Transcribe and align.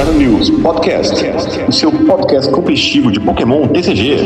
Dragon 0.00 0.14
News 0.14 0.48
Podcast, 0.48 1.22
o 1.68 1.72
seu 1.72 1.92
podcast 1.92 2.50
competitivo 2.50 3.12
de 3.12 3.20
Pokémon 3.20 3.68
TCG. 3.68 4.16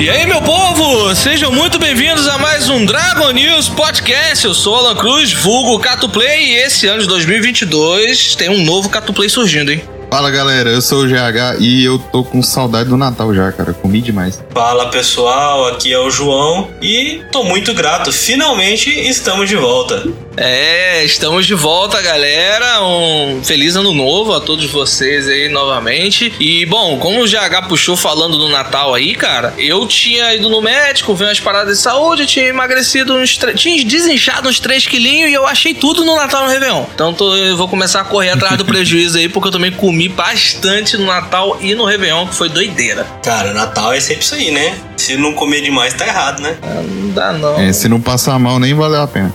E 0.00 0.10
aí, 0.10 0.26
meu 0.26 0.42
povo, 0.42 1.14
sejam 1.14 1.52
muito 1.52 1.78
bem-vindos 1.78 2.26
a 2.26 2.38
mais 2.38 2.68
um 2.68 2.84
Dragon 2.84 3.30
News 3.30 3.68
Podcast. 3.68 4.44
Eu 4.44 4.54
sou 4.54 4.74
Alan 4.74 4.96
Cruz, 4.96 5.32
vulgo 5.32 5.78
Catuplay, 5.78 6.54
e 6.54 6.56
esse 6.56 6.88
ano 6.88 7.02
de 7.02 7.06
2022 7.06 8.34
tem 8.34 8.48
um 8.48 8.64
novo 8.64 8.88
Catuplay 8.88 9.28
surgindo, 9.28 9.70
hein? 9.70 9.97
Fala 10.10 10.30
galera, 10.30 10.70
eu 10.70 10.80
sou 10.80 11.04
o 11.04 11.06
GH 11.06 11.60
e 11.60 11.84
eu 11.84 11.98
tô 11.98 12.24
com 12.24 12.42
saudade 12.42 12.88
do 12.88 12.96
Natal 12.96 13.34
já, 13.34 13.52
cara. 13.52 13.74
Comi 13.74 14.00
demais. 14.00 14.42
Fala 14.54 14.86
pessoal, 14.86 15.66
aqui 15.66 15.92
é 15.92 15.98
o 15.98 16.10
João 16.10 16.70
e 16.80 17.20
tô 17.30 17.44
muito 17.44 17.74
grato. 17.74 18.10
Finalmente 18.10 18.88
estamos 18.88 19.48
de 19.48 19.56
volta. 19.56 20.06
É, 20.34 21.04
estamos 21.04 21.46
de 21.46 21.54
volta, 21.54 22.00
galera. 22.00 22.82
Um 22.84 23.42
feliz 23.44 23.76
ano 23.76 23.92
novo 23.92 24.32
a 24.32 24.40
todos 24.40 24.70
vocês 24.70 25.28
aí 25.28 25.48
novamente. 25.48 26.32
E 26.40 26.64
bom, 26.64 26.96
como 26.98 27.22
o 27.22 27.26
GH 27.26 27.68
puxou 27.68 27.96
falando 27.96 28.38
do 28.38 28.48
Natal 28.48 28.94
aí, 28.94 29.14
cara, 29.14 29.52
eu 29.58 29.86
tinha 29.86 30.34
ido 30.34 30.48
no 30.48 30.62
médico, 30.62 31.14
vi 31.14 31.24
umas 31.24 31.40
paradas 31.40 31.76
de 31.76 31.82
saúde, 31.82 32.24
tinha 32.24 32.46
emagrecido 32.46 33.14
uns. 33.14 33.38
tinha 33.56 33.84
desinchado 33.84 34.48
uns 34.48 34.58
3 34.58 34.86
quilinhos 34.86 35.30
e 35.30 35.34
eu 35.34 35.46
achei 35.46 35.74
tudo 35.74 36.02
no 36.04 36.16
Natal 36.16 36.44
no 36.44 36.50
Réveillon. 36.50 36.86
Então 36.94 37.12
tô, 37.12 37.36
eu 37.36 37.56
vou 37.56 37.68
começar 37.68 38.00
a 38.00 38.04
correr 38.04 38.30
atrás 38.30 38.56
do 38.56 38.64
prejuízo 38.66 39.18
aí, 39.18 39.28
porque 39.28 39.48
eu 39.48 39.52
também 39.52 39.72
comi 39.72 39.97
bastante 40.06 40.98
no 40.98 41.06
Natal 41.06 41.56
e 41.62 41.74
no 41.74 41.86
Réveillon, 41.86 42.26
que 42.26 42.34
foi 42.34 42.50
doideira. 42.50 43.04
Cara, 43.24 43.54
Natal 43.54 43.94
é 43.94 44.00
sempre 44.00 44.22
isso 44.22 44.34
aí, 44.34 44.50
né? 44.50 44.76
Se 44.98 45.16
não 45.16 45.32
comer 45.32 45.62
demais, 45.62 45.94
tá 45.94 46.06
errado, 46.06 46.40
né? 46.40 46.58
Ah, 46.62 46.82
não 46.82 47.10
dá 47.10 47.32
não. 47.32 47.58
É, 47.58 47.72
se 47.72 47.88
não 47.88 47.98
passar 47.98 48.38
mal, 48.38 48.58
nem 48.58 48.74
valeu 48.74 49.00
a 49.00 49.06
pena. 49.06 49.34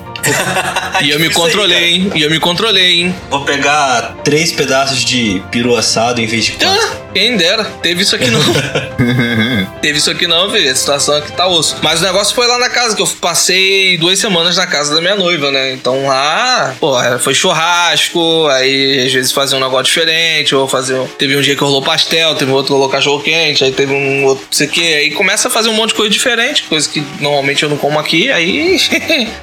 E 1.01 1.09
eu 1.09 1.19
me 1.19 1.29
controlei, 1.31 1.83
hein? 1.95 2.11
E 2.15 2.21
eu 2.21 2.29
me 2.29 2.39
controlei, 2.39 3.01
hein? 3.01 3.15
Vou 3.29 3.43
pegar 3.43 4.15
três 4.23 4.51
pedaços 4.51 5.03
de 5.03 5.41
peru 5.51 5.75
assado 5.75 6.21
em 6.21 6.25
vez 6.25 6.45
de 6.45 6.51
quatro. 6.53 6.69
Ah, 6.69 7.03
quem 7.13 7.37
dera, 7.37 7.63
teve 7.81 8.01
isso 8.01 8.15
aqui 8.15 8.29
não. 8.29 8.41
teve 9.81 9.99
isso 9.99 10.09
aqui 10.09 10.25
não, 10.25 10.49
filho. 10.49 10.71
A 10.71 10.75
situação 10.75 11.15
aqui 11.15 11.31
tá 11.31 11.47
osso. 11.47 11.77
Mas 11.81 12.01
o 12.01 12.03
negócio 12.03 12.33
foi 12.33 12.47
lá 12.47 12.57
na 12.57 12.69
casa, 12.69 12.95
que 12.95 13.01
eu 13.01 13.07
passei 13.21 13.97
duas 13.97 14.17
semanas 14.17 14.57
na 14.57 14.65
casa 14.65 14.95
da 14.95 15.01
minha 15.01 15.15
noiva, 15.15 15.51
né? 15.51 15.73
Então 15.73 16.07
lá, 16.07 16.75
pô, 16.79 16.95
foi 17.19 17.33
churrasco, 17.33 18.47
aí 18.47 19.05
às 19.05 19.13
vezes 19.13 19.31
fazia 19.31 19.57
um 19.57 19.61
negócio 19.61 19.85
diferente, 19.85 20.55
ou 20.55 20.67
fazer. 20.67 20.99
Teve 21.19 21.37
um 21.37 21.41
dia 21.41 21.55
que 21.55 21.61
rolou 21.61 21.81
pastel, 21.81 22.35
teve 22.35 22.51
outro 22.51 22.67
que 22.67 22.73
rolou 22.73 22.89
cachorro 22.89 23.21
quente, 23.21 23.63
aí 23.63 23.71
teve 23.71 23.93
um 23.93 24.25
outro, 24.25 24.45
não 24.45 24.53
sei 24.53 24.67
o 24.67 24.69
quê. 24.69 24.81
Aí 24.81 25.11
começa 25.11 25.47
a 25.47 25.51
fazer 25.51 25.69
um 25.69 25.73
monte 25.73 25.89
de 25.89 25.95
coisa 25.95 26.09
diferente, 26.09 26.63
coisa 26.63 26.89
que 26.89 27.03
normalmente 27.19 27.61
eu 27.61 27.69
não 27.69 27.77
como 27.77 27.99
aqui, 27.99 28.31
aí. 28.31 28.79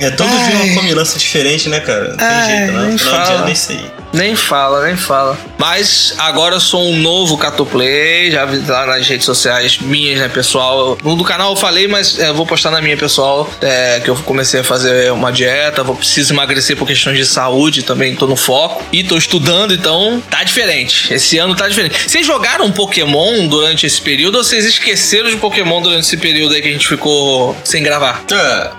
É 0.01 0.11
todo 0.11 0.29
dia 0.45 0.70
uma 0.73 0.81
combinância 0.83 1.19
diferente, 1.19 1.69
né, 1.69 1.81
cara? 1.81 2.09
Não 2.11 2.17
tem 2.17 2.27
Ai, 2.27 2.57
jeito, 2.57 2.73
não. 2.73 2.99
Final 2.99 3.21
de 3.21 3.27
fala. 3.27 3.39
ano 3.41 3.49
é 3.49 3.53
isso 3.53 3.73
aí. 3.73 3.91
Nem 4.13 4.37
fala, 4.37 4.87
nem 4.87 4.97
fala. 4.97 5.39
Mas 5.61 6.15
agora 6.17 6.55
eu 6.55 6.61
sou 6.61 6.83
um 6.83 6.97
novo 6.97 7.37
Catoplay, 7.37 8.31
já 8.31 8.47
lá 8.67 8.87
nas 8.87 9.07
redes 9.07 9.27
sociais 9.27 9.77
minhas, 9.77 10.19
né, 10.19 10.27
pessoal. 10.27 10.97
No 11.05 11.15
do 11.15 11.23
canal 11.23 11.51
eu 11.51 11.57
falei, 11.57 11.87
mas 11.87 12.19
é, 12.19 12.31
eu 12.31 12.35
vou 12.35 12.47
postar 12.47 12.71
na 12.71 12.81
minha 12.81 12.97
pessoal, 12.97 13.47
é, 13.61 14.01
que 14.01 14.09
eu 14.09 14.17
comecei 14.17 14.61
a 14.61 14.65
fazer 14.65 15.13
uma 15.13 15.31
dieta, 15.31 15.85
vou 15.85 15.95
preciso 15.95 16.33
emagrecer 16.33 16.79
por 16.79 16.87
questões 16.87 17.19
de 17.19 17.27
saúde, 17.27 17.83
também 17.83 18.17
tô 18.17 18.27
no 18.27 18.37
foco. 18.37 18.83
E 18.91 19.05
tô 19.05 19.19
estudando, 19.19 19.75
então 19.75 20.23
tá 20.31 20.43
diferente. 20.43 21.13
Esse 21.13 21.37
ano 21.37 21.55
tá 21.55 21.69
diferente. 21.69 22.09
Vocês 22.09 22.27
jogaram 22.27 22.73
Pokémon 22.73 23.47
durante 23.47 23.85
esse 23.85 24.01
período 24.01 24.39
ou 24.39 24.45
vocês 24.45 24.65
esqueceram 24.65 25.29
de 25.29 25.37
Pokémon 25.37 25.83
durante 25.83 26.07
esse 26.07 26.17
período 26.17 26.55
aí 26.55 26.63
que 26.63 26.69
a 26.69 26.73
gente 26.73 26.89
ficou 26.89 27.55
sem 27.63 27.83
gravar? 27.83 28.25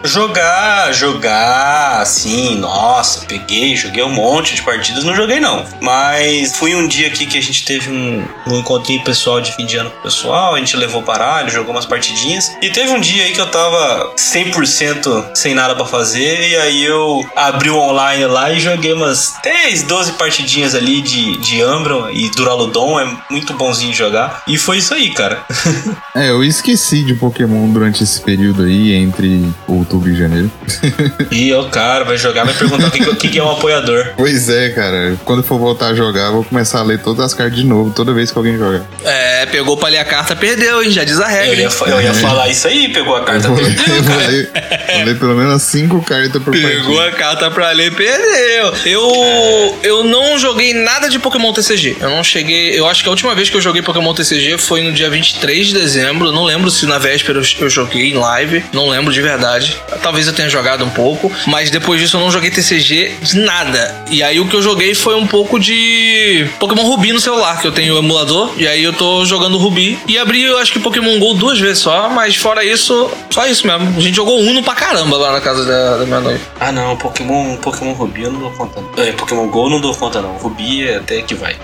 Jogar, 0.03 0.91
jogar, 0.93 2.01
assim, 2.01 2.55
nossa, 2.55 3.23
peguei, 3.27 3.75
joguei 3.75 4.03
um 4.03 4.09
monte 4.09 4.55
de 4.55 4.63
partidas, 4.63 5.03
não 5.03 5.15
joguei 5.15 5.39
não. 5.39 5.63
Mas 5.79 6.57
fui 6.57 6.70
um 6.75 6.87
dia 6.87 7.07
aqui 7.07 7.25
que 7.25 7.37
a 7.37 7.41
gente 7.41 7.65
teve 7.65 7.89
um, 7.89 8.25
um 8.47 8.59
encontrinho 8.59 9.03
pessoal 9.03 9.41
de 9.41 9.55
fim 9.55 9.65
de 9.65 9.77
ano 9.77 9.89
com 9.89 9.99
o 9.99 10.01
pessoal, 10.01 10.55
a 10.55 10.57
gente 10.57 10.75
levou 10.77 11.03
paralho, 11.03 11.49
jogou 11.49 11.71
umas 11.71 11.85
partidinhas. 11.85 12.51
E 12.61 12.69
teve 12.69 12.91
um 12.91 12.99
dia 12.99 13.23
aí 13.23 13.33
que 13.33 13.41
eu 13.41 13.47
tava 13.47 14.13
100% 14.15 15.35
sem 15.35 15.53
nada 15.53 15.75
pra 15.75 15.85
fazer, 15.85 16.49
e 16.49 16.55
aí 16.55 16.83
eu 16.83 17.23
abri 17.35 17.69
o 17.69 17.77
online 17.77 18.25
lá 18.25 18.51
e 18.51 18.59
joguei 18.59 18.93
umas 18.93 19.33
10, 19.43 19.83
12 19.83 20.13
partidinhas 20.13 20.75
ali 20.75 21.01
de, 21.01 21.37
de 21.37 21.61
Ambron 21.61 22.09
e 22.09 22.29
Duraludon, 22.31 22.99
é 22.99 23.07
muito 23.29 23.53
bonzinho 23.53 23.91
de 23.91 23.97
jogar. 23.97 24.43
E 24.47 24.57
foi 24.57 24.77
isso 24.77 24.93
aí, 24.93 25.09
cara. 25.11 25.43
É, 26.13 26.29
eu 26.29 26.43
esqueci 26.43 27.03
de 27.03 27.13
Pokémon 27.13 27.69
durante 27.69 28.03
esse 28.03 28.19
período 28.19 28.63
aí, 28.63 28.93
entre 28.93 29.49
outubro 29.65 30.09
e 30.09 30.15
janeiro. 30.15 30.51
e 31.31 31.53
o 31.53 31.69
cara 31.69 32.03
vai 32.03 32.17
jogar, 32.17 32.43
vai 32.43 32.53
perguntar 32.53 32.87
o 32.87 32.91
que, 32.91 33.03
o 33.03 33.15
que 33.15 33.29
que 33.29 33.39
é 33.39 33.43
um 33.43 33.49
apoiador. 33.49 34.13
Pois 34.17 34.49
é, 34.49 34.69
cara. 34.71 35.17
Quando 35.23 35.41
for 35.41 35.57
voltar 35.57 35.87
a 35.87 35.95
jogar, 35.95 36.31
vou 36.31 36.43
começar 36.43 36.60
a 36.79 36.83
ler 36.83 36.99
todas 36.99 37.25
as 37.25 37.33
cartas 37.33 37.55
de 37.57 37.65
novo, 37.65 37.91
toda 37.91 38.13
vez 38.13 38.31
que 38.31 38.37
alguém 38.37 38.57
jogar. 38.57 38.81
É, 39.03 39.45
pegou 39.47 39.75
pra 39.77 39.89
ler 39.89 39.99
a 39.99 40.05
carta, 40.05 40.35
perdeu, 40.35 40.83
hein? 40.83 40.91
Já 40.91 41.03
diz 41.03 41.19
a 41.19 41.23
Eu 41.25 41.29
regra. 41.29 41.55
ia, 41.55 41.63
hein? 41.63 41.69
fa- 41.69 41.85
eu 41.85 42.01
ia 42.01 42.13
falar 42.13 42.49
isso 42.49 42.67
aí, 42.67 42.89
pegou 42.89 43.15
a 43.15 43.23
carta, 43.25 43.47
Eu 43.47 43.55
perdeu, 43.55 43.95
eu 43.95 44.03
vou 44.03 44.17
ler, 44.17 44.51
vou 44.95 45.03
ler 45.05 45.19
pelo 45.19 45.35
menos 45.35 45.63
cinco 45.63 46.01
cartas 46.03 46.41
por 46.41 46.51
Pegou 46.53 46.95
partida. 46.95 47.05
a 47.05 47.11
carta 47.11 47.51
pra 47.51 47.71
ler, 47.71 47.93
perdeu. 47.93 48.73
Eu, 48.85 49.77
eu 49.83 50.03
não 50.03 50.37
joguei 50.37 50.73
nada 50.73 51.09
de 51.09 51.19
Pokémon 51.19 51.51
TCG. 51.53 51.97
Eu 51.99 52.09
não 52.09 52.23
cheguei. 52.23 52.77
Eu 52.77 52.87
acho 52.87 53.01
que 53.03 53.07
a 53.09 53.11
última 53.11 53.33
vez 53.35 53.49
que 53.49 53.57
eu 53.57 53.61
joguei 53.61 53.81
Pokémon 53.81 54.13
TCG 54.13 54.57
foi 54.57 54.81
no 54.81 54.91
dia 54.91 55.09
23 55.09 55.67
de 55.67 55.73
dezembro. 55.73 56.31
Não 56.31 56.43
lembro 56.43 56.69
se 56.71 56.85
na 56.85 56.97
véspera 56.97 57.39
eu, 57.39 57.43
eu 57.59 57.69
joguei 57.69 58.11
em 58.11 58.13
live. 58.13 58.63
Não 58.73 58.89
lembro 58.89 59.11
de 59.13 59.21
verdade. 59.21 59.77
Talvez 60.01 60.27
eu 60.27 60.33
tenha 60.33 60.49
jogado 60.49 60.83
um 60.83 60.89
pouco. 60.89 61.31
Mas 61.47 61.69
depois 61.71 61.99
disso 62.01 62.17
eu 62.17 62.21
não 62.21 62.31
joguei 62.31 62.49
TCG 62.51 63.11
de 63.21 63.39
nada. 63.39 63.95
E 64.09 64.21
aí 64.23 64.39
o 64.39 64.47
que 64.47 64.55
eu 64.55 64.61
joguei 64.61 64.93
foi 64.93 65.15
um 65.15 65.27
pouco 65.27 65.59
de 65.59 66.47
Pokémon 66.59 66.83
Ruby 66.83 67.13
no 67.13 67.19
celular, 67.19 67.59
que 67.61 67.67
eu 67.67 67.71
tenho 67.71 67.95
o 67.95 67.97
emulador. 67.97 68.51
E 68.57 68.67
aí 68.67 68.83
eu 68.83 68.93
tô 68.93 69.25
jogando 69.25 69.57
Ruby. 69.57 69.97
E 70.07 70.17
abri, 70.17 70.43
eu 70.43 70.57
acho 70.57 70.71
que 70.71 70.79
Pokémon 70.79 71.19
GO 71.19 71.33
duas 71.33 71.59
vezes 71.59 71.79
só. 71.79 72.09
Mas 72.09 72.35
fora 72.35 72.63
isso, 72.63 73.09
só 73.29 73.45
isso 73.47 73.65
mesmo. 73.67 73.97
A 73.97 74.01
gente 74.01 74.15
jogou 74.15 74.39
Uno 74.39 74.63
pra 74.63 74.73
caramba 74.73 75.17
lá 75.17 75.31
na 75.31 75.41
casa 75.41 75.65
da, 75.65 75.97
da 75.97 76.05
minha 76.05 76.19
noiva. 76.19 76.39
Ah, 76.59 76.71
não, 76.71 76.95
Pokémon, 76.97 77.55
Pokémon 77.57 77.93
Ruby 77.93 78.23
eu 78.23 78.31
não 78.31 78.39
dou 78.39 78.51
conta. 78.51 78.81
não. 78.81 79.03
É, 79.03 79.11
Pokémon 79.11 79.47
Go 79.47 79.65
eu 79.65 79.69
não 79.69 79.81
dou 79.81 79.95
conta, 79.95 80.21
não. 80.21 80.33
Ruby 80.37 80.87
é 80.87 80.97
até 80.97 81.21
que 81.21 81.35
vai. 81.35 81.55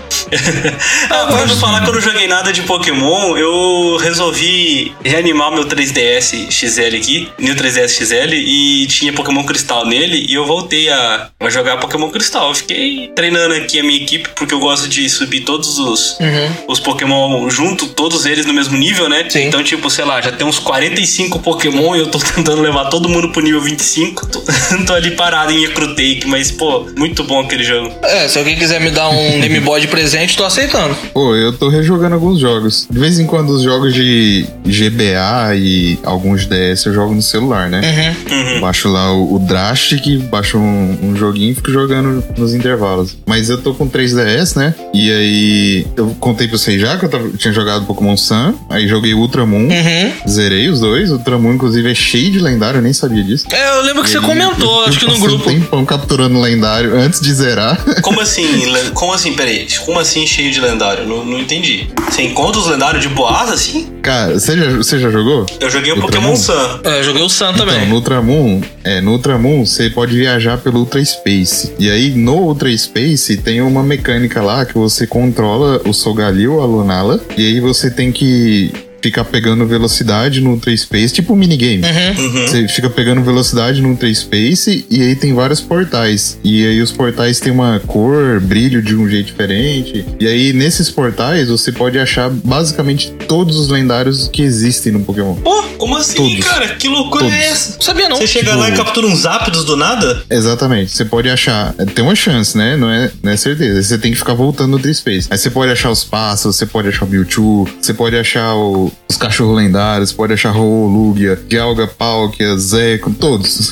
Ah, 1.10 1.26
pra 1.26 1.46
não 1.46 1.56
falar 1.56 1.82
que 1.82 1.88
eu 1.90 1.94
não 1.94 2.00
joguei 2.00 2.26
nada 2.26 2.52
de 2.52 2.62
Pokémon, 2.62 3.36
eu 3.36 3.96
resolvi 4.00 4.92
reanimar 5.04 5.50
meu 5.52 5.64
3DS 5.64 6.50
XL 6.50 6.96
aqui, 6.96 7.28
New 7.38 7.54
3DS 7.54 7.88
XL, 7.88 8.34
e 8.34 8.86
tinha 8.86 9.12
Pokémon 9.12 9.44
Cristal 9.44 9.86
nele, 9.86 10.26
e 10.28 10.34
eu 10.34 10.46
voltei 10.46 10.88
a, 10.88 11.28
a 11.40 11.50
jogar 11.50 11.78
Pokémon 11.78 12.10
Cristal. 12.10 12.48
Eu 12.48 12.54
fiquei 12.54 13.10
treinando 13.14 13.54
aqui 13.54 13.80
a 13.80 13.82
minha 13.82 14.00
equipe, 14.02 14.28
porque 14.34 14.52
eu 14.54 14.58
gosto 14.60 14.88
de 14.88 15.08
subir 15.08 15.40
todos 15.40 15.78
os, 15.78 16.18
Uhum. 16.18 16.50
os 16.68 16.80
Pokémon 16.80 17.48
junto, 17.50 17.86
todos 17.88 18.26
eles 18.26 18.44
no 18.46 18.52
mesmo 18.52 18.76
nível, 18.76 19.08
né? 19.08 19.26
Sim. 19.28 19.44
Então, 19.46 19.62
tipo, 19.62 19.88
sei 19.90 20.04
lá, 20.04 20.20
já 20.20 20.32
tem 20.32 20.46
uns 20.46 20.58
45 20.58 21.38
Pokémon 21.40 21.94
e 21.96 22.00
eu 22.00 22.06
tô 22.08 22.18
tentando 22.34 22.60
levar 22.62 22.86
todo 22.86 23.08
mundo 23.08 23.30
pro 23.30 23.40
nível 23.42 23.60
25. 23.60 24.26
Tô, 24.26 24.42
tô 24.86 24.94
ali 24.94 25.12
parado 25.12 25.52
em 25.52 25.64
Ecrutake, 25.64 26.22
mas, 26.26 26.50
pô, 26.50 26.86
muito 26.96 27.24
bom 27.24 27.40
aquele 27.40 27.64
jogo. 27.64 27.92
É, 28.02 28.28
se 28.28 28.38
alguém 28.38 28.56
quiser 28.56 28.80
me 28.80 28.90
dar 28.90 29.08
um 29.08 29.40
Game 29.40 29.60
Boy 29.60 29.80
de 29.80 29.88
presente, 29.88 30.17
tô 30.26 30.44
aceitando. 30.44 30.94
Pô, 31.12 31.34
eu 31.34 31.52
tô 31.52 31.68
rejogando 31.68 32.14
alguns 32.14 32.38
jogos. 32.40 32.86
De 32.90 32.98
vez 32.98 33.18
em 33.18 33.26
quando 33.26 33.50
os 33.50 33.62
jogos 33.62 33.94
de 33.94 34.44
GBA 34.66 35.54
e 35.56 35.98
alguns 36.02 36.46
DS 36.46 36.86
eu 36.86 36.94
jogo 36.94 37.14
no 37.14 37.22
celular, 37.22 37.68
né? 37.68 38.14
Uhum. 38.30 38.60
Baixo 38.60 38.88
lá 38.88 39.12
o, 39.12 39.36
o 39.36 39.38
Drastic, 39.38 40.18
baixo 40.30 40.58
um, 40.58 40.98
um 41.02 41.16
joguinho 41.16 41.52
e 41.52 41.54
fico 41.54 41.70
jogando 41.70 42.22
nos 42.36 42.54
intervalos. 42.54 43.16
Mas 43.26 43.50
eu 43.50 43.58
tô 43.58 43.74
com 43.74 43.88
3DS, 43.88 44.56
né? 44.56 44.74
E 44.94 45.10
aí 45.10 45.86
eu 45.96 46.16
contei 46.20 46.48
pra 46.48 46.58
vocês 46.58 46.80
já 46.80 46.96
que 46.96 47.04
eu 47.04 47.08
tava- 47.08 47.28
tinha 47.36 47.52
jogado 47.52 47.84
Pokémon 47.86 48.16
Sun, 48.16 48.54
aí 48.70 48.86
joguei 48.88 49.14
Ultramon, 49.14 49.68
Uhum. 49.68 50.12
zerei 50.28 50.68
os 50.68 50.80
dois. 50.80 51.10
O 51.10 51.14
Ultramon, 51.14 51.54
inclusive, 51.54 51.90
é 51.90 51.94
cheio 51.94 52.30
de 52.30 52.38
lendário, 52.38 52.78
eu 52.78 52.82
nem 52.82 52.92
sabia 52.92 53.22
disso. 53.22 53.46
É, 53.52 53.76
eu 53.78 53.82
lembro 53.82 54.02
que 54.02 54.08
E 54.08 54.12
você 54.12 54.18
aí, 54.18 54.24
comentou, 54.24 54.82
eu 54.82 54.88
acho 54.88 54.98
que 54.98 55.04
no 55.06 55.12
passei 55.12 55.26
grupo. 55.28 55.50
Um 55.50 55.52
tempão 55.54 55.84
capturando 55.84 56.40
lendário 56.40 56.94
antes 56.98 57.20
de 57.20 57.32
zerar. 57.32 57.78
Como 58.02 58.20
assim? 58.20 58.46
Como 58.94 59.12
assim, 59.12 59.32
peraí? 59.34 59.66
Como 59.84 59.97
assim 59.98 60.26
cheio 60.26 60.50
de 60.50 60.60
lendário? 60.60 61.06
Não, 61.06 61.24
não 61.24 61.38
entendi. 61.38 61.88
Você 62.08 62.22
encontra 62.22 62.60
os 62.60 62.66
lendários 62.66 63.02
de 63.02 63.08
boas 63.08 63.50
assim? 63.50 63.88
Cara, 64.02 64.38
você 64.38 64.56
já, 64.56 64.70
você 64.76 64.98
já 64.98 65.10
jogou? 65.10 65.44
Eu 65.60 65.68
joguei 65.70 65.92
o? 65.92 66.00
Pokémon 66.00 66.34
Sun. 66.36 66.80
É, 66.84 67.00
eu 67.00 67.04
joguei 67.04 67.22
o 67.22 67.28
Sun 67.28 67.50
Então, 67.50 67.66
também. 67.66 67.86
no 67.88 67.96
Ultramon, 67.96 68.60
é, 68.84 69.00
no 69.00 69.12
Ultramon 69.12 69.64
você 69.66 69.90
pode 69.90 70.16
viajar 70.16 70.56
pelo 70.58 70.80
Ultra 70.80 71.04
Space. 71.04 71.72
E 71.78 71.90
aí, 71.90 72.10
no 72.10 72.34
Ultra 72.36 72.74
Space, 72.76 73.36
tem 73.38 73.60
uma 73.60 73.82
mecânica 73.82 74.40
lá 74.40 74.64
que 74.64 74.74
você 74.74 75.06
controla 75.06 75.80
o 75.84 75.92
Sogalil, 75.92 76.60
a 76.60 76.64
Lunala, 76.64 77.20
e 77.36 77.46
aí 77.46 77.60
você 77.60 77.90
tem 77.90 78.10
que 78.12 78.72
ficar 79.00 79.24
pegando 79.24 79.66
velocidade 79.66 80.40
no 80.40 80.50
Ultra 80.50 80.76
Space, 80.76 81.14
tipo 81.14 81.32
um 81.32 81.36
minigame. 81.36 81.82
Uhum. 82.18 82.46
Você 82.46 82.66
fica 82.68 82.90
pegando 82.90 83.22
velocidade 83.22 83.80
no 83.80 83.90
Ultra 83.90 84.12
Space 84.12 84.84
e 84.90 85.00
aí 85.02 85.14
tem 85.14 85.32
vários 85.34 85.60
portais. 85.60 86.38
E 86.42 86.66
aí 86.66 86.80
os 86.80 86.90
portais 86.92 87.38
têm 87.40 87.52
uma 87.52 87.80
cor, 87.86 88.40
brilho 88.40 88.82
de 88.82 88.94
um 88.96 89.08
jeito 89.08 89.26
diferente. 89.26 90.04
E 90.18 90.26
aí 90.26 90.52
nesses 90.52 90.90
portais 90.90 91.48
você 91.48 91.70
pode 91.72 91.98
achar 91.98 92.28
basicamente 92.30 93.12
todos 93.28 93.56
os 93.56 93.68
lendários 93.68 94.28
que 94.28 94.42
existem 94.42 94.92
no 94.92 95.00
Pokémon. 95.00 95.34
Pô, 95.36 95.62
como 95.78 95.96
assim, 95.96 96.16
Todos. 96.16 96.44
cara? 96.44 96.68
Que 96.74 96.88
loucura 96.88 97.24
Todos. 97.24 97.36
é 97.38 97.50
essa? 97.50 97.76
Sabia 97.80 98.08
não. 98.08 98.16
Você 98.16 98.26
chega 98.26 98.46
Tipo- 98.50 98.58
lá 98.60 98.68
e 98.70 98.72
captura 98.76 99.06
uns 99.06 99.24
ápidos 99.26 99.64
do 99.64 99.76
nada? 99.76 100.22
Exatamente. 100.28 100.90
Você 100.90 101.04
pode 101.04 101.28
achar. 101.28 101.72
Tem 101.94 102.04
uma 102.04 102.14
chance, 102.16 102.56
né? 102.58 102.76
Não 102.76 102.90
é, 102.90 103.10
não 103.22 103.32
é 103.32 103.36
certeza. 103.36 103.82
Você 103.82 103.98
tem 103.98 104.10
que 104.12 104.18
ficar 104.18 104.34
voltando 104.34 104.70
no 104.70 104.76
Ultra 104.76 104.92
Space. 104.92 105.28
Aí 105.30 105.38
você 105.38 105.50
pode 105.50 105.70
achar 105.70 105.90
os 105.90 106.02
pássaros, 106.04 106.56
você 106.56 106.66
pode 106.66 106.88
achar 106.88 107.04
o 107.04 107.08
Mewtwo, 107.08 107.68
você 107.80 107.94
pode 107.94 108.16
achar 108.16 108.54
o- 108.56 108.87
os 109.08 109.16
cachorros 109.16 109.56
lendários, 109.56 110.12
pode 110.12 110.32
achar 110.32 110.54
o 110.56 110.86
Lugia, 110.86 111.38
Dialga, 111.48 111.86
Palkia, 111.86 112.56
Zeco, 112.58 113.10
todos. 113.12 113.70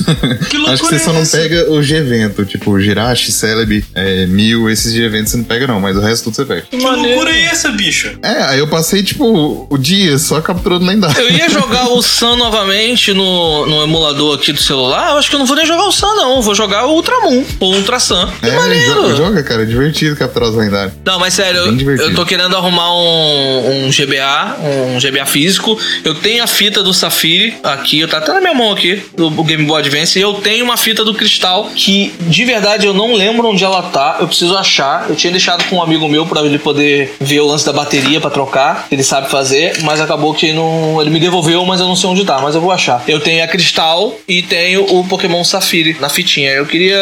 Que 0.48 0.56
loucura 0.56 0.72
Acho 0.74 0.82
que 0.82 0.88
você 0.88 0.98
só 0.98 1.10
é 1.10 1.14
não 1.14 1.20
essa? 1.22 1.36
pega 1.38 1.70
os 1.72 1.86
de 1.86 1.94
evento, 1.94 2.44
tipo 2.44 2.78
Jirachi, 2.80 3.30
Celebi, 3.32 3.84
é, 3.94 4.26
Mil, 4.26 4.68
esses 4.70 4.92
de 4.92 5.02
evento 5.02 5.30
você 5.30 5.36
não 5.36 5.44
pega, 5.44 5.66
não, 5.66 5.80
mas 5.80 5.96
o 5.96 6.00
resto 6.00 6.24
tudo 6.24 6.36
você 6.36 6.44
pega. 6.44 6.62
Que 6.62 6.76
loucura 6.78 7.30
é 7.30 7.42
essa, 7.44 7.70
bicho? 7.70 8.18
É, 8.22 8.42
aí 8.44 8.58
eu 8.58 8.66
passei, 8.68 9.02
tipo, 9.02 9.66
o 9.70 9.78
dia 9.78 10.18
só 10.18 10.40
capturando 10.40 10.84
lendário. 10.86 11.16
Eu 11.20 11.30
ia 11.30 11.48
jogar 11.48 11.88
o 11.90 12.02
Sun 12.02 12.36
novamente 12.36 13.12
no, 13.12 13.66
no 13.66 13.82
emulador 13.82 14.36
aqui 14.38 14.52
do 14.52 14.60
celular. 14.60 15.10
Eu 15.12 15.18
acho 15.18 15.28
que 15.28 15.34
eu 15.36 15.38
não 15.38 15.46
vou 15.46 15.56
nem 15.56 15.66
jogar 15.66 15.84
o 15.86 15.92
Sun, 15.92 16.14
não. 16.14 16.36
Eu 16.36 16.42
vou 16.42 16.54
jogar 16.54 16.86
o 16.86 16.92
Ultramon 16.94 17.44
ou 17.60 17.72
o 17.72 17.76
Ultra 17.76 18.00
Sun. 18.00 18.26
Que 18.40 18.48
É, 18.48 18.56
maneiro. 18.56 19.16
joga, 19.16 19.42
cara, 19.42 19.62
é 19.62 19.66
divertido 19.66 20.16
capturar 20.16 20.48
os 20.48 20.56
lendários. 20.56 20.94
Não, 21.04 21.18
mas 21.18 21.34
sério, 21.34 21.60
eu, 21.60 21.96
eu 21.96 22.14
tô 22.14 22.24
querendo 22.24 22.56
arrumar 22.56 22.92
um, 22.94 23.86
um 23.86 23.90
GBA, 23.90 24.56
um 24.94 24.98
GBA 25.10 25.26
físico. 25.26 25.78
Eu 26.04 26.14
tenho 26.14 26.42
a 26.42 26.46
fita 26.46 26.82
do 26.82 26.92
Safiri 26.92 27.54
aqui, 27.62 28.06
tá 28.06 28.18
até 28.18 28.32
na 28.32 28.40
minha 28.40 28.54
mão 28.54 28.72
aqui, 28.72 29.02
do 29.16 29.30
Game 29.44 29.64
Boy 29.64 29.80
Advance. 29.80 30.18
E 30.18 30.22
eu 30.22 30.34
tenho 30.34 30.64
uma 30.64 30.76
fita 30.76 31.04
do 31.04 31.14
Cristal 31.14 31.70
que, 31.74 32.12
de 32.20 32.44
verdade, 32.44 32.86
eu 32.86 32.94
não 32.94 33.14
lembro 33.14 33.48
onde 33.48 33.64
ela 33.64 33.82
tá. 33.82 34.16
Eu 34.20 34.26
preciso 34.26 34.56
achar. 34.56 35.06
Eu 35.08 35.16
tinha 35.16 35.30
deixado 35.30 35.64
com 35.64 35.76
um 35.76 35.82
amigo 35.82 36.08
meu 36.08 36.26
pra 36.26 36.42
ele 36.42 36.58
poder 36.58 37.14
ver 37.20 37.40
o 37.40 37.46
lance 37.46 37.64
da 37.64 37.72
bateria 37.72 38.20
pra 38.20 38.30
trocar. 38.30 38.86
Ele 38.90 39.02
sabe 39.02 39.30
fazer, 39.30 39.78
mas 39.82 40.00
acabou 40.00 40.34
que 40.34 40.52
não. 40.52 41.00
Ele 41.00 41.10
me 41.10 41.20
devolveu, 41.20 41.64
mas 41.64 41.80
eu 41.80 41.86
não 41.86 41.96
sei 41.96 42.10
onde 42.10 42.24
tá. 42.24 42.38
Mas 42.38 42.54
eu 42.54 42.60
vou 42.60 42.72
achar. 42.72 43.02
Eu 43.06 43.20
tenho 43.20 43.42
a 43.44 43.46
Cristal 43.48 44.14
e 44.28 44.42
tenho 44.42 44.84
o 44.96 45.04
Pokémon 45.04 45.42
Safiri 45.44 45.96
na 46.00 46.08
fitinha. 46.08 46.50
Eu 46.50 46.66
queria. 46.66 46.96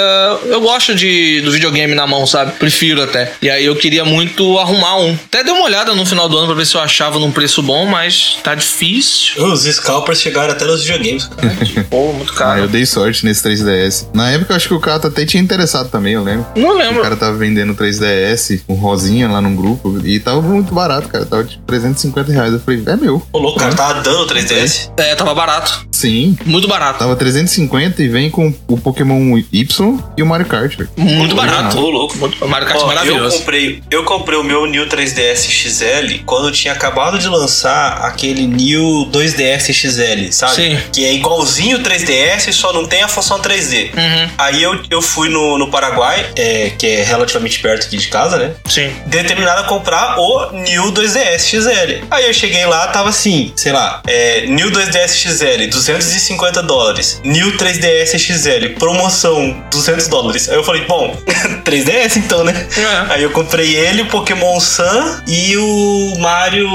Eu 0.47 0.61
gosto 0.61 0.95
de, 0.95 1.41
do 1.41 1.51
videogame 1.51 1.95
na 1.95 2.06
mão, 2.06 2.27
sabe? 2.27 2.53
Prefiro 2.53 3.03
até. 3.03 3.33
E 3.41 3.51
aí 3.51 3.65
eu 3.65 3.77
queria 3.77 4.05
muito 4.05 4.59
arrumar 4.59 4.99
um. 4.99 5.17
Até 5.27 5.43
dei 5.43 5.53
uma 5.53 5.65
olhada 5.65 5.95
no 5.95 6.05
final 6.06 6.29
do 6.29 6.37
ano 6.37 6.47
pra 6.47 6.56
ver 6.56 6.67
se 6.67 6.75
eu 6.75 6.81
achava 6.81 7.19
num 7.19 7.31
preço 7.31 7.62
bom, 7.62 7.87
mas 7.94 8.38
tá 8.43 8.55
difícil. 8.56 9.44
Os 9.46 9.62
scalpers 9.62 10.20
chegaram 10.20 10.52
até 10.52 10.64
nos 10.64 10.82
videogames, 10.85 11.26
cara. 11.26 11.55
Pô, 11.88 12.12
muito 12.12 12.32
Ah, 12.32 12.37
caro. 12.37 12.61
eu 12.62 12.69
dei 12.69 12.85
sorte 12.85 13.25
nesse 13.25 13.43
3DS. 13.43 14.08
Na 14.12 14.31
época, 14.32 14.52
eu 14.52 14.56
acho 14.56 14.67
que 14.69 14.75
o 14.75 14.81
cara 14.81 15.06
até 15.06 15.25
tinha 15.25 15.41
interessado 15.43 15.88
também, 15.91 16.14
eu 16.14 16.23
lembro. 16.25 16.44
Não 16.56 16.70
O 16.70 16.79
lembro. 16.79 17.02
cara 17.02 17.17
tava 17.17 17.37
vendendo 17.37 17.75
3DS, 17.75 18.62
um 18.69 18.75
rosinha 18.75 19.29
lá 19.29 19.41
num 19.41 19.55
grupo, 19.55 20.00
e 20.05 20.19
tava 20.19 20.43
muito 20.43 20.75
barato, 20.75 21.08
cara. 21.08 21.25
Tava 21.25 21.44
tipo 21.44 21.62
350 21.64 22.32
reais. 22.32 22.52
Eu 22.52 22.61
falei, 22.61 22.82
é 22.87 22.96
meu. 22.96 23.23
Ô, 23.32 23.38
louco, 23.38 23.58
o 23.58 23.62
cara 23.62 23.75
tava 23.75 24.00
dando 24.02 24.26
3DS. 24.26 24.91
É, 24.96 25.14
tava 25.14 25.35
barato. 25.35 25.87
Sim. 25.93 26.37
Muito 26.44 26.67
barato. 26.67 26.99
Tava 26.99 27.14
350 27.17 28.02
e 28.02 28.08
vem 28.08 28.29
com 28.31 28.52
o 28.69 28.76
Pokémon 28.76 29.38
Y 29.52 29.99
e 30.17 30.23
o 30.23 30.26
Mario 30.26 30.46
Kart, 30.46 30.76
velho. 30.76 30.91
Muito 30.96 31.35
barato. 31.37 31.79
Ô, 31.79 31.88
louco. 31.91 32.17
Muito, 32.19 32.46
Mario 32.49 32.67
Kart 32.67 32.79
Ó, 32.81 32.82
eu 32.82 32.87
maravilhoso. 32.88 33.38
comprei, 33.38 33.82
eu 33.91 34.05
comprei 34.05 34.38
o 34.38 34.43
meu 34.44 34.67
New 34.67 34.87
3DS 34.88 35.46
XL 35.49 36.23
quando 36.26 36.50
tinha 36.52 36.73
acabado 36.75 37.19
de 37.19 37.29
lançar 37.29 37.83
aquele 37.88 38.46
New 38.46 39.08
2DS 39.12 39.72
XL, 39.72 40.32
sabe? 40.32 40.54
Sim. 40.54 40.78
Que 40.92 41.04
é 41.04 41.12
igualzinho 41.14 41.78
o 41.78 41.81
3DS, 41.81 42.52
só 42.52 42.72
não 42.72 42.86
tem 42.86 43.02
a 43.02 43.08
função 43.08 43.40
3D. 43.40 43.90
Uhum, 43.94 44.31
Aí 44.38 44.62
eu, 44.62 44.81
eu 44.90 45.02
fui 45.02 45.28
no, 45.28 45.58
no 45.58 45.70
Paraguai, 45.70 46.26
é, 46.36 46.70
que 46.78 46.86
é 46.86 47.02
relativamente 47.02 47.58
perto 47.60 47.86
aqui 47.86 47.96
de 47.96 48.08
casa, 48.08 48.36
né? 48.36 48.52
sim. 48.69 48.90
Determinado 49.06 49.62
a 49.62 49.64
comprar 49.64 50.19
o 50.19 50.52
New 50.52 50.92
2DS 50.92 51.38
XL. 51.40 52.04
Aí 52.10 52.26
eu 52.26 52.34
cheguei 52.34 52.64
lá, 52.66 52.86
tava 52.88 53.08
assim, 53.10 53.52
sei 53.56 53.72
lá, 53.72 54.02
é, 54.06 54.46
New 54.46 54.70
2DS 54.70 55.14
XL, 55.14 55.69
250 55.70 56.62
dólares. 56.62 57.20
New 57.25 57.56
3DS 57.56 58.19
XL, 58.19 58.75
promoção, 58.78 59.62
200 59.70 60.08
dólares. 60.08 60.48
Aí 60.48 60.56
eu 60.56 60.64
falei, 60.64 60.84
bom, 60.86 61.16
3DS 61.64 62.16
então, 62.16 62.44
né? 62.44 62.66
É. 62.76 63.14
Aí 63.14 63.22
eu 63.22 63.31
comprei 63.31 63.75
ele, 63.76 64.02
o 64.02 64.06
Pokémon 64.06 64.58
Sun 64.60 65.20
e 65.26 65.56
o 65.56 66.14
Mario 66.19 66.69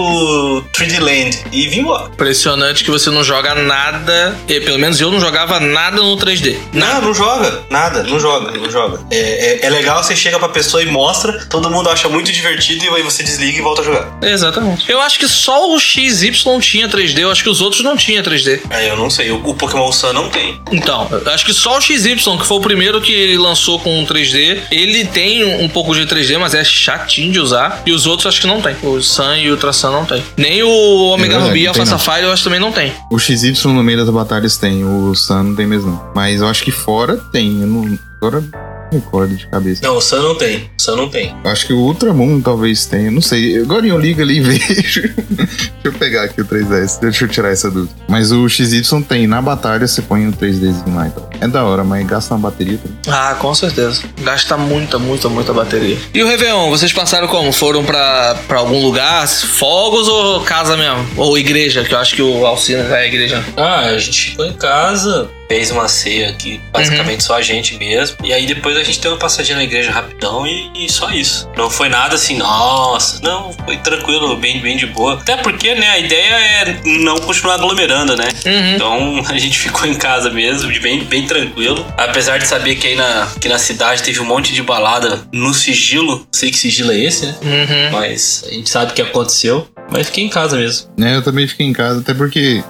3D 0.73 0.98
Land. 0.99 1.45
E 1.51 1.67
vim 1.67 1.79
embora. 1.79 2.09
Impressionante 2.11 2.83
que 2.83 2.91
você 2.91 3.09
não 3.09 3.23
joga 3.23 3.55
nada. 3.55 4.37
e, 4.47 4.59
pelo 4.59 4.79
menos 4.79 4.99
eu 4.99 5.11
não 5.11 5.19
jogava 5.19 5.59
nada 5.59 5.97
no 5.97 6.17
3D. 6.17 6.57
Não, 6.73 7.01
não 7.01 7.13
joga. 7.13 7.63
Nada, 7.69 8.03
não 8.03 8.19
joga, 8.19 8.51
não 8.57 8.69
joga. 8.69 8.99
É, 9.11 9.17
é, 9.17 9.65
é 9.65 9.69
legal, 9.69 10.03
você 10.03 10.15
chega 10.15 10.37
pra 10.39 10.49
pessoa 10.49 10.81
e 10.83 10.85
mostra, 10.85 11.45
todo 11.49 11.69
mundo 11.69 11.89
acha 11.89 12.07
muito 12.09 12.31
divertido 12.31 12.85
e 12.85 12.89
aí 12.89 13.03
você 13.03 13.23
desliga 13.23 13.57
e 13.57 13.61
volta 13.61 13.81
a 13.81 13.85
jogar. 13.85 14.07
Exatamente. 14.21 14.89
Eu 14.89 15.01
acho 15.01 15.19
que 15.19 15.27
só 15.27 15.73
o 15.73 15.79
XY 15.79 16.31
tinha 16.61 16.87
3D. 16.87 17.19
Eu 17.19 17.31
acho 17.31 17.43
que 17.43 17.49
os 17.49 17.61
outros 17.61 17.83
não 17.83 17.95
tinha 17.95 18.23
3D. 18.23 18.61
Aí 18.69 18.87
eu 18.87 18.95
não 18.95 19.09
sei, 19.09 19.31
o, 19.31 19.37
o 19.47 19.53
Pokémon 19.53 19.91
Sun 19.91 20.13
não 20.13 20.29
tem. 20.29 20.59
Então, 20.71 21.07
eu 21.11 21.31
acho 21.31 21.45
que 21.45 21.53
só 21.53 21.77
o 21.77 21.81
XY, 21.81 22.15
que 22.15 22.45
foi 22.45 22.57
o 22.57 22.61
primeiro 22.61 23.01
que 23.01 23.11
ele 23.13 23.37
lançou 23.37 23.79
com 23.79 24.05
3D, 24.05 24.59
ele 24.71 25.05
tem 25.05 25.43
um 25.63 25.69
pouco 25.69 25.93
de 25.95 26.01
3D, 26.01 26.37
mas 26.37 26.53
é 26.53 26.63
chatinho 26.63 27.31
de 27.31 27.39
usar. 27.39 27.81
E 27.85 27.91
os 27.91 28.05
outros 28.05 28.27
acho 28.27 28.41
que 28.41 28.47
não 28.47 28.61
tem. 28.61 28.75
O 28.83 29.01
Sun 29.01 29.35
e 29.35 29.49
o 29.49 29.53
Ultra 29.53 29.73
Sun 29.73 29.91
não 29.91 30.05
tem. 30.05 30.23
Nem 30.37 30.63
o 30.63 30.69
Omega 31.13 31.35
É 31.35 31.37
Ruby 31.37 31.61
e 31.61 31.67
Alpha. 31.67 31.85
Sapphire 31.85 32.23
eu 32.23 32.31
acho 32.31 32.43
que 32.43 32.49
também 32.49 32.59
não 32.59 32.71
tem. 32.71 32.91
O 33.11 33.19
XY 33.19 33.53
no 33.65 33.83
meio 33.83 33.97
das 33.97 34.09
batalhas 34.09 34.57
tem, 34.57 34.83
o 34.83 35.13
Sun 35.15 35.43
não 35.43 35.55
tem 35.55 35.67
mesmo 35.67 35.91
não. 35.91 36.11
Mas 36.15 36.41
eu 36.41 36.47
acho 36.47 36.63
que 36.63 36.71
fora 36.71 37.17
tem, 37.31 37.61
eu 37.61 37.67
não... 37.67 37.97
Agora 38.21 38.43
recordo 38.91 39.35
de 39.35 39.47
cabeça. 39.47 39.81
Não, 39.83 39.97
o 39.97 40.01
Sun 40.01 40.21
não 40.21 40.35
tem. 40.35 40.69
O 40.77 40.81
Sun 40.81 40.95
não 40.95 41.09
tem. 41.09 41.35
Acho 41.43 41.67
que 41.67 41.73
o 41.73 41.77
Ultramon 41.79 42.41
talvez 42.41 42.85
tenha, 42.85 43.11
não 43.11 43.21
sei. 43.21 43.61
Agora 43.61 43.85
eu 43.85 43.97
ligo 43.97 44.21
ali 44.21 44.37
e 44.37 44.41
vejo. 44.41 45.13
Deixa 45.29 45.71
eu 45.83 45.93
pegar 45.93 46.23
aqui 46.23 46.41
o 46.41 46.45
3DS, 46.45 46.99
deixa 46.99 47.25
eu 47.25 47.29
tirar 47.29 47.49
essa 47.51 47.69
dúvida. 47.69 47.93
Mas 48.07 48.31
o 48.31 48.47
XY 48.47 48.81
tem, 49.07 49.27
na 49.27 49.41
batalha 49.41 49.87
você 49.87 50.01
põe 50.01 50.27
o 50.27 50.33
3Dzinho 50.33 50.95
lá 50.95 51.07
então. 51.07 51.27
É 51.39 51.47
da 51.47 51.63
hora, 51.63 51.83
mas 51.83 52.05
gasta 52.05 52.33
uma 52.33 52.49
bateria 52.49 52.77
também. 52.77 52.97
Ah, 53.07 53.35
com 53.39 53.53
certeza. 53.55 54.03
Gasta 54.21 54.57
muita, 54.57 54.99
muita, 54.99 55.29
muita 55.29 55.53
bateria. 55.53 55.97
E 56.13 56.21
o 56.23 56.27
Réveillon, 56.27 56.69
vocês 56.69 56.91
passaram 56.91 57.27
como? 57.27 57.51
Foram 57.51 57.83
pra, 57.83 58.35
pra 58.47 58.59
algum 58.59 58.81
lugar? 58.83 59.27
Fogos 59.27 60.07
ou 60.07 60.41
casa 60.41 60.75
mesmo? 60.75 61.05
Ou 61.17 61.37
igreja? 61.37 61.83
Que 61.83 61.93
eu 61.93 61.99
acho 61.99 62.15
que 62.15 62.21
o 62.21 62.45
Alcina 62.45 62.81
é 62.81 63.03
a 63.03 63.05
igreja. 63.05 63.43
Ah, 63.55 63.79
a 63.81 63.97
gente 63.97 64.31
ficou 64.31 64.45
em 64.45 64.53
casa, 64.53 65.29
fez 65.49 65.71
uma 65.71 65.87
ceia 65.87 66.29
aqui, 66.29 66.61
basicamente 66.71 67.23
só 67.23 67.35
a 67.35 67.41
gente 67.41 67.75
mesmo. 67.75 68.17
E 68.23 68.31
aí 68.31 68.45
depois 68.45 68.77
a 68.77 68.83
gente 68.83 68.99
deu 68.99 69.11
uma 69.11 69.17
passadinha 69.17 69.57
na 69.57 69.63
igreja 69.63 69.91
rapidão 69.91 70.45
e, 70.45 70.71
e 70.75 70.89
só 70.89 71.09
isso. 71.09 71.49
Não 71.57 71.69
foi 71.69 71.89
nada 71.89 72.15
assim, 72.15 72.37
nossa, 72.37 73.19
não, 73.23 73.51
foi 73.65 73.77
tranquilo, 73.77 74.37
bem, 74.37 74.61
bem 74.61 74.77
de 74.77 74.85
boa. 74.85 75.15
Até 75.15 75.35
porque, 75.37 75.73
né, 75.73 75.89
a 75.89 75.97
ideia 75.97 76.33
é 76.35 76.81
não 76.85 77.17
continuar 77.17 77.55
aglomerando, 77.55 78.15
né? 78.15 78.29
Uhum. 78.45 78.75
Então 78.75 79.23
a 79.33 79.37
gente 79.39 79.57
ficou 79.57 79.87
em 79.87 79.95
casa 79.95 80.29
mesmo, 80.29 80.71
bem, 80.79 81.03
bem 81.03 81.25
tranquilo. 81.25 81.85
Apesar 81.97 82.37
de 82.37 82.47
saber 82.47 82.75
que 82.75 82.87
aí 82.87 82.95
na, 82.95 83.27
que 83.41 83.49
na 83.49 83.57
cidade 83.57 84.03
teve 84.03 84.19
um 84.19 84.25
monte 84.25 84.53
de 84.53 84.61
balada 84.61 85.23
no 85.33 85.53
sigilo. 85.53 86.27
Sei 86.31 86.51
que 86.51 86.57
sigilo 86.57 86.91
é 86.91 86.99
esse, 86.99 87.25
né? 87.25 87.35
Uhum. 87.41 87.91
Mas 87.91 88.45
a 88.47 88.53
gente 88.53 88.69
sabe 88.69 88.91
o 88.91 88.95
que 88.95 89.01
aconteceu. 89.01 89.67
Mas 89.91 90.05
fiquei 90.07 90.23
em 90.23 90.29
casa 90.29 90.55
mesmo. 90.55 90.89
Né, 90.95 91.15
eu 91.15 91.23
também 91.23 91.47
fiquei 91.47 91.65
em 91.65 91.73
casa, 91.73 92.01
até 92.01 92.13
porque 92.13 92.63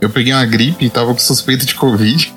eu 0.00 0.10
peguei 0.10 0.32
uma 0.32 0.44
gripe 0.44 0.84
e 0.84 0.90
tava 0.90 1.12
com 1.12 1.18
suspeita 1.18 1.64
de 1.64 1.74
Covid. 1.74 2.32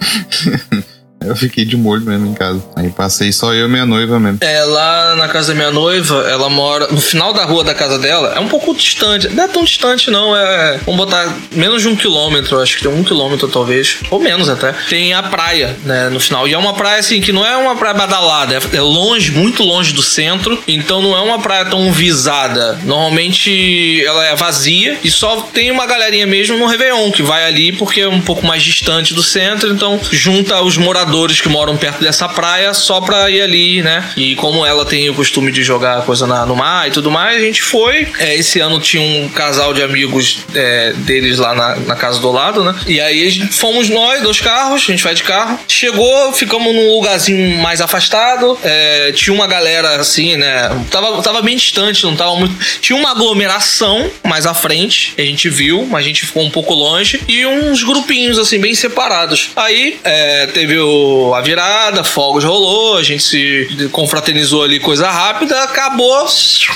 eu 1.25 1.35
fiquei 1.35 1.65
de 1.65 1.77
molho 1.77 2.01
mesmo 2.01 2.27
em 2.27 2.33
casa. 2.33 2.63
Aí 2.75 2.89
passei 2.89 3.31
só 3.31 3.53
eu 3.53 3.67
e 3.67 3.69
minha 3.69 3.85
noiva 3.85 4.19
mesmo. 4.19 4.39
É, 4.41 4.63
lá 4.63 5.15
na 5.15 5.27
casa 5.27 5.49
da 5.49 5.55
minha 5.55 5.71
noiva, 5.71 6.27
ela 6.29 6.49
mora 6.49 6.87
no 6.91 7.01
final 7.01 7.33
da 7.33 7.45
rua 7.45 7.63
da 7.63 7.73
casa 7.73 7.97
dela. 7.97 8.33
É 8.35 8.39
um 8.39 8.47
pouco 8.47 8.75
distante. 8.75 9.29
Não 9.29 9.43
é 9.43 9.47
tão 9.47 9.63
distante, 9.63 10.11
não. 10.11 10.35
É. 10.35 10.79
Vamos 10.85 11.05
botar 11.05 11.33
menos 11.51 11.81
de 11.81 11.87
um 11.87 11.95
quilômetro. 11.95 12.59
Acho 12.59 12.77
que 12.77 12.83
tem 12.83 12.91
um 12.91 13.03
quilômetro, 13.03 13.47
talvez. 13.47 13.99
Ou 14.09 14.19
menos 14.19 14.49
até. 14.49 14.73
Tem 14.89 15.13
a 15.13 15.23
praia, 15.23 15.75
né? 15.85 16.09
No 16.09 16.19
final. 16.19 16.47
E 16.47 16.53
é 16.53 16.57
uma 16.57 16.73
praia, 16.73 16.99
assim, 16.99 17.21
que 17.21 17.31
não 17.31 17.45
é 17.45 17.55
uma 17.55 17.75
praia 17.75 17.93
badalada. 17.93 18.55
É 18.55 18.59
é 18.73 18.81
longe, 18.81 19.31
muito 19.31 19.63
longe 19.63 19.93
do 19.93 20.01
centro. 20.01 20.61
Então 20.67 21.01
não 21.01 21.15
é 21.15 21.21
uma 21.21 21.39
praia 21.39 21.65
tão 21.65 21.91
visada. 21.91 22.79
Normalmente 22.83 24.03
ela 24.05 24.25
é 24.25 24.35
vazia. 24.35 24.97
E 25.03 25.11
só 25.11 25.41
tem 25.53 25.71
uma 25.71 25.85
galerinha 25.85 26.25
mesmo 26.25 26.57
no 26.57 26.65
Réveillon 26.65 27.11
que 27.11 27.21
vai 27.21 27.45
ali 27.45 27.71
porque 27.71 28.01
é 28.01 28.07
um 28.07 28.21
pouco 28.21 28.45
mais 28.45 28.63
distante 28.63 29.13
do 29.13 29.23
centro. 29.23 29.71
Então 29.71 29.99
junta 30.11 30.61
os 30.61 30.77
moradores 30.77 31.12
moradores 31.13 31.39
que 31.39 31.47
moram 31.47 31.77
perto 31.77 32.01
dessa 32.01 32.27
praia 32.27 32.73
só 32.73 32.99
pra 32.99 33.29
ir 33.29 33.41
ali, 33.41 33.81
né? 33.83 34.03
E 34.17 34.35
como 34.35 34.65
ela 34.65 34.83
tem 34.83 35.09
o 35.09 35.13
costume 35.13 35.51
de 35.51 35.61
jogar 35.63 36.01
coisa 36.05 36.25
na- 36.25 36.43
no 36.45 36.55
mar 36.55 36.87
e 36.87 36.91
tudo 36.91 37.11
mais, 37.11 37.37
a 37.37 37.45
gente 37.45 37.61
foi. 37.61 38.07
É, 38.17 38.35
esse 38.35 38.59
ano 38.59 38.79
tinha 38.79 39.01
um 39.01 39.29
casal 39.29 39.73
de 39.75 39.83
amigos 39.83 40.39
é, 40.55 40.91
deles 40.93 41.37
lá 41.37 41.53
na, 41.53 41.75
na 41.75 41.95
casa 41.95 42.19
do 42.19 42.31
lado, 42.31 42.63
né? 42.63 42.73
E 42.87 42.99
aí 42.99 43.31
fomos 43.51 43.89
nós, 43.89 44.21
dois 44.23 44.39
carros, 44.41 44.81
a 44.87 44.91
gente 44.91 45.03
vai 45.03 45.13
de 45.13 45.21
carro. 45.23 45.59
Chegou, 45.67 46.33
ficamos 46.33 46.73
num 46.73 46.89
lugarzinho 46.95 47.57
mais 47.59 47.79
afastado. 47.79 48.57
é, 48.63 49.11
tinha 49.11 49.33
uma 49.33 49.45
galera 49.45 49.97
assim, 49.97 50.35
né? 50.35 50.69
Tava, 50.89 51.21
tava 51.21 51.41
bem 51.43 51.55
distante, 51.55 52.03
não 52.03 52.15
tava 52.15 52.35
muito. 52.35 52.55
Tinha 52.81 52.97
uma 52.97 53.11
aglomeração 53.11 54.09
mais 54.23 54.45
à 54.47 54.53
frente, 54.55 55.13
a 55.17 55.21
gente 55.21 55.47
viu, 55.49 55.85
mas 55.85 56.03
a 56.03 56.07
gente 56.07 56.25
ficou 56.25 56.43
um 56.43 56.49
pouco 56.49 56.73
longe. 56.73 57.21
E 57.27 57.45
uns 57.45 57.83
grupinhos, 57.83 58.39
assim, 58.39 58.59
bem 58.59 58.73
separados. 58.73 59.51
Aí 59.55 59.99
é, 60.03 60.47
teve 60.47 60.79
o- 60.79 61.02
a 61.35 61.41
virada, 61.41 62.03
fogos 62.03 62.43
rolou, 62.43 62.97
a 62.97 63.03
gente 63.03 63.23
se 63.23 63.89
confraternizou 63.91 64.63
ali, 64.63 64.79
coisa 64.79 65.09
rápida, 65.09 65.63
acabou, 65.63 66.25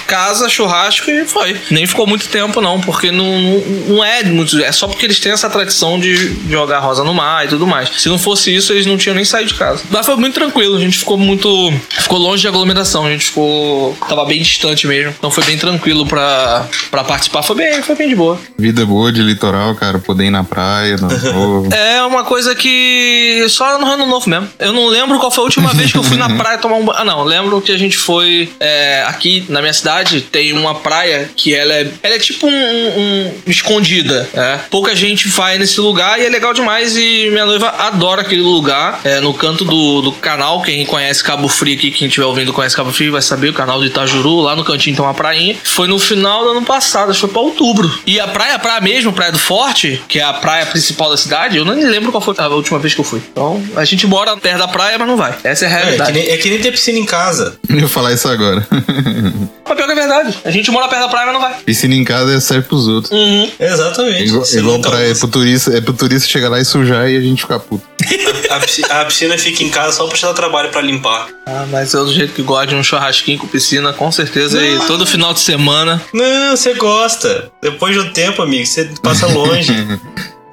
casa, 0.05 0.50
churrasco 0.50 1.10
e 1.10 1.25
foi. 1.25 1.60
Nem 1.69 1.86
ficou 1.86 2.07
muito 2.07 2.27
tempo, 2.27 2.62
não, 2.62 2.79
porque 2.81 3.12
não, 3.12 3.25
não, 3.41 3.60
não 3.88 4.03
é 4.03 4.24
muito. 4.24 4.57
É 4.63 4.72
só 4.72 4.88
porque 4.88 5.05
eles 5.05 5.19
têm 5.19 5.31
essa 5.31 5.50
tradição 5.50 6.00
de 6.00 6.36
jogar 6.50 6.79
rosa 6.79 7.03
no 7.03 7.13
mar 7.13 7.46
e 7.46 7.50
tudo 7.50 7.67
mais. 7.67 7.89
Se 7.98 8.10
não 8.10 8.17
fosse 8.17 8.55
isso, 8.55 8.74
eles 8.74 8.86
não 8.86 8.98
tinham 8.98 9.15
nem 9.15 9.25
saído 9.25 9.50
de 9.50 9.55
casa. 9.55 9.84
Mas 9.89 10.05
foi 10.05 10.15
muito 10.15 10.34
tranquilo, 10.34 10.75
a 10.75 10.79
gente 10.79 10.98
ficou 10.98 11.17
muito. 11.17 11.74
Ficou 11.89 12.17
longe 12.17 12.41
de 12.41 12.48
aglomeração, 12.48 13.05
a 13.05 13.10
gente 13.10 13.25
ficou. 13.25 13.96
Tava 14.07 14.25
bem 14.25 14.41
distante 14.41 14.88
mesmo. 14.88 15.13
Então 15.17 15.29
foi 15.29 15.43
bem 15.43 15.57
tranquilo 15.57 16.05
pra, 16.05 16.67
pra 16.89 17.03
participar. 17.03 17.43
Foi 17.43 17.55
bem, 17.55 17.81
foi 17.81 17.96
bem 17.96 18.10
de 18.10 18.15
boa. 18.15 18.39
Vida 18.57 18.86
boa 18.86 19.12
de 19.12 19.22
litoral, 19.22 19.75
cara. 19.75 20.00
Poder 20.00 20.25
ir 20.25 20.31
na 20.31 20.43
praia, 20.43 20.98
no. 20.98 21.67
É 21.77 22.01
uma 22.03 22.24
coisa 22.24 22.55
que 22.55 23.46
só 23.50 23.77
no 23.79 23.86
ano 23.86 24.05
novo 24.05 24.16
mesmo. 24.25 24.47
Eu 24.59 24.74
não 24.74 24.88
lembro 24.88 25.19
qual 25.19 25.29
foi 25.31 25.41
a 25.43 25.45
última 25.45 25.74
vez 25.74 25.91
que 25.91 25.97
eu 25.97 26.03
fui 26.03 26.17
na 26.17 26.29
praia 26.36 26.57
tomar 26.57 26.75
um 26.75 26.86
banho. 26.86 26.97
Ah, 27.00 27.05
não. 27.05 27.24
Lembro 27.24 27.62
que 27.62 27.71
a 27.71 27.77
gente 27.77 27.97
foi 27.97 28.50
é, 28.59 29.03
aqui 29.07 29.45
na 29.50 29.62
minha 29.62 29.74
cidade. 29.74 30.21
Tem 30.21 30.53
uma 30.53 30.75
praia 30.75 31.29
que 31.36 31.53
ela 31.53 31.74
é, 31.74 31.91
ela 32.01 32.15
é 32.15 32.19
tipo 32.19 32.47
um, 32.47 32.51
um- 32.51 33.33
um 33.47 33.51
escondida. 33.51 34.27
É. 34.33 34.59
Pouca 34.69 34.95
gente 34.95 35.27
vai 35.27 35.57
nesse 35.57 35.79
lugar 35.81 36.19
e 36.19 36.25
é 36.25 36.29
legal 36.29 36.53
demais. 36.53 36.95
E 36.95 37.29
minha 37.31 37.45
noiva 37.45 37.67
adora 37.77 38.21
aquele 38.21 38.41
lugar. 38.41 39.00
É, 39.03 39.19
no 39.19 39.33
canto 39.33 39.65
do, 39.65 40.01
do 40.01 40.12
canal. 40.13 40.62
Quem 40.62 40.86
conhece 40.86 41.24
Cabo 41.24 41.47
Frio 41.47 41.75
aqui, 41.75 41.91
quem 41.91 42.07
estiver 42.07 42.25
ouvindo 42.25 42.53
conhece 42.53 42.75
Cabo 42.75 42.91
Frio, 42.91 43.12
vai 43.12 43.21
saber 43.21 43.50
o 43.50 43.53
canal 43.53 43.79
do 43.79 43.86
Itajuru. 43.86 44.41
Lá 44.41 44.55
no 44.55 44.63
cantinho 44.63 44.95
tem 44.95 45.03
uma 45.05 45.13
prainha. 45.13 45.55
Foi 45.63 45.88
no 45.88 46.00
final 46.00 46.43
do 46.43 46.51
ano 46.51 46.63
passado, 46.63 47.09
acho 47.12 47.19
que 47.19 47.25
foi 47.25 47.29
pra 47.29 47.41
outubro. 47.41 47.91
E 48.05 48.19
a 48.19 48.27
praia, 48.27 48.55
a 48.55 48.59
praia 48.59 48.81
mesmo, 48.81 49.12
Praia 49.13 49.31
do 49.31 49.39
Forte, 49.39 50.01
que 50.07 50.19
é 50.19 50.24
a 50.24 50.33
praia 50.33 50.65
principal 50.65 51.09
da 51.09 51.17
cidade, 51.17 51.57
eu 51.57 51.65
nem 51.65 51.86
lembro 51.86 52.12
qual 52.12 52.21
foi 52.21 52.33
a 52.38 52.47
última 52.47 52.79
vez 52.79 52.93
que 52.93 53.01
eu 53.01 53.05
fui. 53.05 53.21
Então, 53.31 53.62
a 53.75 53.83
gente 53.83 54.06
mora 54.07 54.35
perto 54.37 54.57
da 54.59 54.67
praia, 54.67 54.97
mas 54.97 55.07
não 55.07 55.17
vai. 55.17 55.35
Essa 55.43 55.65
é 55.65 55.67
a 55.67 55.71
É, 55.71 55.73
é, 55.73 55.79
que 55.79 55.83
realidade. 55.85 56.11
nem, 56.13 56.29
é 56.29 56.37
que 56.37 56.49
nem 56.49 56.59
ter 56.59 56.71
piscina 56.71 56.97
em 56.97 57.05
casa. 57.05 57.57
Eu 57.69 57.79
ia 57.79 57.87
falar 57.87 58.13
isso 58.13 58.27
agora. 58.27 58.65
Mas 58.71 59.75
pior 59.75 59.85
que 59.85 59.91
é 59.91 59.95
verdade. 59.95 60.37
A 60.45 60.51
gente 60.51 60.71
mora 60.71 60.87
perto 60.87 61.01
da 61.03 61.07
praia, 61.09 61.25
mas 61.25 61.33
não 61.33 61.41
vai. 61.41 61.55
Piscina 61.65 61.93
em 61.95 62.03
casa 62.03 62.39
serve 62.39 62.67
pros 62.67 62.87
outros. 62.87 63.11
Uhum. 63.11 63.51
Exatamente. 63.59 64.23
Igual, 64.23 64.45
Você 64.45 64.59
igual 64.59 64.77
nunca 64.77 64.89
pra, 64.89 65.01
é, 65.01 65.13
pro 65.13 65.27
turista, 65.27 65.77
é 65.77 65.81
pro 65.81 65.93
turista 65.93 66.27
chegar 66.27 66.49
lá 66.49 66.59
e 66.59 66.65
sujar 66.65 67.09
e 67.09 67.17
a 67.17 67.21
gente 67.21 67.41
ficar 67.41 67.59
puto. 67.59 67.85
a, 68.49 69.01
a 69.01 69.05
piscina 69.05 69.37
fica 69.37 69.63
em 69.63 69.69
casa 69.69 69.97
só 69.97 70.07
pra 70.07 70.15
te 70.15 70.21
dar 70.23 70.33
trabalho 70.33 70.69
pra 70.69 70.81
limpar. 70.81 71.27
Ah, 71.45 71.65
mas 71.69 71.93
eu 71.93 72.05
do 72.05 72.13
jeito 72.13 72.33
que 72.33 72.41
gosto 72.41 72.69
de 72.69 72.75
um 72.75 72.83
churrasquinho 72.83 73.37
com 73.39 73.47
piscina, 73.47 73.93
com 73.93 74.11
certeza. 74.11 74.61
E 74.63 74.79
todo 74.87 75.05
final 75.05 75.33
de 75.33 75.39
semana. 75.41 76.01
Não, 76.13 76.55
você 76.55 76.73
gosta. 76.73 77.49
Depois 77.61 77.93
de 77.93 77.99
um 77.99 78.09
tempo, 78.11 78.41
amigo, 78.41 78.65
você 78.65 78.89
passa 79.03 79.27
longe. 79.27 79.71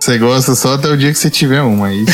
Você 0.01 0.19
gosta 0.19 0.55
só 0.55 0.75
até 0.75 0.87
o 0.89 0.99
dia 0.99 1.11
que 1.11 1.17
você 1.19 1.31
tiver 1.31 1.63
uma. 1.63 1.87
Aí 1.87 2.05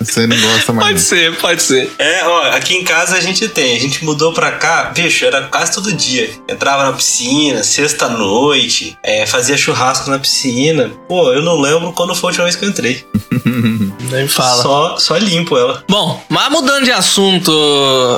você, 0.00 0.26
não 0.26 0.40
gosta 0.40 0.72
mais. 0.72 0.88
Pode 0.88 1.00
ser, 1.00 1.36
pode 1.36 1.62
ser. 1.62 1.92
É, 1.98 2.24
ó, 2.26 2.42
aqui 2.52 2.74
em 2.74 2.84
casa 2.84 3.16
a 3.16 3.20
gente 3.20 3.48
tem. 3.48 3.76
A 3.76 3.80
gente 3.80 4.04
mudou 4.04 4.32
pra 4.32 4.52
cá, 4.52 4.84
bicho, 4.94 5.24
era 5.24 5.42
quase 5.42 5.72
todo 5.72 5.92
dia. 5.92 6.30
Entrava 6.48 6.84
na 6.84 6.92
piscina, 6.92 7.62
sexta-noite, 7.62 8.96
é, 9.02 9.26
fazia 9.26 9.56
churrasco 9.56 10.08
na 10.10 10.18
piscina. 10.18 10.90
Pô, 11.06 11.32
eu 11.32 11.42
não 11.42 11.60
lembro 11.60 11.92
quando 11.92 12.14
foi 12.14 12.28
a 12.28 12.30
última 12.30 12.44
vez 12.44 12.56
que 12.56 12.64
eu 12.64 12.68
entrei. 12.68 13.04
Nem 14.10 14.26
fala. 14.26 14.62
Só, 14.62 14.96
só 14.98 15.16
limpo 15.16 15.56
ela. 15.56 15.84
Bom, 15.88 16.22
mas 16.28 16.50
mudando 16.50 16.84
de 16.84 16.90
assunto 16.90 17.52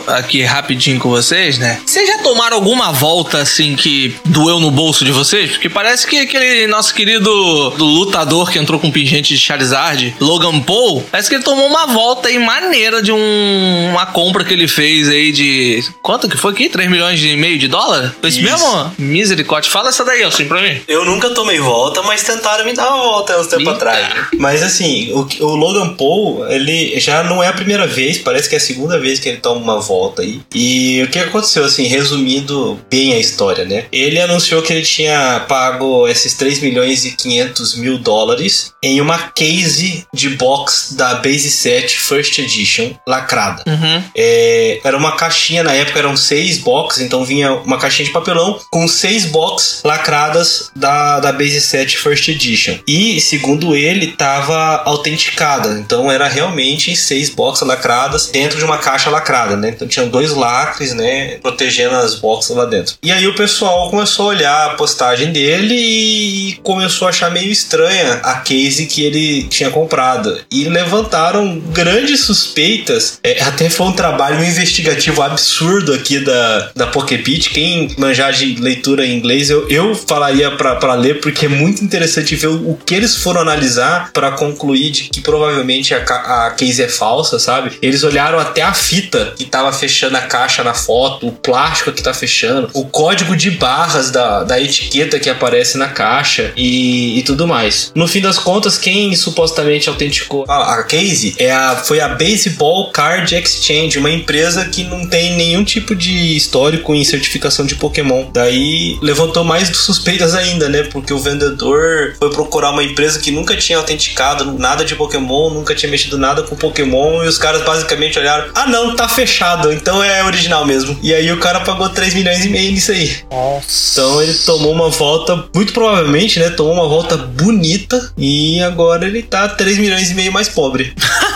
aqui 0.07 0.43
rapidinho 0.43 0.99
com 0.99 1.11
vocês, 1.11 1.59
né? 1.59 1.81
Vocês 1.85 2.09
já 2.09 2.19
tomaram 2.19 2.57
alguma 2.57 2.93
volta 2.93 3.39
assim 3.39 3.77
que 3.77 4.17
doeu 4.25 4.59
no 4.59 4.71
bolso 4.71 5.05
de 5.05 5.12
vocês? 5.12 5.53
Porque 5.53 5.69
parece 5.69 6.07
que 6.07 6.21
aquele 6.21 6.67
nosso 6.67 6.95
querido 6.95 7.71
do 7.71 7.85
lutador 7.85 8.51
que 8.51 8.59
entrou 8.59 8.81
com 8.81 8.91
pingente 8.91 9.35
de 9.35 9.39
Charizard, 9.39 10.17
Logan 10.21 10.61
Paul, 10.61 11.05
parece 11.11 11.29
que 11.29 11.35
ele 11.35 11.45
tomou 11.45 11.72
uma 11.73 11.87
volta 11.87 12.29
aí 12.29 12.38
maneira 12.38 13.02
de 13.02 13.11
um- 13.12 13.88
uma 13.91 14.07
compra 14.07 14.45
que 14.45 14.52
ele 14.52 14.69
fez 14.69 15.09
aí 15.09 15.33
de. 15.33 15.83
Quanto 16.02 16.29
que 16.29 16.37
foi 16.37 16.52
aqui? 16.52 16.69
3 16.69 16.91
milhões 16.91 17.21
e 17.23 17.35
meio 17.37 17.59
de 17.59 17.67
dólar? 17.69 18.14
Foi 18.21 18.29
isso, 18.29 18.41
Isso. 18.41 18.50
mesmo? 18.50 18.93
Misericórdia. 18.99 19.71
Fala 19.71 19.88
essa 19.88 20.05
daí, 20.05 20.23
assim, 20.23 20.45
pra 20.47 20.61
mim. 20.61 20.81
Eu 20.87 21.05
nunca 21.05 21.31
tomei 21.31 21.59
volta, 21.59 22.02
mas 22.02 22.23
tentaram 22.23 22.64
me 22.64 22.75
dar 22.75 22.88
uma 22.95 23.02
volta 23.05 23.35
há 23.35 23.41
uns 23.41 23.47
tempos 23.47 23.69
atrás. 23.69 24.26
Mas 24.38 24.62
assim, 24.62 25.11
o, 25.12 25.26
o 25.45 25.55
Logan 25.57 25.95
Paul, 25.95 26.47
ele 26.49 26.99
já 27.00 27.23
não 27.25 27.43
é 27.43 27.49
a 27.49 27.52
primeira 27.52 27.87
vez, 27.87 28.19
parece 28.19 28.49
que 28.49 28.55
é 28.55 28.59
a 28.59 28.61
segunda 28.61 28.99
vez 28.99 29.19
que 29.19 29.29
ele 29.29 29.38
toma 29.38 29.61
uma 29.61 29.81
volta 29.81 30.23
aí. 30.23 30.41
E 30.55 31.02
o 31.05 31.09
que 31.09 31.19
aconteceu, 31.19 31.64
assim, 31.64 31.85
resumindo 31.87 32.79
bem 32.91 33.14
a 33.14 33.19
história, 33.19 33.64
né? 33.64 33.85
Ele 33.93 34.21
anunciou 34.21 34.62
que 34.62 34.73
ele 34.73 34.83
tinha 34.83 35.45
pago 35.49 36.07
esses 36.09 36.35
3 36.35 36.61
milhões 36.61 37.05
e 37.05 37.12
500 37.12 37.76
mil 37.76 37.99
dólares 37.99 38.73
em 38.83 39.00
uma 39.00 39.19
case 39.19 40.05
de 40.12 40.31
box 40.31 40.95
da 40.95 41.14
Base 41.14 41.50
7 41.62 41.99
First 41.99 42.38
Edition 42.38 42.92
lacrada. 43.07 43.62
Uhum. 43.66 44.02
É, 44.16 44.81
era 44.83 44.97
uma 44.97 45.12
caixinha, 45.12 45.62
na 45.62 45.73
época 45.73 45.99
eram 45.99 46.16
seis 46.16 46.59
boxes, 46.59 47.02
então 47.02 47.25
vinha 47.25 47.52
uma 47.52 47.78
caixinha 47.78 48.07
de 48.07 48.12
papelão 48.12 48.59
com 48.71 48.88
seis 48.88 49.26
boxes 49.26 49.83
lacradas 49.85 50.71
da, 50.75 51.21
da 51.21 51.33
Base 51.33 51.61
7 51.61 51.99
First 51.99 52.28
Edition. 52.28 52.78
E, 52.87 53.21
segundo 53.21 53.76
ele, 53.76 54.07
estava 54.07 54.83
autenticada, 54.85 55.78
então 55.78 56.11
era 56.11 56.26
realmente 56.26 56.97
seis 56.97 57.31
boxes 57.31 57.66
lacradas 57.66 58.26
dentro 58.26 58.59
de 58.59 58.64
uma 58.64 58.78
caixa 58.78 59.11
lacrada, 59.11 59.57
né? 59.57 59.71
Então 59.71 59.87
tinham 59.87 60.09
dois 60.09 60.33
lacres, 60.33 60.92
né, 60.95 61.37
protegendo 61.37 61.95
as 61.97 62.14
boxes 62.16 62.57
lá 62.57 62.64
dentro. 62.64 62.97
E 63.02 63.12
aí 63.12 63.26
o 63.26 63.35
pessoal 63.35 63.90
começou 63.90 64.26
a 64.26 64.28
olhar 64.28 64.71
a 64.71 64.75
postagem 64.75 65.33
dele 65.33 65.75
e 65.75 66.61
começou 66.62 67.07
a 67.07 67.11
achar 67.11 67.31
meio 67.31 67.50
estranha 67.50 68.21
a 68.23 68.35
case 68.40 68.87
que 68.87 69.02
ele 69.02 69.45
tinha 69.45 69.71
comprado. 69.71 70.40
E 70.50 70.64
levantaram 70.64 71.52
grandes 71.59 72.21
suspeitas. 72.21 73.19
É, 73.23 73.43
até 73.43 73.69
foi 73.69 73.87
um 73.87 73.93
trabalho 73.93 74.45
investigativo 74.45 75.23
absurdo 75.23 75.93
aqui 75.93 76.19
da, 76.21 76.71
da 76.75 76.87
Pokebit. 76.87 77.51
Quem 77.51 77.95
manjar 77.99 78.33
de 78.33 78.57
leitura 78.61 79.07
em 79.07 79.17
inglês, 79.17 79.51
eu, 79.51 79.69
eu 79.69 79.95
falaria 79.95 80.51
pra 80.53 80.95
ler, 80.95 81.21
porque 81.21 81.47
é 81.47 81.49
muito 81.49 81.85
interessante 81.85 82.35
ver 82.37 82.49
o, 82.49 82.71
o 82.71 82.79
que 82.85 82.95
eles 82.95 83.17
foram 83.17 83.41
analisar 83.41 84.11
pra 84.13 84.33
concluir 84.33 84.91
de 84.91 85.03
que 85.05 85.21
provavelmente 85.21 85.95
a, 85.95 85.99
a 86.47 86.51
case 86.51 86.83
é 86.83 86.89
falsa, 86.89 87.39
sabe? 87.39 87.73
Eles 87.81 88.03
olharam 88.05 88.39
até 88.39 88.63
a 88.63 88.73
fita 88.73 89.35
que 89.37 89.45
tava 89.45 89.73
fechando 89.73 90.17
a 90.17 90.23
caixa 90.23 90.63
na 90.63 90.75
foto, 90.75 91.29
o 91.29 91.33
plástico 91.33 91.93
que 91.93 92.03
tá 92.03 92.15
fechando, 92.15 92.71
o 92.73 92.85
código 92.85 93.37
de 93.37 93.51
barras 93.51 94.11
da, 94.11 94.45
da 94.45 94.61
etiqueta 94.61 95.19
que 95.19 95.31
aparece 95.31 95.79
na 95.79 95.89
caixa 95.89 96.53
e, 96.57 97.19
e 97.19 97.23
tudo 97.23 97.47
mais. 97.47 97.93
No 97.95 98.07
fim 98.07 98.21
das 98.21 98.39
contas, 98.39 98.79
quem 98.79 99.15
supostamente 99.15 99.89
autenticou 99.89 100.45
a, 100.49 100.75
a 100.75 100.83
case 100.85 101.35
é 101.43 101.51
a, 101.51 101.77
foi 101.77 102.01
a 102.01 102.09
Baseball 102.09 102.91
Card 102.91 103.35
Exchange, 103.35 103.99
uma 103.99 104.11
empresa 104.11 104.65
que 104.67 104.85
não 104.85 105.07
tem 105.07 105.37
nenhum 105.37 105.65
tipo 105.65 105.95
de 105.95 106.37
histórico 106.37 106.95
em 106.95 107.05
certificação 107.05 107.67
de 107.67 107.75
Pokémon. 107.75 108.27
Daí 108.33 108.99
levantou 109.03 109.45
mais 109.45 109.69
suspeitas 109.77 110.35
ainda, 110.35 110.69
né? 110.69 110.85
Porque 110.85 111.13
o 111.13 111.19
vendedor 111.19 112.15
foi 112.19 112.31
procurar 112.31 112.71
uma 112.71 112.85
empresa 112.85 113.19
que 113.19 113.31
nunca 113.31 113.57
tinha 113.57 113.79
autenticado 113.79 114.53
nada 114.59 114.85
de 114.85 114.95
Pokémon, 114.95 115.51
nunca 115.51 115.75
tinha 115.75 115.91
mexido 115.91 116.17
nada 116.17 116.43
com 116.43 116.55
Pokémon, 116.55 117.25
e 117.25 117.29
os 117.29 117.39
caras 117.39 117.63
basicamente 117.63 118.19
olharam: 118.19 118.51
ah, 118.55 118.67
não, 118.67 118.95
tá 118.95 119.09
fechado, 119.09 119.73
então 119.73 120.03
é 120.03 120.25
original 120.25 120.65
mesmo. 120.65 120.99
E 121.03 121.13
aí 121.13 121.31
o 121.33 121.39
cara 121.39 121.61
pagou 121.61 121.89
3 121.89 122.15
milhões 122.15 122.45
e 122.45 122.49
meio 122.49 122.73
nisso 122.73 122.93
aí. 122.93 123.17
Nossa. 123.31 124.01
Então 124.01 124.23
ele 124.23 124.35
tomou 124.35 124.73
uma 124.73 124.91
volta, 124.91 125.45
muito 125.55 125.73
provavelmente, 125.73 126.39
né? 126.39 126.51
Tomou 126.51 126.75
uma 126.75 126.89
volta 126.89 127.17
bonita 127.17 128.13
e 128.17 128.61
agora 128.63 129.07
ele 129.07 129.23
tá 129.23 129.49
3 129.49 129.79
milhões 129.79 130.11
e 130.11 130.15
meio 130.15 130.33
mais 130.33 130.49
pobre. 130.49 130.95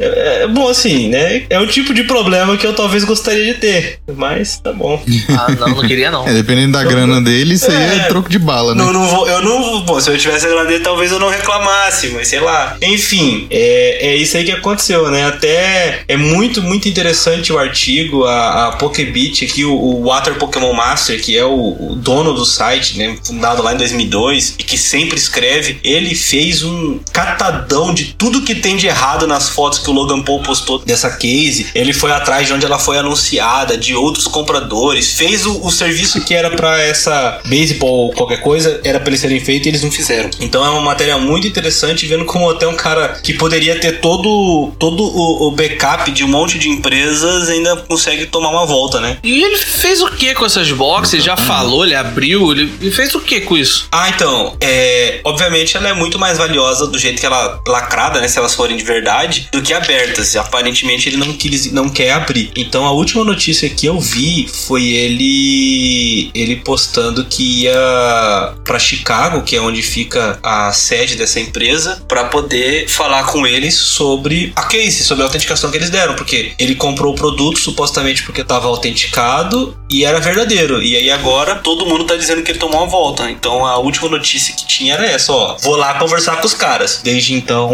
É, 0.00 0.44
é 0.44 0.48
bom 0.48 0.66
assim, 0.68 1.08
né? 1.08 1.44
É 1.50 1.60
o 1.60 1.66
tipo 1.66 1.92
de 1.92 2.04
problema 2.04 2.56
que 2.56 2.66
eu 2.66 2.72
talvez 2.72 3.04
gostaria 3.04 3.44
de 3.44 3.54
ter, 3.60 3.98
mas 4.16 4.58
tá 4.58 4.72
bom. 4.72 5.02
Ah, 5.28 5.50
não, 5.58 5.68
não 5.68 5.86
queria 5.86 6.10
não. 6.10 6.26
É, 6.26 6.32
dependendo 6.32 6.72
da 6.72 6.82
grana 6.82 7.20
dele, 7.20 7.54
isso 7.54 7.70
aí 7.70 7.76
é, 7.76 7.96
É. 7.96 8.04
troco 8.08 8.28
de 8.28 8.38
bala, 8.38 8.74
né? 8.74 8.82
Não, 8.82 8.92
não 8.92 9.06
vou, 9.06 9.28
eu 9.28 9.42
não 9.42 9.62
vou. 9.62 9.82
Bom, 9.82 10.00
se 10.00 10.10
eu 10.10 10.16
tivesse 10.16 10.46
a 10.46 10.48
grana 10.48 10.64
dele, 10.64 10.82
talvez 10.82 11.12
eu 11.12 11.18
não 11.18 11.28
reclamasse, 11.28 12.08
mas 12.08 12.28
sei 12.28 12.40
lá. 12.40 12.76
Enfim, 12.80 13.46
é, 13.50 14.08
é 14.12 14.16
isso 14.16 14.36
aí 14.36 14.44
que 14.44 14.52
aconteceu, 14.52 15.10
né? 15.10 15.26
Até 15.26 16.02
é 16.08 16.16
muito, 16.16 16.62
muito 16.62 16.88
interessante 16.88 17.52
o 17.52 17.58
artigo, 17.58 18.24
a, 18.24 18.68
a 18.68 18.72
Pokebit 18.72 19.44
aqui, 19.44 19.64
o, 19.64 19.72
o 19.74 20.04
Water 20.04 20.34
Pokémon 20.36 20.72
Master, 20.72 21.20
que 21.20 21.36
é 21.36 21.44
o, 21.44 21.76
o 21.90 21.94
dono 21.94 22.32
do 22.32 22.46
site, 22.46 22.96
né? 22.96 23.16
Fundado 23.22 23.62
lá 23.62 23.74
em 23.74 23.76
2002 23.76 24.56
e 24.58 24.62
que 24.62 24.78
sempre 24.78 25.18
escreve. 25.18 25.78
Ele 25.84 26.14
fez 26.14 26.62
um 26.62 27.00
catadão 27.12 27.92
de 27.92 28.14
tudo 28.14 28.42
que 28.42 28.54
tem 28.54 28.76
de 28.76 28.86
errado 28.86 29.26
nas 29.26 29.48
fotos 29.48 29.78
que 29.78 29.89
que 29.89 29.89
o 29.90 29.94
Logan 29.94 30.22
Paul 30.22 30.42
postou 30.42 30.78
dessa 30.78 31.10
case, 31.10 31.68
ele 31.74 31.92
foi 31.92 32.10
atrás 32.12 32.46
de 32.46 32.52
onde 32.52 32.64
ela 32.64 32.78
foi 32.78 32.98
anunciada, 32.98 33.76
de 33.76 33.94
outros 33.94 34.26
compradores, 34.26 35.14
fez 35.14 35.46
o, 35.46 35.64
o 35.64 35.70
serviço 35.70 36.20
que 36.24 36.34
era 36.34 36.50
para 36.50 36.80
essa 36.80 37.40
baseball 37.44 38.12
qualquer 38.12 38.40
coisa, 38.40 38.80
era 38.84 38.98
para 39.00 39.10
eles 39.10 39.20
serem 39.20 39.40
feito 39.40 39.66
e 39.66 39.68
eles 39.68 39.82
não 39.82 39.90
fizeram. 39.90 40.30
Então 40.40 40.64
é 40.64 40.70
uma 40.70 40.80
matéria 40.80 41.18
muito 41.18 41.46
interessante, 41.46 42.06
vendo 42.06 42.24
como 42.24 42.50
até 42.50 42.66
um 42.66 42.76
cara 42.76 43.20
que 43.22 43.34
poderia 43.34 43.78
ter 43.78 44.00
todo, 44.00 44.72
todo 44.78 45.02
o, 45.02 45.48
o 45.48 45.50
backup 45.50 46.10
de 46.10 46.24
um 46.24 46.28
monte 46.28 46.58
de 46.58 46.68
empresas 46.68 47.48
ainda 47.48 47.76
consegue 47.76 48.26
tomar 48.26 48.50
uma 48.50 48.66
volta, 48.66 49.00
né? 49.00 49.18
E 49.22 49.42
ele 49.42 49.56
fez 49.56 50.00
o 50.02 50.08
que 50.10 50.34
com 50.34 50.44
essas 50.44 50.70
boxes? 50.72 51.14
Ele 51.14 51.22
já 51.22 51.36
falou, 51.36 51.84
ele 51.84 51.94
abriu, 51.94 52.52
ele, 52.52 52.72
ele 52.80 52.90
fez 52.90 53.14
o 53.14 53.20
que 53.20 53.40
com 53.40 53.56
isso? 53.56 53.88
Ah, 53.92 54.08
então, 54.08 54.56
é, 54.60 55.20
obviamente 55.24 55.76
ela 55.76 55.88
é 55.88 55.92
muito 55.92 56.18
mais 56.18 56.38
valiosa 56.38 56.86
do 56.86 56.98
jeito 56.98 57.20
que 57.20 57.26
ela 57.26 57.60
lacrada, 57.66 58.20
né, 58.20 58.28
se 58.28 58.38
elas 58.38 58.54
forem 58.54 58.76
de 58.76 58.84
verdade, 58.84 59.48
do 59.52 59.62
que 59.62 59.69
abertas. 59.74 60.36
Aparentemente 60.36 61.08
ele 61.08 61.16
não 61.16 61.32
quis, 61.32 61.72
não 61.72 61.88
quer 61.88 62.12
abrir. 62.12 62.50
Então 62.56 62.84
a 62.84 62.92
última 62.92 63.24
notícia 63.24 63.68
que 63.68 63.86
eu 63.86 64.00
vi 64.00 64.48
foi 64.48 64.88
ele 64.88 66.30
ele 66.34 66.56
postando 66.56 67.24
que 67.24 67.62
ia 67.62 68.54
para 68.64 68.78
Chicago, 68.78 69.42
que 69.42 69.56
é 69.56 69.60
onde 69.60 69.82
fica 69.82 70.38
a 70.42 70.72
sede 70.72 71.16
dessa 71.16 71.40
empresa, 71.40 72.02
para 72.08 72.24
poder 72.24 72.88
falar 72.88 73.24
com 73.24 73.46
eles 73.46 73.74
sobre 73.74 74.52
a 74.56 74.62
case, 74.62 75.04
sobre 75.04 75.22
a 75.22 75.26
autenticação 75.26 75.70
que 75.70 75.76
eles 75.76 75.90
deram, 75.90 76.14
porque 76.14 76.52
ele 76.58 76.74
comprou 76.74 77.12
o 77.12 77.16
produto 77.16 77.58
supostamente 77.58 78.22
porque 78.22 78.40
estava 78.40 78.68
autenticado 78.68 79.76
e 79.88 80.04
era 80.04 80.20
verdadeiro. 80.20 80.82
E 80.82 80.96
aí 80.96 81.10
agora 81.10 81.56
todo 81.56 81.86
mundo 81.86 82.04
tá 82.04 82.16
dizendo 82.16 82.42
que 82.42 82.50
ele 82.50 82.58
tomou 82.58 82.80
uma 82.80 82.86
volta. 82.86 83.30
Então 83.30 83.66
a 83.66 83.78
última 83.78 84.08
notícia 84.08 84.54
que 84.54 84.66
tinha 84.66 84.94
era 84.94 85.06
essa, 85.06 85.32
ó. 85.32 85.56
Vou 85.62 85.76
lá 85.76 85.94
conversar 85.94 86.36
com 86.36 86.46
os 86.46 86.54
caras. 86.54 87.00
Desde 87.02 87.34
então 87.34 87.70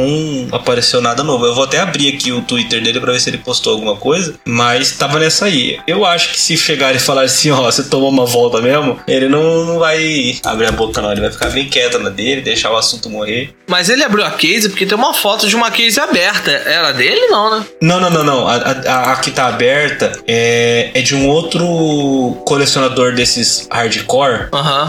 apareceu 0.53 1.01
nada 1.01 1.23
novo. 1.23 1.47
Eu 1.47 1.55
vou 1.55 1.65
até 1.65 1.81
abrir 1.87 2.15
aqui 2.15 2.33
o 2.33 2.43
Twitter 2.43 2.83
dele 2.83 3.01
para 3.01 3.13
ver 3.13 3.21
se 3.21 3.31
ele 3.31 3.39
postou 3.39 3.73
alguma 3.73 3.97
coisa, 3.97 4.35
mas 4.45 4.93
tava 4.93 5.19
nessa 5.19 5.47
aí. 5.47 5.79
Eu 5.87 6.05
acho 6.05 6.33
que 6.33 6.41
se 6.41 6.57
chegar 6.57 6.95
e 6.95 6.99
falar 6.99 7.23
assim, 7.23 7.51
ó, 7.51 7.63
você 7.63 7.85
tomou 7.85 8.11
uma 8.11 8.27
volta 8.27 8.61
mesmo, 8.61 8.99
ele 9.07 9.29
não, 9.29 9.65
não 9.65 9.79
vai 9.79 10.39
abrir 10.45 10.67
a 10.67 10.73
boca 10.73 11.01
não, 11.01 11.13
ele 11.13 11.21
vai 11.21 11.31
ficar 11.31 11.51
bem 11.51 11.69
quieto 11.69 11.99
na 11.99 12.11
dele, 12.11 12.41
deixar 12.41 12.71
o 12.71 12.77
assunto 12.77 13.09
morrer. 13.09 13.55
Mas 13.67 13.89
ele 13.89 14.05
abriu 14.05 14.25
a 14.25 14.31
case 14.31 14.69
porque 14.69 14.87
tem 14.87 14.97
uma 14.97 15.13
foto 15.13 15.49
de 15.49 15.57
uma 15.57 15.71
case 15.71 15.99
aberta. 15.99 16.51
Era 16.51 16.93
dele 16.93 17.27
não, 17.27 17.59
né? 17.59 17.67
Não, 17.81 18.01
não, 18.01 18.11
não, 18.11 18.25
não. 18.25 18.49
A, 18.49 18.55
a, 18.57 19.13
a 19.13 19.17
que 19.17 19.31
tá 19.31 19.47
aberta 19.47 20.13
é, 20.27 20.91
é 20.95 21.03
de 21.03 21.15
um 21.15 21.29
outro 21.29 22.37
colecionador 22.47 23.15
desses 23.15 23.67
hardcore, 23.71 24.49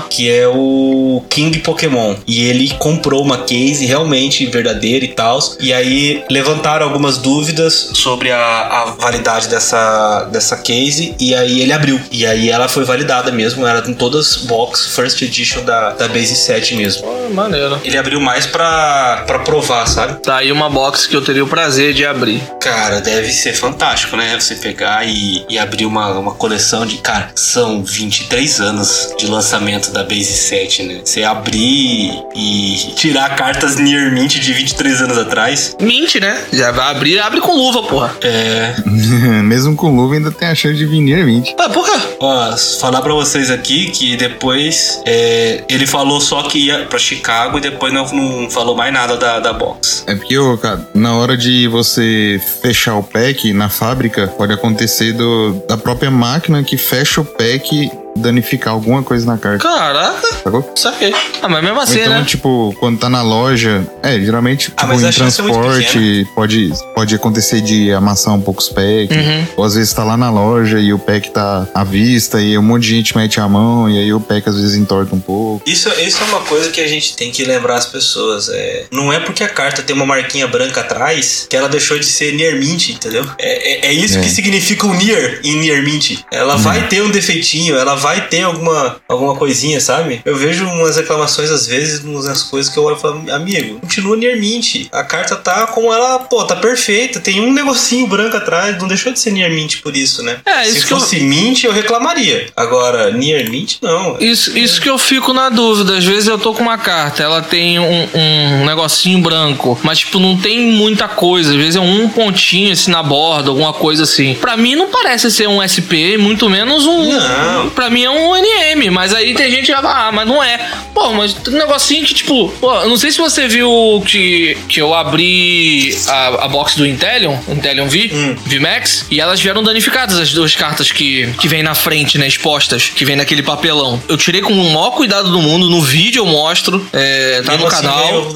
que 0.09 0.29
é 0.29 0.47
o 0.47 1.23
King 1.29 1.59
Pokémon. 1.59 2.15
E 2.27 2.43
ele 2.45 2.69
comprou 2.77 3.23
uma 3.23 3.39
case 3.39 3.85
realmente 3.85 4.45
verdadeira 4.45 5.03
e 5.03 5.09
tal. 5.09 5.39
E 5.59 5.73
aí 5.73 6.23
levantaram 6.29 6.86
algumas 6.87 7.17
dúvidas 7.17 7.91
sobre 7.93 8.31
a, 8.31 8.37
a 8.37 8.85
validade 8.97 9.47
dessa, 9.47 10.23
dessa 10.31 10.57
case. 10.57 11.15
E 11.19 11.35
aí 11.35 11.61
ele 11.61 11.73
abriu. 11.73 11.99
E 12.11 12.25
aí 12.25 12.49
ela 12.49 12.67
foi 12.67 12.83
validada 12.83 13.31
mesmo. 13.31 13.65
Era 13.65 13.81
com 13.81 13.93
todas 13.93 14.37
box 14.37 14.95
First 14.95 15.21
Edition 15.21 15.63
da, 15.63 15.91
da 15.91 16.07
Base 16.07 16.35
7 16.35 16.75
mesmo. 16.75 17.03
Pô, 17.03 17.29
maneiro. 17.33 17.79
Ele 17.83 17.97
abriu 17.97 18.19
mais 18.19 18.45
pra, 18.45 19.23
pra 19.27 19.39
provar, 19.39 19.85
sabe? 19.87 20.21
Tá 20.21 20.37
aí 20.37 20.51
uma 20.51 20.69
box 20.69 21.07
que 21.07 21.15
eu 21.15 21.21
teria 21.21 21.43
o 21.43 21.47
prazer 21.47 21.93
de 21.93 22.05
abrir. 22.05 22.41
Cara, 22.61 23.01
deve 23.01 23.31
ser 23.31 23.53
fantástico, 23.53 24.15
né? 24.15 24.37
Você 24.39 24.55
pegar 24.55 25.07
e, 25.07 25.45
e 25.49 25.57
abrir 25.57 25.85
uma, 25.85 26.09
uma 26.11 26.33
coleção 26.33 26.85
de. 26.85 26.97
Cara, 26.97 27.31
são 27.35 27.83
23 27.83 28.59
anos 28.59 29.13
de 29.17 29.27
lançamento 29.27 29.91
da 29.91 30.03
Base 30.03 30.25
7, 30.25 30.83
né? 30.83 31.01
Você 31.03 31.23
abrir 31.23 32.23
e 32.35 32.93
tirar 32.95 33.35
cartas 33.35 33.77
Near 33.77 34.11
Mint 34.11 34.39
de 34.39 34.53
23 34.53 35.01
anos 35.01 35.17
atrás. 35.17 35.75
Mint, 35.79 36.15
né? 36.15 36.41
Já 36.51 36.71
vai 36.77 36.91
abrir, 36.91 37.19
abre 37.19 37.41
com 37.41 37.53
luva, 37.53 37.81
porra. 37.81 38.15
É. 38.21 38.75
Mesmo 39.41 39.75
com 39.75 39.95
luva 39.95 40.13
ainda 40.13 40.31
tem 40.31 40.47
a 40.47 40.53
chance 40.53 40.77
de 40.77 40.85
vir 40.85 41.01
Near 41.01 41.25
20. 41.25 41.55
Ah, 41.57 41.69
porra. 41.69 41.99
Ó, 42.19 42.55
falar 42.79 43.01
pra 43.01 43.13
vocês 43.13 43.49
aqui 43.49 43.89
que 43.89 44.15
depois 44.15 45.01
é, 45.03 45.63
ele 45.67 45.87
falou 45.87 46.21
só 46.21 46.43
que 46.43 46.67
ia 46.67 46.85
pra 46.85 46.99
Chicago 46.99 47.57
e 47.57 47.61
depois 47.61 47.91
não, 47.91 48.05
não 48.13 48.49
falou 48.49 48.75
mais 48.75 48.93
nada 48.93 49.17
da, 49.17 49.39
da 49.39 49.53
box. 49.53 50.03
É 50.05 50.13
porque, 50.13 50.37
ô, 50.37 50.55
cara, 50.55 50.87
na 50.93 51.15
hora 51.15 51.35
de 51.35 51.67
você 51.67 52.39
fechar 52.61 52.95
o 52.95 53.03
pack 53.03 53.51
na 53.53 53.69
fábrica, 53.69 54.27
pode 54.27 54.53
acontecer 54.53 55.13
do, 55.13 55.53
da 55.67 55.77
própria 55.77 56.11
máquina 56.11 56.63
que 56.63 56.77
fecha 56.77 57.21
o 57.21 57.25
pack 57.25 57.89
danificar 58.17 58.73
alguma 58.73 59.01
coisa 59.03 59.25
na 59.25 59.37
carta, 59.37 59.59
Caraca, 59.63 60.27
sacou? 60.43 60.71
saquei. 60.75 61.13
Ah, 61.41 61.47
mas 61.47 61.63
mesmo 61.63 61.79
assim, 61.79 61.99
então, 61.99 62.13
né? 62.13 62.23
tipo, 62.25 62.75
quando 62.79 62.99
tá 62.99 63.09
na 63.09 63.21
loja, 63.21 63.85
é, 64.03 64.19
geralmente, 64.19 64.71
Ah, 64.77 64.81
tipo, 64.87 64.93
em 65.01 65.05
é 65.05 65.11
transporte, 65.11 66.27
pode, 66.35 66.71
pode 66.95 67.15
acontecer 67.15 67.61
de 67.61 67.91
amassar 67.93 68.33
um 68.33 68.41
pouco 68.41 68.61
os 68.61 68.69
packs. 68.69 69.15
Uhum. 69.15 69.45
Ou 69.57 69.63
às 69.63 69.75
vezes 69.75 69.93
tá 69.93 70.03
lá 70.03 70.17
na 70.17 70.29
loja 70.29 70.79
e 70.79 70.93
o 70.93 70.99
pack 70.99 71.31
tá 71.31 71.67
à 71.73 71.83
vista 71.83 72.41
e 72.41 72.57
um 72.57 72.61
monte 72.61 72.83
de 72.83 72.89
gente 72.95 73.15
mete 73.17 73.39
a 73.39 73.47
mão 73.47 73.89
e 73.89 73.97
aí 73.99 74.13
o 74.13 74.19
pack 74.19 74.47
às 74.49 74.55
vezes 74.55 74.75
entorta 74.75 75.15
um 75.15 75.19
pouco. 75.19 75.61
Isso, 75.65 75.89
isso 76.01 76.21
é 76.23 76.25
uma 76.27 76.41
coisa 76.41 76.69
que 76.69 76.81
a 76.81 76.87
gente 76.87 77.15
tem 77.15 77.31
que 77.31 77.43
lembrar 77.45 77.75
as 77.75 77.85
pessoas. 77.85 78.49
É, 78.49 78.85
não 78.91 79.11
é 79.11 79.19
porque 79.19 79.43
a 79.43 79.49
carta 79.49 79.81
tem 79.81 79.95
uma 79.95 80.05
marquinha 80.05 80.47
branca 80.47 80.81
atrás 80.81 81.45
que 81.49 81.55
ela 81.55 81.67
deixou 81.69 81.97
de 81.99 82.05
ser 82.05 82.33
Near 82.33 82.55
Mint, 82.57 82.89
entendeu? 82.89 83.25
É, 83.39 83.87
é, 83.87 83.89
é 83.89 83.93
isso 83.93 84.17
É. 84.17 84.21
que 84.21 84.29
significa 84.29 84.85
o 84.87 84.93
Near 84.93 85.39
em 85.43 85.57
Near 85.57 85.83
Mint. 85.83 86.19
Ela 86.31 86.55
vai 86.55 86.87
ter 86.87 87.01
um 87.01 87.09
defeitinho, 87.09 87.75
ela 87.75 87.95
vai 87.95 88.06
ter 88.15 88.43
alguma, 88.43 88.97
alguma 89.07 89.35
coisinha, 89.35 89.79
sabe? 89.79 90.21
Eu 90.25 90.35
vejo 90.35 90.65
umas 90.65 90.95
reclamações 90.97 91.49
às 91.51 91.67
vezes, 91.67 92.03
umas 92.03 92.43
coisas 92.43 92.71
que 92.71 92.77
eu 92.79 92.83
olho 92.83 92.97
e 92.97 92.99
falo, 92.99 93.23
amigo, 93.31 93.79
continua 93.79 94.15
Near 94.15 94.37
Mint. 94.37 94.87
A 94.91 95.03
carta 95.03 95.35
tá 95.35 95.67
como 95.67 95.91
ela, 95.93 96.19
pô, 96.19 96.43
tá 96.45 96.55
perfeita. 96.55 97.19
Tem 97.19 97.39
um 97.39 97.53
negocinho 97.53 98.07
branco 98.07 98.37
atrás, 98.37 98.77
não 98.79 98.87
deixou 98.87 99.11
de 99.11 99.19
ser 99.19 99.31
Near 99.31 99.51
Mint 99.51 99.81
por 99.81 99.95
isso, 99.95 100.23
né? 100.23 100.37
É, 100.45 100.63
Se 100.65 100.77
isso 100.77 100.87
que 100.87 100.93
eu- 100.93 100.99
fosse 100.99 101.19
Mint, 101.19 101.63
eu 101.63 101.71
reclamaria. 101.71 102.47
Agora, 102.55 103.11
Near 103.11 103.49
Mint, 103.49 103.75
não. 103.81 104.17
Isso, 104.19 104.57
isso 104.57 104.81
que 104.81 104.89
eu 104.89 104.97
fico 104.97 105.33
na 105.33 105.49
dúvida. 105.49 105.97
Às 105.97 106.05
vezes 106.05 106.27
eu 106.27 106.37
tô 106.37 106.53
com 106.53 106.63
uma 106.63 106.77
carta, 106.77 107.23
ela 107.23 107.41
tem 107.41 107.79
um, 107.79 108.07
um 108.13 108.65
negocinho 108.65 109.19
branco, 109.19 109.79
mas 109.83 109.99
tipo, 109.99 110.19
não 110.19 110.37
tem 110.37 110.71
muita 110.71 111.07
coisa. 111.07 111.51
Às 111.51 111.55
vezes 111.55 111.75
é 111.75 111.79
um 111.79 112.07
pontinho 112.09 112.71
assim 112.71 112.91
na 112.91 113.01
borda, 113.03 113.49
alguma 113.49 113.73
coisa 113.73 114.03
assim. 114.03 114.35
Pra 114.35 114.55
mim 114.57 114.75
não 114.75 114.87
parece 114.89 115.29
ser 115.31 115.47
um 115.47 115.61
SP, 115.61 116.17
muito 116.17 116.49
menos 116.49 116.85
um. 116.85 117.11
Não. 117.13 117.69
Pra 117.71 117.89
mim 117.89 117.96
é 118.03 118.09
um 118.09 118.35
NM, 118.35 118.89
mas 118.91 119.13
aí 119.13 119.33
tem 119.33 119.49
gente 119.51 119.65
que 119.65 119.71
vai 119.73 119.81
falar, 119.81 120.07
ah, 120.07 120.11
mas 120.11 120.27
não 120.27 120.43
é. 120.43 120.59
Pô, 120.93 121.13
mas 121.13 121.35
um 121.47 121.51
negocinho 121.51 122.05
que 122.05 122.13
tipo, 122.13 122.49
pô, 122.59 122.73
eu 122.81 122.89
não 122.89 122.97
sei 122.97 123.11
se 123.11 123.17
você 123.17 123.47
viu 123.47 124.01
que, 124.05 124.57
que 124.67 124.81
eu 124.81 124.93
abri 124.93 125.97
a, 126.07 126.45
a 126.45 126.47
box 126.47 126.75
do 126.75 126.85
Intelion, 126.85 127.37
Intelion 127.47 127.87
V, 127.87 128.09
Hum. 128.13 128.35
VMAX, 128.45 129.05
e 129.11 129.19
elas 129.19 129.41
vieram 129.41 129.63
danificadas, 129.63 130.17
as 130.17 130.31
duas 130.31 130.55
cartas 130.55 130.91
que, 130.91 131.27
que 131.39 131.47
vem 131.47 131.61
na 131.61 131.75
frente, 131.75 132.17
né, 132.17 132.27
expostas, 132.27 132.91
que 132.95 133.03
vem 133.05 133.15
naquele 133.15 133.43
papelão. 133.43 134.01
Eu 134.07 134.17
tirei 134.17 134.41
com 134.41 134.53
o 134.53 134.73
maior 134.73 134.91
cuidado 134.91 135.31
do 135.31 135.41
mundo, 135.41 135.69
no 135.69 135.81
vídeo 135.81 136.21
eu 136.21 136.25
mostro, 136.25 136.85
é, 136.93 137.41
tá 137.43 137.51
Mesmo 137.53 137.67
no 137.67 137.73
assim, 137.73 137.81
canal. 137.81 138.33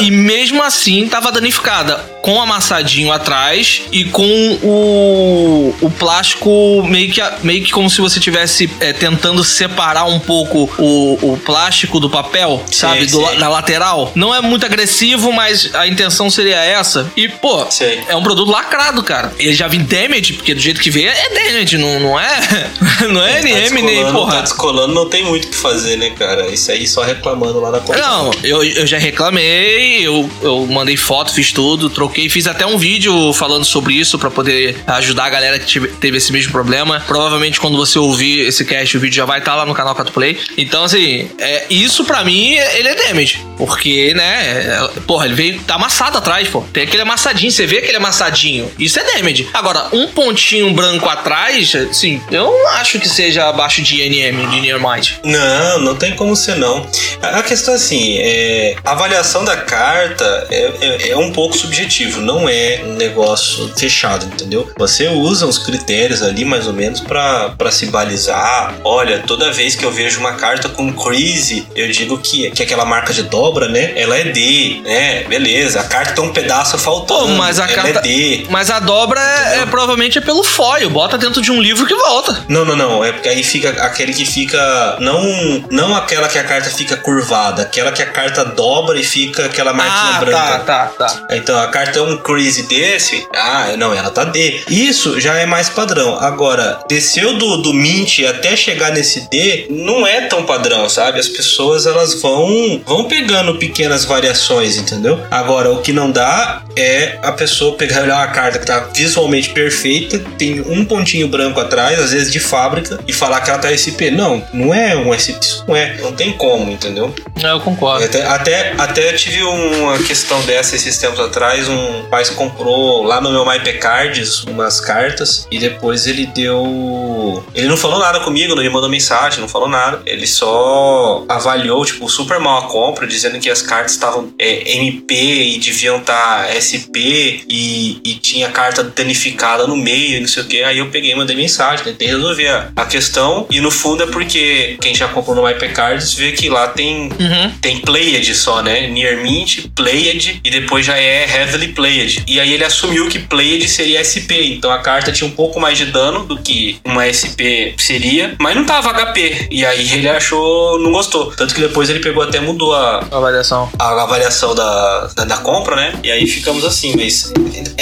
E 0.00 0.10
mesmo 0.10 0.62
assim 0.62 1.06
tava 1.08 1.32
danificada, 1.32 1.96
com 2.22 2.40
amassadinho 2.40 3.12
atrás 3.12 3.82
e 3.92 4.04
com 4.04 4.58
o, 4.62 5.74
o 5.80 5.90
plástico 5.90 6.82
meio 6.88 7.10
que, 7.10 7.20
meio 7.42 7.62
que 7.62 7.70
como 7.70 7.90
se 7.90 8.00
você 8.00 8.18
tivesse 8.18 8.70
é, 8.80 8.92
tentando 9.04 9.44
separar 9.44 10.06
um 10.06 10.18
pouco 10.18 10.70
o, 10.78 11.32
o 11.32 11.36
plástico 11.36 12.00
do 12.00 12.08
papel, 12.08 12.64
sabe? 12.72 13.04
Do, 13.04 13.26
sei. 13.26 13.36
da 13.36 13.50
lateral. 13.50 14.10
Não 14.14 14.34
é 14.34 14.40
muito 14.40 14.64
agressivo, 14.64 15.30
mas 15.30 15.74
a 15.74 15.86
intenção 15.86 16.30
seria 16.30 16.56
essa. 16.56 17.12
E, 17.14 17.28
pô, 17.28 17.66
Sei. 17.70 18.02
é 18.08 18.16
um 18.16 18.22
produto 18.22 18.50
lacrado, 18.50 19.02
cara. 19.02 19.30
Ele 19.38 19.52
já 19.52 19.68
vem 19.68 19.80
damage, 19.80 20.32
porque 20.32 20.54
do 20.54 20.60
jeito 20.60 20.80
que 20.80 20.90
vê 20.90 21.04
é 21.04 21.28
damage, 21.28 21.76
não, 21.76 22.00
não 22.00 22.18
é. 22.18 22.70
Não 23.10 23.22
é 23.22 23.34
Tá 23.34 23.40
NM 23.40 23.52
nem 23.52 23.84
descolando, 23.84 24.12
porra. 24.12 24.34
Tá 24.36 24.40
descolando, 24.40 24.94
não 24.94 25.08
tem 25.08 25.24
muito 25.24 25.46
o 25.46 25.50
que 25.50 25.56
fazer, 25.56 25.96
né, 25.96 26.10
cara? 26.10 26.48
Isso 26.48 26.70
aí 26.70 26.86
só 26.86 27.02
reclamando 27.02 27.60
lá 27.60 27.70
na 27.70 27.80
conta. 27.80 27.98
Não, 27.98 28.30
eu, 28.42 28.64
eu 28.64 28.86
já 28.86 28.98
reclamei, 28.98 30.06
eu, 30.06 30.30
eu 30.40 30.66
mandei 30.66 30.96
foto, 30.96 31.34
fiz 31.34 31.52
tudo, 31.52 31.90
troquei, 31.90 32.28
fiz 32.28 32.46
até 32.46 32.64
um 32.64 32.78
vídeo 32.78 33.32
falando 33.32 33.64
sobre 33.64 33.94
isso 33.94 34.18
pra 34.18 34.30
poder 34.30 34.76
ajudar 34.86 35.24
a 35.24 35.30
galera 35.30 35.58
que 35.58 35.80
teve 35.80 36.16
esse 36.16 36.32
mesmo 36.32 36.52
problema. 36.52 37.02
Provavelmente 37.06 37.60
quando 37.60 37.76
você 37.76 37.98
ouvir 37.98 38.40
esse 38.46 38.64
cast, 38.64 38.83
o 38.96 39.00
vídeo 39.00 39.16
já 39.16 39.24
vai 39.24 39.38
estar 39.38 39.54
lá 39.54 39.64
no 39.64 39.74
canal 39.74 39.94
Cato 39.94 40.12
Play. 40.12 40.38
Então, 40.56 40.84
assim, 40.84 41.30
é, 41.38 41.66
isso 41.70 42.04
pra 42.04 42.24
mim, 42.24 42.52
ele 42.52 42.88
é 42.88 42.94
damage. 42.94 43.44
Porque, 43.56 44.12
né, 44.14 44.88
porra, 45.06 45.26
ele 45.26 45.34
veio, 45.34 45.60
tá 45.62 45.74
amassado 45.74 46.18
atrás, 46.18 46.48
pô. 46.48 46.62
Tem 46.72 46.82
aquele 46.84 47.02
amassadinho, 47.02 47.50
você 47.50 47.66
vê 47.66 47.78
aquele 47.78 47.96
amassadinho. 47.96 48.70
Isso 48.78 48.98
é 48.98 49.04
damage. 49.14 49.48
Agora, 49.54 49.88
um 49.92 50.08
pontinho 50.08 50.72
branco 50.72 51.08
atrás, 51.08 51.74
assim, 51.74 52.20
eu 52.30 52.44
não 52.44 52.68
acho 52.74 52.98
que 52.98 53.08
seja 53.08 53.48
abaixo 53.48 53.82
de 53.82 53.96
NM, 54.02 54.46
de 54.50 54.60
Near 54.60 54.78
Mind. 54.80 55.10
Não, 55.24 55.78
não 55.80 55.94
tem 55.96 56.14
como 56.14 56.34
ser 56.36 56.56
não. 56.56 56.86
A 57.22 57.42
questão 57.42 57.74
é 57.74 57.76
assim, 57.76 58.16
é, 58.18 58.76
a 58.84 58.92
avaliação 58.92 59.44
da 59.44 59.56
carta 59.56 60.46
é, 60.50 60.72
é- 60.80 61.08
é 61.10 61.16
um 61.16 61.32
pouco 61.32 61.56
subjetivo, 61.56 62.20
não 62.20 62.48
é 62.48 62.82
um 62.84 62.94
negócio 62.94 63.70
fechado, 63.76 64.26
entendeu? 64.26 64.70
Você 64.78 65.08
usa 65.08 65.46
uns 65.46 65.58
critérios 65.58 66.22
ali 66.22 66.44
mais 66.44 66.66
ou 66.66 66.72
menos 66.72 67.00
pra 67.00 67.54
se 67.70 67.86
balizar. 67.86 68.74
Olha, 68.84 69.20
toda 69.26 69.50
vez 69.52 69.74
que 69.74 69.84
eu 69.84 69.90
vejo 69.92 70.20
uma 70.20 70.34
carta 70.34 70.68
com 70.68 70.92
crease, 70.92 71.66
eu 71.74 71.88
digo 71.88 72.18
que, 72.18 72.50
que 72.50 72.62
aquela 72.62 72.84
marca 72.84 73.12
de 73.12 73.22
dó 73.22 73.43
dobra, 73.44 73.68
né? 73.68 73.92
Ela 73.94 74.16
é 74.16 74.24
D, 74.24 74.80
né? 74.84 75.24
Beleza. 75.24 75.80
A 75.80 75.84
carta 75.84 76.14
tem 76.14 76.24
um 76.24 76.32
pedaço 76.32 76.78
faltando. 76.78 77.26
Pô, 77.26 77.34
mas 77.34 77.60
a 77.60 77.64
ela 77.64 77.74
carta- 77.74 77.98
é 77.98 78.02
D. 78.02 78.46
Mas 78.48 78.70
a 78.70 78.80
dobra 78.80 79.20
é, 79.20 79.60
é 79.60 79.66
provavelmente 79.66 80.16
é 80.16 80.20
pelo 80.20 80.42
foil. 80.42 80.88
Bota 80.88 81.18
dentro 81.18 81.42
de 81.42 81.52
um 81.52 81.60
livro 81.60 81.86
que 81.86 81.94
volta. 81.94 82.44
Não, 82.48 82.64
não, 82.64 82.74
não. 82.74 83.04
É 83.04 83.12
porque 83.12 83.28
aí 83.28 83.42
fica 83.44 83.68
aquele 83.84 84.14
que 84.14 84.24
fica. 84.24 84.96
Não, 85.00 85.22
não 85.70 85.94
aquela 85.94 86.26
que 86.28 86.38
a 86.38 86.44
carta 86.44 86.70
fica 86.70 86.96
curvada, 86.96 87.62
aquela 87.62 87.92
que 87.92 88.02
a 88.02 88.06
carta 88.06 88.44
dobra 88.44 88.98
e 88.98 89.04
fica 89.04 89.44
aquela 89.44 89.74
marquinha 89.74 90.16
ah, 90.16 90.20
branca. 90.20 90.38
tá, 90.38 90.58
tá, 90.58 91.08
tá. 91.08 91.26
Então, 91.32 91.58
a 91.58 91.66
carta 91.66 91.98
é 91.98 92.02
um 92.02 92.16
crazy 92.16 92.62
desse. 92.62 93.26
Ah, 93.34 93.74
não, 93.76 93.92
ela 93.92 94.10
tá 94.10 94.24
D. 94.24 94.62
Isso 94.68 95.20
já 95.20 95.34
é 95.34 95.44
mais 95.44 95.68
padrão. 95.68 96.16
Agora, 96.18 96.80
desceu 96.88 97.34
do, 97.34 97.58
do 97.58 97.74
Mint 97.74 98.20
até 98.20 98.56
chegar 98.56 98.92
nesse 98.92 99.28
D, 99.28 99.66
não 99.68 100.06
é 100.06 100.22
tão 100.22 100.44
padrão, 100.44 100.88
sabe? 100.88 101.20
As 101.20 101.28
pessoas 101.28 101.84
elas 101.86 102.20
vão 102.22 102.80
vão 102.86 103.04
pegando 103.04 103.33
pequenas 103.58 104.04
variações, 104.04 104.76
entendeu? 104.76 105.20
Agora, 105.30 105.72
o 105.72 105.82
que 105.82 105.92
não 105.92 106.10
dá 106.10 106.63
é 106.76 107.18
a 107.22 107.32
pessoa 107.32 107.76
pegar 107.76 108.00
e 108.00 108.02
olhar 108.04 108.16
uma 108.16 108.32
carta 108.32 108.58
que 108.58 108.66
tá 108.66 108.80
visualmente 108.94 109.50
perfeita, 109.50 110.18
tem 110.38 110.60
um 110.60 110.84
pontinho 110.84 111.28
branco 111.28 111.60
atrás, 111.60 111.98
às 111.98 112.12
vezes 112.12 112.32
de 112.32 112.40
fábrica, 112.40 112.98
e 113.06 113.12
falar 113.12 113.40
que 113.40 113.50
ela 113.50 113.58
tá 113.58 113.68
SP. 113.74 114.10
Não, 114.10 114.42
não 114.52 114.72
é 114.74 114.96
um 114.96 115.12
SP. 115.12 115.38
Isso 115.40 115.64
não 115.66 115.76
é. 115.76 115.96
Não 116.00 116.12
tem 116.12 116.32
como, 116.32 116.70
entendeu? 116.70 117.14
É, 117.42 117.50
Eu 117.50 117.60
concordo. 117.60 118.04
Até, 118.04 118.24
até, 118.26 118.74
até 118.78 119.12
tive 119.12 119.42
uma 119.42 119.98
questão 119.98 120.40
dessa 120.42 120.76
esses 120.76 120.98
tempos 120.98 121.20
atrás. 121.20 121.68
Um 121.68 122.04
pai 122.10 122.24
comprou 122.34 123.02
lá 123.02 123.20
no 123.20 123.30
meu 123.30 123.44
MyP 123.44 123.74
Cards 123.74 124.44
umas 124.44 124.80
cartas 124.80 125.46
e 125.50 125.58
depois 125.58 126.06
ele 126.06 126.26
deu. 126.26 127.44
Ele 127.54 127.66
não 127.66 127.76
falou 127.76 127.98
nada 127.98 128.20
comigo, 128.20 128.54
não 128.54 128.62
me 128.62 128.68
mandou 128.68 128.88
mensagem, 128.88 129.40
não 129.40 129.48
falou 129.48 129.68
nada. 129.68 130.02
Ele 130.06 130.26
só 130.26 131.24
avaliou, 131.28 131.84
tipo, 131.84 132.08
super 132.08 132.38
mal 132.38 132.64
a 132.64 132.68
compra, 132.68 133.06
dizendo 133.06 133.38
que 133.38 133.50
as 133.50 133.62
cartas 133.62 133.92
estavam 133.92 134.32
é, 134.38 134.76
MP 134.76 135.14
e 135.14 135.58
deviam 135.58 135.98
estar 135.98 136.54
SP 136.64 137.44
e, 137.48 138.00
e 138.04 138.14
tinha 138.14 138.48
carta 138.50 138.82
danificada 138.82 139.66
no 139.66 139.76
meio 139.76 140.16
e 140.16 140.20
não 140.20 140.28
sei 140.28 140.42
o 140.42 140.46
que. 140.46 140.62
Aí 140.62 140.78
eu 140.78 140.90
peguei 140.90 141.12
e 141.12 141.14
mandei 141.14 141.36
mensagem, 141.36 141.84
tentei 141.84 142.08
resolver 142.08 142.48
a, 142.48 142.70
a 142.76 142.86
questão. 142.86 143.46
E 143.50 143.60
no 143.60 143.70
fundo 143.70 144.02
é 144.02 144.06
porque 144.06 144.76
quem 144.80 144.94
já 144.94 145.08
comprou 145.08 145.34
no 145.36 145.42
MyP 145.46 145.68
Cards 145.70 146.14
vê 146.14 146.32
que 146.32 146.48
lá 146.48 146.68
tem 146.68 146.94
Uhum. 147.04 147.50
tem 147.60 147.78
Played 147.80 148.34
só, 148.34 148.62
né? 148.62 148.86
Near 148.88 149.18
Mint, 149.22 149.66
Played 149.74 150.40
e 150.44 150.50
depois 150.50 150.84
já 150.86 150.96
é 150.96 151.26
Heavily 151.28 151.68
Played. 151.68 152.24
E 152.26 152.40
aí 152.40 152.52
ele 152.52 152.64
assumiu 152.64 153.08
que 153.08 153.18
Played 153.18 153.68
seria 153.68 154.00
SP, 154.04 154.54
então 154.54 154.70
a 154.70 154.78
carta 154.78 155.12
tinha 155.12 155.26
um 155.28 155.32
pouco 155.32 155.60
mais 155.60 155.76
de 155.78 155.86
dano 155.86 156.24
do 156.24 156.38
que 156.38 156.78
uma 156.84 157.04
SP 157.06 157.74
seria, 157.78 158.34
mas 158.40 158.54
não 158.56 158.64
tava 158.64 158.90
HP. 158.92 159.48
E 159.50 159.64
aí 159.64 159.92
ele 159.92 160.08
achou, 160.08 160.78
não 160.80 160.92
gostou. 160.92 161.32
Tanto 161.36 161.54
que 161.54 161.60
depois 161.60 161.88
ele 161.90 162.00
pegou 162.00 162.22
até 162.22 162.40
mudou 162.40 162.74
a, 162.74 162.98
Avaliação. 163.10 163.70
a 163.78 164.02
avaliação 164.02 164.54
da, 164.54 165.06
da, 165.16 165.24
da 165.24 165.36
compra, 165.38 165.76
né? 165.76 165.98
E 166.02 166.10
aí 166.10 166.26
ficamos 166.54 166.64
assim, 166.64 166.94
mas 166.96 167.32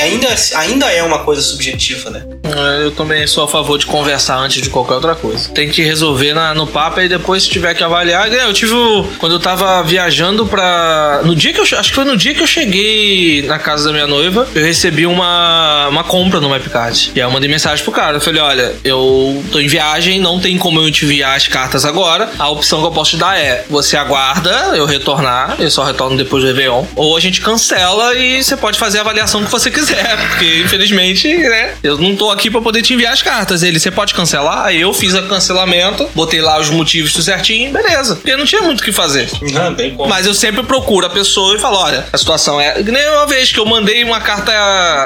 ainda, 0.01 0.29
ainda 0.57 0.87
é 0.93 1.03
uma 1.03 1.21
coisa 1.21 1.41
subjetiva, 1.43 2.11
né? 2.11 2.23
É, 2.45 2.85
Eu 2.85 2.91
também 2.93 3.27
sou 3.27 3.45
a 3.45 3.49
favor 3.49 3.79
de 3.79 3.87
conversar 3.87 4.37
antes 4.39 4.61
de 4.63 4.69
qualquer 4.71 4.95
outra 4.95 5.15
coisa. 5.15 5.49
Tem 5.51 5.69
que 5.71 5.83
resolver 5.83 6.35
na- 6.35 6.55
no 6.55 6.67
papo 6.67 7.01
e 7.01 7.09
depois, 7.09 7.45
se 7.45 7.49
tiver 7.51 7.75
que 7.75 7.83
avaliar. 7.83 8.31
Eu 8.33 8.53
tive. 8.53 8.73
Quando 9.19 9.33
eu 9.33 9.41
tava 9.41 9.83
viajando 9.83 10.47
pra. 10.47 11.21
No 11.25 11.35
dia 11.35 11.53
que 11.53 11.61
eu. 11.61 11.63
Acho 11.79 11.91
que 11.91 11.95
foi 11.95 12.05
no 12.05 12.17
dia 12.17 12.35
que 12.35 12.43
eu 12.43 12.47
cheguei 12.47 13.43
na 13.47 13.59
casa 13.59 13.85
da 13.87 13.93
minha 13.93 14.07
noiva, 14.07 14.49
eu 14.55 14.65
recebi 14.65 15.07
uma, 15.07 15.89
uma 15.89 16.05
compra 16.05 16.41
no 16.41 16.49
Mapcard. 16.51 17.13
E 17.15 17.21
aí 17.21 17.27
eu 17.27 17.31
mandei 17.31 17.49
mensagem 17.49 17.83
pro 17.85 17.93
cara. 17.93 18.17
Eu 18.17 18.21
falei: 18.21 18.41
olha, 18.41 18.75
eu 18.85 19.43
tô 19.53 19.61
em 19.61 19.67
viagem, 19.69 20.21
não 20.21 20.41
tem 20.41 20.59
como 20.59 20.81
eu 20.81 20.91
te 20.91 21.05
enviar 21.05 21.37
as 21.37 21.47
cartas 21.49 21.85
agora. 21.85 22.31
A 22.39 22.49
opção 22.51 22.81
que 22.81 22.87
eu 22.87 22.93
posso 22.93 23.13
te 23.13 23.17
dar 23.17 23.39
é: 23.39 23.65
você 23.71 23.97
aguarda 23.97 24.51
eu 24.75 24.85
retornar, 24.87 25.57
eu 25.59 25.71
só 25.71 25.85
retorno 25.85 26.17
depois 26.17 26.43
do 26.43 26.47
Réveillon. 26.49 26.85
Ou 26.97 27.17
a 27.17 27.21
gente 27.21 27.41
cancela 27.41 28.15
e 28.15 28.43
você 28.43 28.57
pode 28.63 28.79
fazer 28.79 28.99
a 28.99 29.01
avaliação 29.01 29.45
que 29.45 29.51
você 29.51 29.71
quiser. 29.71 30.17
Porque, 30.29 30.61
infelizmente, 30.61 31.37
né? 31.37 31.75
Eu 31.83 31.99
não 31.99 32.15
tô 32.15 32.31
aqui 32.31 32.49
pra 32.49 32.61
poder 32.61 32.81
te 32.81 32.95
enviar 32.95 33.13
as 33.13 33.21
cartas. 33.21 33.65
Ele, 33.65 33.81
você 33.81 33.91
pode 33.91 34.15
cancelar? 34.15 34.67
Aí 34.67 34.81
eu 34.81 34.95
fiz 34.95 35.13
o 35.15 35.23
cancelamento, 35.25 36.09
botei 36.15 36.41
lá 36.41 36.61
os 36.61 36.71
motivos 36.71 37.13
tudo 37.13 37.25
certinho, 37.25 37.73
beleza. 37.73 38.15
Porque 38.15 38.37
não 38.37 38.45
tinha 38.45 38.63
muito 38.63 38.81
o 38.81 38.85
que 38.85 38.93
fazer. 38.93 39.29
Não, 39.53 39.75
tem 39.75 39.95
como. 39.95 40.09
Mas 40.09 40.27
eu 40.27 40.33
sempre 40.35 40.63
procuro 40.63 41.07
a 41.07 41.11
pessoa 41.11 41.57
e 41.57 41.59
falo: 41.59 41.77
olha, 41.77 42.07
a 42.13 42.17
situação 42.17 42.61
é. 42.61 42.81
Nem 42.83 43.09
uma 43.11 43.27
vez 43.27 43.51
que 43.51 43.59
eu 43.59 43.67
mandei 43.67 44.05
uma 44.05 44.21
carta. 44.21 44.53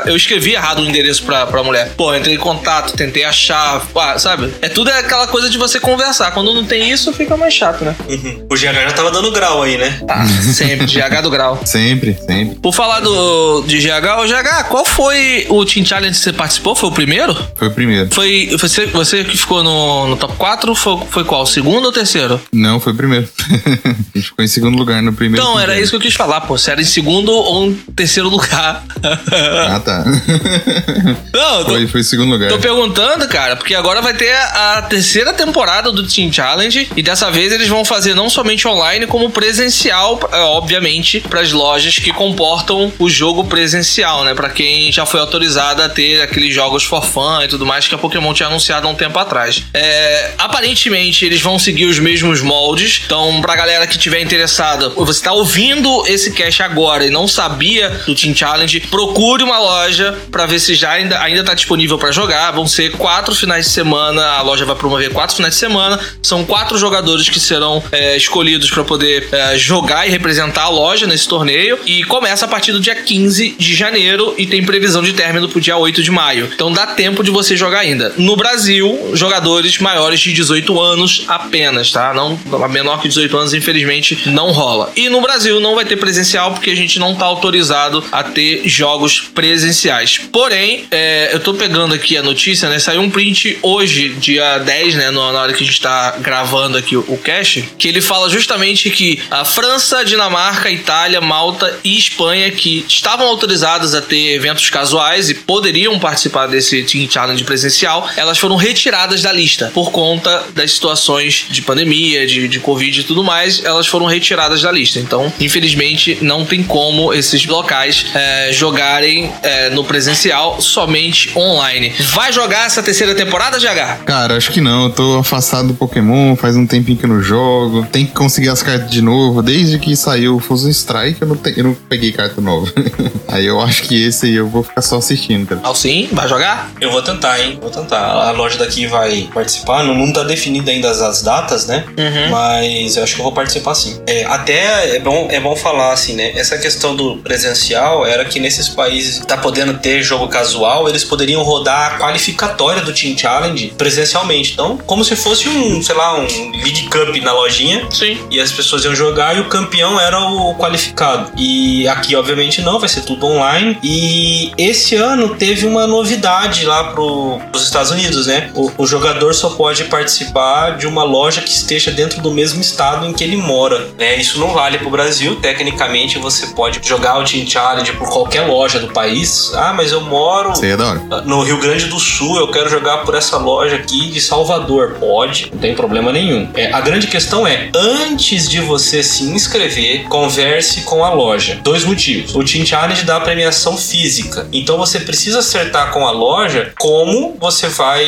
Eu 0.04 0.14
escrevi 0.14 0.52
errado 0.52 0.80
o 0.80 0.84
endereço 0.84 1.22
pra, 1.22 1.46
pra 1.46 1.62
mulher. 1.62 1.92
Pô, 1.96 2.14
entrei 2.14 2.34
em 2.34 2.38
contato, 2.38 2.94
tentei 2.94 3.24
achar. 3.24 3.82
Sabe? 4.18 4.52
É 4.60 4.68
tudo 4.68 4.90
aquela 4.90 5.26
coisa 5.28 5.48
de 5.48 5.56
você 5.56 5.80
conversar. 5.80 6.30
Quando 6.32 6.52
não 6.52 6.64
tem 6.64 6.90
isso, 6.90 7.10
fica 7.14 7.36
mais 7.36 7.54
chato, 7.54 7.84
né? 7.84 7.96
Uhum. 8.06 8.46
O 8.50 8.54
GH 8.54 8.60
já 8.60 8.92
tava 8.92 9.10
dando 9.10 9.30
grau 9.30 9.62
aí, 9.62 9.78
né? 9.78 9.98
Tá, 10.06 10.26
sempre. 10.52 10.86
GH 10.86 11.22
do 11.22 11.30
grau. 11.30 11.60
Sempre, 11.64 12.16
sempre. 12.26 12.56
Por 12.56 12.74
falar 12.74 13.00
do, 13.00 13.45
de 13.66 13.78
GH, 13.78 14.20
ô 14.20 14.26
GH, 14.26 14.68
qual 14.68 14.84
foi 14.84 15.46
o 15.48 15.64
Team 15.64 15.84
Challenge 15.84 16.16
que 16.16 16.24
você 16.24 16.32
participou? 16.32 16.74
Foi 16.74 16.88
o 16.88 16.92
primeiro? 16.92 17.36
Foi 17.56 17.68
o 17.68 17.70
primeiro. 17.70 18.08
Foi 18.12 18.48
você, 18.58 18.86
você 18.86 19.24
que 19.24 19.36
ficou 19.36 19.62
no, 19.62 20.08
no 20.08 20.16
top 20.16 20.34
4? 20.36 20.74
Foi, 20.74 20.98
foi 21.10 21.24
qual? 21.24 21.42
O 21.42 21.46
segundo 21.46 21.86
ou 21.86 21.92
terceiro? 21.92 22.40
Não, 22.52 22.80
foi 22.80 22.92
o 22.92 22.96
primeiro. 22.96 23.28
a 23.84 24.18
gente 24.18 24.28
ficou 24.28 24.44
em 24.44 24.48
segundo 24.48 24.76
lugar 24.76 25.02
no 25.02 25.12
primeiro. 25.12 25.44
Então, 25.44 25.58
era 25.58 25.78
isso 25.78 25.90
que 25.90 25.96
eu 25.96 26.00
quis 26.00 26.14
falar, 26.14 26.42
pô. 26.42 26.56
Se 26.56 26.70
era 26.70 26.80
em 26.80 26.84
segundo 26.84 27.30
ou 27.32 27.66
em 27.66 27.74
terceiro 27.94 28.28
lugar. 28.28 28.84
Ah, 29.68 29.80
tá. 29.80 30.04
Não, 31.32 31.64
tô, 31.64 31.70
foi, 31.70 31.86
foi 31.86 32.00
em 32.00 32.04
segundo 32.04 32.30
lugar. 32.30 32.48
tô 32.48 32.58
perguntando, 32.58 33.26
cara, 33.28 33.56
porque 33.56 33.74
agora 33.74 34.00
vai 34.00 34.14
ter 34.14 34.32
a, 34.32 34.78
a 34.78 34.82
terceira 34.82 35.32
temporada 35.32 35.90
do 35.90 36.06
Team 36.06 36.32
Challenge 36.32 36.88
e 36.96 37.02
dessa 37.02 37.30
vez 37.30 37.52
eles 37.52 37.68
vão 37.68 37.84
fazer 37.84 38.14
não 38.14 38.28
somente 38.30 38.66
online, 38.66 39.06
como 39.06 39.30
presencial, 39.30 40.18
é, 40.32 40.40
obviamente, 40.40 41.20
para 41.20 41.40
as 41.40 41.52
lojas 41.52 41.98
que 41.98 42.12
comportam 42.12 42.92
o 42.98 43.08
jogo 43.08 43.35
presencial, 43.44 44.24
né? 44.24 44.34
Pra 44.34 44.50
quem 44.50 44.90
já 44.90 45.06
foi 45.06 45.20
autorizado 45.20 45.82
a 45.82 45.88
ter 45.88 46.20
aqueles 46.22 46.54
jogos 46.54 46.84
for 46.84 47.04
fun 47.04 47.42
e 47.42 47.48
tudo 47.48 47.66
mais 47.66 47.86
que 47.86 47.94
a 47.94 47.98
Pokémon 47.98 48.32
tinha 48.32 48.48
anunciado 48.48 48.86
há 48.86 48.90
um 48.90 48.94
tempo 48.94 49.18
atrás. 49.18 49.62
É, 49.72 50.32
aparentemente, 50.38 51.24
eles 51.24 51.40
vão 51.40 51.58
seguir 51.58 51.86
os 51.86 51.98
mesmos 51.98 52.40
moldes, 52.40 53.02
então, 53.04 53.40
pra 53.40 53.56
galera 53.56 53.86
que 53.86 53.98
tiver 53.98 54.20
interessada, 54.20 54.88
você 54.90 55.22
tá 55.22 55.32
ouvindo 55.32 56.06
esse 56.06 56.32
cast 56.32 56.62
agora 56.62 57.04
e 57.04 57.10
não 57.10 57.26
sabia 57.28 57.90
do 58.06 58.14
Team 58.14 58.34
Challenge, 58.34 58.80
procure 58.80 59.42
uma 59.42 59.58
loja 59.58 60.16
pra 60.30 60.46
ver 60.46 60.58
se 60.58 60.74
já 60.74 60.92
ainda, 60.92 61.20
ainda 61.20 61.44
tá 61.44 61.54
disponível 61.54 61.98
pra 61.98 62.10
jogar. 62.12 62.50
Vão 62.52 62.66
ser 62.66 62.92
quatro 62.92 63.34
finais 63.34 63.66
de 63.66 63.72
semana, 63.72 64.22
a 64.22 64.42
loja 64.42 64.64
vai 64.64 64.76
promover 64.76 65.10
quatro 65.10 65.36
finais 65.36 65.54
de 65.54 65.60
semana. 65.60 65.98
São 66.22 66.44
quatro 66.44 66.78
jogadores 66.78 67.28
que 67.28 67.40
serão 67.40 67.82
é, 67.92 68.16
escolhidos 68.16 68.70
pra 68.70 68.84
poder 68.84 69.28
é, 69.32 69.58
jogar 69.58 70.06
e 70.06 70.10
representar 70.10 70.64
a 70.64 70.68
loja 70.68 71.06
nesse 71.06 71.28
torneio. 71.28 71.78
E 71.86 72.04
começa 72.04 72.44
a 72.44 72.48
partir 72.48 72.72
do 72.72 72.80
dia 72.80 72.94
15 72.94 73.15
de 73.24 73.74
janeiro 73.74 74.34
e 74.36 74.46
tem 74.46 74.64
previsão 74.64 75.02
de 75.02 75.12
término 75.12 75.48
pro 75.48 75.60
dia 75.60 75.76
8 75.76 76.02
de 76.02 76.10
maio. 76.10 76.50
Então 76.54 76.72
dá 76.72 76.86
tempo 76.86 77.22
de 77.22 77.30
você 77.30 77.56
jogar 77.56 77.80
ainda. 77.80 78.12
No 78.16 78.36
Brasil, 78.36 79.10
jogadores 79.14 79.78
maiores 79.78 80.20
de 80.20 80.32
18 80.32 80.80
anos 80.80 81.24
apenas, 81.28 81.90
tá? 81.90 82.12
Não 82.14 82.38
menor 82.68 83.00
que 83.00 83.08
18 83.08 83.36
anos, 83.36 83.54
infelizmente, 83.54 84.18
não 84.26 84.50
rola. 84.50 84.92
E 84.96 85.08
no 85.08 85.20
Brasil 85.20 85.60
não 85.60 85.74
vai 85.74 85.84
ter 85.84 85.96
presencial 85.96 86.52
porque 86.52 86.70
a 86.70 86.76
gente 86.76 86.98
não 86.98 87.14
tá 87.14 87.24
autorizado 87.24 88.04
a 88.10 88.22
ter 88.22 88.62
jogos 88.68 89.20
presenciais. 89.20 90.20
Porém, 90.32 90.84
é, 90.90 91.30
eu 91.32 91.40
tô 91.40 91.54
pegando 91.54 91.94
aqui 91.94 92.16
a 92.16 92.22
notícia, 92.22 92.68
né? 92.68 92.78
Saiu 92.78 93.00
um 93.00 93.10
print 93.10 93.58
hoje, 93.62 94.10
dia 94.10 94.58
10, 94.58 94.94
né? 94.94 95.10
Na 95.10 95.20
hora 95.20 95.52
que 95.52 95.62
a 95.62 95.66
gente 95.66 95.80
tá 95.80 96.16
gravando 96.20 96.76
aqui 96.76 96.96
o, 96.96 97.04
o 97.08 97.18
cast, 97.18 97.62
que 97.78 97.88
ele 97.88 98.00
fala 98.00 98.28
justamente 98.28 98.90
que 98.90 99.20
a 99.30 99.44
França, 99.44 100.04
Dinamarca, 100.04 100.70
Itália, 100.70 101.20
Malta 101.20 101.78
e 101.82 101.96
Espanha, 101.96 102.50
que 102.50 102.84
estavam 103.06 103.28
autorizadas 103.28 103.94
a 103.94 104.02
ter 104.02 104.34
eventos 104.34 104.68
casuais 104.68 105.30
e 105.30 105.34
poderiam 105.34 105.96
participar 105.96 106.48
desse 106.48 106.82
Team 106.82 107.08
Challenge 107.08 107.44
presencial, 107.44 108.08
elas 108.16 108.36
foram 108.36 108.56
retiradas 108.56 109.22
da 109.22 109.32
lista 109.32 109.70
por 109.72 109.92
conta 109.92 110.42
das 110.56 110.72
situações 110.72 111.46
de 111.48 111.62
pandemia, 111.62 112.26
de, 112.26 112.48
de 112.48 112.58
Covid 112.58 113.00
e 113.00 113.04
tudo 113.04 113.22
mais, 113.22 113.64
elas 113.64 113.86
foram 113.86 114.06
retiradas 114.06 114.60
da 114.60 114.72
lista. 114.72 114.98
Então, 114.98 115.32
infelizmente, 115.38 116.18
não 116.20 116.44
tem 116.44 116.64
como 116.64 117.14
esses 117.14 117.46
locais 117.46 118.06
é, 118.12 118.50
jogarem 118.52 119.32
é, 119.40 119.70
no 119.70 119.84
presencial, 119.84 120.60
somente 120.60 121.30
online. 121.38 121.92
Vai 122.12 122.32
jogar 122.32 122.66
essa 122.66 122.82
terceira 122.82 123.14
temporada, 123.14 123.56
GH? 123.58 124.02
Cara, 124.04 124.36
acho 124.36 124.50
que 124.50 124.60
não. 124.60 124.84
Eu 124.86 124.90
tô 124.90 125.18
afastado 125.18 125.68
do 125.68 125.74
Pokémon, 125.74 126.34
faz 126.34 126.56
um 126.56 126.66
tempinho 126.66 126.98
que 126.98 127.04
eu 127.04 127.08
não 127.10 127.22
jogo. 127.22 127.86
Tem 127.92 128.04
que 128.04 128.12
conseguir 128.12 128.48
as 128.48 128.64
cartas 128.64 128.90
de 128.90 129.00
novo. 129.00 129.42
Desde 129.42 129.78
que 129.78 129.94
saiu 129.94 130.34
o 130.36 130.40
Fusion 130.40 130.70
Strike, 130.70 131.22
eu 131.22 131.28
não, 131.28 131.36
te- 131.36 131.54
eu 131.56 131.62
não 131.62 131.74
peguei 131.88 132.10
carta 132.10 132.40
nova. 132.40 132.66
aí 133.28 133.46
eu 133.46 133.60
acho 133.60 133.82
que 133.82 134.04
esse 134.04 134.26
aí 134.26 134.34
eu 134.34 134.48
vou 134.48 134.62
ficar 134.62 134.82
só 134.82 134.98
assistindo, 134.98 135.46
cara. 135.46 135.60
Alcim, 135.64 136.08
vai 136.12 136.28
jogar? 136.28 136.70
Eu 136.80 136.90
vou 136.90 137.02
tentar, 137.02 137.40
hein? 137.40 137.58
Vou 137.60 137.70
tentar. 137.70 137.98
A 137.98 138.30
loja 138.30 138.58
daqui 138.58 138.86
vai 138.86 139.28
participar. 139.32 139.84
Não, 139.84 139.94
não 139.94 140.12
tá 140.12 140.22
definido 140.22 140.70
ainda 140.70 140.90
as, 140.90 141.00
as 141.00 141.22
datas, 141.22 141.66
né? 141.66 141.84
Uhum. 141.96 142.30
Mas 142.30 142.96
eu 142.96 143.02
acho 143.02 143.14
que 143.14 143.20
eu 143.20 143.24
vou 143.24 143.32
participar 143.32 143.74
sim. 143.74 144.00
É, 144.06 144.24
até 144.24 144.96
é 144.96 145.00
bom, 145.00 145.28
é 145.30 145.40
bom 145.40 145.56
falar 145.56 145.92
assim, 145.92 146.14
né? 146.14 146.32
Essa 146.34 146.58
questão 146.58 146.94
do 146.94 147.18
presencial 147.18 148.06
era 148.06 148.24
que 148.24 148.40
nesses 148.40 148.68
países 148.68 149.24
tá 149.26 149.36
podendo 149.36 149.78
ter 149.78 150.02
jogo 150.02 150.28
casual, 150.28 150.88
eles 150.88 151.04
poderiam 151.04 151.42
rodar 151.42 151.94
a 151.94 151.98
qualificatória 151.98 152.82
do 152.82 152.92
Team 152.92 153.16
Challenge 153.16 153.74
presencialmente. 153.76 154.52
Então, 154.52 154.76
como 154.86 155.04
se 155.04 155.16
fosse 155.16 155.48
um, 155.48 155.82
sei 155.82 155.94
lá, 155.94 156.18
um 156.18 156.50
League 156.52 156.88
Cup 156.88 157.16
na 157.22 157.32
lojinha. 157.32 157.86
Sim. 157.90 158.18
E 158.30 158.40
as 158.40 158.52
pessoas 158.52 158.84
iam 158.84 158.94
jogar 158.94 159.36
e 159.36 159.40
o 159.40 159.48
campeão 159.48 160.00
era 160.00 160.18
o 160.20 160.54
qualificado. 160.54 161.32
E 161.36 161.86
aqui, 161.88 162.14
obviamente, 162.14 162.60
não, 162.62 162.78
vai 162.78 162.85
ser 162.88 163.02
tudo 163.02 163.26
online. 163.26 163.78
E 163.82 164.52
esse 164.56 164.94
ano 164.94 165.34
teve 165.36 165.66
uma 165.66 165.86
novidade 165.86 166.64
lá 166.64 166.92
pro, 166.92 167.40
pros 167.50 167.64
Estados 167.64 167.90
Unidos, 167.90 168.26
né? 168.26 168.50
O, 168.54 168.70
o 168.78 168.86
jogador 168.86 169.34
só 169.34 169.50
pode 169.50 169.84
participar 169.84 170.76
de 170.76 170.86
uma 170.86 171.02
loja 171.02 171.40
que 171.40 171.50
esteja 171.50 171.90
dentro 171.90 172.20
do 172.20 172.30
mesmo 172.30 172.60
estado 172.60 173.06
em 173.06 173.12
que 173.12 173.24
ele 173.24 173.36
mora. 173.36 173.88
Né? 173.98 174.16
Isso 174.16 174.38
não 174.38 174.52
vale 174.52 174.78
pro 174.78 174.90
Brasil. 174.90 175.36
Tecnicamente, 175.36 176.18
você 176.18 176.48
pode 176.48 176.80
jogar 176.86 177.18
o 177.18 177.24
Team 177.24 177.46
Challenge 177.46 177.92
por 177.92 178.08
qualquer 178.08 178.42
loja 178.42 178.78
do 178.78 178.88
país. 178.88 179.52
Ah, 179.54 179.72
mas 179.72 179.92
eu 179.92 180.00
moro 180.00 180.52
é 180.64 181.20
no 181.24 181.42
Rio 181.42 181.58
Grande 181.60 181.86
do 181.86 181.98
Sul, 181.98 182.38
eu 182.38 182.48
quero 182.48 182.68
jogar 182.68 182.98
por 182.98 183.14
essa 183.14 183.36
loja 183.36 183.76
aqui 183.76 184.10
de 184.10 184.20
Salvador. 184.20 184.96
Pode, 184.98 185.50
não 185.52 185.58
tem 185.58 185.74
problema 185.74 186.12
nenhum. 186.12 186.48
É, 186.54 186.72
a 186.72 186.80
grande 186.80 187.06
questão 187.06 187.46
é, 187.46 187.70
antes 187.74 188.48
de 188.48 188.60
você 188.60 189.02
se 189.02 189.24
inscrever, 189.24 190.04
converse 190.04 190.82
com 190.82 191.04
a 191.04 191.10
loja. 191.10 191.58
Dois 191.62 191.84
motivos. 191.84 192.34
O 192.34 192.44
Team 192.44 192.64
Challenge 192.64 192.75
dá 193.04 193.20
premiação 193.20 193.76
física. 193.76 194.46
Então 194.52 194.76
você 194.76 195.00
precisa 195.00 195.38
acertar 195.40 195.90
com 195.92 196.06
a 196.06 196.10
loja 196.10 196.72
como 196.78 197.36
você 197.40 197.68
vai 197.68 198.04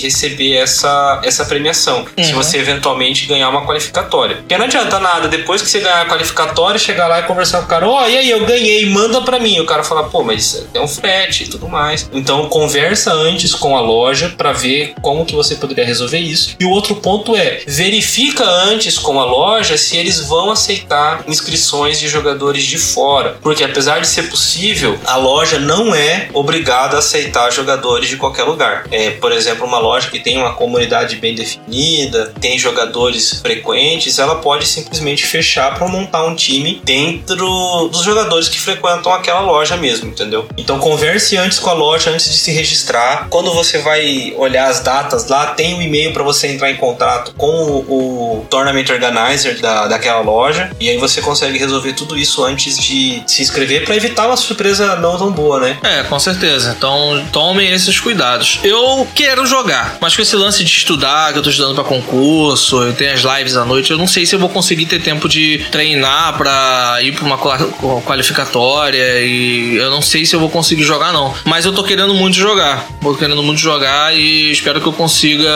receber 0.00 0.54
essa, 0.56 1.20
essa 1.24 1.44
premiação. 1.44 2.06
Se 2.18 2.32
Uhum. 2.32 2.36
você 2.42 2.58
eventualmente 2.58 3.26
ganhar 3.26 3.48
uma 3.48 3.64
qualificatória. 3.66 4.36
Porque 4.36 4.56
não 4.56 4.66
adianta 4.66 4.98
nada, 4.98 5.28
depois 5.28 5.60
que 5.62 5.68
você 5.68 5.80
ganhar 5.80 6.02
a 6.02 6.06
qualificatória, 6.06 6.78
chegar 6.78 7.06
lá 7.08 7.20
e 7.20 7.22
conversar 7.24 7.58
com 7.58 7.64
o 7.64 7.68
cara, 7.68 7.88
ó, 7.88 8.08
e 8.08 8.16
aí, 8.16 8.30
eu 8.30 8.44
ganhei, 8.46 8.86
manda 8.86 9.20
pra 9.22 9.38
mim. 9.38 9.60
O 9.60 9.66
cara 9.66 9.82
fala, 9.84 10.04
pô, 10.04 10.22
mas 10.22 10.66
tem 10.72 10.80
um 10.82 10.88
frete 10.88 11.44
e 11.44 11.48
tudo 11.48 11.68
mais. 11.68 12.08
Então 12.12 12.48
conversa 12.48 13.12
antes 13.12 13.54
com 13.54 13.76
a 13.76 13.80
loja 13.80 14.32
pra 14.36 14.52
ver 14.52 14.94
como 15.02 15.24
que 15.26 15.34
você 15.34 15.54
poderia 15.56 15.84
resolver 15.84 16.18
isso. 16.18 16.56
E 16.60 16.64
o 16.64 16.70
outro 16.70 16.96
ponto 16.96 17.36
é, 17.36 17.62
verifica 17.66 18.44
antes 18.44 18.98
com 18.98 19.20
a 19.20 19.24
loja 19.24 19.76
se 19.76 19.96
eles 19.96 20.20
vão 20.20 20.50
aceitar 20.50 21.24
inscrições 21.26 21.98
de 22.00 22.08
jogadores 22.08 22.64
de 22.64 22.78
fora. 22.78 23.36
Porque 23.42 23.64
apesar 23.64 24.00
de 24.00 24.06
ser 24.12 24.24
possível, 24.24 24.98
a 25.04 25.16
loja 25.16 25.58
não 25.58 25.94
é 25.94 26.28
obrigada 26.32 26.96
a 26.96 26.98
aceitar 26.98 27.50
jogadores 27.50 28.08
de 28.08 28.16
qualquer 28.16 28.44
lugar. 28.44 28.84
É, 28.90 29.10
por 29.10 29.32
exemplo, 29.32 29.66
uma 29.66 29.78
loja 29.78 30.10
que 30.10 30.20
tem 30.20 30.38
uma 30.38 30.54
comunidade 30.54 31.16
bem 31.16 31.34
definida, 31.34 32.32
tem 32.40 32.58
jogadores 32.58 33.40
frequentes, 33.40 34.18
ela 34.18 34.36
pode 34.36 34.66
simplesmente 34.66 35.26
fechar 35.26 35.74
para 35.74 35.88
montar 35.88 36.24
um 36.24 36.34
time 36.34 36.80
dentro 36.84 37.88
dos 37.88 38.02
jogadores 38.02 38.48
que 38.48 38.60
frequentam 38.60 39.12
aquela 39.12 39.40
loja 39.40 39.76
mesmo, 39.76 40.10
entendeu? 40.10 40.46
Então 40.56 40.78
converse 40.78 41.36
antes 41.36 41.58
com 41.58 41.70
a 41.70 41.74
loja 41.74 42.10
antes 42.10 42.30
de 42.30 42.36
se 42.36 42.50
registrar. 42.50 43.28
Quando 43.28 43.52
você 43.52 43.78
vai 43.78 44.34
olhar 44.36 44.68
as 44.68 44.80
datas 44.80 45.28
lá, 45.28 45.46
tem 45.46 45.74
um 45.74 45.82
e-mail 45.82 46.12
para 46.12 46.22
você 46.22 46.48
entrar 46.48 46.70
em 46.70 46.76
contato 46.76 47.34
com 47.36 47.46
o, 47.46 48.40
o 48.40 48.46
tournament 48.50 48.88
organizer 48.90 49.60
da, 49.60 49.86
daquela 49.86 50.20
loja 50.20 50.70
e 50.78 50.88
aí 50.88 50.98
você 50.98 51.20
consegue 51.20 51.58
resolver 51.58 51.92
tudo 51.94 52.16
isso 52.16 52.44
antes 52.44 52.78
de 52.78 53.22
se 53.26 53.42
inscrever 53.42 53.84
para 53.84 53.96
evitar 54.04 54.26
uma 54.26 54.36
surpresa 54.36 54.96
não 54.96 55.16
tão 55.16 55.30
boa, 55.30 55.60
né? 55.60 55.78
É, 55.82 56.02
com 56.04 56.18
certeza. 56.18 56.74
Então 56.76 57.24
tomem 57.32 57.70
esses 57.72 57.98
cuidados. 58.00 58.58
Eu 58.64 59.06
quero 59.14 59.46
jogar, 59.46 59.96
mas 60.00 60.14
com 60.16 60.22
esse 60.22 60.36
lance 60.36 60.64
de 60.64 60.70
estudar, 60.70 61.32
que 61.32 61.38
eu 61.38 61.42
tô 61.42 61.50
estudando 61.50 61.74
pra 61.74 61.84
concurso, 61.84 62.82
eu 62.82 62.92
tenho 62.92 63.12
as 63.12 63.20
lives 63.20 63.56
à 63.56 63.64
noite, 63.64 63.90
eu 63.90 63.98
não 63.98 64.06
sei 64.06 64.26
se 64.26 64.34
eu 64.34 64.38
vou 64.38 64.48
conseguir 64.48 64.86
ter 64.86 65.00
tempo 65.00 65.28
de 65.28 65.64
treinar 65.70 66.36
pra 66.36 66.98
ir 67.02 67.12
pra 67.12 67.24
uma 67.24 67.38
qual- 67.38 68.02
qualificatória 68.04 69.20
e 69.20 69.76
eu 69.76 69.90
não 69.90 70.02
sei 70.02 70.24
se 70.26 70.34
eu 70.34 70.40
vou 70.40 70.48
conseguir 70.50 70.82
jogar 70.84 71.12
não. 71.12 71.34
Mas 71.44 71.64
eu 71.64 71.72
tô 71.72 71.82
querendo 71.82 72.14
muito 72.14 72.36
jogar. 72.36 72.86
Tô 73.00 73.14
querendo 73.14 73.42
muito 73.42 73.60
jogar 73.60 74.14
e 74.16 74.50
espero 74.50 74.80
que 74.80 74.86
eu 74.86 74.92
consiga 74.92 75.48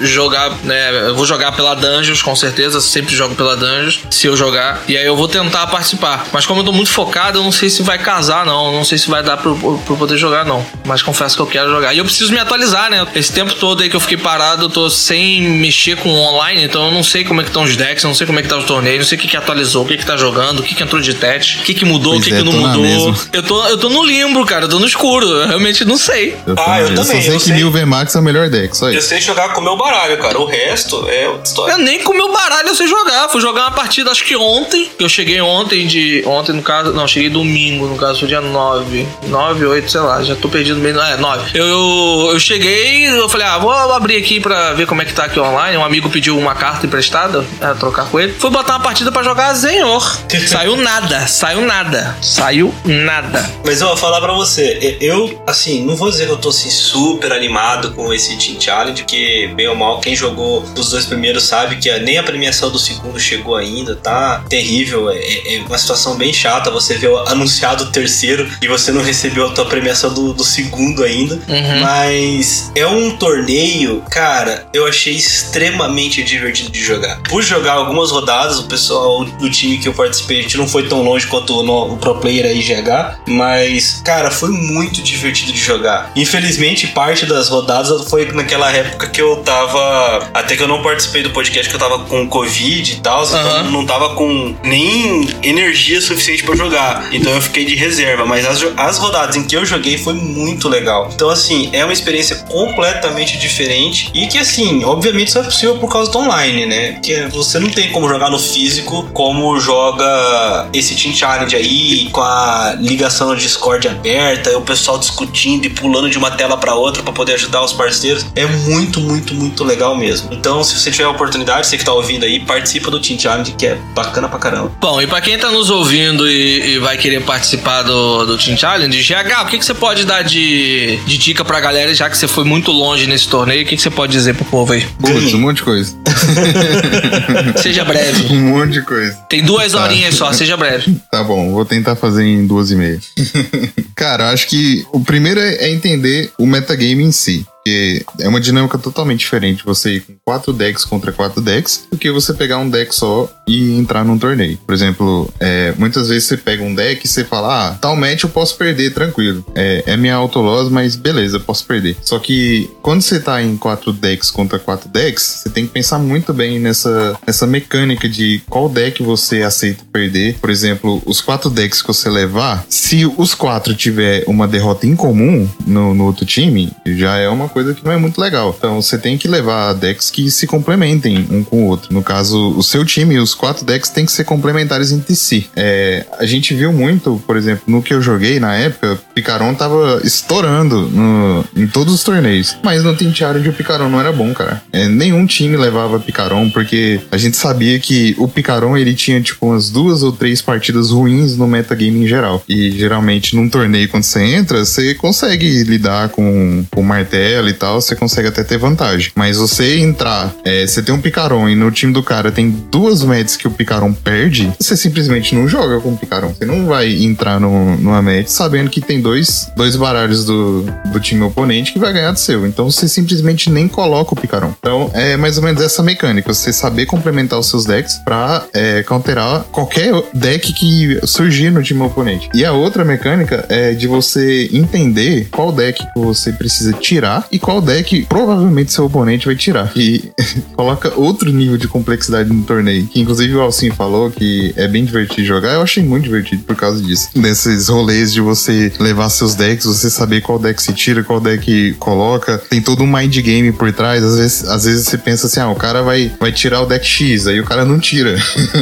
jogar, 0.00 0.50
né? 0.64 1.08
Eu 1.08 1.14
vou 1.14 1.24
jogar 1.26 1.52
pela 1.52 1.74
Dungeons, 1.74 2.22
com 2.22 2.34
certeza, 2.34 2.80
sempre 2.80 3.14
jogo 3.14 3.34
pela 3.34 3.56
Dungeons, 3.56 4.00
se 4.10 4.26
eu 4.26 4.36
jogar. 4.36 4.82
E 4.88 4.96
aí 4.96 5.06
eu 5.06 5.16
vou 5.16 5.28
tentar 5.28 5.66
participar. 5.68 6.26
Mas 6.32 6.46
como 6.46 6.60
eu 6.60 6.64
tô 6.64 6.72
muito 6.72 6.90
focado, 6.90 7.38
eu 7.38 7.42
não 7.42 7.52
sei 7.52 7.70
se 7.72 7.82
vai 7.82 7.98
casar, 7.98 8.44
não. 8.46 8.72
Não 8.72 8.84
sei 8.84 8.98
se 8.98 9.08
vai 9.10 9.22
dar 9.22 9.36
pra, 9.36 9.50
eu- 9.50 9.56
pra 9.84 9.94
eu 9.94 9.98
poder 9.98 10.16
jogar, 10.16 10.44
não. 10.44 10.64
Mas 10.84 11.02
confesso 11.02 11.34
que 11.36 11.42
eu 11.42 11.46
quero 11.46 11.70
jogar. 11.70 11.92
E 11.94 11.98
eu 11.98 12.04
preciso 12.04 12.32
me 12.32 12.38
atualizar, 12.38 12.90
né? 12.90 13.06
Esse 13.14 13.32
tempo 13.32 13.54
todo 13.54 13.82
aí 13.82 13.88
que 13.90 13.96
eu 13.96 14.00
fiquei 14.00 14.16
parado, 14.16 14.64
eu 14.66 14.70
tô 14.70 14.88
sem 14.90 15.42
mexer 15.42 15.96
com 15.96 16.08
o 16.10 16.14
online, 16.18 16.62
então 16.64 16.86
eu 16.86 16.90
não 16.92 17.02
sei 17.02 17.24
como 17.24 17.40
é 17.40 17.44
que 17.44 17.50
estão 17.50 17.62
os 17.64 17.76
decks, 17.76 18.04
eu 18.04 18.08
não 18.08 18.14
sei 18.14 18.26
como 18.26 18.38
é 18.38 18.42
que 18.42 18.48
tá 18.48 18.56
os 18.56 18.64
torneios, 18.64 19.00
não 19.00 19.06
sei 19.08 19.18
o 19.18 19.20
que, 19.20 19.28
que 19.28 19.36
atualizou, 19.36 19.84
o 19.84 19.88
que, 19.88 19.96
que 19.96 20.06
tá 20.06 20.16
jogando, 20.16 20.60
o 20.60 20.62
que, 20.62 20.74
que 20.74 20.82
entrou 20.82 21.00
de 21.00 21.14
teste, 21.14 21.58
o 21.58 21.62
que, 21.62 21.74
que 21.74 21.84
mudou, 21.84 22.16
o 22.16 22.20
que, 22.20 22.32
é, 22.32 22.36
que 22.36 22.42
não 22.42 22.52
mudou. 22.52 23.14
Eu 23.32 23.42
tô, 23.42 23.66
eu 23.68 23.78
tô 23.78 23.88
no 23.88 24.04
limbo, 24.04 24.44
cara, 24.44 24.64
eu 24.64 24.68
tô 24.68 24.78
no 24.78 24.86
escuro. 24.86 25.26
Eu 25.26 25.48
realmente 25.48 25.84
não 25.84 25.96
sei. 25.96 26.36
Eu, 26.46 26.54
Ah, 26.58 26.80
eu 26.80 26.88
só 26.88 27.02
também, 27.02 27.22
sei 27.22 27.34
eu 27.34 27.38
que 27.38 27.44
sei. 27.46 27.54
mil 27.54 27.70
VMAX 27.70 28.14
é 28.14 28.18
o 28.18 28.22
melhor 28.22 28.48
deck, 28.50 28.76
só 28.76 28.88
Eu 28.90 28.98
isso. 28.98 29.08
sei 29.08 29.20
jogar 29.20 29.50
com 29.52 29.60
o 29.60 29.64
meu 29.64 29.76
baralho, 29.76 30.18
cara. 30.18 30.38
O 30.38 30.44
resto 30.44 31.06
é 31.08 31.28
outra 31.28 31.44
história. 31.44 31.72
Eu 31.72 31.78
nem 31.78 32.00
com 32.02 32.12
o 32.12 32.16
meu 32.16 32.32
baralho 32.32 32.68
eu 32.68 32.74
sei 32.74 32.86
jogar. 32.86 33.28
Fui 33.28 33.40
jogar 33.40 33.62
uma 33.62 33.70
partida, 33.72 34.10
acho 34.10 34.24
que 34.24 34.36
ontem. 34.36 34.90
Eu 34.98 35.08
cheguei 35.08 35.40
ontem 35.40 35.86
de. 35.86 36.22
Ontem, 36.26 36.52
no 36.52 36.62
caso. 36.62 36.92
Não, 36.92 37.06
cheguei 37.06 37.30
domingo, 37.30 37.51
no 37.52 37.96
caso, 37.96 38.20
foi 38.20 38.28
dia 38.28 38.40
9. 38.40 39.06
9, 39.26 39.66
8, 39.66 39.90
sei 39.90 40.00
lá. 40.00 40.22
Já 40.22 40.34
tô 40.36 40.48
perdido 40.48 40.80
meio. 40.80 40.98
É, 41.00 41.16
9. 41.16 41.58
Eu, 41.58 41.66
eu, 41.66 42.30
eu 42.32 42.40
cheguei, 42.40 43.08
eu 43.08 43.28
falei, 43.28 43.46
ah, 43.46 43.58
vou 43.58 43.72
abrir 43.72 44.16
aqui 44.16 44.40
pra 44.40 44.72
ver 44.74 44.86
como 44.86 45.02
é 45.02 45.04
que 45.04 45.12
tá 45.12 45.24
aqui 45.24 45.38
online. 45.38 45.76
Um 45.76 45.84
amigo 45.84 46.10
pediu 46.10 46.38
uma 46.38 46.54
carta 46.54 46.86
emprestada, 46.86 47.44
é, 47.60 47.74
trocar 47.74 48.06
com 48.06 48.20
ele. 48.20 48.32
Fui 48.34 48.50
botar 48.50 48.74
uma 48.74 48.80
partida 48.80 49.10
pra 49.10 49.22
jogar 49.22 49.54
Zenhor. 49.54 50.02
Saiu 50.46 50.76
nada, 50.76 51.26
saiu 51.26 51.62
nada. 51.62 52.16
Saiu 52.20 52.74
nada. 52.84 53.48
Mas 53.64 53.80
eu 53.80 53.88
vou 53.88 53.96
falar 53.96 54.20
pra 54.20 54.32
você, 54.32 54.96
eu, 55.00 55.42
assim, 55.46 55.84
não 55.84 55.96
vou 55.96 56.10
dizer 56.10 56.26
que 56.26 56.32
eu 56.32 56.36
tô 56.36 56.50
assim, 56.50 56.70
super 56.70 57.32
animado 57.32 57.92
com 57.92 58.12
esse 58.12 58.36
Team 58.36 58.60
Challenge, 58.60 59.02
porque, 59.02 59.50
bem 59.54 59.68
ou 59.68 59.74
mal, 59.74 60.00
quem 60.00 60.14
jogou 60.14 60.64
os 60.76 60.90
dois 60.90 61.06
primeiros 61.06 61.44
sabe 61.44 61.76
que 61.76 61.92
nem 62.00 62.18
a 62.18 62.22
premiação 62.22 62.70
do 62.70 62.78
segundo 62.78 63.18
chegou 63.18 63.56
ainda, 63.56 63.96
tá 63.96 64.44
terrível. 64.48 65.10
É, 65.10 65.56
é 65.56 65.62
uma 65.66 65.78
situação 65.78 66.16
bem 66.16 66.32
chata 66.32 66.70
você 66.70 66.96
ver 66.96 67.08
o 67.08 67.18
anunciado 67.46 67.84
o 67.84 67.86
terceiro 67.90 68.48
e 68.62 68.68
você 68.68 68.92
não 68.92 69.02
recebeu 69.02 69.48
a 69.48 69.50
tua 69.50 69.66
premiação 69.66 70.12
do, 70.14 70.32
do 70.32 70.44
segundo 70.44 71.02
ainda. 71.02 71.34
Uhum. 71.34 71.80
Mas 71.80 72.70
é 72.74 72.86
um 72.86 73.16
torneio, 73.16 74.02
cara, 74.10 74.66
eu 74.72 74.86
achei 74.86 75.14
extremamente 75.14 76.22
divertido 76.22 76.70
de 76.70 76.82
jogar. 76.82 77.20
Por 77.28 77.42
jogar 77.42 77.72
algumas 77.74 78.10
rodadas, 78.10 78.58
o 78.58 78.64
pessoal 78.64 79.24
do 79.24 79.50
time 79.50 79.78
que 79.78 79.88
eu 79.88 79.94
participei, 79.94 80.38
a 80.38 80.42
gente 80.42 80.56
não 80.56 80.68
foi 80.68 80.88
tão 80.88 81.02
longe 81.02 81.26
quanto 81.26 81.58
o, 81.58 81.62
no- 81.62 81.94
o 81.94 81.96
pro 81.96 82.14
player 82.16 82.46
aí 82.46 82.60
GH, 82.62 83.18
mas, 83.26 84.00
cara, 84.04 84.30
foi 84.30 84.50
muito 84.50 85.02
divertido 85.02 85.52
de 85.52 85.58
jogar. 85.60 86.10
Infelizmente, 86.14 86.86
parte 86.88 87.26
das 87.26 87.48
rodadas 87.48 88.08
foi 88.08 88.30
naquela 88.32 88.70
época 88.70 89.08
que 89.08 89.20
eu 89.20 89.36
tava. 89.36 90.30
Até 90.32 90.56
que 90.56 90.62
eu 90.62 90.68
não 90.68 90.82
participei 90.82 91.22
do 91.22 91.30
podcast, 91.30 91.68
que 91.68 91.74
eu 91.74 91.80
tava 91.80 91.98
com 92.00 92.26
Covid 92.28 92.92
e 92.92 92.96
tal, 93.00 93.24
então 93.24 93.38
Aham. 93.40 93.70
não 93.70 93.84
tava 93.86 94.14
com 94.14 94.54
nem 94.62 95.26
energia 95.42 96.00
suficiente 96.00 96.42
pra 96.44 96.54
jogar. 96.54 97.08
Então 97.12 97.31
eu 97.34 97.40
fiquei 97.40 97.64
de 97.64 97.74
reserva. 97.74 98.24
Mas 98.24 98.46
as, 98.46 98.64
as 98.76 98.98
rodadas 98.98 99.36
em 99.36 99.44
que 99.44 99.56
eu 99.56 99.64
joguei 99.64 99.98
foi 99.98 100.14
muito 100.14 100.68
legal. 100.68 101.10
Então, 101.14 101.30
assim, 101.30 101.70
é 101.72 101.84
uma 101.84 101.92
experiência 101.92 102.36
completamente 102.48 103.38
diferente. 103.38 104.10
E 104.14 104.26
que, 104.26 104.38
assim, 104.38 104.84
obviamente 104.84 105.28
isso 105.28 105.38
é 105.38 105.42
possível 105.42 105.76
por 105.78 105.90
causa 105.90 106.10
do 106.10 106.18
online, 106.18 106.66
né? 106.66 106.92
Porque 106.92 107.28
você 107.30 107.58
não 107.58 107.70
tem 107.70 107.90
como 107.90 108.08
jogar 108.08 108.30
no 108.30 108.38
físico 108.38 109.08
como 109.12 109.58
joga 109.60 110.68
esse 110.72 110.94
Team 110.94 111.14
Challenge 111.14 111.54
aí, 111.54 112.08
com 112.10 112.20
a 112.20 112.76
ligação 112.78 113.28
no 113.28 113.36
Discord 113.36 113.88
aberta, 113.88 114.56
o 114.56 114.62
pessoal 114.62 114.98
discutindo 114.98 115.64
e 115.64 115.70
pulando 115.70 116.10
de 116.10 116.18
uma 116.18 116.30
tela 116.30 116.56
pra 116.56 116.74
outra 116.74 117.02
pra 117.02 117.12
poder 117.12 117.34
ajudar 117.34 117.62
os 117.62 117.72
parceiros. 117.72 118.26
É 118.34 118.46
muito, 118.46 119.00
muito, 119.00 119.34
muito 119.34 119.64
legal 119.64 119.96
mesmo. 119.96 120.32
Então, 120.32 120.62
se 120.62 120.78
você 120.78 120.90
tiver 120.90 121.04
a 121.04 121.10
oportunidade, 121.10 121.66
você 121.66 121.78
que 121.78 121.84
tá 121.84 121.92
ouvindo 121.92 122.24
aí, 122.24 122.40
participa 122.40 122.90
do 122.90 123.00
Team 123.00 123.18
Challenge, 123.18 123.52
que 123.52 123.66
é 123.66 123.74
bacana 123.94 124.28
pra 124.28 124.38
caramba. 124.38 124.72
Bom, 124.80 125.00
e 125.00 125.06
pra 125.06 125.20
quem 125.20 125.38
tá 125.38 125.50
nos 125.50 125.70
ouvindo 125.70 126.28
e, 126.28 126.74
e 126.74 126.78
vai 126.78 126.96
querer 126.96 127.21
participar 127.22 127.82
do, 127.82 128.26
do 128.26 128.36
Team 128.38 128.56
Challenge, 128.56 128.96
GH, 129.02 129.42
o 129.42 129.46
que, 129.46 129.58
que 129.58 129.64
você 129.64 129.74
pode 129.74 130.04
dar 130.04 130.22
de, 130.22 130.98
de 131.06 131.18
dica 131.18 131.44
pra 131.44 131.60
galera, 131.60 131.94
já 131.94 132.08
que 132.10 132.16
você 132.16 132.28
foi 132.28 132.44
muito 132.44 132.70
longe 132.70 133.06
nesse 133.06 133.28
torneio? 133.28 133.62
O 133.62 133.66
que, 133.66 133.76
que 133.76 133.82
você 133.82 133.90
pode 133.90 134.12
dizer 134.12 134.34
pro 134.34 134.44
povo 134.44 134.72
aí? 134.72 134.84
Putz, 135.00 135.32
um 135.34 135.40
monte 135.40 135.56
de 135.58 135.62
coisa. 135.62 135.96
Seja 137.56 137.84
breve. 137.84 138.32
Um 138.34 138.40
monte 138.50 138.72
de 138.72 138.82
coisa. 138.82 139.12
Tem 139.28 139.42
duas 139.42 139.72
Tá. 139.72 139.82
horinhas 139.84 140.14
só, 140.14 140.32
seja 140.32 140.56
breve. 140.56 140.96
Tá 141.10 141.22
bom, 141.22 141.52
vou 141.52 141.64
tentar 141.64 141.94
fazer 141.94 142.24
em 142.24 142.46
duas 142.46 142.70
e 142.70 142.76
meia. 142.76 142.98
Cara, 143.94 144.24
eu 144.24 144.28
acho 144.28 144.46
que 144.48 144.84
o 144.92 145.00
primeiro 145.00 145.38
é 145.40 145.52
é 145.62 145.70
entender 145.70 146.30
o 146.38 146.46
metagame 146.46 147.04
em 147.04 147.12
si. 147.12 147.46
Porque 147.62 148.04
é 148.18 148.28
uma 148.28 148.40
dinâmica 148.40 148.76
totalmente 148.76 149.20
diferente 149.20 149.64
você 149.64 149.94
ir 149.94 150.00
com 150.00 150.14
quatro 150.24 150.52
decks 150.52 150.84
contra 150.84 151.12
quatro 151.12 151.40
decks 151.40 151.86
do 151.90 151.96
que 151.96 152.10
você 152.10 152.34
pegar 152.34 152.58
um 152.58 152.68
deck 152.68 152.92
só 152.92 153.30
e 153.46 153.78
entrar 153.78 154.04
num 154.04 154.18
torneio. 154.18 154.58
Por 154.66 154.74
exemplo, 154.74 155.32
é, 155.38 155.72
muitas 155.78 156.08
vezes 156.08 156.24
você 156.24 156.36
pega 156.36 156.62
um 156.64 156.74
deck 156.74 157.04
e 157.04 157.08
você 157.08 157.24
fala, 157.24 157.68
ah, 157.68 157.74
tal 157.74 157.94
match 157.94 158.24
eu 158.24 158.28
posso 158.28 158.56
perder, 158.56 158.92
tranquilo. 158.92 159.44
É, 159.54 159.84
é 159.86 159.96
minha 159.96 160.16
autoloss, 160.16 160.68
mas 160.70 160.96
beleza, 160.96 161.36
eu 161.36 161.40
posso 161.40 161.64
perder. 161.64 161.96
Só 162.02 162.18
que 162.18 162.68
quando 162.82 163.02
você 163.02 163.20
tá 163.20 163.40
em 163.40 163.56
quatro 163.56 163.92
decks 163.92 164.30
contra 164.30 164.58
quatro 164.58 164.88
decks, 164.88 165.42
você 165.42 165.50
tem 165.50 165.64
que 165.64 165.72
pensar 165.72 166.00
muito 166.00 166.32
bem 166.32 166.58
nessa, 166.58 167.16
nessa 167.24 167.46
mecânica 167.46 168.08
de 168.08 168.42
qual 168.48 168.68
deck 168.68 169.02
você 169.04 169.42
aceita 169.42 169.84
perder. 169.92 170.36
Por 170.40 170.50
exemplo, 170.50 171.00
os 171.06 171.20
quatro 171.20 171.48
decks 171.48 171.80
que 171.80 171.88
você 171.88 172.10
levar, 172.10 172.64
se 172.68 173.06
os 173.16 173.34
quatro 173.34 173.74
tiver 173.74 174.24
uma 174.26 174.48
derrota 174.48 174.84
incomum 174.84 175.48
no, 175.64 175.94
no 175.94 176.06
outro 176.06 176.26
time, 176.26 176.72
já 176.84 177.16
é 177.16 177.28
uma 177.28 177.51
coisa 177.52 177.74
que 177.74 177.84
não 177.84 177.92
é 177.92 177.96
muito 177.96 178.20
legal. 178.20 178.54
Então 178.56 178.80
você 178.80 178.98
tem 178.98 179.16
que 179.16 179.28
levar 179.28 179.74
decks 179.74 180.10
que 180.10 180.30
se 180.30 180.46
complementem 180.46 181.26
um 181.30 181.44
com 181.44 181.62
o 181.62 181.66
outro. 181.66 181.92
No 181.92 182.02
caso, 182.02 182.50
o 182.56 182.62
seu 182.62 182.84
time 182.84 183.14
e 183.14 183.18
os 183.18 183.34
quatro 183.34 183.64
decks 183.64 183.90
têm 183.90 184.06
que 184.06 184.12
ser 184.12 184.24
complementares 184.24 184.90
entre 184.90 185.14
si. 185.14 185.48
É, 185.54 186.04
a 186.18 186.26
gente 186.26 186.54
viu 186.54 186.72
muito, 186.72 187.22
por 187.26 187.36
exemplo, 187.36 187.64
no 187.66 187.82
que 187.82 187.94
eu 187.94 188.00
joguei 188.00 188.40
na 188.40 188.54
época, 188.54 188.98
Picaron 189.14 189.54
tava 189.54 190.00
estourando 190.02 190.88
no, 190.88 191.44
em 191.56 191.66
todos 191.66 191.94
os 191.94 192.02
torneios. 192.02 192.56
Mas 192.62 192.82
no 192.82 192.96
Team 192.96 193.14
Challenge 193.14 193.48
o 193.48 193.52
Picaron 193.52 193.88
não 193.88 194.00
era 194.00 194.12
bom, 194.12 194.32
cara. 194.32 194.62
É, 194.72 194.88
nenhum 194.88 195.26
time 195.26 195.56
levava 195.56 196.00
Picaron, 196.00 196.50
porque 196.50 197.00
a 197.10 197.16
gente 197.16 197.36
sabia 197.36 197.78
que 197.78 198.14
o 198.18 198.26
Picaron 198.26 198.76
ele 198.76 198.94
tinha 198.94 199.20
tipo 199.20 199.46
umas 199.46 199.70
duas 199.70 200.02
ou 200.02 200.12
três 200.12 200.40
partidas 200.40 200.90
ruins 200.90 201.36
no 201.36 201.46
metagame 201.46 202.04
em 202.04 202.08
geral. 202.08 202.42
E 202.48 202.70
geralmente 202.70 203.36
num 203.36 203.48
torneio, 203.48 203.88
quando 203.88 204.04
você 204.04 204.22
entra, 204.22 204.64
você 204.64 204.94
consegue 204.94 205.64
lidar 205.64 206.08
com 206.08 206.64
o 206.76 206.82
martelo 206.82 207.41
e 207.48 207.54
tal, 207.54 207.80
você 207.80 207.94
consegue 207.94 208.28
até 208.28 208.42
ter 208.42 208.58
vantagem. 208.58 209.12
Mas 209.14 209.36
você 209.36 209.78
entrar, 209.78 210.34
é, 210.44 210.66
você 210.66 210.82
tem 210.82 210.94
um 210.94 211.00
Picaron 211.00 211.48
e 211.48 211.54
no 211.54 211.70
time 211.70 211.92
do 211.92 212.02
cara 212.02 212.30
tem 212.30 212.50
duas 212.50 213.02
matches 213.02 213.36
que 213.36 213.46
o 213.46 213.50
Picaron 213.50 213.92
perde, 213.92 214.52
você 214.58 214.76
simplesmente 214.76 215.34
não 215.34 215.48
joga 215.48 215.80
com 215.80 215.92
o 215.92 215.96
Picaron. 215.96 216.34
Você 216.34 216.44
não 216.44 216.66
vai 216.66 216.92
entrar 217.04 217.40
no, 217.40 217.76
numa 217.76 218.02
match 218.02 218.28
sabendo 218.28 218.70
que 218.70 218.80
tem 218.80 219.00
dois, 219.00 219.50
dois 219.56 219.76
baralhos 219.76 220.24
do, 220.24 220.62
do 220.92 221.00
time 221.00 221.22
oponente 221.22 221.72
que 221.72 221.78
vai 221.78 221.92
ganhar 221.92 222.12
do 222.12 222.18
seu. 222.18 222.46
Então 222.46 222.70
você 222.70 222.88
simplesmente 222.88 223.50
nem 223.50 223.68
coloca 223.68 224.14
o 224.14 224.16
Picaron. 224.16 224.54
Então 224.58 224.90
é 224.94 225.16
mais 225.16 225.36
ou 225.36 225.42
menos 225.42 225.62
essa 225.62 225.82
mecânica, 225.82 226.32
você 226.32 226.52
saber 226.52 226.86
complementar 226.86 227.38
os 227.38 227.48
seus 227.48 227.64
decks 227.64 227.98
pra 228.04 228.44
é, 228.52 228.82
counterar 228.82 229.44
qualquer 229.50 229.92
deck 230.12 230.52
que 230.52 231.00
surgir 231.06 231.50
no 231.50 231.62
time 231.62 231.82
oponente. 231.82 232.28
E 232.34 232.44
a 232.44 232.52
outra 232.52 232.84
mecânica 232.84 233.44
é 233.48 233.72
de 233.72 233.86
você 233.86 234.48
entender 234.52 235.28
qual 235.30 235.52
deck 235.52 235.84
que 235.92 236.00
você 236.00 236.32
precisa 236.32 236.72
tirar 236.72 237.26
e 237.32 237.38
qual 237.38 237.62
deck 237.62 238.04
provavelmente 238.04 238.72
seu 238.72 238.84
oponente 238.84 239.24
vai 239.24 239.34
tirar. 239.34 239.72
E 239.74 240.12
coloca 240.54 240.92
outro 240.94 241.32
nível 241.32 241.56
de 241.56 241.66
complexidade 241.66 242.30
no 242.30 242.44
torneio. 242.44 242.86
Que 242.86 243.00
inclusive 243.00 243.34
o 243.34 243.40
Alcin 243.40 243.70
falou 243.70 244.10
que 244.10 244.52
é 244.54 244.68
bem 244.68 244.84
divertido 244.84 245.26
jogar. 245.26 245.54
Eu 245.54 245.62
achei 245.62 245.82
muito 245.82 246.04
divertido 246.04 246.42
por 246.44 246.54
causa 246.54 246.82
disso. 246.82 247.08
Desses 247.14 247.68
rolês 247.68 248.12
de 248.12 248.20
você 248.20 248.70
levar 248.78 249.08
seus 249.08 249.34
decks, 249.34 249.64
você 249.64 249.88
saber 249.88 250.20
qual 250.20 250.38
deck 250.38 250.62
se 250.62 250.74
tira, 250.74 251.02
qual 251.02 251.20
deck 251.20 251.74
coloca. 251.78 252.36
Tem 252.50 252.60
todo 252.60 252.82
um 252.82 252.86
mind 252.86 253.16
game 253.20 253.50
por 253.50 253.72
trás. 253.72 254.04
Às 254.04 254.16
vezes, 254.16 254.44
às 254.44 254.64
vezes 254.64 254.86
você 254.86 254.98
pensa 254.98 255.26
assim, 255.26 255.40
ah, 255.40 255.48
o 255.48 255.56
cara 255.56 255.82
vai, 255.82 256.12
vai 256.20 256.32
tirar 256.32 256.60
o 256.60 256.66
deck 256.66 256.84
X, 256.84 257.26
aí 257.26 257.40
o 257.40 257.44
cara 257.44 257.64
não 257.64 257.80
tira. 257.80 258.14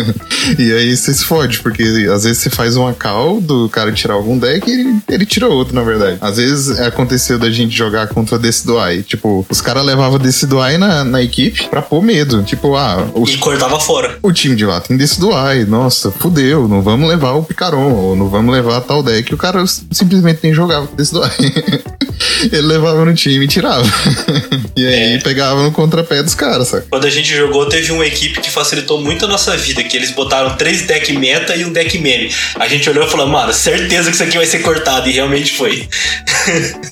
e 0.56 0.72
aí 0.72 0.96
você 0.96 1.12
se 1.12 1.24
fode, 1.24 1.58
porque 1.58 1.82
às 2.12 2.22
vezes 2.22 2.38
você 2.38 2.50
faz 2.50 2.76
uma 2.76 2.94
call 2.94 3.40
do 3.40 3.68
cara 3.68 3.90
tirar 3.90 4.14
algum 4.14 4.38
deck 4.38 4.70
e 4.70 4.72
ele, 4.72 4.98
ele 5.08 5.26
tira 5.26 5.48
outro, 5.48 5.74
na 5.74 5.82
verdade. 5.82 6.18
Às 6.20 6.36
vezes 6.36 6.78
aconteceu 6.78 7.36
da 7.36 7.50
gente 7.50 7.76
jogar 7.76 8.06
contra 8.08 8.38
Decidueye. 8.60 9.02
Tipo, 9.02 9.46
os 9.48 9.60
caras 9.60 9.84
levavam 9.84 10.18
Decidueye 10.18 10.76
na, 10.78 11.04
na 11.04 11.22
equipe 11.22 11.66
pra 11.68 11.80
pôr 11.82 12.02
medo. 12.02 12.42
Tipo, 12.42 12.76
ah, 12.76 13.08
os, 13.14 13.30
E 13.30 13.38
cortava 13.38 13.78
fora. 13.80 14.18
o 14.22 14.32
time 14.32 14.54
de 14.54 14.64
lá 14.66 14.80
tem 14.80 14.96
Decidueye. 14.96 15.64
Nossa, 15.64 16.10
fudeu, 16.10 16.68
não 16.68 16.82
vamos 16.82 17.08
levar 17.08 17.32
o 17.32 17.42
Picaron, 17.42 17.92
ou 17.92 18.16
não 18.16 18.28
vamos 18.28 18.52
levar 18.52 18.80
tal 18.82 19.02
deck. 19.02 19.32
O 19.34 19.38
cara 19.38 19.64
simplesmente 19.90 20.40
nem 20.42 20.52
jogava 20.52 20.86
com 20.86 20.96
Decidueye. 20.96 21.30
Ele 22.52 22.62
levava 22.62 23.04
no 23.04 23.14
time 23.14 23.44
e 23.44 23.48
tirava. 23.48 23.84
e 24.76 24.86
aí 24.86 25.14
É. 25.14 25.18
pegava 25.18 25.62
no 25.62 25.72
contrapé 25.72 26.22
dos 26.22 26.34
caras, 26.34 26.68
saca? 26.68 26.86
Quando 26.90 27.06
a 27.06 27.10
gente 27.10 27.34
jogou, 27.34 27.66
teve 27.66 27.92
uma 27.92 28.06
equipe 28.06 28.40
que 28.40 28.50
facilitou 28.50 29.00
muito 29.00 29.24
a 29.24 29.28
nossa 29.28 29.56
vida, 29.56 29.82
que 29.84 29.96
eles 29.96 30.10
botaram 30.10 30.54
três 30.56 30.82
deck 30.82 31.12
meta 31.14 31.56
e 31.56 31.64
um 31.64 31.72
deck 31.72 31.98
meme. 31.98 32.30
A 32.58 32.68
gente 32.68 32.88
olhou 32.90 33.06
e 33.06 33.10
falou, 33.10 33.26
mano, 33.26 33.52
certeza 33.52 34.10
que 34.10 34.14
isso 34.16 34.22
aqui 34.22 34.36
vai 34.36 34.46
ser 34.46 34.58
cortado, 34.60 35.08
e 35.08 35.12
realmente 35.12 35.52
foi. 35.56 35.88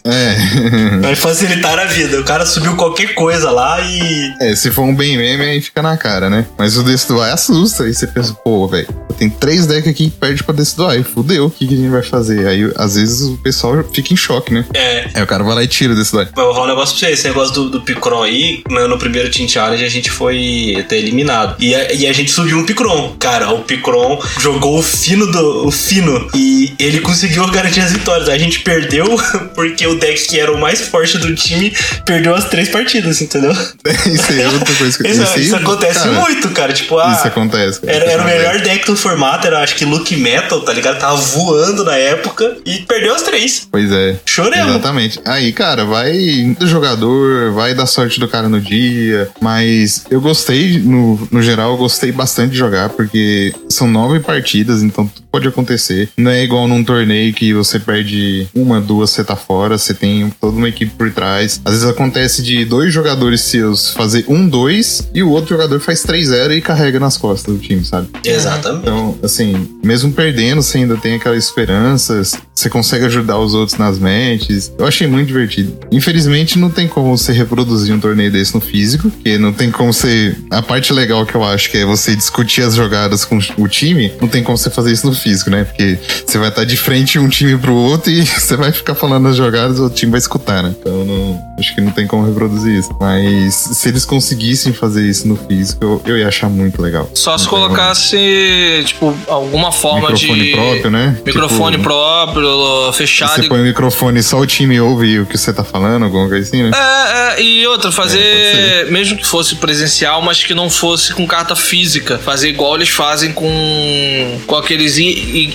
É. 0.05 0.99
Vai 1.01 1.15
facilitar 1.15 1.79
a 1.79 1.85
vida. 1.85 2.21
O 2.21 2.25
cara 2.25 2.45
subiu 2.47 2.77
qualquer 2.77 3.15
coisa 3.15 3.51
lá 3.51 3.81
e. 3.81 4.35
É, 4.41 4.55
se 4.55 4.71
for 4.71 4.83
um 4.83 4.95
bem 4.95 5.17
meme, 5.17 5.45
aí 5.45 5.61
fica 5.61 5.83
na 5.83 5.97
cara, 5.97 6.29
né? 6.29 6.47
Mas 6.57 6.77
o 6.77 6.83
Decidueye 6.83 7.33
assusta. 7.33 7.85
Aí 7.85 7.95
você 7.95 8.07
pensa, 8.07 8.35
pô, 8.35 8.67
velho, 8.67 8.89
tem 9.19 9.29
três 9.29 9.67
decks 9.67 9.91
aqui 9.91 10.11
que 10.11 10.17
perde 10.17 10.43
pra 10.43 10.55
Decidueye. 10.55 11.03
Fudeu, 11.03 11.47
o 11.47 11.51
que, 11.51 11.67
que 11.67 11.75
a 11.75 11.77
gente 11.77 11.91
vai 11.91 12.03
fazer? 12.03 12.47
Aí, 12.47 12.71
às 12.77 12.95
vezes, 12.95 13.23
o 13.23 13.37
pessoal 13.39 13.85
fica 13.93 14.13
em 14.13 14.17
choque, 14.17 14.53
né? 14.53 14.65
É. 14.75 15.09
Aí 15.15 15.23
o 15.23 15.27
cara 15.27 15.43
vai 15.45 15.55
lá 15.55 15.63
e 15.63 15.69
tira 15.69 15.93
o 15.93 15.97
Decidueye. 15.97 16.29
Vou 16.35 16.53
falar 16.53 16.67
um 16.67 16.69
negócio 16.69 16.99
pra 16.99 17.09
você, 17.09 17.15
esse 17.15 17.29
negócio 17.29 17.55
do, 17.55 17.71
do 17.71 17.81
Picron 17.83 18.23
aí, 18.23 18.63
né, 18.71 18.87
no 18.87 18.99
primeiro 18.99 19.31
Team 19.31 19.49
Challenge 19.49 19.85
a 19.85 19.89
gente 19.89 20.11
foi 20.11 20.77
até 20.79 20.99
eliminado. 20.99 21.57
E 21.59 21.75
a, 21.75 21.93
e 21.93 22.07
a 22.07 22.13
gente 22.13 22.31
subiu 22.31 22.59
um 22.59 22.65
Picron. 22.65 23.17
Cara, 23.19 23.51
o 23.51 23.63
Picron 23.63 24.21
jogou 24.39 24.79
o 24.79 24.83
fino 24.83 25.27
do. 25.31 25.67
o 25.67 25.71
fino. 25.71 26.29
E 26.35 26.75
ele 26.79 27.01
conseguiu 27.01 27.47
garantir 27.51 27.81
as 27.81 27.93
vitórias. 27.93 28.29
A 28.29 28.39
gente 28.39 28.61
perdeu 28.61 29.19
porque 29.55 29.87
o 29.87 29.99
deck 29.99 30.27
que 30.27 30.39
era 30.39 30.53
o 30.53 30.59
mais 30.59 30.81
forte 30.81 31.19
do 31.19 31.35
time 31.35 31.75
perdeu 32.05 32.35
as 32.35 32.47
três 32.47 32.69
partidas, 32.69 33.21
entendeu? 33.21 33.53
isso 34.07 34.33
aí 34.33 34.43
é 34.43 34.49
outra 34.49 34.75
coisa 34.75 34.99
que 34.99 35.09
Isso, 35.09 35.23
aí, 35.23 35.43
isso 35.43 35.57
acontece 35.57 36.01
cara, 36.01 36.13
muito, 36.13 36.51
cara. 36.51 36.73
Tipo, 36.73 36.99
ah, 36.99 37.15
Isso 37.17 37.27
acontece. 37.27 37.81
cara. 37.81 37.93
Era, 37.93 38.05
Isso 38.05 38.15
era 38.15 38.23
o 38.23 38.27
melhor 38.27 38.61
deck 38.61 38.87
do 38.87 38.97
formato, 38.97 39.47
era 39.47 39.61
acho 39.61 39.77
que 39.77 39.85
Luke 39.85 40.17
Metal, 40.17 40.61
tá 40.61 40.73
ligado? 40.73 40.99
Tava 40.99 41.17
voando 41.17 41.85
na 41.85 41.97
época 41.97 42.57
e 42.65 42.79
perdeu 42.81 43.15
as 43.15 43.23
três. 43.23 43.67
Pois 43.71 43.91
é. 43.91 44.17
Choremos. 44.25 44.69
Exatamente. 44.69 45.21
Aí, 45.25 45.53
cara, 45.53 45.85
vai 45.85 46.57
do 46.59 46.67
jogador, 46.67 47.53
vai 47.53 47.75
da 47.75 47.87
sorte 47.87 48.21
do 48.21 48.29
cara 48.29 48.49
no 48.49 48.61
dia. 48.61 49.29
Mas 49.41 50.05
eu 50.11 50.21
gostei, 50.21 50.79
no, 50.79 51.29
no 51.31 51.43
geral, 51.43 51.73
eu 51.73 51.77
gostei 51.77 52.13
bastante 52.13 52.53
de 52.53 52.59
jogar, 52.59 52.89
porque 52.91 53.55
são 53.69 53.89
nove 53.89 54.21
partidas, 54.21 54.83
então 54.83 55.07
tudo 55.07 55.29
pode 55.31 55.49
acontecer. 55.49 56.09
Não 56.17 56.31
é 56.31 56.43
igual 56.43 56.67
num 56.67 56.83
torneio 56.83 57.33
que 57.33 57.53
você 57.55 57.79
perde 57.79 58.49
uma, 58.55 58.81
duas, 58.81 59.11
você 59.11 59.23
tá 59.29 59.37
fora, 59.37 59.77
você 59.77 59.95
tem 59.95 60.31
toda 60.41 60.57
uma 60.57 60.69
equipe 60.69 60.93
por 60.97 61.11
trás. 61.13 61.61
Às 61.65 61.75
vezes 61.75 61.89
acontece 61.89 62.43
de 62.43 62.65
dois 62.65 62.93
jogadores 62.93 63.43
seus 63.43 63.91
fazer 63.91 64.25
um, 64.29 64.49
dois, 64.49 65.09
e 65.15 65.23
o 65.23 65.31
outro 65.31 65.51
jogador 65.51 65.81
faz 65.81 66.05
3-0 66.05 66.57
e 66.57 66.61
carrega 66.61 66.99
nas 66.99 67.17
costas 67.17 67.55
do 67.55 67.61
time, 67.61 67.85
sabe? 67.85 68.09
Exatamente. 68.25 68.83
Então, 68.83 69.19
assim, 69.23 69.79
mesmo 69.83 70.13
perdendo, 70.13 70.63
você 70.63 70.79
ainda 70.79 70.97
tem 70.97 71.15
aquela 71.15 71.37
esperança, 71.37 72.23
você 72.59 72.69
consegue 72.69 73.05
ajudar 73.07 73.39
os 73.39 73.55
outros 73.55 73.79
nas 73.79 73.99
matches. 73.99 74.73
Eu 74.77 74.87
achei 74.87 75.07
muito 75.07 75.29
divertido. 75.29 75.79
Infelizmente, 75.93 76.59
não 76.59 76.71
tem 76.71 76.89
como 76.89 77.17
você 77.17 77.33
reproduzir 77.33 77.95
um 77.95 78.01
torneio 78.01 78.33
desse 78.33 78.55
no 78.55 78.61
físico, 78.61 79.11
porque 79.11 79.39
não 79.39 79.53
tem 79.53 79.71
como 79.71 79.93
você. 79.93 80.37
A 80.51 80.61
parte 80.61 80.93
legal 80.93 81.25
que 81.25 81.35
eu 81.35 81.45
acho 81.45 81.71
que 81.71 81.79
é 81.79 81.85
você 81.85 82.17
discutir 82.17 82.63
as 82.63 82.75
jogadas 82.75 83.25
com 83.25 83.39
o 83.59 83.69
time, 83.69 84.13
não 84.21 84.29
tem 84.29 84.43
como 84.43 84.59
você 84.59 84.71
fazer 84.71 84.93
isso 84.93 85.07
no 85.07 85.15
físico, 85.15 85.51
né? 85.51 85.65
Porque 85.65 85.99
você 86.27 86.39
vai 86.39 86.49
estar 86.49 86.65
de 86.65 86.77
frente 86.77 87.19
um 87.19 87.29
time 87.29 87.57
pro 87.57 87.75
outro 87.75 88.11
e 88.11 88.23
você 88.27 88.57
vai 88.57 88.73
ficar 88.73 88.95
falando 88.95 89.29
as 89.29 89.37
jogadas, 89.37 89.79
o 89.79 89.85
outro 89.85 89.97
time 89.97 90.11
vai 90.11 90.19
escutar, 90.19 90.63
né? 90.63 90.75
Então, 90.81 91.05
não, 91.05 91.41
acho 91.59 91.75
que 91.75 91.81
não 91.81 91.93
tem 91.93 92.07
como 92.07 92.27
reproduzir 92.27 92.77
isso. 92.77 92.91
Mas 93.01 93.55
se 93.55 93.89
eles 93.89 94.05
conseguissem 94.05 94.73
fazer 94.73 95.09
isso 95.09 95.29
no 95.29 95.37
físico, 95.37 95.85
eu, 95.85 96.03
eu 96.05 96.19
ia 96.19 96.27
achar 96.27 96.49
muito 96.49 96.83
legal. 96.83 97.09
Só 97.15 97.39
se 97.39 97.47
colocasse, 97.47 98.83
tipo, 98.85 99.15
alguma 99.29 99.71
forma 99.71 100.11
microfone 100.11 100.43
de. 100.43 100.53
próprio, 100.53 100.91
né? 100.91 101.19
Microfone 101.25 101.77
Tipo, 101.77 101.89
próprio, 101.89 102.48
fechado. 102.93 103.35
Você 103.35 103.49
põe 103.49 103.61
o 103.61 103.65
microfone 103.65 104.23
só 104.23 104.39
o 104.39 104.47
time 104.47 104.81
ouve 104.81 105.21
o 105.21 105.27
que 105.27 105.37
você 105.37 105.53
tá 105.53 105.65
falando, 105.65 106.05
alguma 106.05 106.29
coisa 106.29 106.47
assim, 106.47 106.63
né? 106.63 106.71
É, 106.75 107.41
é, 107.41 107.43
e 107.43 107.67
outra, 107.67 107.89
É, 107.89 107.93
fazer, 107.93 108.79
pode 108.81 108.93
mesmo 108.93 109.17
que 109.17 109.27
fosse 109.27 109.57
presencial, 109.57 110.23
mas 110.23 110.43
que 110.43 110.55
não 110.55 110.71
fosse 110.71 111.13
com 111.13 111.27
carta 111.27 111.55
física. 111.55 112.19
Fazer 112.19 112.49
igual 112.49 112.77
eles 112.77 112.89
fazem 112.89 113.33
com, 113.33 114.41
com 114.47 114.57
aqueles 114.57 114.97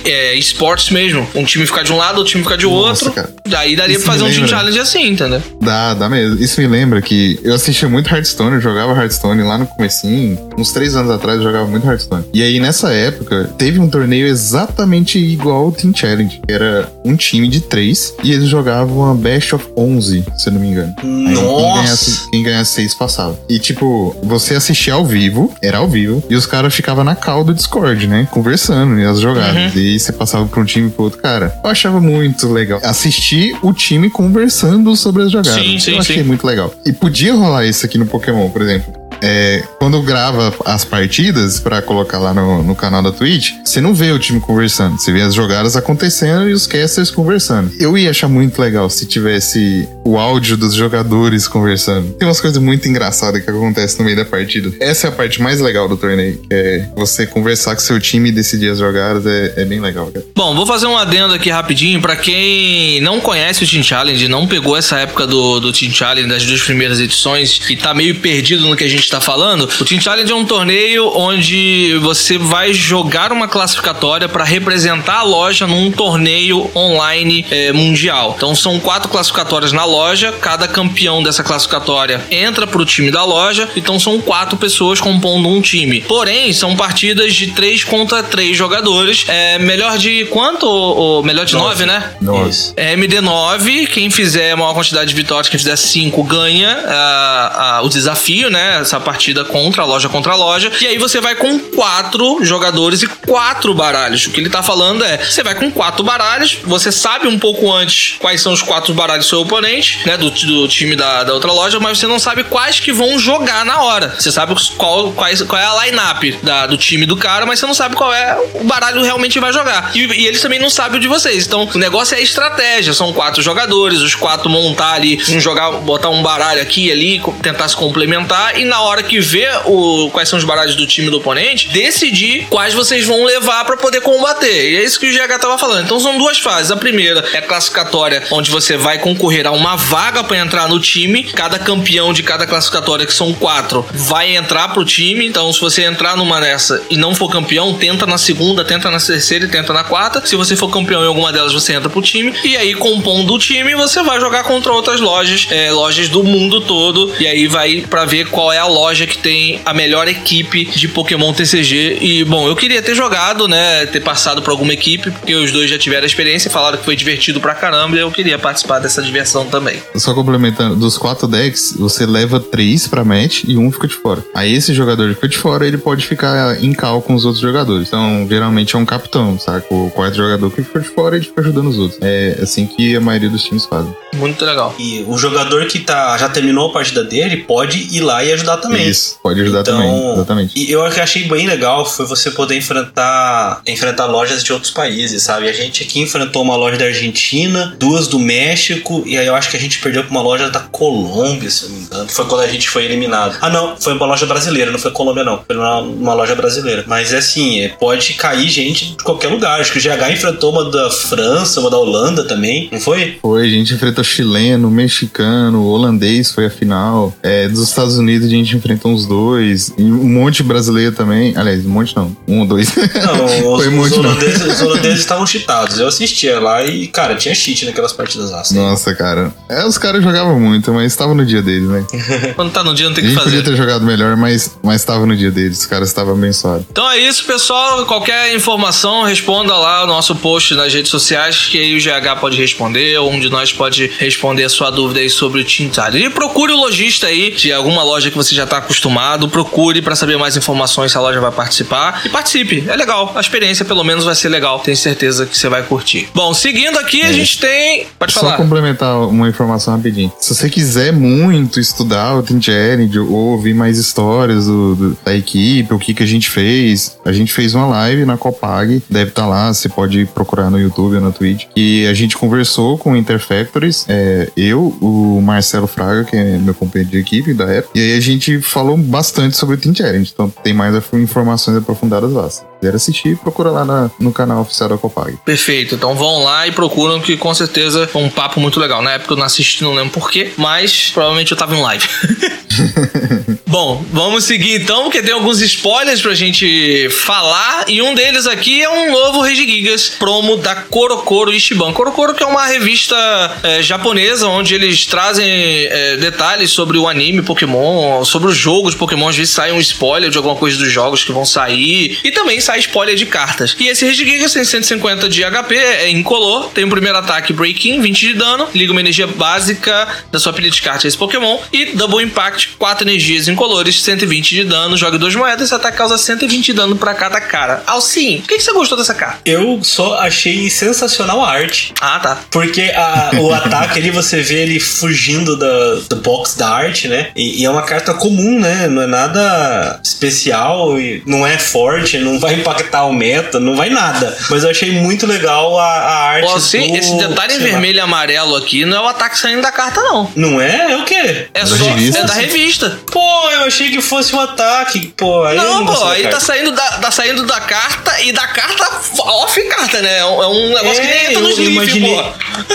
é, 0.04 0.34
esportes 0.34 0.90
mesmo. 0.90 1.26
Um 1.34 1.44
time 1.44 1.66
ficar 1.66 1.82
de 1.82 1.92
um 1.92 1.96
lado, 1.96 2.18
outro 2.18 2.32
time 2.32 2.42
ficar 2.42 2.56
de 2.56 2.66
Nossa, 2.66 3.06
outro. 3.06 3.12
cara. 3.12 3.34
Daí 3.46 3.76
daria 3.76 3.96
Isso 3.96 4.04
pra 4.04 4.14
fazer 4.14 4.24
um 4.24 4.32
team 4.32 4.48
challenge 4.48 4.78
assim, 4.78 5.08
entendeu? 5.08 5.42
Dá, 5.60 5.94
dá 5.94 6.08
mesmo. 6.08 6.42
Isso 6.42 6.60
me 6.60 6.66
lembra 6.66 7.00
que 7.02 7.38
eu 7.42 7.54
assistia 7.54 7.88
muito 7.88 8.12
Hearthstone, 8.12 8.54
eu 8.56 8.60
jogava 8.60 8.92
Hearthstone 8.92 9.42
lá 9.42 9.58
no 9.58 9.66
comecinho, 9.66 10.38
uns 10.56 10.72
três 10.72 10.96
anos 10.96 11.10
atrás 11.10 11.38
eu 11.38 11.44
jogava 11.44 11.66
muito 11.66 11.86
Hearthstone. 11.86 12.24
E 12.32 12.42
aí 12.42 12.58
nessa 12.58 12.92
época 12.92 13.52
teve 13.58 13.78
um 13.80 13.88
torneio 13.88 14.26
exatamente 14.26 15.18
igual 15.18 15.66
ao 15.66 15.72
Team 15.72 15.92
Challenge. 15.94 16.40
que 16.46 16.52
Era 16.52 16.83
era 16.84 16.92
um 17.04 17.16
time 17.16 17.48
de 17.48 17.60
três 17.60 18.14
e 18.22 18.32
eles 18.32 18.48
jogavam 18.48 19.10
a 19.10 19.14
Best 19.14 19.54
of 19.54 19.66
11, 19.76 20.24
se 20.36 20.48
eu 20.48 20.52
não 20.52 20.60
me 20.60 20.68
engano. 20.68 20.94
Aí 21.02 21.34
Quem 21.34 21.34
ganhasse, 21.34 22.30
quem 22.30 22.42
ganhasse 22.42 22.72
seis 22.72 22.94
passava. 22.94 23.38
E 23.48 23.58
tipo, 23.58 24.14
você 24.22 24.54
assistia 24.54 24.94
ao 24.94 25.04
vivo, 25.04 25.52
era 25.62 25.78
ao 25.78 25.88
vivo, 25.88 26.22
e 26.28 26.34
os 26.34 26.46
caras 26.46 26.74
ficavam 26.74 27.04
na 27.04 27.16
cal 27.16 27.44
do 27.44 27.54
Discord, 27.54 28.06
né? 28.06 28.28
Conversando 28.30 28.98
e 28.98 29.04
as 29.04 29.20
jogadas. 29.20 29.74
Uhum. 29.74 29.80
E 29.80 29.92
aí 29.92 29.98
você 29.98 30.12
passava 30.12 30.46
pra 30.46 30.60
um 30.60 30.64
time 30.64 30.88
e 30.88 30.90
pro 30.90 31.04
outro. 31.04 31.20
Cara, 31.20 31.54
eu 31.62 31.70
achava 31.70 32.00
muito 32.00 32.52
legal. 32.52 32.80
Assistir 32.82 33.56
o 33.62 33.72
time 33.72 34.10
conversando 34.10 34.94
sobre 34.96 35.22
as 35.22 35.30
jogadas. 35.30 35.62
Sim, 35.62 35.78
sim, 35.78 35.92
eu 35.92 35.98
achei 35.98 36.18
sim. 36.18 36.22
muito 36.22 36.46
legal. 36.46 36.72
E 36.84 36.92
podia 36.92 37.34
rolar 37.34 37.64
isso 37.64 37.86
aqui 37.86 37.96
no 37.96 38.06
Pokémon, 38.06 38.48
por 38.50 38.62
exemplo. 38.62 39.03
É, 39.26 39.64
quando 39.78 40.02
grava 40.02 40.54
as 40.66 40.84
partidas 40.84 41.58
pra 41.58 41.80
colocar 41.80 42.18
lá 42.18 42.34
no, 42.34 42.62
no 42.62 42.76
canal 42.76 43.02
da 43.02 43.10
Twitch, 43.10 43.52
você 43.64 43.80
não 43.80 43.94
vê 43.94 44.12
o 44.12 44.18
time 44.18 44.38
conversando, 44.38 44.98
você 44.98 45.10
vê 45.10 45.22
as 45.22 45.34
jogadas 45.34 45.76
acontecendo 45.76 46.46
e 46.48 46.52
os 46.52 46.66
casters 46.66 47.10
conversando. 47.10 47.72
Eu 47.80 47.96
ia 47.96 48.10
achar 48.10 48.28
muito 48.28 48.60
legal 48.60 48.90
se 48.90 49.06
tivesse 49.06 49.88
o 50.04 50.18
áudio 50.18 50.58
dos 50.58 50.74
jogadores 50.74 51.48
conversando. 51.48 52.12
Tem 52.12 52.28
umas 52.28 52.40
coisas 52.40 52.62
muito 52.62 52.86
engraçadas 52.86 53.42
que 53.42 53.48
acontecem 53.48 53.98
no 54.00 54.04
meio 54.04 54.16
da 54.16 54.26
partida. 54.26 54.70
Essa 54.78 55.06
é 55.06 55.08
a 55.08 55.12
parte 55.12 55.40
mais 55.40 55.58
legal 55.58 55.88
do 55.88 55.96
torneio, 55.96 56.42
é 56.50 56.86
você 56.94 57.26
conversar 57.26 57.74
com 57.74 57.80
seu 57.80 57.98
time 57.98 58.28
e 58.28 58.32
decidir 58.32 58.70
as 58.70 58.78
jogadas, 58.78 59.24
é, 59.24 59.54
é 59.56 59.64
bem 59.64 59.80
legal, 59.80 60.08
cara. 60.08 60.26
Bom, 60.34 60.54
vou 60.54 60.66
fazer 60.66 60.86
um 60.86 60.98
adendo 60.98 61.32
aqui 61.32 61.48
rapidinho 61.48 61.98
pra 62.02 62.14
quem 62.14 63.00
não 63.00 63.20
conhece 63.20 63.64
o 63.64 63.66
Team 63.66 63.82
Challenge, 63.82 64.28
não 64.28 64.46
pegou 64.46 64.76
essa 64.76 64.98
época 64.98 65.26
do, 65.26 65.60
do 65.60 65.72
Team 65.72 65.90
Challenge 65.90 66.28
das 66.28 66.44
duas 66.44 66.60
primeiras 66.60 67.00
edições 67.00 67.58
e 67.70 67.76
tá 67.76 67.94
meio 67.94 68.16
perdido 68.16 68.68
no 68.68 68.76
que 68.76 68.84
a 68.84 68.88
gente 68.88 69.13
tá 69.14 69.20
falando. 69.20 69.68
O 69.80 69.84
Team 69.84 70.00
Challenge 70.00 70.32
é 70.32 70.34
um 70.34 70.44
torneio 70.44 71.08
onde 71.16 71.96
você 72.00 72.36
vai 72.36 72.74
jogar 72.74 73.30
uma 73.30 73.46
classificatória 73.46 74.28
pra 74.28 74.42
representar 74.42 75.18
a 75.18 75.22
loja 75.22 75.66
num 75.68 75.90
torneio 75.92 76.68
online 76.74 77.46
eh, 77.48 77.72
mundial. 77.72 78.34
Então 78.36 78.54
são 78.56 78.80
quatro 78.80 79.08
classificatórias 79.08 79.70
na 79.70 79.84
loja, 79.84 80.32
cada 80.32 80.66
campeão 80.66 81.22
dessa 81.22 81.44
classificatória 81.44 82.24
entra 82.30 82.66
pro 82.66 82.84
time 82.84 83.10
da 83.12 83.24
loja, 83.24 83.68
então 83.76 84.00
são 84.00 84.20
quatro 84.20 84.56
pessoas 84.56 85.00
compondo 85.00 85.48
um 85.48 85.60
time. 85.60 86.00
Porém, 86.00 86.52
são 86.52 86.74
partidas 86.74 87.34
de 87.34 87.52
três 87.52 87.84
contra 87.84 88.22
três 88.22 88.56
jogadores. 88.56 89.24
É 89.28 89.58
melhor 89.58 89.96
de 89.96 90.24
quanto? 90.26 90.66
Ou, 90.66 91.22
melhor 91.22 91.44
de 91.44 91.54
nove, 91.54 91.86
né? 91.86 92.14
Isso. 92.48 92.72
É 92.76 92.96
MD9, 92.96 93.86
quem 93.86 94.10
fizer 94.10 94.52
a 94.52 94.56
maior 94.56 94.74
quantidade 94.74 95.08
de 95.08 95.14
vitórias, 95.14 95.48
quem 95.48 95.58
fizer 95.58 95.76
5 95.76 96.22
ganha 96.24 96.84
ah, 96.86 97.76
ah, 97.76 97.82
o 97.82 97.88
desafio, 97.88 98.50
né? 98.50 98.80
Essa 98.80 99.03
partida 99.04 99.44
contra 99.44 99.84
loja 99.84 100.08
contra 100.08 100.34
loja. 100.34 100.72
E 100.80 100.86
aí 100.86 100.98
você 100.98 101.20
vai 101.20 101.34
com 101.34 101.58
quatro 101.58 102.44
jogadores 102.44 103.02
e 103.02 103.06
quatro 103.06 103.74
baralhos. 103.74 104.26
O 104.26 104.30
que 104.30 104.40
ele 104.40 104.50
tá 104.50 104.62
falando 104.62 105.04
é: 105.04 105.18
você 105.18 105.42
vai 105.42 105.54
com 105.54 105.70
quatro 105.70 106.02
baralhos, 106.02 106.58
você 106.64 106.90
sabe 106.90 107.28
um 107.28 107.38
pouco 107.38 107.72
antes 107.72 108.16
quais 108.18 108.40
são 108.40 108.52
os 108.52 108.62
quatro 108.62 108.94
baralhos 108.94 109.26
do 109.26 109.28
seu 109.28 109.40
oponente, 109.40 110.00
né? 110.06 110.16
Do, 110.16 110.30
do 110.30 110.68
time 110.68 110.96
da, 110.96 111.24
da 111.24 111.34
outra 111.34 111.52
loja, 111.52 111.78
mas 111.78 111.98
você 111.98 112.06
não 112.06 112.18
sabe 112.18 112.44
quais 112.44 112.80
que 112.80 112.92
vão 112.92 113.18
jogar 113.18 113.64
na 113.64 113.82
hora. 113.82 114.14
Você 114.18 114.32
sabe 114.32 114.54
qual, 114.76 115.12
quais, 115.12 115.42
qual 115.42 115.60
é 115.60 115.64
a 115.64 115.84
line-up 115.84 116.40
do 116.68 116.76
time 116.76 117.06
do 117.06 117.16
cara, 117.16 117.46
mas 117.46 117.58
você 117.58 117.66
não 117.66 117.74
sabe 117.74 117.96
qual 117.96 118.12
é 118.12 118.36
o 118.54 118.64
baralho 118.64 119.02
realmente 119.02 119.38
vai 119.38 119.52
jogar. 119.52 119.92
E, 119.94 120.00
e 120.00 120.26
eles 120.26 120.40
também 120.40 120.58
não 120.58 120.70
sabem 120.70 120.98
o 120.98 121.00
de 121.00 121.08
vocês. 121.08 121.46
Então, 121.46 121.68
o 121.74 121.78
negócio 121.78 122.14
é 122.14 122.18
a 122.18 122.20
estratégia. 122.20 122.94
São 122.94 123.12
quatro 123.12 123.42
jogadores, 123.42 124.00
os 124.00 124.14
quatro 124.14 124.48
montar 124.48 124.92
ali, 124.92 125.20
um 125.30 125.40
jogar, 125.40 125.70
botar 125.72 126.10
um 126.10 126.22
baralho 126.22 126.62
aqui 126.62 126.90
ali, 126.90 127.22
tentar 127.42 127.68
se 127.68 127.76
complementar. 127.76 128.58
E 128.58 128.64
na 128.64 128.80
hora 128.84 129.02
que 129.02 129.20
vê 129.20 129.48
o, 129.64 130.10
quais 130.10 130.28
são 130.28 130.38
os 130.38 130.44
baralhos 130.44 130.76
do 130.76 130.86
time 130.86 131.10
do 131.10 131.18
oponente, 131.18 131.68
decidir 131.68 132.46
quais 132.48 132.74
vocês 132.74 133.04
vão 133.04 133.24
levar 133.24 133.64
pra 133.64 133.76
poder 133.76 134.00
combater. 134.00 134.70
E 134.70 134.76
é 134.76 134.84
isso 134.84 134.98
que 134.98 135.06
o 135.06 135.12
GH 135.12 135.38
tava 135.40 135.58
falando. 135.58 135.84
Então, 135.84 135.98
são 135.98 136.18
duas 136.18 136.38
fases. 136.38 136.70
A 136.70 136.76
primeira 136.76 137.24
é 137.32 137.38
a 137.38 137.42
classificatória, 137.42 138.22
onde 138.30 138.50
você 138.50 138.76
vai 138.76 138.98
concorrer 138.98 139.46
a 139.46 139.50
uma 139.50 139.76
vaga 139.76 140.22
pra 140.22 140.38
entrar 140.38 140.68
no 140.68 140.78
time. 140.78 141.24
Cada 141.24 141.58
campeão 141.58 142.12
de 142.12 142.22
cada 142.22 142.46
classificatória, 142.46 143.06
que 143.06 143.14
são 143.14 143.32
quatro, 143.32 143.86
vai 143.92 144.36
entrar 144.36 144.68
pro 144.68 144.84
time. 144.84 145.26
Então, 145.26 145.52
se 145.52 145.60
você 145.60 145.82
entrar 145.82 146.16
numa 146.16 146.40
dessa 146.40 146.82
e 146.90 146.96
não 146.96 147.14
for 147.14 147.28
campeão, 147.30 147.74
tenta 147.74 148.06
na 148.06 148.18
segunda, 148.18 148.64
tenta 148.64 148.90
na 148.90 148.98
terceira 148.98 149.44
e 149.44 149.48
tenta 149.48 149.72
na 149.72 149.84
quarta. 149.84 150.24
Se 150.26 150.36
você 150.36 150.56
for 150.56 150.68
campeão 150.70 151.02
em 151.02 151.06
alguma 151.06 151.32
delas, 151.32 151.52
você 151.52 151.72
entra 151.72 151.88
pro 151.88 152.02
time. 152.02 152.34
E 152.44 152.56
aí, 152.56 152.74
compondo 152.74 153.34
o 153.34 153.38
time, 153.38 153.74
você 153.74 154.02
vai 154.02 154.20
jogar 154.20 154.44
contra 154.44 154.72
outras 154.72 155.00
lojas, 155.00 155.46
é, 155.50 155.70
lojas 155.70 156.08
do 156.08 156.22
mundo 156.22 156.60
todo. 156.60 157.12
E 157.18 157.26
aí 157.26 157.46
vai 157.46 157.84
pra 157.88 158.04
ver 158.04 158.28
qual 158.28 158.52
é 158.52 158.58
a 158.58 158.66
loja 158.74 159.06
que 159.06 159.18
tem 159.18 159.60
a 159.64 159.72
melhor 159.72 160.08
equipe 160.08 160.64
de 160.64 160.88
Pokémon 160.88 161.32
TCG. 161.32 161.98
E, 162.00 162.24
bom, 162.24 162.48
eu 162.48 162.56
queria 162.56 162.82
ter 162.82 162.94
jogado, 162.94 163.46
né? 163.46 163.86
Ter 163.86 164.00
passado 164.00 164.42
por 164.42 164.50
alguma 164.50 164.72
equipe, 164.72 165.10
porque 165.10 165.34
os 165.34 165.52
dois 165.52 165.70
já 165.70 165.78
tiveram 165.78 166.02
a 166.02 166.06
experiência 166.06 166.48
e 166.48 166.52
falaram 166.52 166.78
que 166.78 166.84
foi 166.84 166.96
divertido 166.96 167.40
pra 167.40 167.54
caramba. 167.54 167.96
E 167.96 168.00
eu 168.00 168.10
queria 168.10 168.38
participar 168.38 168.80
dessa 168.80 169.02
diversão 169.02 169.46
também. 169.46 169.80
Só 169.94 170.12
complementando, 170.12 170.76
dos 170.76 170.98
quatro 170.98 171.28
decks, 171.28 171.74
você 171.78 172.04
leva 172.04 172.40
três 172.40 172.88
pra 172.88 173.04
match 173.04 173.44
e 173.46 173.56
um 173.56 173.70
fica 173.70 173.86
de 173.86 173.94
fora. 173.94 174.24
Aí 174.34 174.52
esse 174.52 174.74
jogador 174.74 175.08
que 175.08 175.14
fica 175.14 175.28
de 175.28 175.38
fora, 175.38 175.66
ele 175.66 175.78
pode 175.78 176.04
ficar 176.04 176.62
em 176.62 176.72
cal 176.72 177.00
com 177.00 177.14
os 177.14 177.24
outros 177.24 177.40
jogadores. 177.40 177.88
Então, 177.88 178.26
geralmente 178.28 178.74
é 178.74 178.78
um 178.78 178.84
capitão, 178.84 179.38
saca? 179.38 179.66
O 179.72 179.90
quarto 179.90 180.16
jogador 180.16 180.50
que 180.50 180.62
fica 180.62 180.80
de 180.80 180.88
fora, 180.88 181.16
ele 181.16 181.24
fica 181.24 181.40
ajudando 181.40 181.68
os 181.68 181.78
outros. 181.78 182.00
É 182.02 182.38
assim 182.42 182.66
que 182.66 182.96
a 182.96 183.00
maioria 183.00 183.30
dos 183.30 183.44
times 183.44 183.64
fazem. 183.64 183.94
Muito 184.14 184.44
legal. 184.44 184.74
E 184.78 185.04
o 185.06 185.16
jogador 185.16 185.66
que 185.66 185.80
tá, 185.80 186.16
já 186.18 186.28
terminou 186.28 186.70
a 186.70 186.72
partida 186.72 187.04
dele 187.04 187.38
pode 187.38 187.88
ir 187.94 188.00
lá 188.00 188.24
e 188.24 188.32
ajudar 188.32 188.56
também. 188.64 188.88
Isso, 188.88 189.18
pode 189.22 189.40
ajudar 189.40 189.60
Então, 189.60 189.78
também, 189.78 190.12
exatamente. 190.12 190.58
E 190.58 190.70
eu 190.70 190.84
que 190.90 191.00
achei 191.00 191.24
bem 191.24 191.46
legal 191.46 191.84
foi 191.84 192.06
você 192.06 192.30
poder 192.30 192.56
enfrentar 192.56 193.62
enfrentar 193.66 194.06
lojas 194.06 194.42
de 194.42 194.52
outros 194.52 194.70
países, 194.70 195.22
sabe? 195.22 195.48
A 195.48 195.52
gente 195.52 195.82
aqui 195.82 196.00
enfrentou 196.00 196.42
uma 196.42 196.56
loja 196.56 196.76
da 196.76 196.86
Argentina, 196.86 197.74
duas 197.78 198.06
do 198.06 198.18
México, 198.18 199.02
e 199.06 199.16
aí 199.16 199.26
eu 199.26 199.34
acho 199.34 199.50
que 199.50 199.56
a 199.56 199.60
gente 199.60 199.78
perdeu 199.78 200.02
pra 200.02 200.10
uma 200.10 200.22
loja 200.22 200.50
da 200.50 200.60
Colômbia, 200.60 201.50
se 201.50 201.64
eu 201.64 201.70
não 201.70 201.76
me 201.76 201.84
engano. 201.84 202.08
Foi 202.08 202.24
quando 202.26 202.42
a 202.42 202.46
gente 202.46 202.68
foi 202.68 202.84
eliminado. 202.84 203.36
Ah, 203.40 203.50
não, 203.50 203.76
foi 203.76 203.94
uma 203.94 204.06
loja 204.06 204.26
brasileira, 204.26 204.70
não 204.70 204.78
foi 204.78 204.90
Colômbia, 204.90 205.24
não. 205.24 205.42
Foi 205.46 205.56
uma, 205.56 205.78
uma 205.80 206.14
loja 206.14 206.34
brasileira. 206.34 206.84
Mas 206.86 207.12
é 207.12 207.18
assim, 207.18 207.60
é, 207.60 207.68
pode 207.68 208.14
cair 208.14 208.48
gente 208.48 208.96
de 208.96 209.04
qualquer 209.04 209.28
lugar. 209.28 209.60
Acho 209.60 209.72
que 209.72 209.78
o 209.78 209.82
GH 209.82 210.12
enfrentou 210.12 210.52
uma 210.52 210.70
da 210.70 210.90
França, 210.90 211.60
uma 211.60 211.70
da 211.70 211.78
Holanda 211.78 212.24
também, 212.24 212.68
não 212.70 212.80
foi? 212.80 213.18
Foi, 213.20 213.42
a 213.42 213.48
gente 213.48 213.74
enfrentou 213.74 214.04
chileno, 214.04 214.70
mexicano, 214.70 215.64
holandês 215.64 216.32
foi 216.32 216.46
a 216.46 216.50
final. 216.50 217.14
É, 217.22 217.48
dos 217.48 217.68
Estados 217.68 217.96
Unidos 217.96 218.26
a 218.26 218.30
gente 218.30 218.53
enfrentou 218.56 218.92
uns 218.92 219.06
dois. 219.06 219.72
E 219.76 219.82
um 219.82 220.08
monte 220.08 220.36
de 220.38 220.42
brasileiro 220.44 220.94
também. 220.94 221.36
Aliás, 221.36 221.64
um 221.64 221.68
monte 221.70 221.94
não. 221.96 222.16
Um 222.26 222.40
ou 222.40 222.46
dois. 222.46 222.72
Não, 222.74 223.24
os, 223.54 223.62
Foi 223.62 223.68
os 223.68 223.72
muito, 223.74 224.02
não. 224.02 224.10
holandeses, 224.10 224.42
os 224.42 224.62
holandeses 224.62 225.00
estavam 225.00 225.26
cheatados. 225.26 225.78
Eu 225.78 225.88
assistia 225.88 226.38
lá 226.40 226.64
e, 226.64 226.86
cara, 226.88 227.14
tinha 227.14 227.34
cheat 227.34 227.64
naquelas 227.66 227.92
partidas 227.92 228.30
lá. 228.30 228.40
assim. 228.40 228.54
Nossa, 228.56 228.94
cara. 228.94 229.32
É, 229.48 229.64
os 229.64 229.78
caras 229.78 230.02
jogavam 230.02 230.38
muito, 230.38 230.72
mas 230.72 230.92
estava 230.92 231.14
no 231.14 231.24
dia 231.24 231.42
deles, 231.42 231.68
né? 231.68 231.84
Quando 232.36 232.52
tá 232.52 232.62
no 232.64 232.74
dia, 232.74 232.86
não 232.86 232.94
tem 232.94 233.04
o 233.04 233.08
que 233.08 233.14
fazer. 233.14 233.30
podia 233.30 233.42
ter 233.42 233.56
jogado 233.56 233.84
melhor, 233.84 234.16
mas 234.16 234.56
mas 234.62 234.80
estava 234.80 235.04
no 235.06 235.16
dia 235.16 235.30
deles. 235.30 235.58
Os 235.60 235.66
caras 235.66 235.88
estavam 235.88 236.14
abençoados. 236.14 236.66
Então 236.70 236.90
é 236.90 236.98
isso, 236.98 237.24
pessoal. 237.24 237.84
Qualquer 237.86 238.34
informação, 238.34 239.02
responda 239.04 239.54
lá 239.56 239.84
o 239.84 239.86
nosso 239.86 240.14
post 240.16 240.54
nas 240.54 240.72
redes 240.72 240.90
sociais, 240.90 241.46
que 241.46 241.58
aí 241.58 241.76
o 241.76 241.80
GH 241.80 242.20
pode 242.20 242.36
responder, 242.36 242.98
ou 242.98 243.10
um 243.10 243.18
de 243.20 243.28
nós 243.28 243.52
pode 243.52 243.90
responder 243.98 244.44
a 244.44 244.48
sua 244.48 244.70
dúvida 244.70 245.00
aí 245.00 245.10
sobre 245.10 245.40
o 245.42 245.48
Challenge. 245.48 246.04
E 246.04 246.10
procure 246.10 246.52
o 246.52 246.56
lojista 246.56 247.06
aí 247.06 247.30
de 247.30 247.52
alguma 247.52 247.82
loja 247.82 248.10
que 248.10 248.16
você 248.16 248.34
já 248.34 248.43
tá 248.46 248.58
acostumado, 248.58 249.28
procure 249.28 249.80
pra 249.82 249.94
saber 249.96 250.16
mais 250.16 250.36
informações 250.36 250.92
se 250.92 250.98
a 250.98 251.00
loja 251.00 251.20
vai 251.20 251.30
participar. 251.32 252.02
E 252.04 252.08
participe, 252.08 252.64
é 252.68 252.76
legal. 252.76 253.12
A 253.14 253.20
experiência 253.20 253.64
pelo 253.64 253.84
menos 253.84 254.04
vai 254.04 254.14
ser 254.14 254.28
legal. 254.28 254.58
Tenho 254.60 254.76
certeza 254.76 255.26
que 255.26 255.36
você 255.36 255.48
vai 255.48 255.62
curtir. 255.62 256.08
Bom, 256.14 256.32
seguindo 256.34 256.78
aqui, 256.78 257.02
a 257.02 257.12
gente 257.12 257.38
tem. 257.38 257.86
Pode 257.98 258.12
Só 258.12 258.20
falar. 258.20 258.36
complementar 258.36 258.96
uma 259.08 259.28
informação 259.28 259.74
rapidinho. 259.76 260.12
Se 260.20 260.34
você 260.34 260.48
quiser 260.50 260.92
muito 260.92 261.58
estudar 261.60 262.14
o 262.16 262.24
Challenge 262.40 262.98
ou 262.98 263.08
ouvir 263.32 263.54
mais 263.54 263.78
histórias 263.78 264.46
do- 264.46 264.74
do- 264.74 264.98
da 265.04 265.14
equipe, 265.14 265.72
o 265.72 265.78
que, 265.78 265.94
que 265.94 266.02
a 266.02 266.06
gente 266.06 266.28
fez, 266.30 266.98
a 267.04 267.12
gente 267.12 267.32
fez 267.32 267.54
uma 267.54 267.66
live 267.66 268.04
na 268.04 268.16
Copag, 268.16 268.82
deve 268.90 269.10
estar 269.10 269.26
lá, 269.26 269.52
você 269.52 269.68
pode 269.68 270.04
procurar 270.06 270.50
no 270.50 270.58
YouTube 270.58 270.96
ou 270.96 271.00
na 271.00 271.10
Twitch. 271.10 271.44
E 271.56 271.86
a 271.86 271.94
gente 271.94 272.16
conversou 272.16 272.76
com 272.78 272.92
o 272.92 272.96
Interfactories, 272.96 273.84
é, 273.88 274.28
eu, 274.36 274.76
o 274.80 275.20
Marcelo 275.22 275.66
Fraga, 275.66 276.04
que 276.04 276.16
é 276.16 276.38
meu 276.38 276.54
companheiro 276.54 276.90
de 276.90 276.98
equipe 276.98 277.32
da 277.34 277.44
época, 277.44 277.78
e 277.78 277.80
aí 277.80 277.96
a 277.96 278.00
gente 278.00 278.33
falou 278.40 278.76
bastante 278.76 279.36
sobre 279.36 279.56
o 279.56 279.58
Challenge. 279.74 280.10
Então 280.12 280.28
tem 280.28 280.54
mais 280.54 280.74
informações 280.94 281.56
aprofundadas 281.56 282.12
lá. 282.12 282.28
Se 282.64 282.70
quiser 282.70 282.74
assistir, 282.76 283.16
procura 283.18 283.50
lá 283.50 283.64
na- 283.64 283.90
no 284.00 284.10
canal 284.12 284.40
oficial 284.40 284.70
da 284.70 284.78
Copag. 284.78 285.18
Perfeito. 285.24 285.74
Então 285.74 285.94
vão 285.94 286.24
lá 286.24 286.46
e 286.46 286.52
procuram 286.52 286.98
que 287.00 287.14
com 287.16 287.34
certeza 287.34 287.90
é 287.92 287.98
um 287.98 288.08
papo 288.08 288.40
muito 288.40 288.58
legal. 288.58 288.80
Na 288.80 288.92
época 288.92 289.12
eu 289.12 289.16
não 289.18 289.24
assisti, 289.24 289.62
não 289.62 289.74
lembro 289.74 289.90
porquê, 289.92 290.32
mas 290.38 290.90
provavelmente 290.92 291.30
eu 291.32 291.36
tava 291.36 291.54
em 291.54 291.60
live. 291.60 291.86
Bom, 293.46 293.84
vamos 293.92 294.24
seguir 294.24 294.60
então, 294.60 294.84
porque 294.84 295.02
tem 295.02 295.12
alguns 295.14 295.40
spoilers 295.40 296.00
pra 296.00 296.14
gente 296.14 296.88
falar. 296.90 297.64
E 297.68 297.80
um 297.82 297.94
deles 297.94 298.26
aqui 298.26 298.62
é 298.62 298.68
um 298.68 298.90
novo 298.92 299.20
Regigigas 299.20 299.88
promo 299.90 300.36
da 300.36 300.56
Korokoro 300.56 301.32
Ishiban. 301.32 301.72
Korokoro 301.72 302.14
que 302.14 302.22
é 302.22 302.26
uma 302.26 302.46
revista 302.46 302.96
é, 303.42 303.62
japonesa 303.62 304.26
onde 304.28 304.54
eles 304.54 304.86
trazem 304.86 305.26
é, 305.66 305.96
detalhes 305.96 306.50
sobre 306.50 306.78
o 306.78 306.88
anime 306.88 307.22
Pokémon, 307.22 308.04
sobre 308.04 308.28
os 308.28 308.36
jogos 308.36 308.74
Pokémon. 308.74 309.08
Às 309.08 309.16
vezes 309.16 309.32
sai 309.34 309.52
um 309.52 309.60
spoiler 309.60 310.10
de 310.10 310.16
alguma 310.16 310.34
coisa 310.36 310.58
dos 310.58 310.70
jogos 310.72 311.04
que 311.04 311.12
vão 311.12 311.24
sair. 311.24 311.98
E 312.02 312.10
também 312.10 312.40
sai 312.40 312.53
sai 312.54 312.58
spoiler 312.60 312.94
de 312.94 313.06
cartas. 313.06 313.56
E 313.58 313.66
esse 313.68 313.84
Regigigas 313.84 314.32
tem 314.32 314.44
150 314.44 315.08
de 315.08 315.22
HP, 315.24 315.54
é 315.56 315.90
incolor, 315.90 316.50
tem 316.50 316.64
o 316.64 316.68
primeiro 316.68 316.96
ataque 316.98 317.32
Breaking, 317.32 317.80
20 317.80 318.00
de 318.00 318.14
dano, 318.14 318.48
liga 318.54 318.70
uma 318.72 318.80
energia 318.80 319.06
básica 319.06 319.88
da 320.12 320.18
sua 320.20 320.32
pilha 320.32 320.50
de 320.50 320.62
cartas 320.62 320.84
a 320.84 320.88
esse 320.88 320.96
Pokémon 320.96 321.38
e 321.52 321.66
Double 321.76 322.02
Impact, 322.04 322.50
4 322.58 322.84
energias 322.86 323.26
incolores, 323.28 323.82
120 323.82 324.30
de 324.36 324.44
dano, 324.44 324.76
joga 324.76 324.98
duas 324.98 325.14
moedas, 325.14 325.42
esse 325.46 325.54
ataque 325.54 325.76
causa 325.76 325.98
120 325.98 326.44
de 326.46 326.52
dano 326.52 326.76
pra 326.76 326.94
cada 326.94 327.20
cara. 327.20 327.62
Alcim, 327.66 328.18
por 328.20 328.28
que, 328.28 328.36
que 328.36 328.42
você 328.42 328.52
gostou 328.52 328.78
dessa 328.78 328.94
carta? 328.94 329.18
Eu 329.24 329.58
só 329.62 329.98
achei 329.98 330.48
sensacional 330.48 331.22
a 331.24 331.30
arte. 331.30 331.72
Ah, 331.80 331.98
tá. 331.98 332.20
Porque 332.30 332.62
a- 332.74 333.10
o 333.20 333.32
ataque 333.32 333.78
ali, 333.80 333.90
você 333.90 334.20
vê 334.22 334.42
ele 334.42 334.60
fugindo 334.60 335.36
da, 335.36 335.74
do 335.88 335.96
box 335.96 336.36
da 336.36 336.48
arte, 336.48 336.86
né? 336.88 337.08
E, 337.16 337.40
e 337.42 337.44
é 337.44 337.50
uma 337.50 337.62
carta 337.62 337.92
comum, 337.94 338.38
né? 338.38 338.68
Não 338.68 338.82
é 338.82 338.86
nada 338.86 339.80
especial, 339.82 340.78
e 340.78 341.02
não 341.06 341.26
é 341.26 341.38
forte, 341.38 341.98
não 341.98 342.18
vai 342.20 342.33
impactar 342.34 342.84
o 342.84 342.92
meta, 342.92 343.38
não 343.40 343.56
vai 343.56 343.70
nada. 343.70 344.16
Mas 344.30 344.44
eu 344.44 344.50
achei 344.50 344.70
muito 344.72 345.06
legal 345.06 345.58
a, 345.58 345.64
a 345.66 345.96
arte. 346.10 346.26
Ó, 346.26 346.32
Alcim, 346.32 346.70
do- 346.72 346.76
esse 346.78 346.94
detalhe 346.96 347.38
vermelho 347.38 347.76
e 347.76 347.80
amarelo 347.80 348.36
aqui 348.36 348.64
não 348.64 348.76
é 348.76 348.80
o 348.80 348.88
ataque 348.88 349.18
saindo 349.18 349.42
da 349.42 349.52
carta, 349.52 349.80
não. 349.80 350.10
Não 350.16 350.40
é? 350.40 350.72
É 350.72 350.76
o 350.76 350.84
quê? 350.84 351.28
É 351.34 351.40
da 351.40 351.46
só 351.46 351.64
revista. 351.64 351.98
é 352.00 352.04
da 352.04 352.14
revista. 352.14 352.78
Pô, 352.90 353.30
eu 353.30 353.44
achei 353.44 353.70
que 353.70 353.80
fosse 353.80 354.14
um 354.14 354.20
ataque. 354.20 354.92
Pô, 354.96 355.24
aí 355.24 355.36
Não, 355.36 355.64
gostei 355.64 355.84
pô, 355.86 355.90
aí 355.92 356.08
tá 356.08 356.20
saindo, 356.20 356.52
da, 356.52 356.62
tá 356.78 356.90
saindo 356.90 357.24
da 357.26 357.40
carta 357.40 358.00
e 358.02 358.12
da 358.12 358.26
carta 358.26 358.64
off 358.98 359.40
carta, 359.48 359.80
né? 359.80 359.98
É 359.98 360.04
um, 360.06 360.52
é 360.52 360.62
negócio 360.62 360.80
que 360.82 360.86
nem 360.86 360.96
É, 360.96 361.02
entra 361.04 361.14
eu, 361.14 361.20
no 361.22 361.28
eu 361.28 361.32
sleeve, 361.32 361.52
imaginei. 361.52 361.94
pô. 361.96 362.04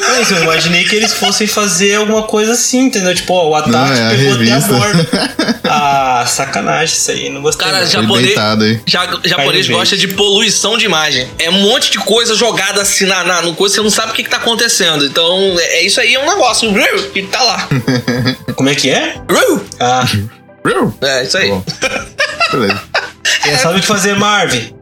Mas 0.09 0.31
eu 0.31 0.43
imaginei 0.43 0.83
que 0.85 0.95
eles 0.95 1.13
fossem 1.13 1.47
fazer 1.47 1.95
alguma 1.95 2.23
coisa 2.23 2.53
assim, 2.53 2.79
entendeu? 2.85 3.13
Tipo, 3.15 3.33
ó, 3.33 3.49
o 3.49 3.55
ataque 3.55 3.71
Não, 3.71 3.93
é 3.93 4.07
a 4.07 4.09
pegou 4.09 4.33
até 4.33 4.51
a 4.51 4.55
revista. 4.55 4.73
borda. 4.73 5.09
Ah, 5.71 6.25
sacanagem 6.25 6.95
isso 6.95 7.11
aí, 7.11 7.29
não 7.29 7.41
gostei. 7.41 7.67
Cara, 7.67 7.81
não. 7.81 7.87
Japonês-. 7.91 8.33
Ja, 8.87 9.07
japonês 9.23 9.68
No 9.71 9.77
gosta 9.77 9.97
de 9.97 10.07
poluição 10.09 10.77
de 10.77 10.85
imagem. 10.85 11.29
É 11.37 11.49
um 11.49 11.61
monte 11.61 11.91
de 11.91 11.99
coisa 11.99 12.35
jogada 12.35 12.81
assim 12.81 13.05
na, 13.05 13.23
na 13.23 13.41
no 13.41 13.55
coisa, 13.55 13.75
você 13.75 13.81
não 13.81 13.89
sabe 13.89 14.11
o 14.11 14.15
que, 14.15 14.23
que 14.23 14.29
tá 14.29 14.37
acontecendo. 14.37 15.05
Então, 15.05 15.55
é, 15.59 15.79
é 15.79 15.85
isso 15.85 15.99
aí, 15.99 16.15
é 16.15 16.19
um 16.19 16.27
negócio. 16.27 16.71
E 17.15 17.23
tá 17.23 17.41
lá. 17.41 17.67
Como 18.55 18.69
é 18.69 18.75
que 18.75 18.89
é? 18.89 19.15
Ah, 19.79 20.05
É, 21.01 21.23
isso 21.23 21.37
aí. 21.37 21.51
Beleza. 22.51 22.81
já 23.45 23.57
sabe 23.57 23.77
o 23.77 23.81
que 23.81 23.87
fazer, 23.87 24.15
Marvin. 24.15 24.78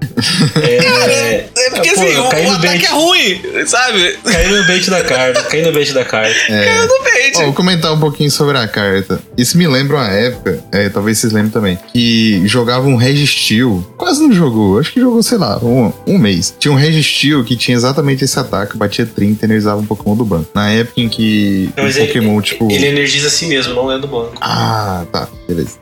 É, 0.55 1.49
É 1.55 1.70
porque 1.70 1.91
pô, 1.93 2.01
assim, 2.01 2.18
o, 2.18 2.30
caí 2.30 2.45
o 2.45 2.49
no 2.49 2.55
ataque 2.57 2.68
bait. 2.80 2.86
é 2.86 2.89
ruim, 2.91 3.41
sabe? 3.68 4.18
Caiu 4.24 4.57
no 4.57 4.68
bait 4.68 4.89
da 4.89 5.03
carta, 5.03 5.41
caiu 5.43 5.65
no 5.68 5.74
bait 5.74 5.93
da 5.93 6.05
carta. 6.05 6.36
Caiu 6.47 6.88
no 6.88 7.03
bait. 7.03 7.34
Ó, 7.36 7.43
vou 7.43 7.53
comentar 7.53 7.93
um 7.93 7.99
pouquinho 7.99 8.32
sobre 8.32 8.57
a 8.57 8.68
carta. 8.68 9.20
Isso 9.38 9.57
me 9.57 9.68
lembra 9.68 9.97
uma 9.97 10.07
época, 10.09 10.63
é, 10.72 10.89
talvez 10.89 11.20
vocês 11.20 11.32
lembrem 11.34 11.51
também, 11.51 11.78
que 11.93 12.41
jogava 12.47 12.88
um 12.88 12.95
Registil. 12.95 13.86
Quase 13.97 14.22
não 14.22 14.32
jogou, 14.34 14.80
acho 14.80 14.91
que 14.93 14.99
jogou, 14.99 15.22
sei 15.22 15.38
lá, 15.38 15.57
um, 15.63 15.91
um 16.07 16.18
mês. 16.18 16.53
Tinha 16.57 16.72
um 16.72 16.78
Registil 16.78 17.43
que 17.43 17.55
tinha 17.55 17.76
exatamente 17.76 18.24
esse 18.24 18.39
ataque, 18.39 18.78
batia 18.78 19.05
30 19.05 19.43
e 19.43 19.47
energizava 19.47 19.80
um 19.80 19.86
Pokémon 19.86 20.15
do 20.15 20.26
banco. 20.26 20.47
Na 20.53 20.70
época 20.70 20.99
em 21.01 21.09
que 21.09 21.70
Não, 21.78 21.84
o 21.86 21.88
ele- 21.88 21.99
Pokémon, 22.07 22.41
tipo. 22.41 22.72
Ele 22.72 22.88
energiza 22.88 23.28
a 23.28 23.32
si 23.32 23.45
mesmo, 23.47 23.74
não 23.74 23.91
é 23.91 23.99
do 23.99 24.07
banco. 24.07 24.34
Ah, 24.41 25.05
tá, 25.11 25.28
beleza. 25.47 25.78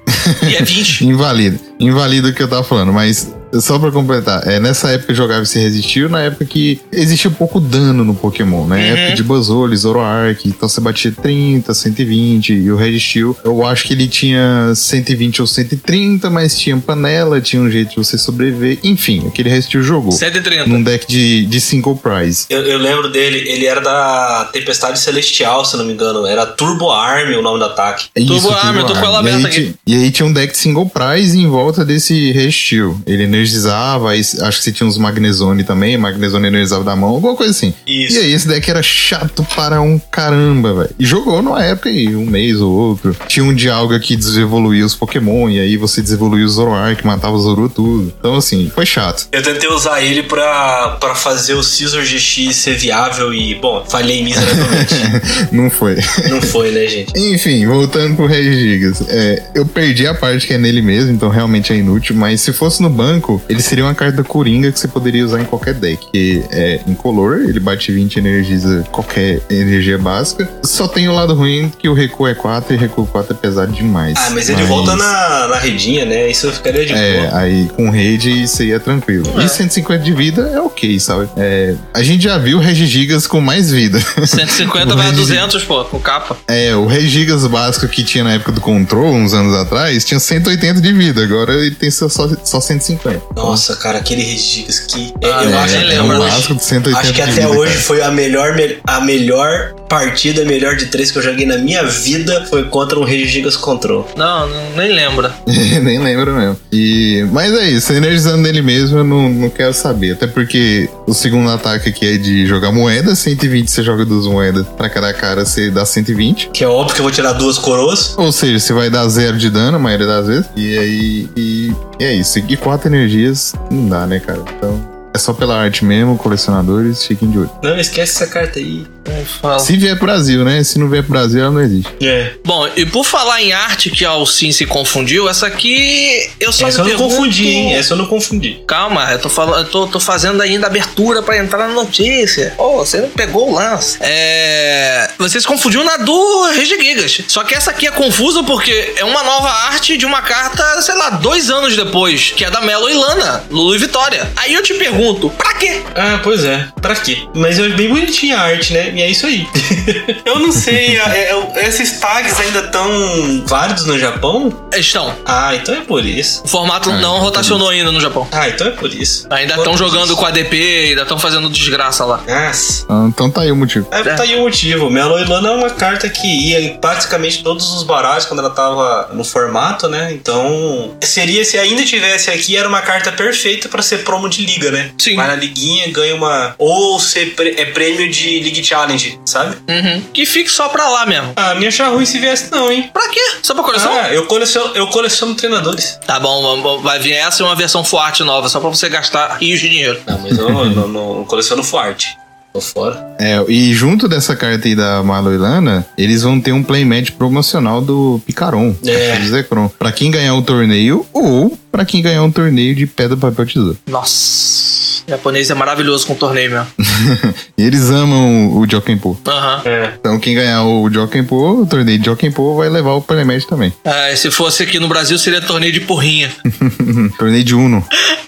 E 0.50 0.56
é 0.56 0.62
20. 0.62 1.06
Invalida. 1.06 1.60
Invalida 1.80 2.30
o 2.30 2.34
que 2.34 2.42
eu 2.42 2.48
tava 2.48 2.64
falando, 2.64 2.92
mas 2.92 3.34
só 3.62 3.78
pra 3.80 3.92
completar, 3.92 4.48
é, 4.48 4.60
nessa 4.60 4.90
época 4.92 5.12
eu 5.12 5.16
jogava 5.16 5.44
esse 5.44 5.60
Resistiu, 5.60 6.10
na 6.10 6.22
época 6.22 6.46
que 6.46 6.80
existia 6.92 7.30
pouco 7.32 7.60
dano 7.60 8.04
no 8.04 8.14
Pokémon, 8.16 8.66
né? 8.66 8.78
Uhum. 8.78 8.98
Época 8.98 9.16
de 9.16 9.24
Buzzole, 9.24 9.76
Zoroark, 9.78 10.48
então 10.48 10.68
você 10.70 10.80
batia 10.82 11.12
30, 11.12 11.74
120, 11.74 12.54
e 12.54 12.72
o 12.72 12.76
Resistiu, 12.76 13.36
eu 13.44 13.66
acho 13.66 13.86
que 13.86 13.94
ele 13.94 14.08
tinha 14.08 14.74
120 14.76 15.42
ou 15.42 15.48
130, 15.48 16.30
mas 16.30 16.58
tinha 16.58 16.78
panela, 16.78 17.40
tinha 17.42 17.62
um 17.62 17.70
jeito 17.70 17.90
de 17.92 17.96
você 17.98 18.18
sobreviver, 18.18 18.80
enfim, 18.84 19.26
aquele 19.28 19.50
Resistiu 19.50 19.82
jogou. 19.84 20.12
130. 20.12 20.68
Num 20.68 20.82
deck 20.84 21.08
de, 21.08 21.46
de 21.46 21.62
single 21.62 21.96
prize. 21.96 22.46
Eu, 22.50 22.62
eu 22.64 22.78
lembro 22.78 23.10
dele, 23.12 23.38
ele 23.50 23.66
era 23.66 23.80
da 23.82 24.50
Tempestade 24.52 25.00
Celestial, 25.00 25.64
se 25.66 25.78
não 25.78 25.86
me 25.86 25.94
engano. 25.94 26.26
Era 26.26 26.46
Turbo 26.46 26.90
Arm 26.92 27.34
o 27.38 27.42
nome 27.42 27.60
do 27.60 27.66
ataque. 27.66 28.06
É 28.16 28.24
Turbo 28.24 28.50
Arm, 28.50 28.78
eu 28.78 28.86
tô 28.86 28.94
com 28.94 29.00
ela. 29.00 29.16
E 29.24 29.30
aberta 29.34 29.50
ti- 29.50 29.76
E 29.86 29.94
aí 29.96 30.12
tinha 30.12 30.26
um 30.26 30.34
deck 30.34 30.56
single 30.58 30.88
prize 30.90 31.38
em 31.40 31.48
volta 31.48 31.84
desse 31.86 32.32
Restil. 32.32 33.00
Ele 33.06 33.28
energizava, 33.46 34.10
acho 34.10 34.58
que 34.58 34.64
você 34.64 34.72
tinha 34.72 34.88
uns 34.88 34.98
Magnezone 34.98 35.64
também, 35.64 35.98
Magnezone 35.98 36.48
energizava 36.48 36.84
da 36.84 36.96
mão, 36.96 37.10
alguma 37.10 37.36
coisa 37.36 37.52
assim. 37.52 37.74
Isso. 37.86 38.18
E 38.18 38.22
aí 38.22 38.34
esse 38.34 38.48
deck 38.48 38.70
era 38.70 38.82
chato 38.82 39.46
para 39.56 39.82
um 39.82 40.00
caramba, 40.12 40.74
velho. 40.74 40.96
E 41.00 41.06
jogou 41.06 41.42
numa 41.42 41.64
época 41.64 41.90
aí, 41.90 42.16
um 42.16 42.26
mês 42.26 42.60
ou 42.60 42.72
outro. 42.72 43.16
Tinha 43.28 43.46
um 43.46 43.54
Dialga 43.54 44.00
que 44.00 44.16
desevoluía 44.16 44.86
os 44.86 44.96
Pokémon, 44.96 45.50
e 45.50 45.60
aí 45.60 45.78
você 45.78 46.02
desevoluía 46.02 46.46
o 46.46 46.50
Zoroark, 46.50 47.06
matava 47.06 47.36
o 47.36 47.40
Zoro 47.40 47.70
tudo. 47.70 48.14
Então 48.20 48.36
assim, 48.36 48.72
foi 48.74 48.86
chato. 48.86 49.28
Eu 49.32 49.44
tentei 49.44 49.70
usar 49.70 50.02
ele 50.02 50.24
pra, 50.24 50.98
pra 51.00 51.16
fazer 51.16 51.54
o 51.54 51.64
Scissor 51.64 52.04
GX 52.04 52.56
ser 52.56 52.76
viável 52.76 53.34
e, 53.34 53.56
bom, 53.56 53.86
falhei 53.88 54.24
miseravelmente. 54.24 54.96
Não 55.52 55.70
foi. 55.70 55.96
não 56.30 56.42
foi, 56.42 56.72
né, 56.72 56.88
gente? 56.88 57.14
Enfim, 57.18 57.66
voltando 57.66 58.16
pro 58.16 58.26
Regigigas. 58.26 59.02
É, 59.08 59.44
eu 59.54 59.66
perdi 59.66 60.08
a 60.08 60.14
parte 60.14 60.48
que 60.48 60.54
é 60.54 60.58
nele 60.58 60.82
mesmo, 60.82 61.12
então 61.12 61.30
realmente 61.30 61.72
é 61.72 61.76
inútil. 61.76 62.16
Mas 62.16 62.42
se 62.42 62.52
fosse 62.52 62.82
no 62.82 62.90
banco, 62.90 63.35
ele 63.48 63.62
seria 63.62 63.84
uma 63.84 63.96
carta 63.96 64.24
coringa 64.24 64.72
que 64.72 64.80
você 64.80 64.88
poderia 64.88 65.26
usar 65.26 65.42
em 65.42 65.46
qualquer 65.46 65.74
deck. 65.74 66.08
Que 66.12 66.44
é 66.52 66.82
incolor, 66.88 67.42
ele 67.48 67.60
bate 67.60 67.92
20 67.92 68.18
energiza 68.18 68.84
é, 68.86 68.90
qualquer 68.90 69.42
energia 69.50 69.98
básica. 69.98 70.50
Só 70.64 70.88
tem 70.88 71.08
o 71.08 71.14
lado 71.14 71.34
ruim 71.34 71.72
que 71.78 71.88
o 71.88 71.94
recuo 71.94 72.28
é 72.28 72.34
4 72.34 72.74
e 72.74 72.78
recuo 72.78 73.06
4 73.06 73.34
é 73.34 73.36
pesado 73.36 73.72
demais. 73.72 74.16
Ah, 74.18 74.30
mas 74.32 74.50
ele 74.50 74.64
volta 74.64 74.96
na, 74.96 75.48
na 75.48 75.58
redinha, 75.58 76.06
né? 76.06 76.30
Isso 76.30 76.52
ficaria 76.52 76.86
de 76.86 76.94
é, 76.94 77.14
boa. 77.14 77.26
É, 77.26 77.36
aí 77.36 77.70
com 77.76 77.90
rede 77.90 78.48
seria 78.48 78.80
tranquilo. 78.80 79.26
É. 79.40 79.46
E 79.46 79.50
150 79.50 80.04
de 80.04 80.14
vida 80.14 80.52
é 80.54 80.60
ok, 80.60 81.00
sabe? 81.00 81.30
É, 81.38 81.76
a 81.94 82.04
gente 82.04 82.24
já 82.24 82.38
viu 82.38 82.60
Regigigas 82.60 83.28
com 83.28 83.40
mais 83.40 83.72
vida. 83.72 84.00
150 84.26 84.96
vai 84.96 85.08
a 85.08 85.12
200, 85.12 85.64
pô, 85.64 85.84
com 85.86 86.00
capa. 86.00 86.38
É, 86.48 86.76
o 86.76 86.86
Regigigas 86.86 87.46
básico 87.48 87.88
que 87.88 88.04
tinha 88.04 88.24
na 88.24 88.34
época 88.34 88.52
do 88.52 88.62
Control, 88.62 89.14
uns 89.14 89.34
anos 89.34 89.56
atrás, 89.56 90.04
tinha 90.04 90.20
180 90.20 90.82
de 90.82 90.94
vida. 90.94 91.24
Agora 91.24 91.54
ele 91.54 91.76
tem 91.76 91.92
só, 91.92 92.08
só 92.10 92.62
150. 92.62 93.15
Nossa, 93.36 93.76
cara, 93.76 94.00
aquele 94.00 94.24
Regis 94.24 94.80
que 94.80 95.14
ah, 95.24 95.44
eu 95.44 95.50
é, 95.50 95.58
acho, 95.58 95.76
é, 95.76 96.96
acho 96.96 97.14
que 97.14 97.22
até 97.22 97.48
hoje 97.48 97.74
cara. 97.74 97.84
foi 97.84 98.02
a 98.02 98.12
melhor, 98.12 98.56
a 98.86 99.02
melhor 99.02 99.76
partida, 100.00 100.44
melhor 100.44 100.76
de 100.76 100.88
três 100.88 101.10
que 101.10 101.18
eu 101.18 101.22
joguei 101.22 101.46
na 101.46 101.58
minha 101.58 101.84
vida 101.84 102.46
foi 102.50 102.66
contra 102.66 103.00
um 103.00 103.04
Regigas 103.04 103.56
Control. 103.56 104.06
Não, 104.18 104.48
não- 104.50 104.76
nem 104.76 104.92
lembra. 104.94 105.34
Nem 105.82 106.00
lembro 106.00 106.34
mesmo. 106.34 106.58
E, 106.72 107.26
mas 107.32 107.54
é 107.54 107.70
isso, 107.70 107.94
energizando 107.94 108.38
nele 108.40 108.62
mesmo 108.62 108.98
eu 109.00 109.04
não, 109.04 109.30
não 109.30 109.50
quero 109.50 109.74
saber. 109.74 110.14
Até 110.14 110.28
porque 110.28 110.90
o 111.08 111.14
segundo 111.14 111.50
ataque 111.50 111.90
aqui 111.90 112.06
é 112.06 112.18
de 112.18 112.46
jogar 112.46 112.72
moeda, 112.72 113.16
120 113.16 113.70
você 113.70 113.84
joga 113.84 114.04
duas 114.06 114.26
moedas 114.28 114.66
pra 114.78 114.90
cada 114.90 115.14
cara, 115.14 115.46
você 115.46 115.70
dá 115.70 115.86
120. 115.86 116.50
Que 116.54 116.64
é 116.64 116.68
óbvio 116.68 116.94
que 116.96 117.02
eu 117.02 117.04
vou 117.04 117.12
tirar 117.12 117.34
duas 117.34 117.58
coroas. 117.58 118.16
Ou 118.18 118.32
seja, 118.32 118.60
você 118.60 118.74
vai 118.74 118.90
dar 118.90 119.08
zero 119.08 119.38
de 119.38 119.50
dano 119.50 119.78
a 119.78 119.80
maioria 119.80 120.08
das 120.08 120.28
vezes. 120.28 120.46
E 120.56 120.78
aí. 120.78 121.30
E, 121.38 121.74
e 122.00 122.04
é 122.04 122.14
isso. 122.14 122.40
E 122.40 122.58
quatro 122.58 122.88
energias 122.88 123.54
não 123.72 123.88
dá, 123.88 124.06
né, 124.06 124.20
cara? 124.20 124.44
Então. 124.58 124.96
É 125.14 125.18
só 125.18 125.32
pela 125.32 125.56
arte 125.58 125.86
mesmo, 125.86 126.18
colecionadores, 126.18 127.06
fiquem 127.06 127.32
de 127.32 127.40
olho. 127.40 127.50
Não, 127.64 127.78
esquece 127.80 128.22
essa 128.22 128.28
carta 128.28 128.60
aí. 128.60 128.86
Não 129.08 129.26
fala. 129.26 129.60
Se 129.60 129.76
vier 129.78 129.96
pro 129.98 130.06
Brasil, 130.08 130.44
né? 130.44 130.64
Se 130.64 130.80
não 130.80 130.90
vier 130.90 131.04
pro 131.04 131.12
Brasil, 131.12 131.42
ela 131.42 131.52
não 131.52 131.62
existe. 131.62 131.92
É. 132.02 132.32
Bom, 132.44 132.68
e 132.76 132.86
por 132.86 133.06
falar 133.06 133.42
em 133.42 133.54
arte 133.54 133.90
que 133.90 134.04
a 134.06 134.10
Alcin 134.10 134.52
se 134.52 134.66
confundiu, 134.66 135.30
essa 135.30 135.48
aqui 135.48 136.30
eu 136.40 136.52
só 136.52 136.68
Essa 136.68 136.82
eu 136.82 136.86
me 136.86 136.92
não 136.92 136.98
pergunto- 136.98 137.16
confundi, 137.18 137.48
hein? 137.48 137.74
Essa 137.76 137.94
eu 137.94 137.98
não 137.98 138.06
confundi. 138.08 138.60
Calma, 138.68 139.12
eu 139.12 139.20
tô 139.20 139.30
falando, 139.30 139.60
eu 139.60 139.66
tô, 139.70 139.88
tô 139.88 140.00
fazendo 140.00 140.42
ainda 140.42 140.68
abertura 140.68 141.22
pra 141.22 141.38
entrar 141.38 141.68
na 141.68 141.74
notícia. 141.74 142.54
Ô, 142.58 142.78
você 142.78 143.00
não 143.02 143.10
pegou 143.10 143.50
o 143.52 143.56
lance. 143.56 143.98
É. 144.02 145.10
Você 145.20 145.40
se 145.40 145.48
confundiu 145.48 145.84
na 145.84 145.98
do 145.98 146.52
Regigigas. 146.54 147.22
Só 147.28 147.44
que 147.44 147.54
essa 147.54 147.72
aqui 147.72 147.88
é 147.88 147.92
confusa 147.92 148.44
porque 148.44 148.94
é 148.98 149.04
uma 149.06 149.24
nova 149.24 149.50
arte 149.50 149.98
de 149.98 150.06
uma 150.06 150.22
carta, 150.22 150.82
sei 150.82 150.96
lá, 150.96 151.10
dois 151.12 151.50
anos 151.50 151.76
depois, 151.76 152.32
que 152.36 152.44
é 152.44 152.50
da 152.50 152.62
Melo 152.62 152.90
e 152.90 152.94
Lana, 152.94 153.44
Lulu 153.50 153.76
e 153.76 153.78
Vitória. 153.78 154.28
Aí 154.36 154.54
eu 154.54 154.64
te 154.64 154.74
pergunto, 154.74 155.30
pra 155.32 155.54
quê? 155.56 155.82
Ah, 155.96 156.20
pois 156.24 156.44
é. 156.44 156.68
Pra 156.82 156.96
quê? 156.96 157.18
Mas 157.34 157.60
é 157.60 157.70
bem 157.70 157.90
bonitinha 157.90 158.38
a 158.38 158.42
arte, 158.42 158.74
né? 158.74 158.92
E 158.96 159.02
é 159.02 159.10
isso 159.10 159.26
aí. 159.28 159.46
eu 160.26 160.40
não 160.40 160.52
sei. 160.52 160.98
é- 160.98 161.32
é- 161.32 161.68
esses 161.68 162.00
tags 162.00 162.40
ainda 162.40 162.60
estão 162.60 163.44
válidos 163.46 163.86
no 163.86 164.00
Japão? 164.00 164.54
Estão. 164.74 165.14
Ah, 165.26 165.54
então 165.56 165.76
é 165.76 165.82
por 165.82 166.06
isso. 166.06 166.44
O 166.46 166.48
formato 166.48 166.90
Ah, 166.90 166.98
não 166.98 167.20
rotacionou 167.20 167.70
ainda 167.70 167.92
no 167.92 168.00
Japão. 168.00 168.28
Ah, 168.32 168.48
então 168.48 168.68
é 168.68 168.72
por 168.72 168.92
isso. 168.94 169.28
Ainda 169.30 169.56
estão 169.56 169.78
jogando 169.78 170.04
disso? 170.08 170.16
com 170.18 170.26
ADP, 170.26 170.88
ainda 170.90 171.02
estão 171.02 171.20
fazendo 171.20 171.50
desgraça 171.50 172.06
lá. 172.06 172.24
Nossa. 172.28 172.86
Ah, 172.90 173.06
Então 173.08 173.30
tá 173.30 173.42
aí 173.42 173.52
o 173.52 173.56
motivo. 173.56 173.88
É, 173.92 174.02
tá 174.04 174.24
aí 174.24 174.36
o 174.36 174.42
motivo. 174.42 174.90
Melo 174.90 175.20
Ilana 175.20 175.50
é 175.50 175.52
uma 175.52 175.70
carta 175.70 176.08
que 176.10 176.28
ia 176.28 176.62
em 176.62 176.78
praticamente 176.78 177.44
todos 177.44 177.74
os 177.74 177.84
baralhos 177.84 178.26
quando 178.26 178.40
ela 178.40 178.50
tava 178.50 179.10
no 179.14 179.24
formato, 179.24 179.90
né? 179.90 180.14
Então, 180.14 180.96
seria 181.02 181.44
se 181.44 181.58
ainda 181.58 181.84
tivesse 181.84 182.30
aqui, 182.32 182.56
era 182.56 182.68
uma 182.68 182.82
carta 182.82 183.12
perfeita 183.12 183.68
pra 183.68 183.82
ser 183.82 184.04
promo 184.04 184.30
de 184.30 184.46
liga, 184.46 184.72
né? 184.72 184.92
Sim. 184.98 185.16
Vai 185.16 185.28
na 185.28 185.36
liguinha, 185.36 185.92
ganha 185.92 186.16
uma. 186.16 186.56
Ou 186.58 187.00
ser 187.00 187.36
é 187.58 187.66
prêmio 187.66 188.10
de 188.10 188.40
League 188.40 188.64
Challenge 188.64 188.85
challenge, 188.88 189.20
sabe? 189.26 189.56
Uhum. 189.70 190.02
Que 190.14 190.26
fique 190.26 190.50
só 190.50 190.70
pra 190.70 190.88
lá 190.90 191.06
mesmo. 191.06 191.34
Ah, 191.36 191.56
me 191.56 191.68
achar 191.68 191.90
ruim 191.90 192.06
se 192.06 192.20
viesse, 192.20 192.52
não, 192.52 192.72
hein? 192.72 192.90
Pra 192.94 193.10
quê? 193.10 193.20
Só 193.42 193.54
pra 193.54 193.64
coleção? 193.64 193.92
Ah, 193.94 194.14
eu 194.14 194.26
coleciono, 194.26 194.72
eu 194.76 194.88
coleciono 194.88 195.36
treinadores. 195.36 196.00
Tá 196.06 196.20
bom, 196.20 196.82
vai 196.82 197.00
vir 197.00 197.14
essa 197.14 197.42
e 197.42 197.46
uma 197.46 197.56
versão 197.56 197.84
forte 197.84 198.24
nova, 198.24 198.48
só 198.50 198.60
pra 198.60 198.70
você 198.70 198.88
gastar 198.90 199.38
rios 199.38 199.60
de 199.60 199.70
dinheiro. 199.70 200.00
Não, 200.08 200.20
mas 200.20 200.38
eu 200.38 200.50
não, 200.50 200.66
não- 200.66 200.88
não 201.16 201.24
coleciono 201.26 201.64
forte. 201.64 202.16
Tô 202.54 202.62
fora. 202.62 203.06
É, 203.20 203.44
e 203.50 203.74
junto 203.74 204.08
dessa 204.08 204.34
carta 204.34 204.66
aí 204.66 204.74
da 204.76 205.04
Marlo 205.04 205.34
e 205.34 205.38
Lana, 205.38 205.86
eles 205.98 206.22
vão 206.24 206.40
ter 206.40 206.54
um 206.54 206.64
playmatch 206.64 207.12
promocional 207.12 207.82
do 207.82 208.22
Picaron, 208.26 208.74
É. 208.86 209.18
do 209.18 209.28
Zekrom. 209.28 209.68
Pra 209.78 209.92
quem 209.92 210.10
ganhar 210.10 210.36
o 210.36 210.42
torneio 210.42 211.06
ou 211.12 211.58
pra 211.70 211.84
quem 211.84 212.02
ganhar 212.02 212.24
um 212.24 212.32
torneio 212.32 212.74
de 212.74 212.88
pedra, 212.88 213.18
papel, 213.18 213.46
tesoura. 213.46 213.76
Nossa. 213.88 214.65
O 215.08 215.12
japonês 215.12 215.50
é 215.50 215.54
maravilhoso 215.54 216.08
com 216.08 216.16
torneio 216.16 216.52
mesmo. 216.52 216.68
E 217.58 217.64
eles 217.64 217.90
amam 217.90 218.58
o 218.58 218.70
Jokenpo. 218.70 219.18
Aham. 219.26 219.62
É. 219.64 219.94
Então 219.98 220.20
quem 220.20 220.36
ganhar 220.36 220.64
o 220.66 220.92
Jokenpo, 220.92 221.62
o 221.62 221.66
torneio 221.66 221.98
de 221.98 222.06
Jokenpo, 222.06 222.54
vai 222.58 222.68
levar 222.68 222.92
o 222.96 223.02
playmatch 223.02 223.46
também. 223.46 223.72
Ah, 223.86 224.14
se 224.14 224.30
fosse 224.30 224.64
aqui 224.64 224.78
no 224.78 224.90
Brasil, 224.90 225.18
seria 225.18 225.40
torneio 225.42 225.72
de 225.72 225.80
porrinha. 225.80 226.30
torneio 227.18 227.44
de 227.46 227.56
Uno. 227.56 227.82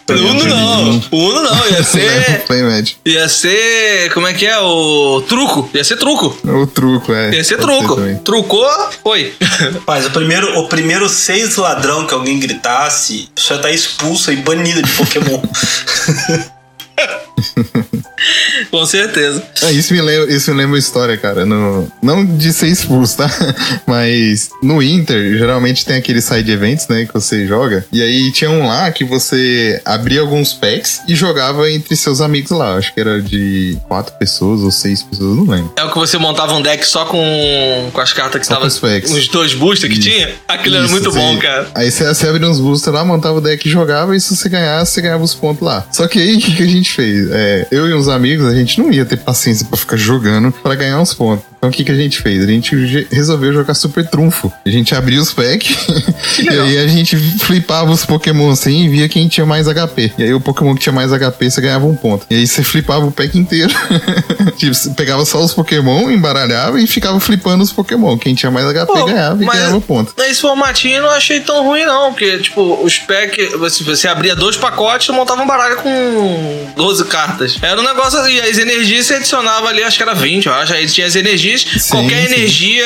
Uno 0.10 0.44
não. 0.46 1.04
Uno 1.12 1.42
não, 1.44 1.70
ia 1.70 1.82
o 1.82 1.84
ser. 1.84 2.44
playmatch. 2.48 2.94
Ia 3.06 3.28
ser. 3.28 4.14
Como 4.14 4.26
é 4.28 4.34
que 4.34 4.46
é? 4.46 4.58
O 4.60 5.22
truco. 5.28 5.70
Ia 5.74 5.84
ser 5.84 5.98
truco. 5.98 6.38
O 6.46 6.66
truco, 6.66 7.12
é. 7.14 7.36
Ia 7.36 7.44
ser 7.44 7.58
Pode 7.58 7.68
truco. 7.80 7.96
também. 7.98 8.16
Trucou, 8.20 8.70
foi. 9.04 9.34
Mas 9.86 10.06
o 10.06 10.12
primeiro, 10.12 10.58
o 10.58 10.70
primeiro 10.70 11.10
seis 11.10 11.58
ladrão 11.58 12.08
que 12.08 12.14
alguém 12.14 12.40
gritasse, 12.40 13.28
a 13.34 13.36
pessoa 13.36 13.60
tá 13.60 13.70
expulsa 13.70 14.32
e 14.32 14.38
banida 14.38 14.82
de 14.82 14.92
Pokémon. 14.92 15.42
Com 18.72 18.86
certeza. 18.86 19.44
Ah, 19.64 19.72
isso, 19.72 19.94
me 19.94 20.02
lembra, 20.02 20.34
isso 20.34 20.52
me 20.52 20.58
lembra 20.58 20.74
uma 20.74 20.80
história, 20.80 21.18
cara. 21.18 21.46
No, 21.46 21.92
não 22.02 22.26
de 22.26 22.52
ser 22.52 22.68
expulso, 22.68 23.18
tá? 23.18 23.30
Mas 23.86 24.50
no 24.62 24.82
Inter, 24.82 25.38
geralmente 25.38 25.86
tem 25.86 25.98
aqueles 25.98 26.26
side 26.26 26.52
events, 26.52 26.88
né? 26.88 27.06
Que 27.06 27.14
você 27.14 27.48
joga. 27.48 27.86
E 27.92 28.02
aí 28.02 28.32
tinha 28.32 28.50
um 28.50 28.68
lá 28.68 28.92
que 28.92 29.04
você 29.04 29.82
abria 29.86 30.22
alguns 30.22 30.54
packs 30.54 31.02
e 31.08 31.16
jogava 31.16 31.70
entre 31.70 31.96
seus 31.96 32.20
amigos 32.22 32.52
lá. 32.52 32.76
Acho 32.76 32.94
que 32.94 33.00
era 33.00 33.22
de 33.22 33.78
quatro 33.88 34.16
pessoas 34.18 34.62
ou 34.62 34.72
seis 34.72 35.04
pessoas, 35.04 35.38
não 35.38 35.46
lembro. 35.46 35.74
É 35.78 35.84
o 35.84 35.92
que 35.92 35.98
você 35.98 36.18
montava 36.18 36.54
um 36.54 36.62
deck 36.62 36.86
só 36.86 37.06
com, 37.06 37.90
com 37.94 38.02
as 38.02 38.14
cartas 38.14 38.40
que 38.40 38.46
estavam. 38.46 38.68
os 38.68 39.28
dois 39.28 39.54
boosters 39.54 39.94
que 39.94 40.00
Isso. 40.00 40.10
tinha. 40.10 40.36
Aquilo 40.48 40.76
era 40.76 40.86
Isso, 40.86 40.94
muito 40.94 41.12
bom, 41.12 41.38
cara. 41.38 41.68
Aí 41.76 41.92
você, 41.92 42.06
você 42.06 42.28
abria 42.28 42.50
uns 42.50 42.60
boosters 42.60 42.94
lá, 42.94 43.06
montava 43.06 43.38
o 43.38 43.42
deck 43.42 43.68
e 43.68 43.72
jogava, 43.72 44.16
e 44.16 44.20
se 44.20 44.36
você 44.36 44.50
ganhasse, 44.50 44.94
você 44.94 45.02
ganhava 45.02 45.24
os 45.24 45.34
pontos 45.34 45.62
lá. 45.62 45.86
Só 45.92 46.08
que 46.08 46.20
aí, 46.20 46.36
o 46.38 46.40
que, 46.40 46.56
que 46.56 46.64
a 46.64 46.68
gente 46.68 46.87
fez? 46.94 47.30
É, 47.32 47.68
eu 47.72 47.88
e 47.88 47.94
uns 47.94 48.08
amigos, 48.08 48.46
a 48.46 48.56
gente 48.56 48.80
não 48.82 48.92
ia 48.92 49.06
ter 49.06 49.18
paciência 49.18 49.66
pra 49.66 49.78
ficar 49.78 49.98
jogando 49.98 50.52
pra 50.52 50.76
ganhar 50.76 51.00
uns 51.00 51.14
pontos. 51.14 51.46
Então 51.68 51.70
o 51.70 51.72
que, 51.72 51.84
que 51.84 51.92
a 51.92 51.96
gente 51.96 52.22
fez? 52.22 52.44
A 52.44 52.48
gente 52.48 52.88
ge- 52.88 53.08
resolveu 53.12 53.52
jogar 53.52 53.74
super 53.74 54.08
trunfo. 54.08 54.52
A 54.66 54.70
gente 54.70 54.96
abria 54.96 55.20
os 55.22 55.34
packs 55.34 55.76
e 56.40 56.50
aí 56.50 56.78
a 56.78 56.88
gente 56.88 57.18
flipava 57.18 57.92
os 57.92 58.06
Pokémon 58.06 58.50
assim 58.50 58.86
e 58.86 58.90
via 58.90 59.10
quem 59.10 59.28
tinha 59.28 59.46
mais 59.46 59.68
HP. 59.68 60.14
E 60.18 60.24
aí 60.24 60.34
o 60.34 60.40
Pokémon 60.40 60.74
que 60.76 60.82
tinha 60.82 60.94
mais 60.94 61.12
HP, 61.12 61.50
você 61.52 61.60
ganhava 61.62 61.86
um 61.86 61.96
ponto. 61.96 62.26
E 62.30 62.36
aí 62.36 62.48
você 62.48 62.64
flipava 62.64 63.06
o 63.06 63.12
pack 63.12 63.38
inteiro. 63.38 63.74
tipo, 64.58 64.74
você 64.74 64.90
pegava 64.92 65.26
só 65.26 65.44
os 65.44 65.54
Pokémon, 65.54 66.10
embaralhava 66.10 66.80
e 66.80 66.88
ficava 66.88 67.20
flipando 67.20 67.64
os 67.64 67.72
Pokémon. 67.74 68.18
Quem 68.18 68.34
tinha 68.34 68.52
mais 68.52 68.66
HP 68.66 68.86
Pô, 68.86 69.06
ganhava 69.06 69.44
e 69.44 69.46
ganhava 69.46 69.82
ponto. 69.82 70.14
Esse 70.24 70.42
formatinho 70.42 70.98
eu 70.98 71.02
não 71.04 71.10
achei 71.10 71.42
tão 71.42 71.64
ruim, 71.66 71.86
não. 71.86 72.12
Porque, 72.14 72.38
tipo, 72.40 72.80
os 72.84 72.98
packs. 73.00 73.52
Você, 73.58 73.84
você 73.84 74.08
abria 74.08 74.36
dois 74.36 74.56
pacotes 74.56 75.10
e 75.10 75.12
montava 75.12 75.42
um 75.42 75.48
baralho 75.48 75.78
com 75.78 76.72
12 76.78 77.06
cartas. 77.06 77.58
Era 77.62 77.80
um 77.80 77.84
negócio. 77.84 78.26
E 78.30 78.40
as 78.40 78.58
energias 78.58 79.06
você 79.08 79.16
adicionava 79.16 79.68
ali, 79.68 79.84
acho 79.84 79.98
que 79.98 80.04
era 80.04 80.14
20, 80.14 80.46
eu 80.46 80.54
acho. 80.54 80.74
Aí 80.74 80.88
tinha 80.88 81.08
as 81.08 81.16
energias. 81.16 81.57
Qualquer 81.90 82.28
sim. 82.28 82.34
energia. 82.34 82.86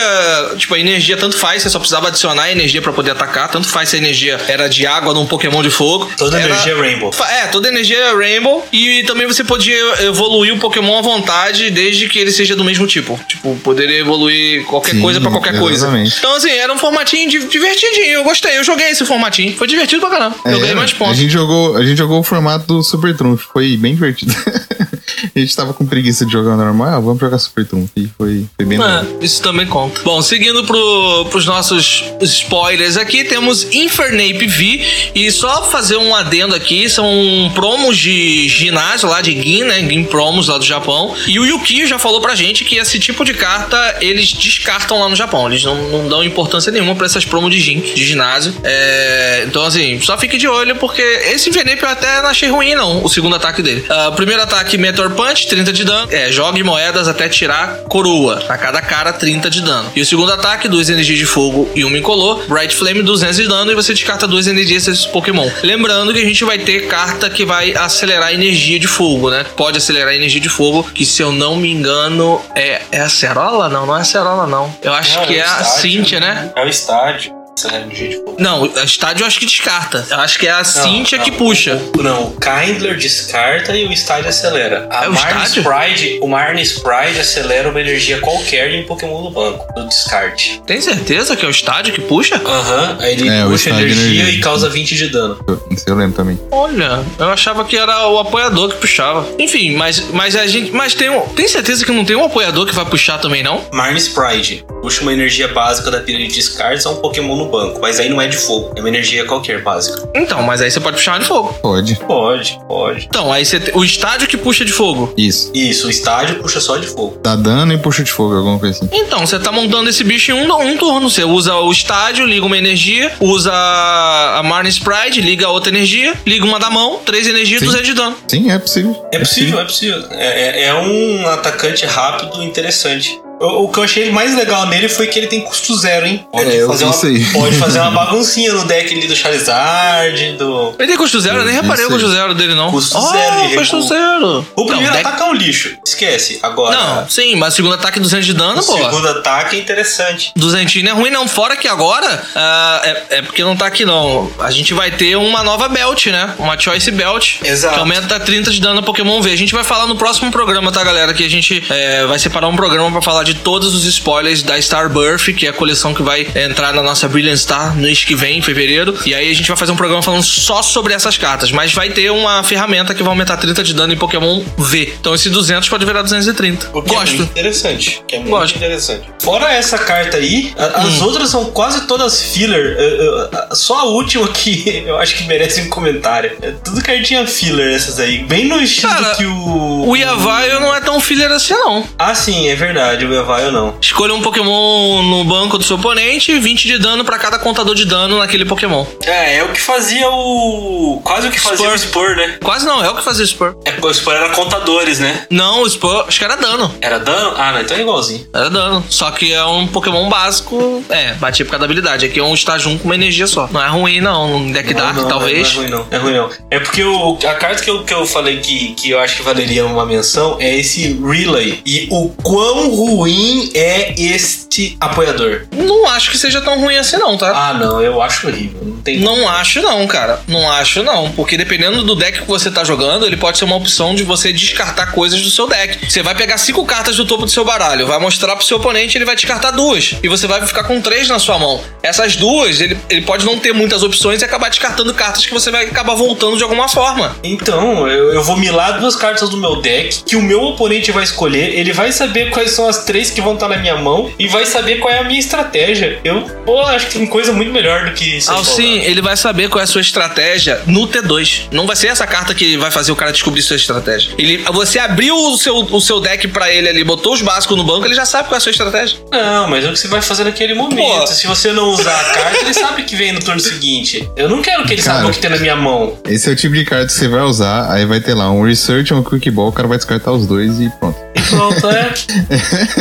Tipo, 0.57 0.75
a 0.75 0.79
energia 0.79 1.17
tanto 1.17 1.37
faz, 1.37 1.63
você 1.63 1.69
só 1.69 1.79
precisava 1.79 2.07
adicionar 2.07 2.51
energia 2.51 2.81
pra 2.81 2.91
poder 2.93 3.11
atacar. 3.11 3.49
Tanto 3.49 3.67
faz 3.67 3.89
se 3.89 3.95
a 3.95 3.99
energia 3.99 4.39
era 4.47 4.67
de 4.67 4.85
água 4.85 5.13
num 5.13 5.25
Pokémon 5.25 5.61
de 5.63 5.69
fogo. 5.69 6.11
Toda 6.17 6.39
Era- 6.39 6.49
energia 6.49 6.73
é 6.73 6.75
Rainbow. 6.79 7.11
É, 7.29 7.47
toda 7.47 7.67
energia 7.67 7.97
é 7.97 8.13
Rainbow. 8.15 8.67
E 8.71 9.03
também 9.03 9.27
você 9.27 9.43
podia 9.43 10.03
evoluir 10.05 10.53
o 10.53 10.59
Pokémon 10.59 10.97
à 10.97 11.01
vontade, 11.01 11.69
desde 11.69 12.07
que 12.07 12.19
ele 12.19 12.31
seja 12.31 12.55
do 12.55 12.63
mesmo 12.63 12.85
tipo. 12.87 13.19
Tipo, 13.27 13.55
poderia 13.63 13.99
evoluir 13.99 14.65
qualquer 14.65 14.91
Sim, 14.91 15.01
coisa 15.01 15.19
pra 15.21 15.29
qualquer 15.31 15.57
coisa. 15.57 15.85
exatamente. 15.85 16.15
Então, 16.17 16.35
assim, 16.35 16.49
era 16.51 16.71
um 16.73 16.77
formatinho 16.77 17.29
di- 17.29 17.47
divertidinho. 17.47 18.05
Eu 18.13 18.23
gostei, 18.23 18.57
eu 18.57 18.63
joguei 18.63 18.89
esse 18.89 19.05
formatinho. 19.05 19.55
Foi 19.57 19.67
divertido 19.67 20.01
pra 20.01 20.09
caramba. 20.09 20.35
eu 20.45 20.51
É, 20.55 20.59
ganhei 20.59 20.75
mais 20.75 20.91
A 20.91 20.95
pontos. 20.95 21.17
gente, 21.17 21.31
jogou, 21.31 21.75
a 21.77 21.83
gente 21.83 21.97
jogou 21.97 22.19
o 22.19 22.23
formato 22.23 22.65
do 22.67 22.83
Super 22.83 23.15
Trunfo, 23.15 23.47
foi 23.53 23.77
bem 23.77 23.93
divertido. 23.95 24.33
a 25.35 25.39
gente 25.39 25.55
tava 25.55 25.73
com 25.73 25.85
preguiça 25.85 26.25
de 26.25 26.31
jogar 26.31 26.55
normal, 26.55 26.87
ah, 26.89 26.99
vamos 26.99 27.19
jogar 27.19 27.37
Super 27.37 27.65
Trunfo. 27.65 27.91
E 27.95 28.09
foi, 28.17 28.45
foi 28.55 28.65
bem 28.65 28.77
legal. 28.77 29.03
É, 29.03 29.25
isso 29.25 29.41
também 29.41 29.65
conta. 29.65 30.01
Bom, 30.03 30.21
seguindo 30.21 30.63
pro, 30.63 31.25
pros 31.29 31.45
nossos 31.45 32.03
spoilers 32.21 32.97
aqui, 32.97 33.23
temos 33.23 33.63
Infernape 33.73 34.47
V. 34.47 34.85
E 35.15 35.31
só 35.31 35.63
fazer 35.69 35.97
um 35.97 36.15
adendo 36.15 36.55
aqui, 36.55 36.89
são 36.89 37.05
promos 37.53 37.97
de 37.97 38.47
ginásio 38.49 39.09
lá 39.09 39.21
de 39.21 39.31
Gin, 39.31 39.63
né? 39.63 39.79
Gin 39.87 40.03
promos 40.03 40.47
lá 40.47 40.57
do 40.57 40.65
Japão. 40.65 41.15
E 41.27 41.39
o 41.39 41.45
Yukio 41.45 41.87
já 41.87 41.99
falou 41.99 42.21
pra 42.21 42.35
gente 42.35 42.63
que 42.63 42.75
esse 42.75 42.99
tipo 42.99 43.23
de 43.23 43.33
carta 43.33 43.97
eles 44.01 44.33
descartam 44.33 44.99
lá 44.99 45.09
no 45.09 45.15
Japão. 45.15 45.47
Eles 45.47 45.63
não, 45.63 45.89
não 45.89 46.07
dão 46.07 46.23
importância 46.23 46.71
nenhuma 46.71 46.95
pra 46.95 47.05
essas 47.05 47.25
promos 47.25 47.51
de 47.51 47.59
Gin, 47.59 47.79
de 47.79 48.05
ginásio. 48.05 48.53
É, 48.63 49.45
então, 49.47 49.63
assim, 49.63 49.99
só 50.01 50.17
fique 50.17 50.37
de 50.37 50.47
olho, 50.47 50.75
porque 50.75 51.01
esse 51.01 51.49
Infernape 51.49 51.83
eu 51.83 51.89
até 51.89 52.21
não 52.21 52.29
achei 52.29 52.49
ruim, 52.49 52.75
não, 52.75 53.03
o 53.03 53.09
segundo 53.09 53.35
ataque 53.35 53.61
dele. 53.61 53.85
O 54.07 54.11
primeiro 54.13 54.41
ataque, 54.41 54.77
Meteor 54.77 55.10
Punch, 55.11 55.47
30 55.47 55.73
de 55.73 55.83
dano. 55.83 56.11
É, 56.11 56.31
jogue 56.31 56.63
moedas 56.63 57.07
até 57.07 57.29
tirar 57.29 57.77
coroa. 57.87 58.43
A 58.49 58.57
cada 58.57 58.81
cara, 58.81 59.13
30 59.13 59.49
de 59.49 59.61
dano. 59.61 59.91
E 59.95 60.01
o 60.01 60.05
segundo 60.05 60.31
ataque, 60.31 60.67
duas 60.67 60.89
energias 60.89 61.19
de 61.19 61.25
fogo 61.25 61.69
e 61.75 61.83
uma 61.83 61.97
incolor. 61.97 62.43
Bright 62.47 62.75
Flame, 62.75 63.01
200 63.01 63.35
de 63.37 63.47
dano. 63.47 63.71
E 63.71 63.75
você 63.75 63.93
descarta 63.93 64.27
duas 64.27 64.47
energias 64.47 64.85
desses 64.85 65.05
Pokémon. 65.05 65.49
Lembrando 65.63 66.13
que 66.13 66.19
a 66.19 66.25
gente 66.25 66.43
vai 66.43 66.57
ter 66.57 66.87
carta 66.87 67.29
que 67.29 67.45
vai 67.45 67.73
acelerar 67.73 68.29
a 68.29 68.33
energia 68.33 68.79
de 68.79 68.87
fogo, 68.87 69.29
né? 69.29 69.45
Pode 69.55 69.77
acelerar 69.77 70.09
a 70.09 70.15
energia 70.15 70.41
de 70.41 70.49
fogo, 70.49 70.83
que 70.93 71.05
se 71.05 71.21
eu 71.21 71.31
não 71.31 71.55
me 71.55 71.71
engano, 71.71 72.41
é, 72.55 72.81
é 72.91 73.01
a 73.01 73.09
Cerola? 73.09 73.69
Não, 73.69 73.85
não 73.85 73.97
é 73.97 74.01
a 74.01 74.03
Cerola, 74.03 74.47
não. 74.47 74.73
Eu 74.81 74.93
acho 74.93 75.19
Não, 75.19 75.25
que 75.25 75.35
é 75.35 75.43
o 75.43 75.45
a 75.45 75.63
Cynthia, 75.63 76.19
né? 76.19 76.51
É 76.55 76.63
o 76.63 76.67
estádio. 76.67 77.40
Energia 77.69 78.09
de 78.09 78.15
fogo. 78.17 78.35
Não, 78.39 78.63
a 78.75 78.83
estádio 78.83 79.23
eu 79.23 79.27
acho 79.27 79.39
que 79.39 79.45
descarta. 79.45 80.05
Eu 80.09 80.17
acho 80.19 80.39
que 80.39 80.47
é 80.47 80.51
a 80.51 80.63
Cynthia 80.63 81.17
Não, 81.17 81.25
que 81.25 81.31
não, 81.31 81.37
puxa. 81.37 81.81
o- 81.97 82.03
Não, 82.03 82.23
o 82.27 82.37
Kindler 82.39 82.97
descarta 82.97 83.75
e 83.75 83.85
o 83.85 83.91
estádio 83.91 84.29
acelera. 84.29 84.87
A 84.91 85.05
É 85.05 85.09
o 85.09 85.13
Marne 85.13 85.43
estádio? 85.43 85.61
Sprite, 85.61 86.19
o 86.21 86.27
Marne 86.27 86.61
Sprite 86.61 87.19
acelera 87.19 87.69
uma 87.69 87.79
energia 87.79 88.19
qualquer 88.19 88.69
de 88.71 88.77
um 88.77 88.85
Pokémon 88.85 89.21
do 89.23 89.29
banco, 89.31 89.65
do 89.73 89.87
descarte. 89.87 90.61
Tem 90.65 90.81
certeza 90.81 91.35
que 91.35 91.45
é 91.45 91.47
o 91.47 91.51
estádio 91.51 91.93
que 91.93 92.01
puxa? 92.01 92.35
Aham, 92.43 92.97
aí 92.99 93.13
ele 93.13 93.29
É, 93.29 93.43
puxa 93.45 93.69
energia, 93.69 94.21
energia. 94.21 94.29
e 94.35 94.39
causa 94.39 94.69
20 94.69 94.95
de 94.95 95.07
dano. 95.09 95.39
Isso 95.69 95.83
eu 95.87 95.95
lembro 95.95 96.15
também. 96.15 96.39
Olha, 96.51 97.03
eu 97.19 97.29
achava 97.29 97.63
que 97.65 97.77
era 97.77 98.07
o 98.07 98.19
apoiador 98.19 98.69
que 98.69 98.77
puxava. 98.77 99.27
Enfim, 99.39 99.75
mas, 99.75 99.99
mas 100.11 100.35
a 100.35 100.45
gente. 100.47 100.71
Mas 100.71 100.93
tem 100.93 101.09
um. 101.09 101.21
Tem 101.29 101.47
certeza 101.47 101.85
que 101.85 101.91
não 101.91 102.03
tem 102.05 102.15
um 102.15 102.25
apoiador 102.25 102.65
que 102.65 102.73
vai 102.75 102.85
puxar 102.85 103.17
também, 103.19 103.43
não? 103.43 103.63
Marne 103.71 103.97
Sprite 103.99 104.63
puxa 104.81 105.01
uma 105.01 105.13
energia 105.13 105.47
básica 105.47 105.91
da 105.91 105.99
pilha 105.99 106.17
de 106.27 106.33
descartes 106.33 106.85
a 106.85 106.89
um 106.89 106.95
Pokémon 106.95 107.35
no 107.35 107.49
banco, 107.51 107.79
mas 107.81 107.99
aí 107.99 108.09
não 108.09 108.21
é 108.21 108.27
de 108.27 108.37
fogo, 108.37 108.71
é 108.75 108.79
uma 108.79 108.89
energia 108.89 109.25
qualquer 109.25 109.61
básica. 109.61 110.09
Então, 110.15 110.41
mas 110.41 110.61
aí 110.61 110.71
você 110.71 110.79
pode 110.79 110.97
puxar 110.97 111.19
de 111.19 111.25
fogo. 111.25 111.53
Pode. 111.61 111.95
Pode, 112.07 112.59
pode. 112.67 113.05
Então, 113.05 113.31
aí 113.31 113.45
você 113.45 113.59
tem 113.59 113.75
o 113.75 113.83
estádio 113.83 114.27
que 114.27 114.37
puxa 114.37 114.63
de 114.65 114.71
fogo. 114.71 115.13
Isso. 115.17 115.51
Isso, 115.53 115.87
o 115.87 115.89
estádio 115.89 116.35
puxa 116.39 116.59
só 116.61 116.77
de 116.77 116.87
fogo. 116.87 117.17
Dá 117.21 117.35
dano 117.35 117.73
e 117.73 117.77
puxa 117.77 118.03
de 118.03 118.11
fogo, 118.11 118.35
alguma 118.35 118.57
coisa 118.57 118.77
assim. 118.77 118.89
Então, 118.95 119.25
você 119.25 119.37
tá 119.37 119.51
montando 119.51 119.89
esse 119.89 120.03
bicho 120.03 120.31
em 120.31 120.35
um, 120.35 120.51
um 120.61 120.77
turno. 120.77 121.09
Você 121.09 121.23
usa 121.23 121.55
o 121.55 121.71
estádio, 121.71 122.25
liga 122.25 122.45
uma 122.45 122.57
energia, 122.57 123.11
usa 123.19 123.51
a 123.53 124.41
Marne 124.43 124.69
Sprite, 124.69 125.19
liga 125.21 125.47
outra 125.49 125.69
energia, 125.69 126.13
liga 126.25 126.45
uma 126.45 126.59
da 126.59 126.69
mão, 126.69 126.99
três 127.05 127.27
energias, 127.27 127.59
Sim. 127.59 127.65
200 127.65 127.87
de 127.87 127.93
dano. 127.93 128.15
Sim, 128.27 128.49
é 128.51 128.57
possível. 128.57 129.05
É 129.11 129.19
possível, 129.19 129.59
é 129.59 129.63
possível. 129.65 130.03
É, 130.11 130.61
é- 130.61 130.63
é 130.65 130.73
um 130.73 131.27
atacante 131.27 131.85
rápido 131.85 132.41
e 132.41 132.45
interessante. 132.45 133.19
O, 133.41 133.63
o 133.65 133.69
que 133.71 133.79
eu 133.79 133.83
achei 133.83 134.11
mais 134.11 134.35
legal 134.35 134.65
nele 134.67 134.87
foi 134.87 135.07
que 135.07 135.17
ele 135.19 135.27
tem 135.27 135.41
custo 135.41 135.75
zero, 135.77 136.05
hein? 136.05 136.25
Pode, 136.31 136.49
É, 136.55 136.65
fazer, 136.67 136.85
uma, 136.85 136.93
pode 137.33 137.55
fazer 137.57 137.79
uma 137.79 137.91
baguncinha 137.91 138.53
no 138.53 138.65
deck 138.65 138.93
ali 138.93 139.07
do 139.07 139.15
Charizard, 139.15 140.33
do. 140.37 140.73
Ele 140.77 140.87
tem 140.87 140.97
custo 140.97 141.19
zero, 141.19 141.39
eu 141.39 141.45
nem 141.45 141.55
reparei 141.55 141.85
o 141.85 141.89
custo 141.89 142.09
zero 142.09 142.33
dele, 142.33 142.53
não. 142.55 142.71
Custo 142.71 142.97
oh, 142.97 143.11
zero 143.11 143.47
de 143.47 143.55
custo 143.55 143.81
zero. 143.87 144.45
O 144.55 144.65
primeiro 144.65 144.91
não, 144.91 144.97
deck- 144.97 145.07
ataque 145.07 145.21
é 145.21 145.25
um 145.25 145.33
lixo. 145.33 145.77
Esquece. 145.85 146.39
Agora, 146.43 146.75
Não, 146.75 147.09
sim, 147.09 147.35
mas 147.35 147.53
o 147.53 147.55
segundo 147.57 147.73
ataque 147.75 147.99
200 147.99 148.25
de 148.25 148.33
dano, 148.33 148.61
o 148.61 148.65
pô. 148.65 148.77
segundo 148.77 149.07
ataque 149.07 149.55
é 149.55 149.59
interessante. 149.59 150.31
Duzentinho 150.35 150.85
não 150.85 150.91
é 150.91 150.95
ruim, 150.95 151.09
não. 151.09 151.27
Fora 151.27 151.55
que 151.55 151.67
agora, 151.67 152.23
ah, 152.35 152.81
é, 152.83 153.03
é 153.17 153.21
porque 153.21 153.43
não 153.43 153.55
tá 153.55 153.65
aqui, 153.65 153.85
não. 153.85 154.31
A 154.39 154.51
gente 154.51 154.73
vai 154.73 154.91
ter 154.91 155.15
uma 155.15 155.43
nova 155.43 155.67
belt, 155.67 156.07
né? 156.07 156.33
Uma 156.37 156.59
Choice 156.59 156.91
Belt. 156.91 157.37
Exato. 157.43 157.73
Que 157.75 157.79
aumenta 157.79 158.19
30 158.19 158.51
de 158.51 158.59
dano 158.61 158.75
no 158.75 158.83
Pokémon 158.83 159.21
V. 159.21 159.31
A 159.31 159.35
gente 159.35 159.53
vai 159.53 159.63
falar 159.63 159.87
no 159.87 159.95
próximo 159.95 160.31
programa, 160.31 160.71
tá, 160.71 160.83
galera? 160.83 161.13
Que 161.13 161.25
a 161.25 161.29
gente 161.29 161.63
é, 161.69 162.05
vai 162.05 162.19
separar 162.19 162.47
um 162.47 162.55
programa 162.55 162.91
pra 162.91 163.01
falar 163.01 163.23
de 163.23 163.30
de 163.33 163.39
todos 163.39 163.73
os 163.73 163.85
spoilers 163.85 164.43
da 164.43 164.57
Starbirth, 164.57 165.33
que 165.35 165.45
é 165.45 165.49
a 165.49 165.53
coleção 165.53 165.93
que 165.93 166.01
vai 166.03 166.27
entrar 166.35 166.73
na 166.73 166.81
nossa 166.81 167.07
Brilliant 167.07 167.37
Star 167.37 167.75
no 167.75 167.81
mês 167.83 168.03
que 168.03 168.15
vem, 168.15 168.37
em 168.39 168.41
fevereiro. 168.41 168.97
E 169.05 169.13
aí 169.15 169.29
a 169.31 169.33
gente 169.33 169.47
vai 169.47 169.57
fazer 169.57 169.71
um 169.71 169.75
programa 169.75 170.01
falando 170.01 170.23
só 170.23 170.61
sobre 170.61 170.93
essas 170.93 171.17
cartas. 171.17 171.51
Mas 171.51 171.73
vai 171.73 171.89
ter 171.89 172.11
uma 172.11 172.43
ferramenta 172.43 172.93
que 172.93 173.01
vai 173.03 173.11
aumentar 173.11 173.37
30 173.37 173.63
de 173.63 173.73
dano 173.73 173.93
em 173.93 173.97
Pokémon 173.97 174.43
V. 174.57 174.93
Então 174.99 175.13
esse 175.15 175.29
200 175.29 175.67
pode 175.69 175.85
virar 175.85 176.01
230. 176.01 176.69
O 176.73 176.81
que 176.81 176.91
é 176.91 176.93
Gosto. 176.97 177.15
muito 177.17 177.29
interessante. 177.31 178.01
Que 178.07 178.15
é 178.15 178.19
muito 178.19 178.31
Gosto. 178.31 178.55
interessante. 178.57 179.03
Fora 179.21 179.51
essa 179.53 179.77
carta 179.77 180.17
aí, 180.17 180.53
a- 180.57 180.81
as 180.81 181.01
Hum. 181.01 181.05
outras 181.05 181.29
são 181.29 181.45
quase 181.45 181.87
todas 181.87 182.21
filler. 182.21 182.75
Eu- 182.77 182.89
eu- 183.03 183.29
a- 183.33 183.55
Só 183.55 183.79
a 183.79 183.83
última 183.83 184.27
que 184.27 184.83
eu 184.87 184.97
acho 184.97 185.15
que 185.15 185.23
merece 185.25 185.61
um 185.61 185.69
comentário. 185.69 186.31
É 186.41 186.51
tudo 186.63 186.81
cartinha 186.81 187.25
filler 187.27 187.73
essas 187.75 187.99
aí. 187.99 188.19
Bem 188.23 188.45
no 188.47 188.61
estilo 188.61 188.91
Cara, 188.93 189.15
que 189.15 189.25
o. 189.25 189.87
O 189.89 189.95
Yavaio 189.95 190.59
não 190.59 190.73
é 190.75 190.79
tão 190.81 190.99
filler 190.99 191.31
assim, 191.31 191.53
não. 191.53 191.85
Ah, 191.97 192.15
sim, 192.15 192.47
é 192.49 192.55
verdade. 192.55 193.05
O 193.05 193.13
Evaio 193.21 193.51
não. 193.51 193.75
Escolha 193.81 194.13
um 194.13 194.21
Pokémon 194.21 195.01
no 195.03 195.23
banco 195.23 195.57
do 195.57 195.63
seu 195.63 195.75
oponente, 195.77 196.37
20 196.37 196.67
de 196.67 196.77
dano 196.77 197.03
pra 197.03 197.17
cada 197.17 197.39
contador 197.39 197.75
de 197.75 197.85
dano 197.85 198.19
naquele 198.19 198.45
Pokémon. 198.45 198.85
É, 199.03 199.37
é 199.37 199.43
o 199.43 199.49
que 199.49 199.61
fazia 199.61 200.09
o. 200.09 201.01
Quase 201.03 201.27
o 201.27 201.31
que 201.31 201.39
fazia 201.39 201.65
Spur. 201.65 201.73
o 201.73 201.79
Spur, 201.79 202.15
né? 202.15 202.37
Quase 202.43 202.65
não, 202.65 202.83
é 202.83 202.89
o 202.89 202.95
que 202.95 203.03
fazia 203.03 203.23
o 203.23 203.27
Spur. 203.27 203.55
É, 203.65 203.73
o 203.81 203.93
Spur 203.93 204.13
era 204.13 204.29
contadores, 204.29 204.99
né? 204.99 205.25
Não, 205.29 205.61
o 205.61 205.69
Spur, 205.69 206.05
acho 206.07 206.17
que 206.17 206.25
era 206.25 206.35
dano. 206.35 206.73
Era 206.81 206.99
dano? 206.99 207.33
Ah, 207.37 207.51
não, 207.53 207.61
então 207.61 207.77
é 207.77 207.81
igualzinho. 207.81 208.27
Era 208.33 208.49
dano. 208.49 208.83
Só 208.89 209.11
que 209.11 209.33
é 209.33 209.43
um 209.45 209.67
Pokémon 209.67 210.09
básico. 210.09 210.83
É, 210.89 211.13
batia 211.13 211.45
por 211.45 211.51
causa 211.51 211.61
da 211.61 211.65
habilidade. 211.65 212.05
Aqui 212.05 212.19
é 212.19 212.23
um 212.23 212.33
estágio 212.33 212.69
1 212.71 212.77
com 212.79 212.85
uma 212.85 212.95
energia 212.95 213.27
só. 213.27 213.47
Não 213.51 213.61
é 213.63 213.67
ruim, 213.67 214.01
não. 214.01 214.35
Um 214.35 214.51
deck 214.51 214.73
Dark, 214.73 214.95
Não, 214.95 215.03
não, 215.03 215.09
talvez. 215.09 215.53
Não 215.55 215.63
é 215.63 215.65
ruim, 215.65 215.71
não. 215.71 215.87
É 215.91 215.97
ruim, 215.97 216.13
não. 216.13 216.29
É 216.49 216.59
porque 216.59 216.83
o, 216.83 217.17
a 217.23 217.33
carta 217.35 217.63
que 217.63 217.69
eu, 217.69 217.83
que 217.83 217.93
eu 217.93 218.05
falei 218.05 218.39
que, 218.39 218.73
que 218.73 218.89
eu 218.89 218.99
acho 218.99 219.17
que 219.17 219.21
valeria 219.21 219.65
uma 219.65 219.85
menção 219.85 220.37
é 220.39 220.57
esse 220.57 220.99
Relay. 221.03 221.61
E 221.65 221.87
o 221.91 222.09
quão 222.09 222.69
ruim 223.01 223.49
é 223.55 223.95
este 223.97 224.77
apoiador. 224.79 225.47
Não 225.51 225.87
acho 225.89 226.11
que 226.11 226.17
seja 226.17 226.39
tão 226.39 226.59
ruim 226.59 226.77
assim, 226.77 226.97
não, 226.97 227.17
tá? 227.17 227.31
Ah, 227.33 227.53
não, 227.53 227.81
eu 227.81 227.99
acho 228.01 228.27
horrível. 228.27 228.61
Não 228.63 228.81
tem. 228.81 228.99
Não 228.99 229.27
acho 229.27 229.61
não, 229.61 229.87
cara. 229.87 230.19
Não 230.27 230.49
acho 230.51 230.83
não. 230.83 231.11
Porque 231.11 231.35
dependendo 231.35 231.83
do 231.83 231.95
deck 231.95 232.21
que 232.21 232.27
você 232.27 232.51
tá 232.51 232.63
jogando, 232.63 233.05
ele 233.05 233.17
pode 233.17 233.39
ser 233.39 233.45
uma 233.45 233.55
opção 233.55 233.95
de 233.95 234.03
você 234.03 234.31
descartar 234.31 234.91
coisas 234.91 235.21
do 235.21 235.31
seu 235.31 235.47
deck. 235.47 235.89
Você 235.89 236.03
vai 236.03 236.13
pegar 236.13 236.37
cinco 236.37 236.63
cartas 236.63 236.95
do 236.95 237.05
topo 237.05 237.25
do 237.25 237.31
seu 237.31 237.43
baralho, 237.43 237.87
vai 237.87 237.99
mostrar 237.99 238.35
pro 238.35 238.45
seu 238.45 238.57
oponente, 238.57 238.97
ele 238.97 239.05
vai 239.05 239.15
descartar 239.15 239.51
duas. 239.51 239.95
E 240.03 240.07
você 240.07 240.27
vai 240.27 240.45
ficar 240.45 240.63
com 240.65 240.79
três 240.79 241.07
na 241.07 241.17
sua 241.17 241.39
mão. 241.39 241.59
Essas 241.81 242.15
duas, 242.15 242.61
ele, 242.61 242.77
ele 242.89 243.01
pode 243.01 243.25
não 243.25 243.39
ter 243.39 243.53
muitas 243.53 243.81
opções 243.81 244.21
e 244.21 244.25
acabar 244.25 244.49
descartando 244.49 244.93
cartas 244.93 245.25
que 245.25 245.33
você 245.33 245.49
vai 245.49 245.65
acabar 245.65 245.95
voltando 245.95 246.37
de 246.37 246.43
alguma 246.43 246.67
forma. 246.67 247.15
Então, 247.23 247.87
eu, 247.87 248.13
eu 248.13 248.23
vou 248.23 248.37
milar 248.37 248.79
duas 248.79 248.95
cartas 248.95 249.29
do 249.29 249.37
meu 249.37 249.61
deck 249.61 250.03
que 250.03 250.15
o 250.15 250.21
meu 250.21 250.43
oponente 250.43 250.91
vai 250.91 251.03
escolher. 251.03 251.57
Ele 251.57 251.73
vai 251.73 251.91
saber 251.91 252.29
quais 252.29 252.51
são 252.51 252.67
as 252.67 252.90
três 252.91 253.09
que 253.09 253.21
vão 253.21 253.35
estar 253.35 253.47
na 253.47 253.55
minha 253.55 253.77
mão 253.77 254.11
e 254.19 254.27
vai 254.27 254.45
saber 254.45 254.79
qual 254.79 254.93
é 254.93 254.99
a 254.99 255.03
minha 255.05 255.17
estratégia. 255.17 255.99
Eu, 256.03 256.23
pô, 256.45 256.59
acho 256.63 256.87
que 256.87 256.99
tem 256.99 257.07
coisa 257.07 257.31
muito 257.31 257.49
melhor 257.49 257.85
do 257.85 257.93
que 257.93 258.17
isso. 258.17 258.29
aí, 258.29 258.37
Alcim, 258.37 258.79
ele 258.79 259.01
vai 259.01 259.15
saber 259.15 259.47
qual 259.47 259.61
é 259.61 259.63
a 259.63 259.67
sua 259.67 259.79
estratégia 259.79 260.61
no 260.67 260.85
T2. 260.85 261.47
Não 261.53 261.65
vai 261.65 261.77
ser 261.77 261.87
essa 261.87 262.05
carta 262.05 262.35
que 262.35 262.57
vai 262.57 262.69
fazer 262.69 262.91
o 262.91 262.95
cara 262.95 263.13
descobrir 263.13 263.41
sua 263.43 263.55
estratégia. 263.55 264.11
Ele, 264.17 264.39
você 264.51 264.77
abriu 264.77 265.15
o 265.15 265.37
seu, 265.37 265.55
o 265.59 265.79
seu 265.79 266.01
deck 266.01 266.27
pra 266.27 266.51
ele 266.51 266.67
ali, 266.67 266.83
botou 266.83 267.13
os 267.13 267.21
básicos 267.21 267.55
no 267.55 267.63
banco, 267.63 267.85
ele 267.85 267.95
já 267.95 268.05
sabe 268.05 268.27
qual 268.27 268.35
é 268.35 268.39
a 268.39 268.41
sua 268.41 268.49
estratégia. 268.49 268.99
Não, 269.09 269.47
mas 269.47 269.63
é 269.63 269.69
o 269.69 269.71
que 269.71 269.79
você 269.79 269.87
vai 269.87 270.01
fazer 270.01 270.25
naquele 270.25 270.53
momento. 270.53 270.99
Pô. 270.99 271.07
Se 271.07 271.27
você 271.27 271.53
não 271.53 271.69
usar 271.69 271.97
a 271.97 272.03
carta, 272.03 272.39
ele 272.41 272.53
sabe 272.53 272.83
que 272.83 272.93
vem 272.97 273.13
no 273.13 273.21
turno 273.21 273.39
seguinte. 273.39 274.09
Eu 274.17 274.27
não 274.27 274.41
quero 274.41 274.65
que 274.65 274.73
ele 274.73 274.81
Cara. 274.81 274.97
saiba 274.97 275.09
o 275.09 275.13
que 275.13 275.19
tem 275.19 275.29
na 275.29 275.37
minha 275.37 275.55
mão. 275.55 275.97
Esse 276.03 276.29
é 276.29 276.33
o 276.33 276.35
tipo 276.35 276.53
de 276.55 276.65
carta 276.65 276.87
que 276.87 276.93
você 276.93 277.07
vai 277.07 277.21
usar, 277.21 277.71
aí 277.71 277.85
vai 277.85 278.01
ter 278.01 278.13
lá 278.15 278.29
um 278.29 278.43
Research 278.43 278.91
e 278.91 278.93
um 278.93 279.01
Quick 279.01 279.31
Ball, 279.31 279.47
o 279.47 279.53
cara 279.53 279.69
vai 279.69 279.77
descartar 279.77 280.11
os 280.11 280.27
dois 280.27 280.59
e 280.59 280.69
pronto. 280.77 280.99
E 281.15 281.21
pronto, 281.21 281.67
é. 281.69 281.93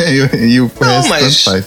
e, 0.09 0.45
e 0.55 0.61
o 0.61 0.71
Não, 0.79 0.87
resto 0.87 1.09
mas- 1.09 1.43
faz. 1.43 1.65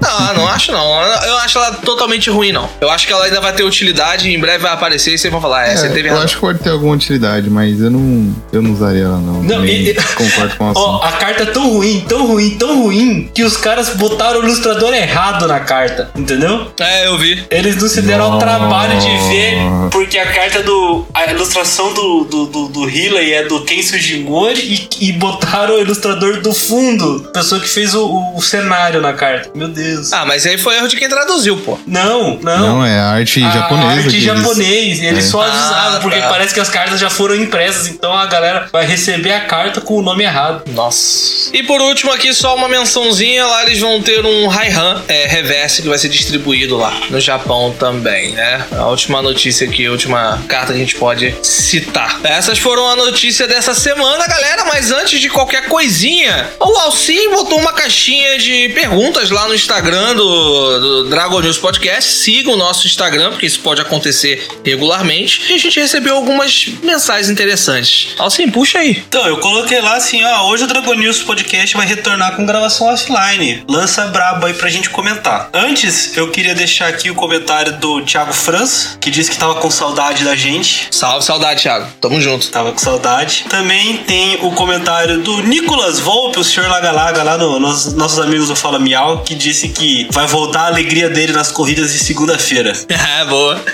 Não, 0.00 0.34
não 0.34 0.48
acho 0.48 0.72
não. 0.72 1.02
Eu 1.02 1.38
acho 1.38 1.58
ela 1.58 1.72
totalmente 1.72 2.30
ruim, 2.30 2.52
não. 2.52 2.68
Eu 2.80 2.90
acho 2.90 3.06
que 3.06 3.12
ela 3.12 3.24
ainda 3.24 3.40
vai 3.40 3.52
ter 3.52 3.62
utilidade, 3.64 4.30
em 4.30 4.38
breve 4.38 4.58
vai 4.62 4.72
aparecer 4.72 5.14
e 5.14 5.18
vocês 5.18 5.30
vão 5.30 5.40
falar, 5.40 5.66
é, 5.68 5.76
você 5.76 5.86
É, 5.86 5.90
teve 5.90 6.08
eu 6.08 6.12
razão. 6.12 6.24
acho 6.24 6.34
que 6.36 6.40
pode 6.40 6.58
ter 6.60 6.70
alguma 6.70 6.94
utilidade, 6.94 7.50
mas 7.50 7.80
eu 7.80 7.90
não, 7.90 8.34
eu 8.52 8.62
não 8.62 8.72
usaria 8.72 9.04
ela 9.04 9.18
não. 9.18 9.42
Não, 9.42 9.64
e- 9.66 9.94
concordo 10.14 10.56
com 10.56 10.72
você. 10.72 10.78
Ó, 10.80 11.02
a 11.02 11.12
carta 11.12 11.42
é 11.42 11.46
tão 11.46 11.68
ruim, 11.70 12.04
tão 12.08 12.26
ruim, 12.26 12.50
tão 12.58 12.82
ruim, 12.82 13.30
que 13.34 13.42
os 13.42 13.56
caras 13.56 13.90
botaram 13.90 14.40
o 14.40 14.44
ilustrador 14.44 14.92
errado 14.94 15.46
na 15.46 15.60
carta, 15.60 16.10
entendeu? 16.16 16.70
É, 16.80 17.06
eu 17.06 17.18
vi. 17.18 17.44
Eles 17.50 17.76
não 17.76 17.88
se 17.88 18.02
deram 18.02 18.32
ao 18.32 18.38
trabalho 18.38 18.98
de 19.00 19.08
ver, 19.28 19.58
porque 19.90 20.18
a 20.18 20.32
carta 20.32 20.62
do. 20.62 21.06
A 21.14 21.26
ilustração 21.30 21.92
do, 21.92 22.24
do, 22.24 22.46
do, 22.46 22.68
do 22.68 22.88
Healy 22.88 23.32
é 23.32 23.44
do 23.44 23.64
Ken 23.64 23.82
Sugimori 23.82 24.88
e, 25.00 25.08
e 25.08 25.12
botaram 25.12 25.74
o 25.74 25.78
ilustrador 25.80 26.40
do 26.40 26.52
fundo, 26.52 27.28
pessoa 27.32 27.60
que 27.60 27.68
fez 27.68 27.94
o, 27.94 28.06
o, 28.06 28.36
o 28.36 28.42
cenário 28.42 29.00
na 29.00 29.12
carta. 29.12 29.50
Meu 29.54 29.68
Deus. 29.68 29.87
Ah, 30.12 30.24
mas 30.26 30.46
aí 30.46 30.56
foi 30.58 30.76
erro 30.76 30.88
de 30.88 30.96
quem 30.96 31.08
traduziu, 31.08 31.56
pô. 31.58 31.78
Não, 31.86 32.38
não. 32.42 32.58
Não, 32.58 32.84
é 32.86 32.98
a 32.98 33.06
arte 33.10 33.42
A 33.42 33.50
japonesa. 33.50 33.88
arte 33.88 34.02
que 34.08 34.16
eles- 34.16 34.22
japonês, 34.24 35.02
eles 35.02 35.24
É. 35.24 35.28
só 35.28 35.42
avisaram, 35.42 35.96
Ah, 35.96 36.00
porque 36.00 36.18
tá. 36.20 36.28
parece 36.28 36.54
que 36.54 36.60
as 36.60 36.68
cartas 36.68 37.00
já 37.00 37.10
foram 37.10 37.34
impressas, 37.36 37.88
então 37.88 38.12
a 38.12 38.26
galera 38.26 38.68
vai 38.72 38.86
receber 38.86 39.32
a 39.32 39.40
carta 39.40 39.80
com 39.80 39.94
o 39.98 40.02
nome 40.02 40.24
errado. 40.24 40.62
Nossa. 40.72 41.50
E 41.52 41.62
por 41.62 41.80
último 41.80 42.12
aqui, 42.12 42.32
só 42.34 42.54
uma 42.54 42.68
mençãozinha. 42.68 43.46
Lá 43.46 43.62
eles 43.64 43.78
vão 43.78 44.00
ter 44.02 44.24
um 44.24 44.46
Raihan 44.48 45.02
é, 45.08 45.26
reverse 45.26 45.82
que 45.82 45.88
vai 45.88 45.98
ser 45.98 46.08
distribuído 46.08 46.76
lá 46.76 46.92
no 47.10 47.20
Japão 47.20 47.74
também, 47.78 48.32
né? 48.32 48.64
A 48.72 48.86
última 48.86 49.22
notícia 49.22 49.66
aqui, 49.68 49.86
a 49.86 49.90
última 49.90 50.42
carta 50.48 50.72
que 50.72 50.78
a 50.78 50.82
gente 50.82 50.94
pode 50.96 51.34
citar. 51.42 52.20
Essas 52.24 52.58
foram 52.58 52.88
a 52.88 52.96
notícia 52.96 53.46
dessa 53.46 53.74
semana, 53.74 54.26
galera. 54.26 54.64
Mas 54.66 54.90
antes 54.90 55.20
de 55.20 55.28
qualquer 55.28 55.68
coisinha, 55.68 56.48
o 56.60 56.78
Alcim 56.78 57.30
botou 57.30 57.58
uma 57.58 57.72
caixinha 57.72 58.38
de 58.38 58.68
perguntas 58.70 59.30
lá 59.30 59.46
no 59.48 59.54
Instagram 59.54 59.77
do, 59.82 60.80
do 60.80 61.08
Dragon 61.08 61.40
News 61.40 61.56
Podcast. 61.56 62.10
Siga 62.10 62.50
o 62.50 62.56
nosso 62.56 62.86
Instagram, 62.86 63.30
porque 63.30 63.46
isso 63.46 63.60
pode 63.60 63.80
acontecer 63.80 64.46
regularmente. 64.64 65.42
E 65.48 65.54
a 65.54 65.58
gente 65.58 65.78
recebeu 65.78 66.16
algumas 66.16 66.66
mensagens 66.82 67.30
interessantes. 67.30 68.08
Alcim, 68.18 68.50
puxa 68.50 68.78
aí. 68.80 69.02
Então, 69.08 69.26
eu 69.26 69.38
coloquei 69.38 69.80
lá 69.80 69.96
assim, 69.96 70.24
ó, 70.24 70.48
hoje 70.48 70.64
o 70.64 70.66
Dragon 70.66 70.94
News 70.94 71.22
Podcast 71.22 71.76
vai 71.76 71.86
retornar 71.86 72.34
com 72.34 72.44
gravação 72.44 72.88
offline. 72.88 73.62
Lança 73.68 74.06
brabo 74.06 74.46
aí 74.46 74.54
pra 74.54 74.68
gente 74.68 74.90
comentar. 74.90 75.48
Antes, 75.52 76.16
eu 76.16 76.30
queria 76.30 76.54
deixar 76.54 76.88
aqui 76.88 77.10
o 77.10 77.14
comentário 77.14 77.78
do 77.78 78.02
Thiago 78.02 78.32
Franz, 78.32 78.98
que 79.00 79.10
disse 79.10 79.30
que 79.30 79.38
tava 79.38 79.56
com 79.56 79.70
saudade 79.70 80.24
da 80.24 80.34
gente. 80.34 80.88
Salve, 80.90 81.24
saudade, 81.24 81.62
Thiago. 81.62 81.86
Tamo 82.00 82.20
junto. 82.20 82.48
Tava 82.50 82.72
com 82.72 82.78
saudade. 82.78 83.46
Também 83.48 83.98
tem 83.98 84.38
o 84.42 84.50
comentário 84.52 85.20
do 85.20 85.42
Nicolas 85.42 86.00
Volpe, 86.00 86.40
o 86.40 86.44
senhor 86.44 86.68
Lagalaga, 86.68 87.22
lá 87.22 87.38
no 87.38 87.60
nos, 87.60 87.92
nossos 87.94 88.18
amigos 88.18 88.48
do 88.48 88.56
Fala 88.56 88.78
Miau, 88.78 89.20
que 89.20 89.34
disse 89.34 89.67
que 89.68 90.08
vai 90.12 90.26
voltar 90.26 90.62
a 90.62 90.66
alegria 90.66 91.08
dele 91.08 91.32
nas 91.32 91.50
corridas 91.50 91.92
de 91.92 91.98
segunda-feira. 91.98 92.72
É, 92.88 93.24
boa. 93.28 93.60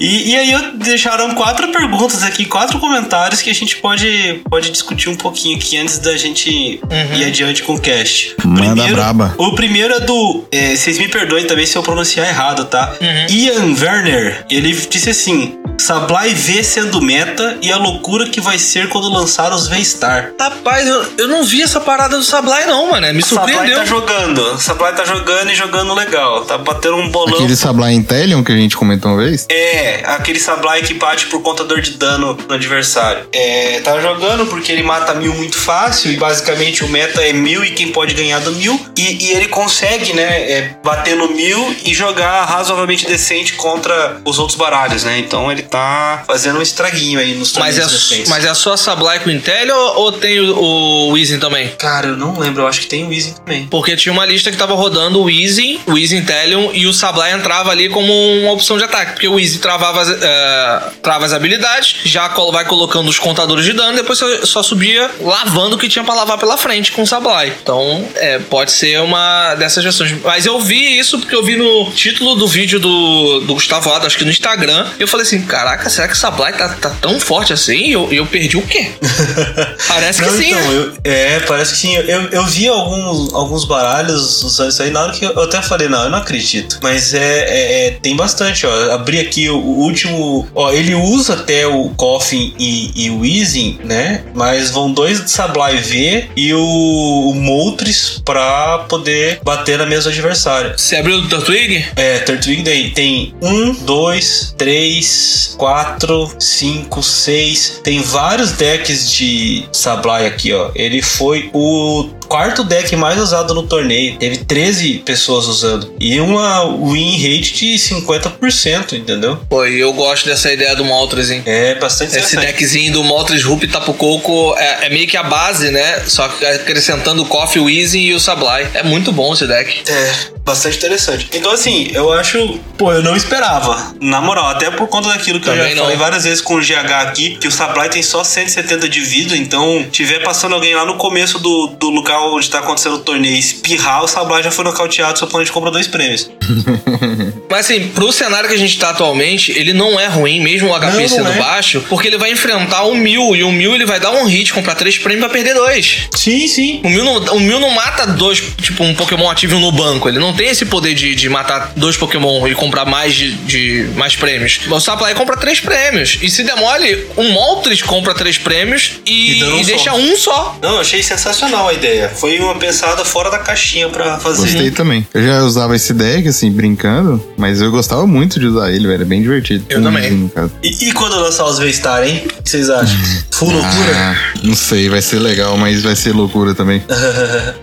E, 0.00 0.30
e 0.30 0.36
aí 0.36 0.50
eu 0.52 0.72
deixaram 0.78 1.34
quatro 1.34 1.68
perguntas 1.68 2.22
aqui, 2.22 2.46
quatro 2.46 2.78
comentários 2.78 3.42
que 3.42 3.50
a 3.50 3.54
gente 3.54 3.76
pode, 3.76 4.40
pode 4.48 4.70
discutir 4.70 5.10
um 5.10 5.14
pouquinho 5.14 5.56
aqui 5.58 5.76
antes 5.76 5.98
da 5.98 6.16
gente 6.16 6.48
ir 6.50 7.24
adiante 7.24 7.62
com 7.62 7.74
o 7.74 7.80
cast. 7.80 8.34
Manda 8.44 8.86
braba. 8.88 9.34
O 9.36 9.54
primeiro 9.54 9.92
é 9.94 10.00
do. 10.00 10.44
é, 10.50 10.74
vocês 10.74 10.98
me 10.98 11.08
perdoem 11.08 11.46
também 11.46 11.66
se 11.66 11.76
eu 11.76 11.82
pronunciar 11.82 12.26
errado, 12.26 12.64
tá? 12.64 12.94
Ian 13.28 13.74
Werner, 13.78 14.46
ele 14.50 14.72
disse 14.72 15.10
assim: 15.10 15.58
Sablai 15.78 16.34
V 16.34 16.62
sendo 16.64 17.00
meta 17.02 17.58
e 17.60 17.70
a 17.70 17.76
loucura 17.76 18.26
que 18.28 18.40
vai 18.40 18.58
ser 18.58 18.88
quando 18.88 19.10
lançar 19.10 19.52
os 19.52 19.68
V-Star. 19.68 20.32
Rapaz, 20.40 20.86
eu, 20.86 21.06
eu 21.18 21.28
não 21.28 21.44
vi 21.44 21.62
essa 21.62 21.80
parada 21.80 22.16
do 22.16 22.22
Sablai, 22.24 22.66
não, 22.66 22.90
mano. 22.90 23.12
Me 23.12 23.22
Sablai 23.22 23.48
surpreendeu. 23.48 23.78
tá 23.78 23.84
jogando. 23.84 24.29
Sablai 24.58 24.94
tá 24.94 25.04
jogando 25.04 25.50
e 25.50 25.54
jogando 25.54 25.94
legal. 25.94 26.44
Tá 26.44 26.58
batendo 26.58 26.96
um 26.96 27.08
bolão. 27.08 27.34
Aquele 27.34 27.56
Sablai 27.56 27.92
Intellion 27.94 28.42
que 28.42 28.52
a 28.52 28.56
gente 28.56 28.76
comentou 28.76 29.12
uma 29.12 29.22
vez. 29.22 29.46
É, 29.50 30.02
aquele 30.04 30.38
Sablai 30.38 30.82
que 30.82 30.94
bate 30.94 31.26
por 31.26 31.42
contador 31.42 31.80
de 31.80 31.92
dano 31.92 32.36
no 32.48 32.54
adversário. 32.54 33.26
É, 33.32 33.80
tá 33.80 34.00
jogando 34.00 34.46
porque 34.46 34.72
ele 34.72 34.82
mata 34.82 35.14
mil 35.14 35.34
muito 35.34 35.56
fácil 35.56 36.12
e 36.12 36.16
basicamente 36.16 36.84
o 36.84 36.88
meta 36.88 37.20
é 37.22 37.32
mil 37.32 37.64
e 37.64 37.70
quem 37.70 37.88
pode 37.88 38.14
ganhar 38.14 38.40
do 38.40 38.52
mil. 38.52 38.78
E, 38.96 39.24
e 39.24 39.30
ele 39.32 39.48
consegue, 39.48 40.12
né, 40.12 40.50
é, 40.50 40.76
bater 40.82 41.16
no 41.16 41.28
mil 41.28 41.74
e 41.84 41.94
jogar 41.94 42.44
razoavelmente 42.44 43.06
decente 43.06 43.54
contra 43.54 44.20
os 44.24 44.38
outros 44.38 44.56
baralhos, 44.56 45.04
né? 45.04 45.18
Então 45.18 45.50
ele 45.50 45.62
tá 45.62 46.24
fazendo 46.26 46.58
um 46.58 46.62
estraguinho 46.62 47.18
aí 47.18 47.34
nos 47.34 47.52
Mas 47.54 47.78
é, 47.78 47.84
mas 48.28 48.44
é 48.44 48.54
só 48.54 48.76
Sablai 48.76 49.20
com 49.20 49.30
Intel 49.30 49.74
ou, 49.74 50.04
ou 50.04 50.12
tem 50.12 50.40
o, 50.40 50.56
o 50.56 51.12
Wizen 51.12 51.38
também? 51.38 51.68
Cara, 51.78 52.08
eu 52.08 52.16
não 52.16 52.38
lembro, 52.38 52.62
eu 52.62 52.66
acho 52.66 52.80
que 52.80 52.86
tem 52.86 53.04
o 53.04 53.08
Weezing 53.08 53.32
também. 53.32 53.66
Porque 53.66 53.96
tinha 53.96 54.12
uma 54.12 54.19
lista 54.26 54.50
que 54.50 54.56
tava 54.56 54.74
rodando 54.74 55.22
o 55.22 55.30
Easy, 55.30 55.80
o 55.86 55.96
Easy 55.98 56.16
Intellion 56.16 56.70
e 56.72 56.86
o 56.86 56.92
Sablai 56.92 57.32
entrava 57.32 57.70
ali 57.70 57.88
como 57.88 58.12
uma 58.12 58.52
opção 58.52 58.76
de 58.78 58.84
ataque, 58.84 59.12
porque 59.12 59.28
o 59.28 59.38
Easy 59.38 59.58
travava, 59.58 60.00
as- 60.02 60.22
é, 60.22 60.82
trava 61.02 61.24
as 61.26 61.32
habilidades, 61.32 61.96
já 62.04 62.28
vai 62.28 62.64
colocando 62.64 63.08
os 63.08 63.18
contadores 63.18 63.64
de 63.64 63.72
dano, 63.72 63.94
depois 63.96 64.18
só, 64.18 64.26
só 64.46 64.62
subia 64.62 65.10
lavando 65.20 65.76
o 65.76 65.78
que 65.78 65.88
tinha 65.88 66.04
pra 66.04 66.14
lavar 66.14 66.38
pela 66.38 66.56
frente 66.56 66.92
com 66.92 67.02
o 67.02 67.06
Sablai. 67.06 67.52
Então, 67.62 68.06
é, 68.16 68.38
pode 68.38 68.72
ser 68.72 69.00
uma 69.00 69.54
dessas 69.56 69.82
versões. 69.84 70.12
Mas 70.22 70.46
eu 70.46 70.58
vi 70.60 70.98
isso 70.98 71.18
porque 71.18 71.34
eu 71.34 71.42
vi 71.42 71.56
no 71.56 71.90
título 71.92 72.34
do 72.34 72.46
vídeo 72.48 72.78
do, 72.80 73.40
do 73.40 73.54
Gustavo 73.54 73.92
Ado, 73.92 74.06
acho 74.06 74.16
que 74.16 74.24
no 74.24 74.30
Instagram, 74.30 74.86
e 74.98 75.02
eu 75.02 75.08
falei 75.08 75.26
assim, 75.26 75.42
caraca, 75.42 75.88
será 75.90 76.08
que 76.08 76.14
o 76.14 76.16
Sablai 76.16 76.52
tá, 76.52 76.68
tá 76.70 76.90
tão 77.00 77.18
forte 77.20 77.52
assim? 77.52 77.76
E 77.88 77.92
eu, 77.92 78.08
eu 78.12 78.26
perdi 78.26 78.56
o 78.56 78.62
quê? 78.62 78.90
Parece 79.88 80.22
que 80.22 80.28
Não, 80.30 80.36
sim, 80.36 80.48
então, 80.50 80.60
né? 80.60 80.74
eu- 80.74 80.92
é, 81.04 81.40
parece 81.40 81.72
que 81.72 81.78
sim. 81.78 81.94
Eu, 81.96 82.22
eu 82.30 82.44
vi 82.46 82.68
alguns, 82.68 83.32
alguns 83.34 83.64
baralhos 83.64 83.99
usando 84.08 84.70
isso 84.70 84.82
aí, 84.82 84.90
na 84.90 85.02
hora 85.02 85.12
que 85.12 85.24
eu, 85.24 85.30
eu 85.30 85.42
até 85.42 85.60
falei, 85.62 85.88
não, 85.88 86.04
eu 86.04 86.10
não 86.10 86.18
acredito. 86.18 86.78
Mas 86.82 87.14
é, 87.14 87.18
é- 87.20 87.86
é- 87.86 87.90
tem 88.02 88.16
bastante, 88.16 88.66
ó. 88.66 88.92
Abri 88.94 89.18
aqui 89.20 89.48
o, 89.48 89.56
o 89.56 89.78
último. 89.80 90.46
Ó, 90.54 90.70
ele 90.72 90.94
usa 90.94 91.34
até 91.34 91.66
o 91.66 91.90
Coffin 91.90 92.54
e, 92.58 92.90
e 92.94 93.10
o 93.10 93.24
Easing, 93.24 93.78
né? 93.84 94.24
Mas 94.34 94.70
vão 94.70 94.92
dois 94.92 95.24
de 95.24 95.30
Sablai 95.30 95.76
V 95.78 96.28
e 96.36 96.52
o, 96.54 97.30
o 97.30 97.34
Moltres 97.34 98.20
pra 98.24 98.78
poder 98.88 99.40
bater 99.42 99.78
na 99.78 99.86
mesa 99.86 100.04
do 100.04 100.12
adversário. 100.12 100.74
Você 100.76 100.96
abriu 100.96 101.16
o 101.18 101.28
Turtwig? 101.28 101.84
É, 101.96 102.18
Turtwig 102.20 102.62
daí 102.62 102.90
tem 102.90 103.34
um, 103.42 103.72
dois, 103.74 104.54
três, 104.56 105.54
quatro, 105.58 106.30
cinco, 106.38 107.02
seis. 107.02 107.80
Tem 107.82 108.00
vários 108.00 108.52
decks 108.52 109.10
de 109.10 109.64
Sablai 109.72 110.26
aqui, 110.26 110.52
ó. 110.52 110.70
Ele 110.74 111.02
foi 111.02 111.50
o 111.52 112.08
quarto 112.30 112.62
deck 112.62 112.94
mais 112.94 113.18
usado 113.18 113.52
no 113.52 113.64
torneio. 113.64 114.16
Teve 114.16 114.36
13 114.36 115.02
pessoas 115.04 115.46
usando. 115.46 115.92
E 115.98 116.20
uma 116.20 116.64
win 116.76 117.16
rate 117.16 117.52
de 117.54 117.74
50%, 117.74 118.92
entendeu? 118.92 119.36
Pô, 119.48 119.66
e 119.66 119.80
eu 119.80 119.92
gosto 119.92 120.26
dessa 120.26 120.52
ideia 120.52 120.76
do 120.76 120.84
Moltres, 120.84 121.28
hein? 121.30 121.42
É 121.44 121.74
bastante 121.74 122.16
Esse 122.16 122.36
deckzinho 122.36 122.92
do 122.92 123.02
Moltres 123.02 123.42
Rup 123.42 123.64
Tapu 123.64 123.92
Coco 123.94 124.54
é, 124.56 124.86
é 124.86 124.90
meio 124.90 125.08
que 125.08 125.16
a 125.16 125.24
base, 125.24 125.70
né? 125.72 126.04
Só 126.06 126.28
que 126.28 126.46
acrescentando 126.46 127.22
o 127.22 127.26
Coffee, 127.26 127.60
o 127.60 127.68
Easy 127.68 127.98
e 127.98 128.14
o 128.14 128.20
Sablai. 128.20 128.70
É 128.74 128.84
muito 128.84 129.10
bom 129.10 129.32
esse 129.32 129.46
deck. 129.48 129.82
É, 129.90 130.12
bastante 130.44 130.78
interessante. 130.78 131.28
Então, 131.32 131.52
assim, 131.52 131.90
eu 131.92 132.12
acho. 132.12 132.58
Pô, 132.76 132.92
eu 132.92 133.02
não 133.02 133.16
esperava. 133.16 133.94
Na 134.00 134.20
moral, 134.20 134.46
até 134.46 134.70
por 134.70 134.88
conta 134.88 135.08
daquilo 135.08 135.40
que 135.40 135.48
eu 135.48 135.54
Também 135.54 135.70
já 135.70 135.76
não. 135.76 135.82
falei 135.84 135.96
várias 135.96 136.24
vezes 136.24 136.40
com 136.40 136.54
o 136.54 136.60
GH 136.60 136.92
aqui, 137.02 137.36
que 137.36 137.46
o 137.48 137.52
Sablai 137.52 137.88
tem 137.88 138.02
só 138.02 138.24
170 138.24 138.88
de 138.88 139.00
vida. 139.00 139.36
Então, 139.36 139.86
tiver 139.90 140.20
passando 140.22 140.54
alguém 140.54 140.74
lá 140.74 140.84
no 140.84 140.94
começo 140.94 141.38
do, 141.38 141.68
do 141.78 141.90
local 141.90 142.34
onde 142.34 142.48
tá 142.48 142.58
acontecendo 142.60 142.96
o 142.96 142.98
torneio 143.00 143.36
espirrar, 143.36 144.02
o 144.02 144.08
Sablai 144.08 144.42
já 144.42 144.50
foi 144.50 144.64
nocauteado, 144.64 145.18
seu 145.18 145.28
oponente 145.28 145.52
compra 145.52 145.70
dois 145.70 145.86
prêmios. 145.86 146.30
Mas 147.48 147.66
assim, 147.66 147.88
pro 147.88 148.12
cenário 148.12 148.48
que 148.48 148.54
a 148.54 148.58
gente 148.58 148.78
tá 148.78 148.90
atualmente, 148.90 149.52
ele 149.52 149.72
não 149.72 149.98
é 149.98 150.06
ruim, 150.06 150.40
mesmo 150.40 150.68
o 150.68 150.78
HP 150.78 150.86
Não, 150.86 151.00
não 151.00 151.08
sendo 151.08 151.30
é. 151.32 151.38
baixo, 151.38 151.84
porque 151.88 152.08
ele 152.08 152.18
vai 152.18 152.30
enfrentar 152.30 152.84
o 152.84 152.94
Mil, 152.94 153.34
e 153.34 153.42
o 153.42 153.50
Mil 153.50 153.74
ele 153.74 153.84
vai 153.84 153.98
dar 153.98 154.12
um 154.12 154.24
hit, 154.24 154.52
comprar 154.52 154.74
três 154.74 154.96
prêmios 154.98 155.24
pra 155.24 155.32
perder 155.32 155.54
dois. 155.54 156.08
Sim, 156.14 156.46
sim. 156.46 156.80
O 156.84 156.88
Mil, 156.88 157.04
não, 157.04 157.16
o 157.36 157.40
Mil 157.40 157.58
não 157.58 157.70
mata 157.70 158.06
dois, 158.06 158.40
tipo, 158.60 158.84
um 158.84 158.94
Pokémon 158.94 159.28
ativo 159.28 159.58
no 159.58 159.72
banco. 159.72 160.08
Ele 160.08 160.18
não 160.18 160.29
tem 160.34 160.48
esse 160.48 160.64
poder 160.66 160.94
de, 160.94 161.14
de 161.14 161.28
matar 161.28 161.72
dois 161.76 161.96
Pokémon 161.96 162.46
e 162.48 162.54
comprar 162.54 162.84
mais 162.84 163.14
de, 163.14 163.32
de- 163.34 163.88
mais 163.96 164.16
prêmios. 164.16 164.60
O 164.70 164.80
Sablai 164.80 165.14
compra 165.14 165.36
três 165.36 165.60
prêmios. 165.60 166.18
E 166.22 166.30
se 166.30 166.42
demole, 166.42 167.06
o 167.16 167.22
Moltres 167.24 167.82
compra 167.82 168.14
três 168.14 168.38
prêmios 168.38 168.92
e, 169.06 169.38
E 169.38 169.44
um 169.44 169.60
e 169.60 169.64
deixa 169.64 169.92
um 169.94 170.16
só. 170.16 170.58
Não, 170.62 170.74
eu 170.74 170.80
achei 170.80 171.02
sensacional 171.02 171.68
a 171.68 171.72
ideia. 171.74 172.08
Foi 172.08 172.38
uma 172.38 172.54
pensada 172.56 173.04
fora 173.04 173.30
da 173.30 173.38
caixinha 173.38 173.88
pra 173.88 174.18
fazer. 174.18 174.42
Gostei 174.42 174.70
também. 174.70 175.06
Eu 175.14 175.24
já 175.26 175.40
usava 175.42 175.76
esse 175.76 175.92
deck, 175.92 176.28
assim, 176.28 176.50
brincando, 176.50 177.24
mas 177.36 177.60
eu 177.60 177.70
gostava 177.70 178.06
muito 178.06 178.38
de 178.40 178.46
usar 178.46 178.70
ele, 178.72 178.86
velho. 178.86 179.02
É 179.02 179.04
bem 179.04 179.22
divertido. 179.22 179.64
Eu 179.68 179.82
também. 179.82 180.10
No 180.10 180.28
caso. 180.28 180.52
E, 180.62 180.88
e 180.88 180.92
quando 180.92 181.16
lançar 181.20 181.44
os 181.46 181.58
V-Star, 181.58 182.04
hein? 182.06 182.22
O 182.38 182.42
que 182.42 182.50
vocês 182.50 182.68
acham? 182.70 182.96
Full 183.32 183.50
loucura? 183.50 183.96
Ah, 183.96 184.16
não 184.42 184.54
sei, 184.54 184.88
vai 184.88 185.00
ser 185.00 185.18
legal, 185.18 185.56
mas 185.56 185.82
vai 185.82 185.96
ser 185.96 186.12
loucura 186.12 186.54
também. 186.54 186.82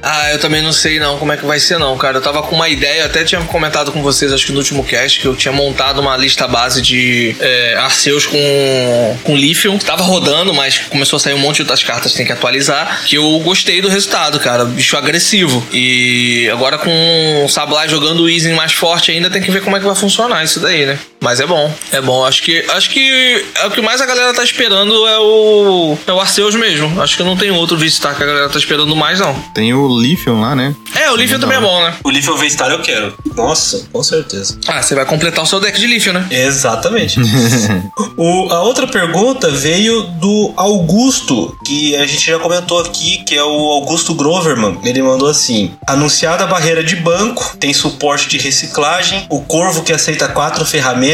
Ah, 0.01 0.31
eu 0.31 0.39
também 0.39 0.61
não 0.61 0.71
sei 0.71 0.99
não 0.99 1.17
como 1.17 1.31
é 1.31 1.37
que 1.37 1.45
vai 1.45 1.59
ser 1.59 1.77
não, 1.77 1.97
cara. 1.97 2.17
Eu 2.17 2.21
tava 2.21 2.41
com 2.43 2.55
uma 2.57 2.67
ideia, 2.67 3.01
eu 3.01 3.05
até 3.05 3.23
tinha 3.23 3.39
comentado 3.41 3.91
com 3.91 4.01
vocês, 4.01 4.33
acho 4.33 4.47
que 4.47 4.51
no 4.51 4.57
último 4.57 4.83
cast, 4.83 5.19
que 5.19 5.27
eu 5.27 5.35
tinha 5.35 5.51
montado 5.51 6.01
uma 6.01 6.17
lista 6.17 6.47
base 6.47 6.81
de 6.81 7.35
é, 7.39 7.75
Arceus 7.77 8.25
com, 8.25 9.17
com 9.23 9.35
Lithium. 9.35 9.77
Tava 9.77 10.03
rodando, 10.03 10.53
mas 10.55 10.79
começou 10.89 11.17
a 11.17 11.19
sair 11.19 11.35
um 11.35 11.37
monte 11.37 11.57
de 11.57 11.61
outras 11.61 11.83
cartas, 11.83 12.13
tem 12.13 12.25
que 12.25 12.31
atualizar. 12.31 13.03
Que 13.05 13.15
eu 13.15 13.39
gostei 13.43 13.79
do 13.79 13.87
resultado, 13.87 14.39
cara. 14.39 14.65
Bicho 14.65 14.97
agressivo. 14.97 15.65
E 15.71 16.49
agora 16.51 16.79
com 16.79 17.45
o 17.45 17.47
Sablai 17.47 17.87
jogando 17.87 18.23
o 18.23 18.29
Easy 18.29 18.51
mais 18.53 18.73
forte 18.73 19.11
ainda, 19.11 19.29
tem 19.29 19.41
que 19.41 19.51
ver 19.51 19.61
como 19.61 19.77
é 19.77 19.79
que 19.79 19.85
vai 19.85 19.95
funcionar 19.95 20.43
isso 20.43 20.59
daí, 20.59 20.85
né? 20.85 20.97
Mas 21.19 21.39
é 21.39 21.45
bom, 21.45 21.73
é 21.91 21.99
bom. 21.99 22.23
Acho 22.23 22.43
que 22.43 22.63
acho 22.69 22.89
que 22.89 23.45
é 23.55 23.65
o 23.65 23.71
que 23.71 23.81
mais 23.81 24.01
a 24.01 24.05
galera 24.05 24.33
tá 24.33 24.43
esperando 24.43 25.07
é 25.07 25.17
o 25.17 25.97
é 26.05 26.11
o 26.11 26.19
Arceus 26.19 26.55
mesmo. 26.55 27.01
Acho 27.01 27.17
que 27.17 27.23
não 27.23 27.35
tem 27.35 27.51
outro 27.51 27.75
V-Star 27.77 28.15
que 28.15 28.23
a 28.23 28.25
galera 28.25 28.49
tá 28.49 28.57
esperando 28.57 28.95
mais, 28.95 29.19
não. 29.19 29.33
Tem 29.53 29.73
o 29.73 29.87
Lithium 29.99 30.41
lá, 30.41 30.55
né? 30.55 30.75
É, 30.95 31.09
o 31.11 31.15
Lithium 31.15 31.39
também 31.39 31.57
é 31.57 31.61
bom, 31.61 31.81
né? 31.81 31.95
O 32.03 32.09
Lithium 32.09 32.37
V-Star 32.37 32.69
eu 32.71 32.81
quero. 32.81 33.13
Nossa, 33.35 33.87
com 33.91 34.03
certeza. 34.03 34.59
Ah, 34.67 34.81
você 34.81 34.93
vai 34.93 35.05
completar 35.05 35.43
o 35.43 35.47
seu 35.47 35.59
deck 35.59 35.79
de 35.79 35.87
Lithium, 35.87 36.13
né? 36.13 36.27
Exatamente. 36.29 37.19
o, 38.15 38.51
a 38.51 38.61
outra 38.61 38.87
pergunta 38.87 39.49
veio 39.49 40.03
do 40.03 40.53
Augusto, 40.55 41.57
que 41.65 41.95
a 41.95 42.05
gente 42.05 42.25
já 42.25 42.37
comentou 42.39 42.79
aqui, 42.79 43.23
que 43.23 43.35
é 43.35 43.43
o 43.43 43.71
Augusto 43.71 44.13
Groverman. 44.13 44.79
Ele 44.83 45.01
mandou 45.01 45.27
assim: 45.27 45.71
anunciada 45.87 46.43
a 46.43 46.47
barreira 46.47 46.83
de 46.83 46.95
banco, 46.95 47.57
tem 47.59 47.73
suporte 47.73 48.27
de 48.29 48.37
reciclagem, 48.37 49.25
o 49.29 49.41
Corvo 49.41 49.83
que 49.83 49.93
aceita 49.93 50.27
quatro 50.27 50.63
ferramentas. 50.65 51.06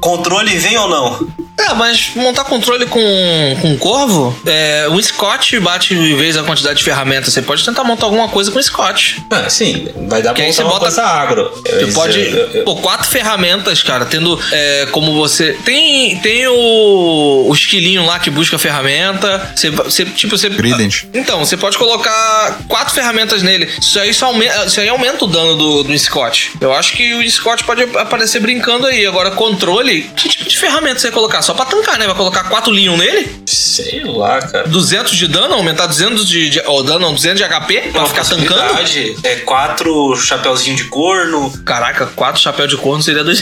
Controle 0.00 0.56
vem 0.58 0.76
ou 0.78 0.88
não? 0.88 1.28
É, 1.58 1.74
mas 1.74 2.12
montar 2.16 2.44
controle 2.44 2.86
com, 2.86 3.56
com 3.60 3.76
corvo, 3.76 4.34
é, 4.46 4.86
o 4.90 5.02
Scott 5.02 5.58
bate 5.60 5.94
vezes 6.14 6.38
a 6.38 6.42
quantidade 6.42 6.78
de 6.78 6.84
ferramentas. 6.84 7.34
Você 7.34 7.42
pode 7.42 7.62
tentar 7.62 7.84
montar 7.84 8.06
alguma 8.06 8.28
coisa 8.30 8.50
com 8.50 8.58
o 8.58 8.62
Scott. 8.62 9.22
Ah, 9.30 9.48
sim, 9.50 9.86
vai 10.08 10.22
dar 10.22 10.32
pra 10.32 10.42
montar 10.42 10.54
você 10.56 10.62
bota- 10.62 10.78
coisa 10.80 11.02
agro. 11.02 11.52
Você 11.66 11.84
Isso, 11.84 11.92
pode. 11.92 12.18
eu- 12.18 12.50
eu- 12.54 12.64
Pô, 12.64 12.76
quatro 12.76 13.06
ferramentas, 13.10 13.82
cara, 13.82 14.06
tendo 14.06 14.40
é, 14.50 14.86
como 14.90 15.12
você. 15.14 15.52
Tem, 15.62 16.16
tem 16.20 16.46
o, 16.48 17.44
o 17.46 17.52
esquilinho 17.52 18.06
lá 18.06 18.18
que 18.18 18.30
busca 18.30 18.58
ferramenta. 18.58 19.52
Você, 19.54 19.68
você 19.68 20.06
tipo, 20.06 20.38
você. 20.38 20.48
Trident. 20.48 21.04
Então, 21.12 21.40
você 21.44 21.58
pode 21.58 21.76
colocar 21.76 22.58
quatro 22.68 22.94
ferramentas 22.94 23.42
nele. 23.42 23.68
Isso 23.78 24.00
aí, 24.00 24.14
só 24.14 24.26
aumenta, 24.26 24.64
isso 24.64 24.80
aí 24.80 24.88
aumenta 24.88 25.26
o 25.26 25.28
dano 25.28 25.54
do, 25.56 25.82
do 25.84 25.98
Scott. 25.98 26.52
Eu 26.58 26.72
acho 26.72 26.94
que 26.94 27.12
o 27.12 27.30
Scott 27.30 27.64
pode 27.64 27.82
aparecer 27.98 28.40
brincando 28.40 28.86
aí. 28.86 29.04
Agora, 29.04 29.19
controle, 29.32 30.02
que 30.16 30.28
tipo 30.28 30.48
de 30.48 30.56
ferramenta 30.56 30.98
você 31.00 31.08
vai 31.08 31.14
colocar? 31.14 31.42
Só 31.42 31.52
pra 31.54 31.64
tancar, 31.64 31.98
né? 31.98 32.06
Vai 32.06 32.14
colocar 32.14 32.44
quatro 32.44 32.70
Leon 32.72 32.96
nele? 32.96 33.28
Sei 33.46 34.02
lá, 34.04 34.38
cara. 34.40 34.68
200 34.68 35.16
de 35.16 35.26
dano? 35.26 35.54
Aumentar 35.54 35.86
200 35.86 36.28
de. 36.28 36.50
de 36.50 36.62
oh, 36.66 36.82
dano, 36.82 37.00
não, 37.00 37.14
200 37.14 37.38
de 37.38 37.44
HP? 37.44 37.80
Pra 37.92 38.00
Uma 38.02 38.08
ficar 38.08 38.24
tancando? 38.24 38.78
É 39.24 39.36
quatro 39.36 40.16
chapeuzinho 40.16 40.76
de 40.76 40.84
corno, 40.84 41.50
Caraca, 41.64 42.06
quatro 42.06 42.40
chapéu 42.40 42.66
de 42.66 42.76
corno 42.76 43.02
seria 43.02 43.24
dois. 43.24 43.40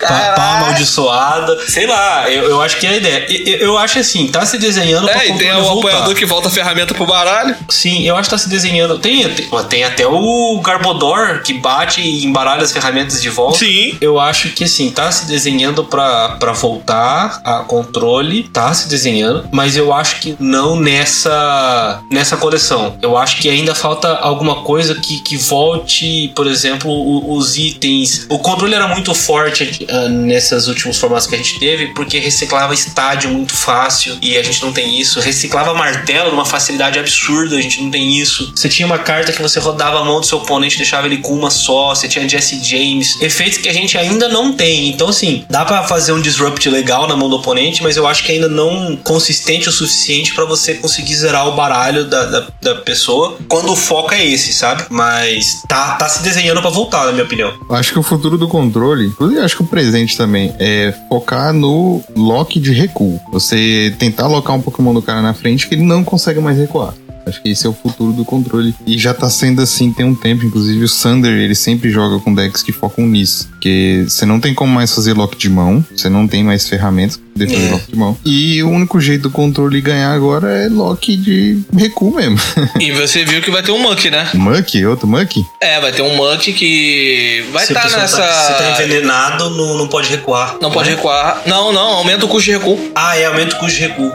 pá, 0.00 0.32
pá 0.36 0.56
amaldiçoada. 0.58 1.58
Sei 1.68 1.86
lá, 1.86 2.30
eu, 2.30 2.44
eu 2.44 2.60
acho 2.62 2.78
que 2.78 2.86
é 2.86 2.90
a 2.90 2.96
ideia. 2.96 3.26
Eu, 3.28 3.58
eu 3.70 3.78
acho 3.78 3.98
assim, 3.98 4.26
tá 4.28 4.44
se 4.44 4.58
desenhando 4.58 5.06
pra 5.08 5.24
É, 5.24 5.28
e 5.28 5.38
tem 5.38 5.52
o 5.52 5.62
voltar. 5.62 5.88
apoiador 5.88 6.14
que 6.14 6.26
volta 6.26 6.48
a 6.48 6.50
ferramenta 6.50 6.94
pro 6.94 7.06
baralho. 7.06 7.54
Sim, 7.68 8.06
eu 8.06 8.16
acho 8.16 8.28
que 8.28 8.34
tá 8.34 8.38
se 8.38 8.48
desenhando. 8.48 8.98
Tem, 8.98 9.28
tem, 9.28 9.48
tem 9.68 9.84
até 9.84 10.06
o 10.06 10.60
Garbodor 10.64 11.42
que 11.42 11.52
bate 11.54 12.00
e 12.00 12.24
embaralha 12.24 12.62
as 12.62 12.72
ferramentas 12.72 13.20
de 13.20 13.28
volta. 13.30 13.58
Sim. 13.58 13.96
Eu 14.00 14.18
acho 14.18 14.50
que 14.50 14.64
assim, 14.64 14.89
tá 14.90 15.10
se 15.10 15.26
desenhando 15.26 15.84
pra 15.84 16.52
voltar 16.52 17.40
a 17.44 17.58
controle, 17.60 18.44
tá 18.44 18.72
se 18.74 18.88
desenhando, 18.88 19.48
mas 19.52 19.76
eu 19.76 19.92
acho 19.92 20.20
que 20.20 20.36
não 20.38 20.76
nessa 21.24 22.02
nessa 22.10 22.36
coleção. 22.36 22.96
Eu 23.02 23.16
acho 23.16 23.38
que 23.38 23.48
ainda 23.48 23.74
falta 23.74 24.08
alguma 24.16 24.62
coisa 24.62 24.94
que, 24.96 25.20
que 25.20 25.36
volte, 25.36 26.32
por 26.34 26.46
exemplo, 26.46 26.90
o- 26.90 27.36
os 27.36 27.56
itens. 27.56 28.26
O 28.28 28.38
controle 28.38 28.74
era 28.74 28.88
muito 28.88 29.14
forte 29.14 29.86
ah, 29.88 30.08
nessas 30.08 30.66
últimos 30.68 30.98
formatos 30.98 31.26
que 31.26 31.34
a 31.34 31.38
gente 31.38 31.58
teve, 31.58 31.88
porque 31.88 32.18
reciclava 32.18 32.74
estádio 32.74 33.30
muito 33.30 33.54
fácil 33.54 34.16
e 34.20 34.36
a 34.36 34.42
gente 34.42 34.62
não 34.62 34.72
tem 34.72 34.98
isso. 35.00 35.20
Reciclava 35.20 35.74
martelo 35.74 36.30
numa 36.30 36.44
facilidade 36.44 36.98
absurda, 36.98 37.56
a 37.56 37.60
gente 37.60 37.82
não 37.82 37.90
tem 37.90 38.18
isso. 38.18 38.52
Você 38.54 38.68
tinha 38.68 38.86
uma 38.86 38.98
carta 38.98 39.32
que 39.32 39.42
você 39.42 39.58
rodava 39.60 40.00
a 40.00 40.04
mão 40.04 40.20
do 40.20 40.26
seu 40.26 40.38
oponente, 40.38 40.76
deixava 40.76 41.06
ele 41.06 41.18
com 41.18 41.32
uma 41.34 41.50
só. 41.50 41.94
Você 41.94 42.08
tinha 42.08 42.28
Jesse 42.28 42.62
James, 42.62 43.20
efeitos 43.20 43.58
que 43.58 43.68
a 43.68 43.72
gente 43.72 43.96
ainda 43.96 44.28
não 44.28 44.52
tem. 44.52 44.79
Então, 44.88 45.08
assim, 45.08 45.44
dá 45.48 45.64
pra 45.64 45.82
fazer 45.84 46.12
um 46.12 46.20
disrupt 46.20 46.68
legal 46.68 47.06
na 47.06 47.16
mão 47.16 47.28
do 47.28 47.36
oponente, 47.36 47.82
mas 47.82 47.96
eu 47.96 48.06
acho 48.06 48.24
que 48.24 48.32
ainda 48.32 48.48
não 48.48 48.96
consistente 48.96 49.68
o 49.68 49.72
suficiente 49.72 50.34
pra 50.34 50.44
você 50.44 50.74
conseguir 50.74 51.14
zerar 51.14 51.48
o 51.48 51.52
baralho 51.52 52.04
da, 52.04 52.24
da, 52.24 52.46
da 52.60 52.74
pessoa 52.76 53.36
quando 53.48 53.72
o 53.72 53.76
foco 53.76 54.14
é 54.14 54.24
esse, 54.24 54.52
sabe? 54.52 54.84
Mas 54.90 55.62
tá, 55.68 55.96
tá 55.96 56.08
se 56.08 56.22
desenhando 56.22 56.60
pra 56.60 56.70
voltar, 56.70 57.06
na 57.06 57.12
minha 57.12 57.24
opinião. 57.24 57.52
Acho 57.70 57.92
que 57.92 57.98
o 57.98 58.02
futuro 58.02 58.38
do 58.38 58.48
controle, 58.48 59.06
inclusive 59.06 59.40
acho 59.40 59.56
que 59.56 59.62
o 59.62 59.66
presente 59.66 60.16
também, 60.16 60.54
é 60.58 60.94
focar 61.08 61.52
no 61.52 62.02
lock 62.16 62.58
de 62.58 62.72
recuo. 62.72 63.20
Você 63.32 63.94
tentar 63.98 64.24
alocar 64.24 64.56
um 64.56 64.60
Pokémon 64.60 64.94
do 64.94 65.02
cara 65.02 65.22
na 65.22 65.34
frente 65.34 65.68
que 65.68 65.74
ele 65.74 65.82
não 65.82 66.04
consegue 66.04 66.40
mais 66.40 66.56
recuar. 66.56 66.94
Acho 67.30 67.42
que 67.42 67.48
esse 67.48 67.66
é 67.66 67.70
o 67.70 67.72
futuro 67.72 68.12
do 68.12 68.24
controle. 68.24 68.74
E 68.86 68.98
já 68.98 69.14
tá 69.14 69.30
sendo 69.30 69.62
assim 69.62 69.92
tem 69.92 70.04
um 70.04 70.14
tempo. 70.14 70.44
Inclusive 70.44 70.84
o 70.84 70.88
Sander, 70.88 71.32
ele 71.32 71.54
sempre 71.54 71.90
joga 71.90 72.18
com 72.20 72.34
decks 72.34 72.62
que 72.62 72.72
focam 72.72 73.06
nisso. 73.06 73.48
Porque 73.50 74.04
você 74.08 74.26
não 74.26 74.38
tem 74.40 74.52
como 74.54 74.72
mais 74.72 74.94
fazer 74.94 75.12
lock 75.14 75.36
de 75.36 75.48
mão. 75.48 75.84
Você 75.94 76.08
não 76.08 76.26
tem 76.26 76.42
mais 76.44 76.68
ferramentas 76.68 77.16
pra 77.16 77.26
poder 77.32 77.46
fazer 77.48 77.66
É. 77.66 77.70
lock 77.70 77.90
de 77.90 77.96
mão. 77.96 78.18
E 78.24 78.62
o 78.62 78.68
único 78.70 79.00
jeito 79.00 79.22
do 79.22 79.30
controle 79.30 79.80
ganhar 79.80 80.12
agora 80.12 80.50
é 80.50 80.68
lock 80.68 81.16
de 81.16 81.58
recuo 81.76 82.14
mesmo. 82.14 82.38
E 82.80 82.90
você 82.92 83.24
viu 83.24 83.40
que 83.40 83.50
vai 83.50 83.62
ter 83.62 83.70
um 83.72 83.78
Muck, 83.80 84.04
né? 84.10 84.28
Muck? 84.34 84.74
Outro 84.86 85.06
Muck? 85.06 85.36
É, 85.60 85.80
vai 85.80 85.92
ter 85.92 86.02
um 86.02 86.16
Muck 86.16 86.52
que 86.52 87.44
vai 87.52 87.62
a 87.62 87.66
estar 87.66 87.82
pessoa 87.82 88.00
nessa. 88.02 88.16
Tá, 88.18 88.32
se 88.32 88.52
tá 88.54 88.82
envenenado, 88.84 89.50
não, 89.50 89.78
não 89.78 89.88
pode 89.88 90.08
recuar. 90.10 90.56
Não 90.60 90.70
pode 90.70 90.90
recuar. 90.90 91.42
Não, 91.46 91.72
não, 91.72 91.80
aumenta 91.94 92.24
o 92.24 92.28
custo 92.28 92.50
de 92.50 92.56
recuo. 92.56 92.78
Ah, 92.94 93.16
é 93.16 93.26
aumento 93.26 93.50
do 93.50 93.56
custo 93.56 93.76
de 93.78 93.82
recuo. 93.86 94.10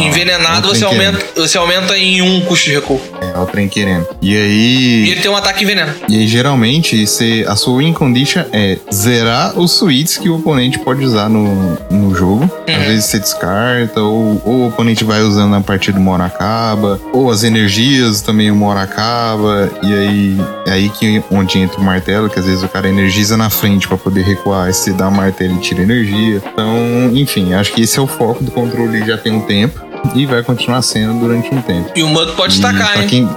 Envenenado 0.00 0.68
não 0.68 0.74
você 0.74 0.84
aumenta, 0.84 1.24
você 1.36 1.58
aumenta 1.58 1.96
em 1.96 2.22
um 2.22 2.40
custo 2.42 2.66
de 2.66 2.74
recuo. 2.74 3.00
É, 3.20 3.38
o 3.38 3.46
trem 3.46 3.68
querendo. 3.68 4.06
E 4.20 4.32
E 4.32 4.36
aí. 4.36 5.10
ele 5.10 5.20
tem 5.20 5.30
um 5.30 5.36
ataque 5.36 5.64
envenena. 5.64 5.94
E 6.08 6.18
aí, 6.18 6.26
geralmente, 6.28 7.06
você, 7.06 7.44
a 7.48 7.56
sua 7.56 7.78
win 7.78 7.92
condition 7.92 8.42
é 8.52 8.78
zerar 8.92 9.58
os 9.58 9.72
suítes 9.72 10.16
que 10.18 10.28
o 10.28 10.36
oponente 10.36 10.78
pode 10.78 11.04
usar 11.04 11.28
no, 11.28 11.76
no 11.90 12.14
jogo. 12.14 12.50
Às 12.68 12.86
vezes 12.86 13.04
você 13.06 13.18
descarta, 13.18 14.00
ou, 14.00 14.40
ou 14.44 14.52
o 14.54 14.68
oponente 14.68 15.04
vai 15.04 15.20
usando 15.22 15.50
na 15.50 15.60
partida 15.60 15.98
uma 15.98 16.12
hora 16.12 16.24
acaba, 16.26 17.00
ou 17.12 17.30
as 17.30 17.44
energias 17.44 18.20
também 18.20 18.50
uma 18.50 18.66
hora 18.66 18.82
acaba. 18.82 19.70
E 19.82 19.92
aí 19.94 20.36
é 20.66 20.72
aí 20.72 20.90
que 20.90 21.22
onde 21.30 21.58
entra 21.58 21.78
o 21.80 21.84
martelo, 21.84 22.28
que 22.28 22.38
às 22.38 22.46
vezes 22.46 22.62
o 22.62 22.68
cara 22.68 22.88
energiza 22.88 23.36
na 23.36 23.50
frente 23.50 23.86
pra 23.86 23.96
poder 23.96 24.22
recuar. 24.24 24.66
Aí 24.66 24.74
você 24.74 24.92
dá 24.92 25.08
o 25.08 25.12
martelo 25.12 25.54
e 25.56 25.58
tira 25.60 25.82
energia. 25.82 26.42
Então, 26.52 27.10
enfim, 27.14 27.52
acho 27.54 27.72
que 27.72 27.82
esse 27.82 27.98
é 27.98 28.02
o 28.02 28.06
foco 28.06 28.42
do 28.42 28.50
controle 28.50 29.04
já 29.06 29.16
tem 29.16 29.32
um 29.32 29.40
tempo. 29.40 29.80
E 30.14 30.26
vai 30.26 30.42
continuar 30.42 30.82
sendo 30.82 31.18
durante 31.20 31.52
um 31.54 31.60
tempo. 31.62 31.90
E 31.94 32.02
o 32.02 32.08
Muck 32.08 32.34
pode 32.36 32.54
E 32.56 32.60
destacar, 32.60 33.00
hein? 33.02 33.08
quem- 33.08 33.28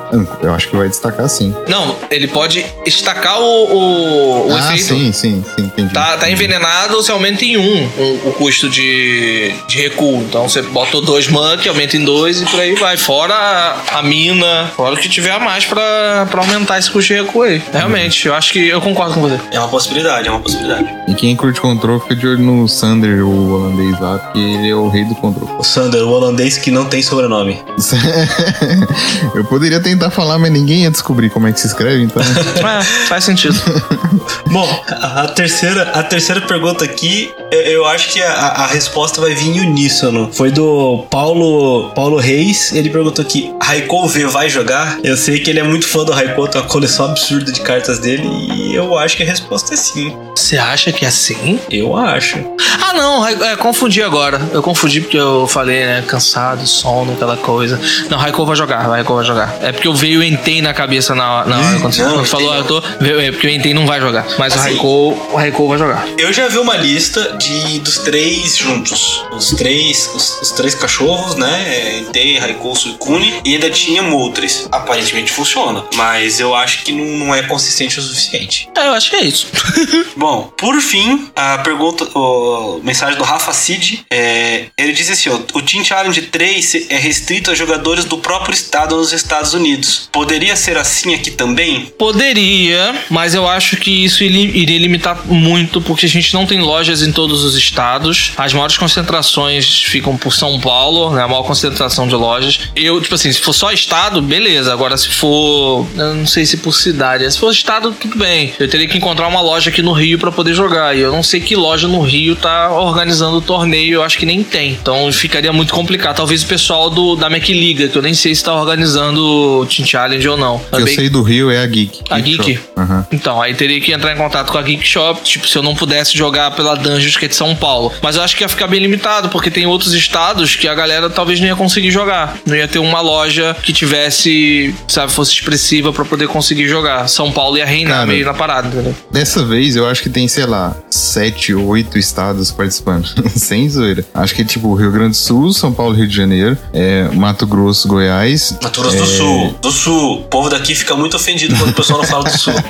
Eu 0.42 0.54
acho 0.54 0.68
que 0.70 0.76
vai 0.76 0.88
destacar 0.88 1.28
sim. 1.30 1.54
Não, 1.68 1.96
ele 2.12 2.28
pode 2.28 2.64
estacar 2.86 3.40
o, 3.40 3.44
o, 3.44 4.48
o 4.50 4.56
ah, 4.56 4.76
efeito. 4.76 4.84
sim, 4.86 5.12
sim, 5.12 5.44
sim, 5.56 5.64
entendi. 5.66 5.94
Tá, 5.94 6.18
tá 6.18 6.30
envenenado, 6.30 6.96
você 6.96 7.12
aumenta 7.12 7.44
em 7.46 7.58
um 7.58 7.88
o, 7.98 8.30
o 8.30 8.34
custo 8.34 8.70
de, 8.70 9.54
de 9.68 9.78
recuo. 9.82 10.22
Então 10.24 10.48
você 10.48 10.62
bota 10.62 11.02
dois 11.02 11.28
Muck, 11.28 11.68
aumenta 11.68 11.98
em 11.98 12.04
dois 12.04 12.42
e 12.42 12.46
por 12.46 12.60
aí 12.60 12.76
vai. 12.76 12.98
Fora 12.98 13.34
a, 13.34 14.00
a 14.00 14.02
mina, 14.04 14.72
fora 14.76 14.96
o 14.96 14.98
que 14.98 15.10
tiver 15.10 15.32
a 15.32 15.40
mais 15.40 15.66
pra, 15.66 16.28
pra 16.30 16.42
aumentar 16.42 16.78
esse 16.80 16.90
custo 16.92 17.14
de 17.14 17.22
recuo 17.22 17.44
aí. 17.44 17.62
Realmente, 17.74 18.28
eu 18.28 18.36
acho 18.36 18.52
que 18.54 18.68
eu 18.68 18.82
concordo 18.82 19.14
com 19.16 19.22
você. 19.22 19.40
É 19.52 19.60
uma 19.60 19.70
possibilidade, 19.70 20.28
é 20.28 20.32
uma 20.32 20.40
possibilidade. 20.40 20.88
E 21.08 21.14
quem 21.16 21.36
curte 21.36 21.60
control 21.62 22.00
fica 22.00 22.16
de 22.16 22.28
olho 22.28 22.40
no 22.40 22.68
Sander, 22.68 23.26
o 23.26 23.54
holandês 23.54 24.00
lá, 24.00 24.18
porque 24.20 24.40
ele 24.40 24.70
é 24.70 24.76
o 24.76 24.88
rei 24.90 25.04
do 25.06 25.16
control. 25.16 25.56
O 25.58 25.64
Sander, 25.64 26.04
o 26.04 26.10
holandês 26.12 26.57
que 26.60 26.72
não 26.72 26.86
tem 26.86 27.02
sobrenome. 27.02 27.62
Eu 29.36 29.44
poderia 29.46 29.80
tentar 29.80 30.10
falar, 30.10 30.38
mas 30.38 30.52
ninguém 30.52 30.84
ia 30.84 30.92
descobrir 30.92 31.30
como 31.30 31.48
é 31.48 31.52
que 31.52 31.60
se 31.60 31.68
escreve, 31.68 32.04
então. 32.04 32.22
É, 32.68 32.84
faz 33.08 33.24
sentido. 33.24 33.56
Bom, 34.52 34.84
a, 34.90 35.28
terceira, 35.28 35.84
a 35.94 36.04
terceira 36.04 36.42
pergunta 36.42 36.84
aqui, 36.84 37.32
eu, 37.52 37.62
eu 37.62 37.86
acho 37.86 38.10
que 38.10 38.22
a, 38.22 38.34
a 38.34 38.68
resposta 38.68 39.22
vai 39.22 39.34
vir 39.34 39.48
em 39.48 39.60
uníssono. 39.62 40.30
Foi 40.34 40.52
do 40.52 41.06
Paulo, 41.10 41.92
Paulo 41.92 42.18
Reis. 42.18 42.72
Ele 42.74 42.90
perguntou 42.90 43.24
aqui: 43.24 43.54
Raikou 43.62 44.08
V 44.08 44.26
vai 44.28 44.50
jogar? 44.50 45.00
Eu 45.04 45.16
sei 45.16 45.40
que 45.40 45.50
ele 45.50 45.60
é 45.60 45.64
muito 45.64 45.88
fã 45.88 46.04
do 46.04 46.12
Raikou, 46.12 46.48
tem 46.48 46.62
uma 46.62 46.68
coleção 46.68 47.06
absurda 47.06 47.52
de 47.52 47.62
cartas 47.62 48.00
dele. 48.00 48.28
E 48.28 48.76
eu 48.76 48.98
acho 48.98 49.16
que 49.16 49.24
a 49.24 49.26
resposta 49.26 49.74
é 49.74 49.78
sim. 49.78 50.16
Você 50.36 50.58
acha 50.58 50.92
que 50.92 51.04
é 51.04 51.08
assim? 51.08 51.60
Eu 51.70 51.96
acho. 51.96 52.38
Ah, 52.82 52.94
não, 52.94 53.28
é, 53.28 53.56
confundi 53.56 54.02
agora. 54.02 54.40
Eu 54.52 54.62
confundi 54.62 55.02
porque 55.02 55.18
eu 55.18 55.48
falei, 55.48 55.86
né, 55.86 56.04
cansado, 56.08 56.47
sono, 56.56 57.14
aquela 57.14 57.36
coisa. 57.38 57.80
Não, 58.10 58.18
Raikou 58.18 58.46
vai 58.46 58.56
jogar, 58.56 58.82
Raikou 58.88 59.16
vai 59.18 59.26
jogar. 59.26 59.58
É 59.62 59.72
porque 59.72 59.88
eu 59.88 59.94
veio 59.94 60.20
o 60.20 60.24
Entei 60.24 60.62
na 60.62 60.74
cabeça 60.74 61.14
na, 61.16 61.46
na 61.46 61.58
hora 61.58 61.80
quando 61.80 61.94
você 61.94 62.04
não, 62.04 62.14
quando 62.16 62.26
falou, 62.28 62.54
eu 62.54 62.64
tô. 62.64 62.82
veio- 63.00 63.20
É 63.20 63.32
porque 63.32 63.48
o 63.48 63.50
Entei 63.50 63.74
não 63.74 63.86
vai 63.86 64.00
jogar. 64.00 64.26
Mas 64.38 64.54
o 64.54 64.60
Assim. 64.60 64.70
Raikou, 64.70 65.30
o 65.32 65.36
Raikou 65.36 65.68
vai 65.70 65.78
jogar. 65.78 66.08
Eu 66.18 66.32
já 66.32 66.48
vi 66.48 66.58
uma 66.58 66.76
lista 66.78 67.36
de 67.38 67.80
dos 67.80 67.98
três 68.00 68.56
juntos. 68.58 69.24
Os 69.32 69.50
três, 69.52 70.10
os, 70.14 70.42
os 70.42 70.52
três 70.52 70.74
cachorros, 70.76 71.36
né? 71.36 72.00
Entei, 72.00 72.38
Raikou, 72.38 72.76
Suicune. 72.76 73.34
E 73.44 73.54
ainda 73.56 73.70
tinha 73.70 74.02
Moltres. 74.04 74.68
Aparentemente 74.72 75.32
funciona. 75.32 75.84
Mas 75.96 76.40
eu 76.40 76.54
acho 76.56 76.84
que 76.84 76.92
não, 76.92 77.26
não 77.28 77.36
é 77.36 77.44
consistente 77.44 78.00
o 78.00 78.02
suficiente. 78.02 78.70
É, 78.78 78.88
eu 78.88 78.94
acho 78.94 79.10
que 79.10 79.16
é 79.16 79.22
isso. 79.24 79.48
Bom, 80.16 80.52
por 80.58 80.80
fim, 80.82 81.30
a 81.36 81.58
pergunta, 81.60 82.08
o 82.18 82.80
mensagem 82.84 83.18
do 83.18 83.24
Rafa 83.24 83.52
Cid, 83.54 84.06
é, 84.12 84.66
ele 84.78 84.92
diz 84.94 85.10
assim, 85.10 85.30
ó, 85.30 85.36
o 85.54 85.62
Team 85.62 85.84
Challenge 85.84 86.22
3 86.38 86.86
é 86.92 86.98
restrito 86.98 87.50
a 87.50 87.56
jogadores 87.56 88.06
do 88.06 88.20
próprio 88.20 88.54
estado 88.54 88.96
nos 88.96 89.12
Estados 89.12 89.56
Unidos. 89.56 90.08
Poderia 90.12 90.56
ser 90.56 90.78
assim 90.78 91.16
aqui 91.16 91.32
também? 91.32 91.92
Poderia, 91.98 92.94
mas 93.10 93.34
eu 93.34 93.48
acho 93.48 93.76
que 93.78 93.90
isso 94.06 94.24
iria 94.24 94.78
limitar 94.78 95.26
muito, 95.26 95.82
porque 95.82 96.06
a 96.06 96.10
gente 96.10 96.36
não 96.36 96.46
tem 96.46 96.62
lojas 96.62 97.02
em 97.02 97.12
todos 97.12 97.44
os 97.44 97.56
estados. 97.56 98.34
As 98.38 98.54
maiores 98.54 98.78
concentrações 98.78 99.82
ficam 99.82 100.16
por 100.16 100.32
São 100.32 100.60
Paulo, 100.60 101.10
né? 101.16 101.24
A 101.24 101.28
maior 101.28 101.42
concentração 101.42 102.08
de 102.08 102.14
lojas. 102.14 102.60
Eu, 102.76 103.02
tipo 103.02 103.16
assim, 103.16 103.32
se 103.32 103.40
for 103.40 103.54
só 103.54 103.72
estado, 103.72 104.22
beleza. 104.22 104.72
Agora, 104.72 104.96
se 104.96 105.10
for. 105.10 105.88
Eu 105.96 106.14
não 106.14 106.28
sei 106.28 106.46
se 106.46 106.58
por 106.58 106.74
cidade. 106.74 107.32
Se 107.32 107.40
for 107.40 107.52
estado, 107.52 107.96
tudo 108.00 108.16
bem. 108.16 108.54
Eu 108.60 108.70
teria 108.70 108.88
que 108.88 108.96
encontrar 108.96 109.28
uma 109.28 109.42
loja 109.42 109.72
aqui 109.72 109.82
no 109.82 109.92
Rio 109.92 110.20
pra 110.20 110.32
poder 110.32 110.54
jogar. 110.54 110.96
E 110.96 111.00
eu 111.00 111.12
não 111.12 111.24
sei 111.24 111.40
que 111.40 111.56
loja 111.56 111.88
no 111.88 112.02
Rio 112.02 112.36
tá 112.36 112.72
organizando 112.72 113.38
o 113.38 113.42
torneio. 113.42 113.96
Eu 113.96 114.04
acho 114.04 114.20
que 114.20 114.26
nem 114.28 114.44
tem. 114.44 114.74
Então 114.74 115.12
ficaria 115.12 115.52
muito 115.52 115.74
complicado. 115.74 116.27
Talvez 116.28 116.44
o 116.44 116.48
pessoal 116.48 116.90
do, 116.90 117.16
da 117.16 117.30
Mac 117.30 117.48
Liga, 117.48 117.88
que 117.88 117.98
eu 117.98 118.02
nem 118.02 118.14
sei 118.14 118.36
se 118.36 118.44
tá 118.44 118.54
organizando 118.54 119.22
o 119.62 119.66
Team 119.66 119.88
Challenge 119.88 120.28
ou 120.28 120.36
não. 120.36 120.60
Que 120.60 120.66
eu 120.76 120.80
Também- 120.80 120.94
sei 120.96 121.08
do 121.10 121.22
Rio 121.22 121.50
é 121.50 121.64
a 121.64 121.66
Geek. 121.66 122.02
A 122.10 122.20
Geek? 122.20 122.60
Aham. 122.76 123.08
então, 123.14 123.42
aí 123.42 123.54
teria 123.54 123.80
que 123.80 123.94
entrar 123.94 124.14
em 124.14 124.18
contato 124.18 124.52
com 124.52 124.58
a 124.58 124.62
Geek 124.62 124.86
Shop, 124.86 125.22
tipo, 125.24 125.48
se 125.48 125.58
eu 125.58 125.64
não 125.64 125.74
pudesse 125.74 126.18
jogar 126.18 126.52
pela 126.52 126.76
Dungeons, 126.76 127.16
que 127.16 127.24
é 127.24 127.28
de 127.30 127.36
São 127.36 127.56
Paulo. 127.56 127.94
Mas 128.02 128.18
eu 128.18 128.22
acho 128.24 128.36
que 128.36 128.44
ia 128.44 128.50
ficar 128.50 128.68
bem 128.68 128.82
limitado, 128.82 129.30
porque 129.30 129.50
tem 129.50 129.66
outros 129.66 129.94
estados 129.94 130.54
que 130.54 130.68
a 130.68 130.76
galera 130.76 131.10
talvez 131.10 131.40
não 131.40 131.48
ia 131.48 131.56
conseguir 131.56 131.92
jogar. 131.92 132.38
Não 132.46 132.58
ia 132.58 132.68
ter 132.68 132.80
uma 132.80 133.00
loja 133.00 133.56
que 133.64 133.72
tivesse, 133.72 134.76
sabe, 134.86 135.10
fosse 135.14 135.32
expressiva 135.32 135.94
pra 135.94 136.04
poder 136.04 136.28
conseguir 136.28 136.68
jogar. 136.68 137.08
São 137.08 137.32
Paulo 137.32 137.58
ia 137.58 137.66
reinar 137.66 138.00
Cara, 138.00 138.06
meio 138.08 138.26
na 138.26 138.34
parada, 138.34 138.68
entendeu? 138.68 138.94
Dessa 139.10 139.46
vez 139.46 139.78
eu 139.78 139.88
acho 139.88 140.04
que 140.04 140.10
tem, 140.10 140.28
sei 140.28 140.46
lá, 140.46 140.76
sete, 140.90 141.54
oito 141.54 141.98
estados 141.98 142.52
participando. 142.52 143.08
Sem 143.34 143.70
zoeira. 143.70 144.04
Acho 144.14 144.36
que 144.36 144.44
tipo 144.44 144.74
Rio 144.76 144.92
Grande 144.92 145.12
do 145.12 145.16
Sul, 145.16 145.54
São 145.54 145.72
Paulo, 145.74 145.96
Rio 145.96 146.07
de 146.08 146.16
Janeiro, 146.16 146.58
é, 146.74 147.10
Mato 147.14 147.46
Grosso, 147.46 147.88
Goiás. 147.88 148.58
Mato 148.62 148.82
Grosso 148.82 148.98
do 148.98 149.04
é, 149.04 149.06
Sul, 149.06 149.56
do 149.62 149.72
Sul. 149.72 150.14
O 150.20 150.24
povo 150.24 150.50
daqui 150.50 150.74
fica 150.74 150.96
muito 150.96 151.16
ofendido 151.16 151.56
quando 151.56 151.72
o 151.72 151.74
pessoal 151.74 152.00
não 152.00 152.06
fala 152.06 152.24
do 152.24 152.38
Sul. 152.38 152.54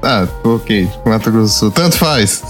Ah, 0.00 0.28
ok. 0.44 0.88
Mato 1.04 1.30
Grosso 1.30 1.54
do 1.54 1.58
Sul. 1.58 1.70
Tanto 1.72 1.98
faz. 1.98 2.42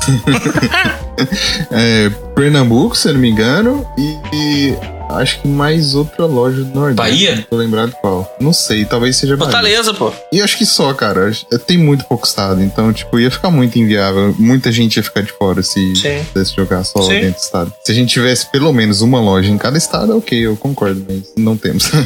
é, 1.72 2.10
Pernambuco, 2.34 2.94
se 2.94 3.08
eu 3.08 3.14
não 3.14 3.20
me 3.20 3.30
engano. 3.30 3.88
E, 3.96 4.18
e 4.34 4.97
acho 5.08 5.40
que 5.40 5.48
mais 5.48 5.94
outra 5.94 6.26
loja 6.26 6.62
do 6.62 6.74
Nordeste. 6.74 6.94
Bahia? 6.94 7.46
Tô 7.48 7.56
lembrado 7.56 7.92
qual. 8.00 8.36
Não 8.40 8.52
sei, 8.52 8.84
talvez 8.84 9.16
seja 9.16 9.36
Bahia. 9.36 9.52
Fortaleza, 9.52 9.94
pô. 9.94 10.12
E 10.32 10.40
acho 10.40 10.56
que 10.56 10.66
só, 10.66 10.92
cara. 10.94 11.30
Tem 11.66 11.78
muito 11.78 12.04
pouco 12.04 12.26
estado. 12.26 12.62
Então, 12.62 12.92
tipo, 12.92 13.18
ia 13.18 13.30
ficar 13.30 13.50
muito 13.50 13.78
inviável. 13.78 14.34
Muita 14.38 14.70
gente 14.70 14.96
ia 14.96 15.02
ficar 15.02 15.22
de 15.22 15.32
fora 15.32 15.62
se 15.62 15.94
Sim. 15.96 16.24
pudesse 16.32 16.54
jogar 16.54 16.84
só 16.84 17.02
Sim. 17.02 17.20
dentro 17.20 17.40
do 17.40 17.44
estado. 17.44 17.72
Se 17.84 17.92
a 17.92 17.94
gente 17.94 18.12
tivesse 18.12 18.50
pelo 18.50 18.72
menos 18.72 19.00
uma 19.00 19.20
loja 19.20 19.50
em 19.50 19.58
cada 19.58 19.78
estado, 19.78 20.16
ok, 20.16 20.38
eu 20.38 20.56
concordo, 20.56 21.04
mas 21.08 21.32
não 21.36 21.56
temos. 21.56 21.90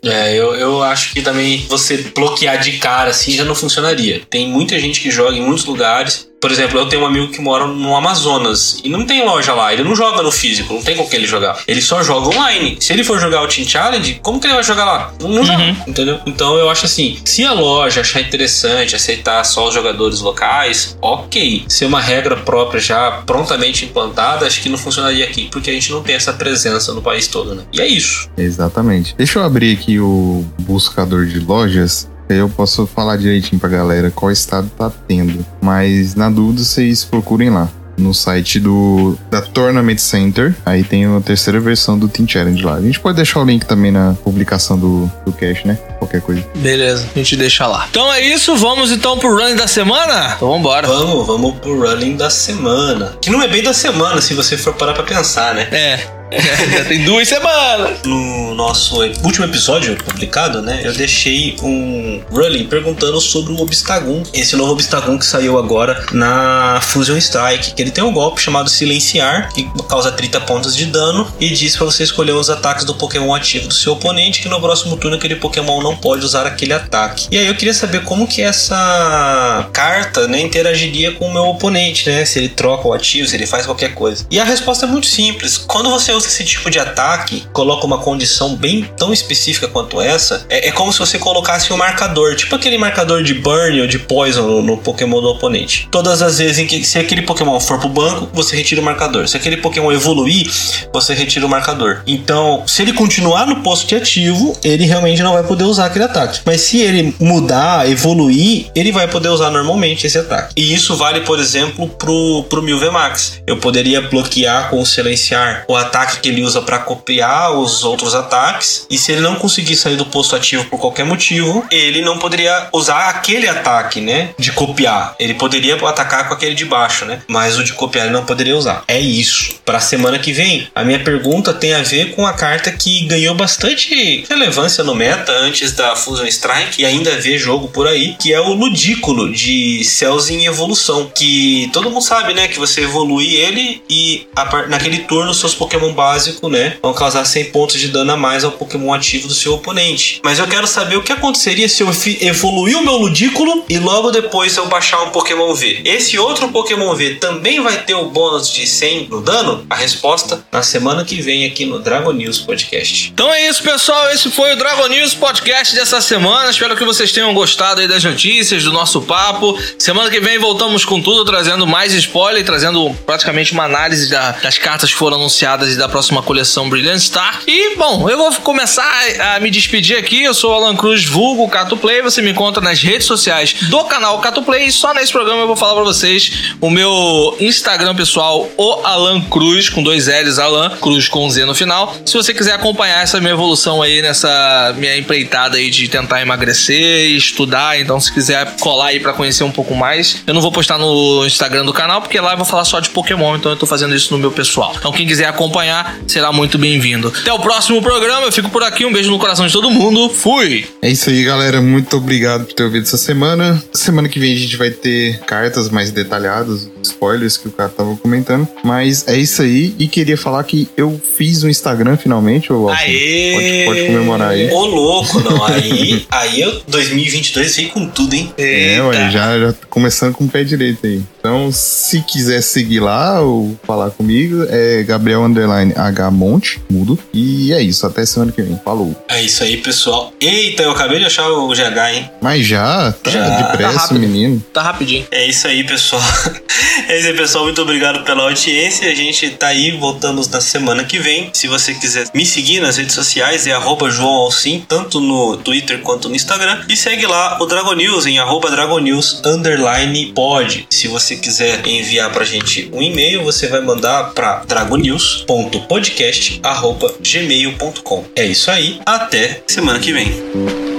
É, 0.00 0.34
eu, 0.34 0.54
eu 0.54 0.82
acho 0.82 1.12
que 1.12 1.20
também 1.20 1.66
você 1.68 1.98
bloquear 2.14 2.60
de 2.60 2.78
cara 2.78 3.10
assim 3.10 3.32
já 3.32 3.44
não 3.44 3.54
funcionaria. 3.54 4.22
Tem 4.30 4.48
muita 4.48 4.78
gente 4.78 5.00
que 5.00 5.10
joga 5.10 5.36
em 5.36 5.42
muitos 5.42 5.64
lugares. 5.64 6.28
Por 6.40 6.52
exemplo, 6.52 6.78
eu 6.78 6.86
tenho 6.86 7.02
um 7.02 7.06
amigo 7.06 7.28
que 7.28 7.40
mora 7.40 7.66
no 7.66 7.96
Amazonas 7.96 8.80
e 8.84 8.88
não 8.88 9.04
tem 9.04 9.24
loja 9.24 9.52
lá. 9.54 9.72
Ele 9.72 9.82
não 9.82 9.94
joga 9.96 10.22
no 10.22 10.30
físico, 10.30 10.72
não 10.72 10.82
tem 10.82 10.96
com 10.96 11.06
quem 11.06 11.18
ele 11.18 11.26
jogar. 11.26 11.62
Ele 11.66 11.82
só 11.82 12.02
joga 12.02 12.28
online. 12.28 12.76
Se 12.80 12.92
ele 12.92 13.02
for 13.02 13.18
jogar 13.18 13.42
o 13.42 13.48
Team 13.48 13.66
Challenge, 13.66 14.20
como 14.22 14.40
que 14.40 14.46
ele 14.46 14.54
vai 14.54 14.62
jogar 14.62 14.84
lá? 14.84 15.12
Não, 15.20 15.28
não 15.28 15.44
joga, 15.44 15.62
entendeu? 15.86 16.20
Então 16.26 16.56
eu 16.56 16.70
acho 16.70 16.86
assim: 16.86 17.18
se 17.24 17.44
a 17.44 17.52
loja 17.52 18.02
achar 18.02 18.20
interessante 18.20 18.94
aceitar 18.94 19.42
só 19.44 19.68
os 19.68 19.74
jogadores 19.74 20.20
locais, 20.20 20.96
ok. 21.02 21.64
Se 21.68 21.84
é 21.84 21.86
uma 21.88 22.00
regra 22.00 22.36
própria 22.36 22.80
já 22.80 23.10
prontamente 23.26 23.84
implantada, 23.84 24.46
acho 24.46 24.62
que 24.62 24.68
não 24.68 24.78
funcionaria 24.78 25.24
aqui, 25.24 25.48
porque 25.50 25.70
a 25.70 25.72
gente 25.72 25.90
não 25.90 26.02
tem 26.02 26.14
essa 26.14 26.32
presença 26.32 26.92
no 26.92 27.02
país 27.02 27.26
todo, 27.26 27.54
né? 27.54 27.64
E 27.72 27.80
é 27.80 27.86
isso. 27.86 28.30
Exatamente. 28.36 29.14
Deixa 29.16 29.38
eu 29.38 29.42
abrir 29.42 29.76
aqui 29.76 29.98
o 29.98 30.44
buscador 30.60 31.26
de 31.26 31.40
lojas. 31.40 32.08
Que 32.28 32.34
aí 32.34 32.38
Eu 32.38 32.48
posso 32.48 32.86
falar 32.86 33.16
direitinho 33.16 33.58
pra 33.58 33.70
galera 33.70 34.10
qual 34.10 34.30
estado 34.30 34.70
tá 34.76 34.92
tendo. 35.08 35.44
Mas 35.60 36.14
na 36.14 36.28
dúvida, 36.28 36.62
vocês 36.62 37.04
procurem 37.04 37.50
lá. 37.50 37.68
No 37.96 38.14
site 38.14 38.60
do 38.60 39.18
da 39.28 39.42
Tournament 39.42 39.98
Center. 39.98 40.54
Aí 40.64 40.84
tem 40.84 41.04
a 41.04 41.20
terceira 41.20 41.58
versão 41.58 41.98
do 41.98 42.06
Team 42.06 42.28
Challenge 42.28 42.62
lá. 42.62 42.74
A 42.74 42.80
gente 42.80 43.00
pode 43.00 43.16
deixar 43.16 43.40
o 43.40 43.44
link 43.44 43.66
também 43.66 43.90
na 43.90 44.14
publicação 44.22 44.78
do, 44.78 45.10
do 45.26 45.32
cache, 45.32 45.66
né? 45.66 45.74
Qualquer 45.98 46.20
coisa. 46.20 46.46
Beleza, 46.54 47.08
a 47.12 47.18
gente 47.18 47.36
deixa 47.36 47.66
lá. 47.66 47.88
Então 47.90 48.12
é 48.12 48.20
isso, 48.20 48.54
vamos 48.56 48.92
então 48.92 49.18
pro 49.18 49.34
run 49.34 49.56
da 49.56 49.66
semana? 49.66 50.34
Então 50.36 50.48
vambora. 50.48 50.86
Vamos, 50.86 51.26
vamos 51.26 51.58
pro 51.58 51.80
running 51.80 52.14
da 52.14 52.30
semana. 52.30 53.16
Que 53.20 53.30
não 53.30 53.42
é 53.42 53.48
bem 53.48 53.64
da 53.64 53.72
semana, 53.72 54.20
se 54.20 54.32
você 54.32 54.56
for 54.56 54.74
parar 54.74 54.94
pra 54.94 55.02
pensar, 55.02 55.52
né? 55.56 55.66
É, 55.72 56.17
Já 56.72 56.84
tem 56.84 57.04
duas 57.04 57.28
semanas. 57.28 58.02
No 58.04 58.54
nosso 58.54 59.00
último 59.24 59.46
episódio 59.46 59.96
publicado, 59.96 60.60
né, 60.60 60.82
eu 60.84 60.92
deixei 60.92 61.56
um 61.62 62.20
Rulling 62.30 62.66
perguntando 62.66 63.20
sobre 63.20 63.52
o 63.52 63.60
Obstagoon, 63.60 64.22
esse 64.32 64.56
novo 64.56 64.72
Obstagoon 64.72 65.18
que 65.18 65.24
saiu 65.24 65.58
agora 65.58 66.04
na 66.12 66.80
Fusion 66.82 67.16
Strike, 67.16 67.74
que 67.74 67.82
ele 67.82 67.90
tem 67.90 68.04
um 68.04 68.12
golpe 68.12 68.40
chamado 68.40 68.68
Silenciar, 68.68 69.52
que 69.52 69.68
causa 69.88 70.12
30 70.12 70.40
pontos 70.42 70.76
de 70.76 70.86
dano 70.86 71.26
e 71.40 71.48
diz 71.50 71.76
para 71.76 71.86
você 71.86 72.02
escolher 72.02 72.32
os 72.32 72.50
ataques 72.50 72.84
do 72.84 72.94
Pokémon 72.94 73.34
ativo 73.34 73.68
do 73.68 73.74
seu 73.74 73.94
oponente, 73.94 74.42
que 74.42 74.48
no 74.48 74.60
próximo 74.60 74.96
turno 74.96 75.16
aquele 75.16 75.36
Pokémon 75.36 75.82
não 75.82 75.96
pode 75.96 76.24
usar 76.24 76.46
aquele 76.46 76.72
ataque. 76.72 77.28
E 77.30 77.38
aí 77.38 77.46
eu 77.46 77.54
queria 77.54 77.74
saber 77.74 78.04
como 78.04 78.26
que 78.26 78.42
essa 78.42 79.68
carta, 79.72 80.28
né, 80.28 80.40
interagiria 80.40 81.12
com 81.12 81.26
o 81.26 81.32
meu 81.32 81.44
oponente, 81.44 82.08
né, 82.08 82.24
se 82.24 82.38
ele 82.38 82.48
troca 82.48 82.86
o 82.86 82.92
ativo, 82.92 83.26
se 83.26 83.36
ele 83.36 83.46
faz 83.46 83.64
qualquer 83.64 83.94
coisa. 83.94 84.26
E 84.30 84.38
a 84.38 84.44
resposta 84.44 84.84
é 84.84 84.88
muito 84.88 85.06
simples. 85.06 85.56
Quando 85.56 85.90
você 85.90 86.12
esse 86.26 86.44
tipo 86.44 86.70
de 86.70 86.78
ataque, 86.78 87.44
coloca 87.52 87.86
uma 87.86 87.98
condição 87.98 88.56
bem 88.56 88.88
tão 88.96 89.12
específica 89.12 89.68
quanto 89.68 90.00
essa, 90.00 90.44
é, 90.48 90.68
é 90.68 90.72
como 90.72 90.92
se 90.92 90.98
você 90.98 91.18
colocasse 91.18 91.72
um 91.72 91.76
marcador, 91.76 92.34
tipo 92.34 92.54
aquele 92.54 92.78
marcador 92.78 93.22
de 93.22 93.34
burn 93.34 93.80
ou 93.80 93.86
de 93.86 93.98
poison 93.98 94.42
no, 94.42 94.62
no 94.62 94.76
Pokémon 94.76 95.20
do 95.20 95.28
oponente. 95.28 95.88
Todas 95.90 96.22
as 96.22 96.38
vezes 96.38 96.58
em 96.58 96.66
que 96.66 96.82
se 96.84 96.98
aquele 96.98 97.22
Pokémon 97.22 97.60
for 97.60 97.78
pro 97.78 97.88
banco, 97.88 98.28
você 98.32 98.56
retira 98.56 98.80
o 98.80 98.84
marcador. 98.84 99.28
Se 99.28 99.36
aquele 99.36 99.58
Pokémon 99.58 99.92
evoluir, 99.92 100.50
você 100.92 101.14
retira 101.14 101.46
o 101.46 101.48
marcador. 101.48 102.02
Então, 102.06 102.62
se 102.66 102.82
ele 102.82 102.92
continuar 102.92 103.46
no 103.46 103.62
posto 103.62 103.86
de 103.86 103.94
ativo, 103.94 104.56
ele 104.64 104.84
realmente 104.84 105.22
não 105.22 105.34
vai 105.34 105.42
poder 105.42 105.64
usar 105.64 105.86
aquele 105.86 106.04
ataque. 106.04 106.40
Mas 106.44 106.62
se 106.62 106.80
ele 106.80 107.14
mudar, 107.20 107.88
evoluir, 107.88 108.66
ele 108.74 108.90
vai 108.90 109.06
poder 109.08 109.28
usar 109.28 109.50
normalmente 109.50 110.06
esse 110.06 110.18
ataque. 110.18 110.54
E 110.56 110.74
isso 110.74 110.96
vale, 110.96 111.20
por 111.20 111.38
exemplo, 111.38 111.88
pro, 111.88 112.44
pro 112.44 112.62
Mil 112.62 112.78
Max. 112.90 113.42
Eu 113.46 113.58
poderia 113.58 114.00
bloquear 114.00 114.70
com 114.70 114.84
silenciar 114.84 115.64
o 115.68 115.76
ataque 115.76 116.07
que 116.16 116.28
ele 116.28 116.42
usa 116.42 116.62
para 116.62 116.78
copiar 116.78 117.52
os 117.52 117.84
outros 117.84 118.14
ataques. 118.14 118.86
E 118.90 118.98
se 118.98 119.12
ele 119.12 119.20
não 119.20 119.36
conseguir 119.36 119.76
sair 119.76 119.96
do 119.96 120.06
posto 120.06 120.34
ativo 120.34 120.64
por 120.64 120.78
qualquer 120.78 121.04
motivo, 121.04 121.64
ele 121.70 122.02
não 122.02 122.18
poderia 122.18 122.68
usar 122.72 123.08
aquele 123.08 123.48
ataque, 123.48 124.00
né? 124.00 124.30
De 124.38 124.52
copiar. 124.52 125.14
Ele 125.18 125.34
poderia 125.34 125.76
atacar 125.86 126.28
com 126.28 126.34
aquele 126.34 126.54
de 126.54 126.64
baixo, 126.64 127.04
né? 127.04 127.22
Mas 127.28 127.58
o 127.58 127.64
de 127.64 127.72
copiar 127.72 128.06
ele 128.06 128.14
não 128.14 128.24
poderia 128.24 128.56
usar. 128.56 128.84
É 128.88 128.98
isso. 128.98 129.56
Para 129.64 129.78
a 129.78 129.80
semana 129.80 130.18
que 130.18 130.32
vem, 130.32 130.68
a 130.74 130.84
minha 130.84 130.98
pergunta 130.98 131.52
tem 131.52 131.74
a 131.74 131.82
ver 131.82 132.14
com 132.14 132.26
a 132.26 132.32
carta 132.32 132.72
que 132.72 133.06
ganhou 133.06 133.34
bastante 133.34 134.24
relevância 134.28 134.82
no 134.84 134.94
meta 134.94 135.32
antes 135.32 135.72
da 135.72 135.94
Fusion 135.94 136.26
Strike 136.26 136.80
e 136.80 136.86
ainda 136.86 137.18
vê 137.20 137.38
jogo 137.38 137.68
por 137.68 137.86
aí, 137.86 138.16
que 138.18 138.32
é 138.32 138.40
o 138.40 138.52
Ludículo 138.52 139.32
de 139.32 139.84
Cells 139.84 140.32
em 140.32 140.46
Evolução. 140.46 141.10
Que 141.14 141.70
todo 141.72 141.90
mundo 141.90 142.02
sabe, 142.02 142.34
né? 142.34 142.48
Que 142.48 142.58
você 142.58 142.82
evolui 142.82 143.36
ele 143.36 143.82
e 143.88 144.26
naquele 144.68 144.98
turno 145.00 145.34
seus 145.34 145.54
Pokémon 145.54 145.92
básicos, 145.98 146.48
né? 146.48 146.76
Vão 146.80 146.94
causar 146.94 147.24
100 147.24 147.46
pontos 147.46 147.80
de 147.80 147.88
dano 147.88 148.12
a 148.12 148.16
mais 148.16 148.44
ao 148.44 148.52
Pokémon 148.52 148.94
ativo 148.94 149.26
do 149.26 149.34
seu 149.34 149.54
oponente. 149.54 150.20
Mas 150.22 150.38
eu 150.38 150.46
quero 150.46 150.68
saber 150.68 150.94
o 150.94 151.02
que 151.02 151.12
aconteceria 151.12 151.68
se 151.68 151.82
eu 151.82 151.90
evoluir 152.20 152.78
o 152.78 152.84
meu 152.84 152.94
Ludículo 152.94 153.64
e 153.68 153.80
logo 153.80 154.12
depois 154.12 154.56
eu 154.56 154.68
baixar 154.68 155.02
um 155.02 155.10
Pokémon 155.10 155.52
V. 155.52 155.82
Esse 155.84 156.16
outro 156.16 156.48
Pokémon 156.50 156.94
V 156.94 157.16
também 157.16 157.60
vai 157.60 157.82
ter 157.82 157.94
o 157.94 158.04
bônus 158.10 158.48
de 158.52 158.64
100 158.64 159.08
no 159.10 159.20
dano? 159.20 159.66
A 159.68 159.74
resposta 159.74 160.44
na 160.52 160.62
semana 160.62 161.04
que 161.04 161.20
vem 161.20 161.44
aqui 161.44 161.66
no 161.66 161.80
Dragon 161.80 162.12
News 162.12 162.38
Podcast. 162.38 163.10
Então 163.12 163.34
é 163.34 163.48
isso, 163.48 163.60
pessoal. 163.64 164.08
Esse 164.10 164.30
foi 164.30 164.52
o 164.52 164.56
Dragon 164.56 164.86
News 164.86 165.14
Podcast 165.14 165.74
dessa 165.74 166.00
semana. 166.00 166.50
Espero 166.50 166.76
que 166.76 166.84
vocês 166.84 167.10
tenham 167.10 167.34
gostado 167.34 167.80
aí 167.80 167.88
das 167.88 168.04
notícias, 168.04 168.62
do 168.62 168.72
nosso 168.72 169.02
papo. 169.02 169.58
Semana 169.76 170.10
que 170.10 170.20
vem 170.20 170.38
voltamos 170.38 170.84
com 170.84 171.02
tudo, 171.02 171.24
trazendo 171.24 171.66
mais 171.66 171.92
spoiler, 171.92 172.44
trazendo 172.44 172.94
praticamente 173.04 173.52
uma 173.52 173.64
análise 173.64 174.08
da, 174.08 174.30
das 174.32 174.58
cartas 174.58 174.92
que 174.92 174.96
foram 174.96 175.16
anunciadas 175.16 175.72
e 175.72 175.76
da 175.76 175.87
próxima 175.88 176.22
coleção 176.22 176.68
Brilliant 176.68 177.00
Star. 177.00 177.40
E, 177.46 177.76
bom, 177.76 178.08
eu 178.08 178.16
vou 178.16 178.32
começar 178.36 178.88
a 179.34 179.40
me 179.40 179.50
despedir 179.50 179.96
aqui. 179.96 180.22
Eu 180.22 180.34
sou 180.34 180.52
Alan 180.52 180.76
Cruz, 180.76 181.04
vulgo 181.04 181.48
Cato 181.48 181.76
Play. 181.76 182.02
Você 182.02 182.22
me 182.22 182.30
encontra 182.30 182.62
nas 182.62 182.82
redes 182.82 183.06
sociais 183.06 183.54
do 183.68 183.84
canal 183.84 184.18
Cato 184.20 184.42
Play. 184.42 184.66
E 184.66 184.72
só 184.72 184.92
nesse 184.94 185.12
programa 185.12 185.42
eu 185.42 185.46
vou 185.46 185.56
falar 185.56 185.74
pra 185.74 185.84
vocês 185.84 186.52
o 186.60 186.70
meu 186.70 187.36
Instagram 187.40 187.94
pessoal, 187.94 188.48
o 188.56 188.72
Alan 188.84 189.20
Cruz, 189.22 189.68
com 189.68 189.82
dois 189.82 190.06
L's, 190.06 190.38
Alan 190.38 190.76
Cruz 190.76 191.08
com 191.08 191.28
Z 191.28 191.44
no 191.44 191.54
final. 191.54 191.94
Se 192.04 192.14
você 192.14 192.34
quiser 192.34 192.52
acompanhar 192.54 193.02
essa 193.02 193.20
minha 193.20 193.32
evolução 193.32 193.82
aí 193.82 194.02
nessa 194.02 194.74
minha 194.76 194.96
empreitada 194.96 195.56
aí 195.56 195.70
de 195.70 195.88
tentar 195.88 196.20
emagrecer 196.20 197.10
e 197.10 197.16
estudar, 197.16 197.78
então 197.80 198.00
se 198.00 198.12
quiser 198.12 198.56
colar 198.60 198.88
aí 198.88 199.00
para 199.00 199.12
conhecer 199.12 199.44
um 199.44 199.50
pouco 199.50 199.74
mais, 199.74 200.22
eu 200.26 200.34
não 200.34 200.40
vou 200.40 200.52
postar 200.52 200.78
no 200.78 201.24
Instagram 201.26 201.64
do 201.64 201.72
canal 201.72 202.00
porque 202.00 202.20
lá 202.20 202.32
eu 202.32 202.36
vou 202.36 202.46
falar 202.46 202.64
só 202.64 202.80
de 202.80 202.90
Pokémon, 202.90 203.36
então 203.36 203.52
eu 203.52 203.56
tô 203.56 203.66
fazendo 203.66 203.94
isso 203.94 204.12
no 204.12 204.18
meu 204.18 204.30
pessoal. 204.30 204.74
Então 204.76 204.92
quem 204.92 205.06
quiser 205.06 205.26
acompanhar 205.26 205.77
será 206.06 206.32
muito 206.32 206.58
bem-vindo. 206.58 207.12
Até 207.20 207.32
o 207.32 207.38
próximo 207.38 207.80
programa, 207.82 208.26
eu 208.26 208.32
fico 208.32 208.50
por 208.50 208.62
aqui, 208.62 208.84
um 208.84 208.92
beijo 208.92 209.10
no 209.10 209.18
coração 209.18 209.46
de 209.46 209.52
todo 209.52 209.70
mundo. 209.70 210.08
Fui. 210.08 210.64
É 210.82 210.90
isso 210.90 211.10
aí, 211.10 211.24
galera. 211.24 211.60
Muito 211.60 211.96
obrigado 211.96 212.44
por 212.44 212.52
ter 212.52 212.64
ouvido 212.64 212.84
essa 212.84 212.96
semana. 212.96 213.62
Semana 213.72 214.08
que 214.08 214.18
vem 214.18 214.34
a 214.34 214.36
gente 214.36 214.56
vai 214.56 214.70
ter 214.70 215.18
cartas 215.20 215.68
mais 215.68 215.90
detalhadas, 215.90 216.68
spoilers 216.82 217.36
que 217.36 217.48
o 217.48 217.50
cara 217.50 217.68
tava 217.68 217.96
comentando. 217.96 218.46
Mas 218.62 219.06
é 219.08 219.16
isso 219.16 219.42
aí. 219.42 219.74
E 219.78 219.88
queria 219.88 220.16
falar 220.16 220.42
que 220.44 220.68
eu 220.76 221.00
fiz 221.16 221.42
um 221.42 221.48
Instagram 221.48 221.96
finalmente, 221.96 222.52
ô 222.52 222.68
Aê! 222.68 223.32
Pode, 223.34 223.64
pode 223.66 223.86
comemorar 223.86 224.30
aí. 224.30 224.50
Ô, 224.50 224.66
louco, 224.66 225.20
não. 225.20 225.44
Aí, 225.44 226.06
aí 226.10 226.40
eu 226.40 226.60
2022 226.68 227.56
veio 227.56 227.68
com 227.70 227.86
tudo, 227.86 228.14
hein? 228.14 228.32
É, 228.36 228.80
ué, 228.82 229.10
já, 229.10 229.38
já 229.38 229.54
começando 229.70 230.14
com 230.14 230.24
o 230.24 230.28
pé 230.28 230.44
direito 230.44 230.86
aí. 230.86 231.02
Então, 231.28 231.52
se 231.52 232.00
quiser 232.00 232.42
seguir 232.42 232.80
lá 232.80 233.20
ou 233.20 233.54
falar 233.62 233.90
comigo, 233.90 234.46
é 234.48 234.82
Gabriel 234.82 235.22
Underline 235.22 235.74
H 235.76 236.10
Monte, 236.10 236.58
mudo. 236.70 236.98
E 237.12 237.52
é 237.52 237.60
isso, 237.60 237.86
até 237.86 238.06
semana 238.06 238.32
que 238.32 238.40
vem. 238.40 238.58
Falou. 238.64 238.96
É 239.06 239.20
isso 239.20 239.44
aí, 239.44 239.58
pessoal. 239.58 240.10
Eita, 240.18 240.62
eu 240.62 240.70
acabei 240.70 240.98
de 240.98 241.04
achar 241.04 241.28
o 241.28 241.48
GH, 241.48 241.92
hein? 241.92 242.10
Mas 242.22 242.46
já, 242.46 242.92
tá 242.92 243.10
Já, 243.10 243.28
depressa, 243.28 243.88
tá 243.88 243.94
menino. 243.94 244.42
Tá 244.54 244.62
rapidinho. 244.62 245.06
É 245.10 245.26
isso 245.26 245.46
aí, 245.46 245.62
pessoal. 245.64 246.00
É 246.88 246.98
isso 246.98 247.08
aí, 247.08 247.16
pessoal. 247.16 247.44
Muito 247.44 247.60
obrigado 247.60 248.02
pela 248.04 248.22
audiência. 248.24 248.90
A 248.90 248.94
gente 248.94 249.30
tá 249.30 249.48
aí, 249.48 249.72
voltamos 249.72 250.28
na 250.28 250.40
semana 250.40 250.84
que 250.84 250.98
vem. 250.98 251.30
Se 251.32 251.46
você 251.46 251.74
quiser 251.74 252.06
me 252.14 252.24
seguir 252.24 252.60
nas 252.60 252.76
redes 252.78 252.94
sociais, 252.94 253.46
é 253.46 253.52
arroba 253.52 253.90
João 253.90 254.08
Alcim, 254.08 254.64
tanto 254.66 255.00
no 255.00 255.36
Twitter 255.36 255.80
quanto 255.82 256.08
no 256.08 256.16
Instagram. 256.16 256.64
E 256.68 256.76
segue 256.76 257.06
lá 257.06 257.38
o 257.40 257.46
Dragon 257.46 257.74
News 257.74 258.06
em 258.06 258.18
arroba 258.18 258.50
Dragon 258.50 258.78
News 258.78 259.20
underline 259.24 260.12
pod. 260.14 260.66
Se 260.70 260.88
você 260.88 261.16
quiser 261.18 261.66
enviar 261.66 262.12
pra 262.12 262.24
gente 262.24 262.70
um 262.72 262.82
e-mail, 262.82 263.22
você 263.22 263.46
vai 263.46 263.60
mandar 263.60 264.12
pra 264.14 264.44
dragonews.podcast 264.46 266.40
arroba 266.42 266.94
gmail.com. 267.00 268.04
É 268.14 268.24
isso 268.24 268.50
aí. 268.50 268.80
Até 268.86 269.42
semana 269.46 269.78
que 269.78 269.92
vem. 269.92 270.77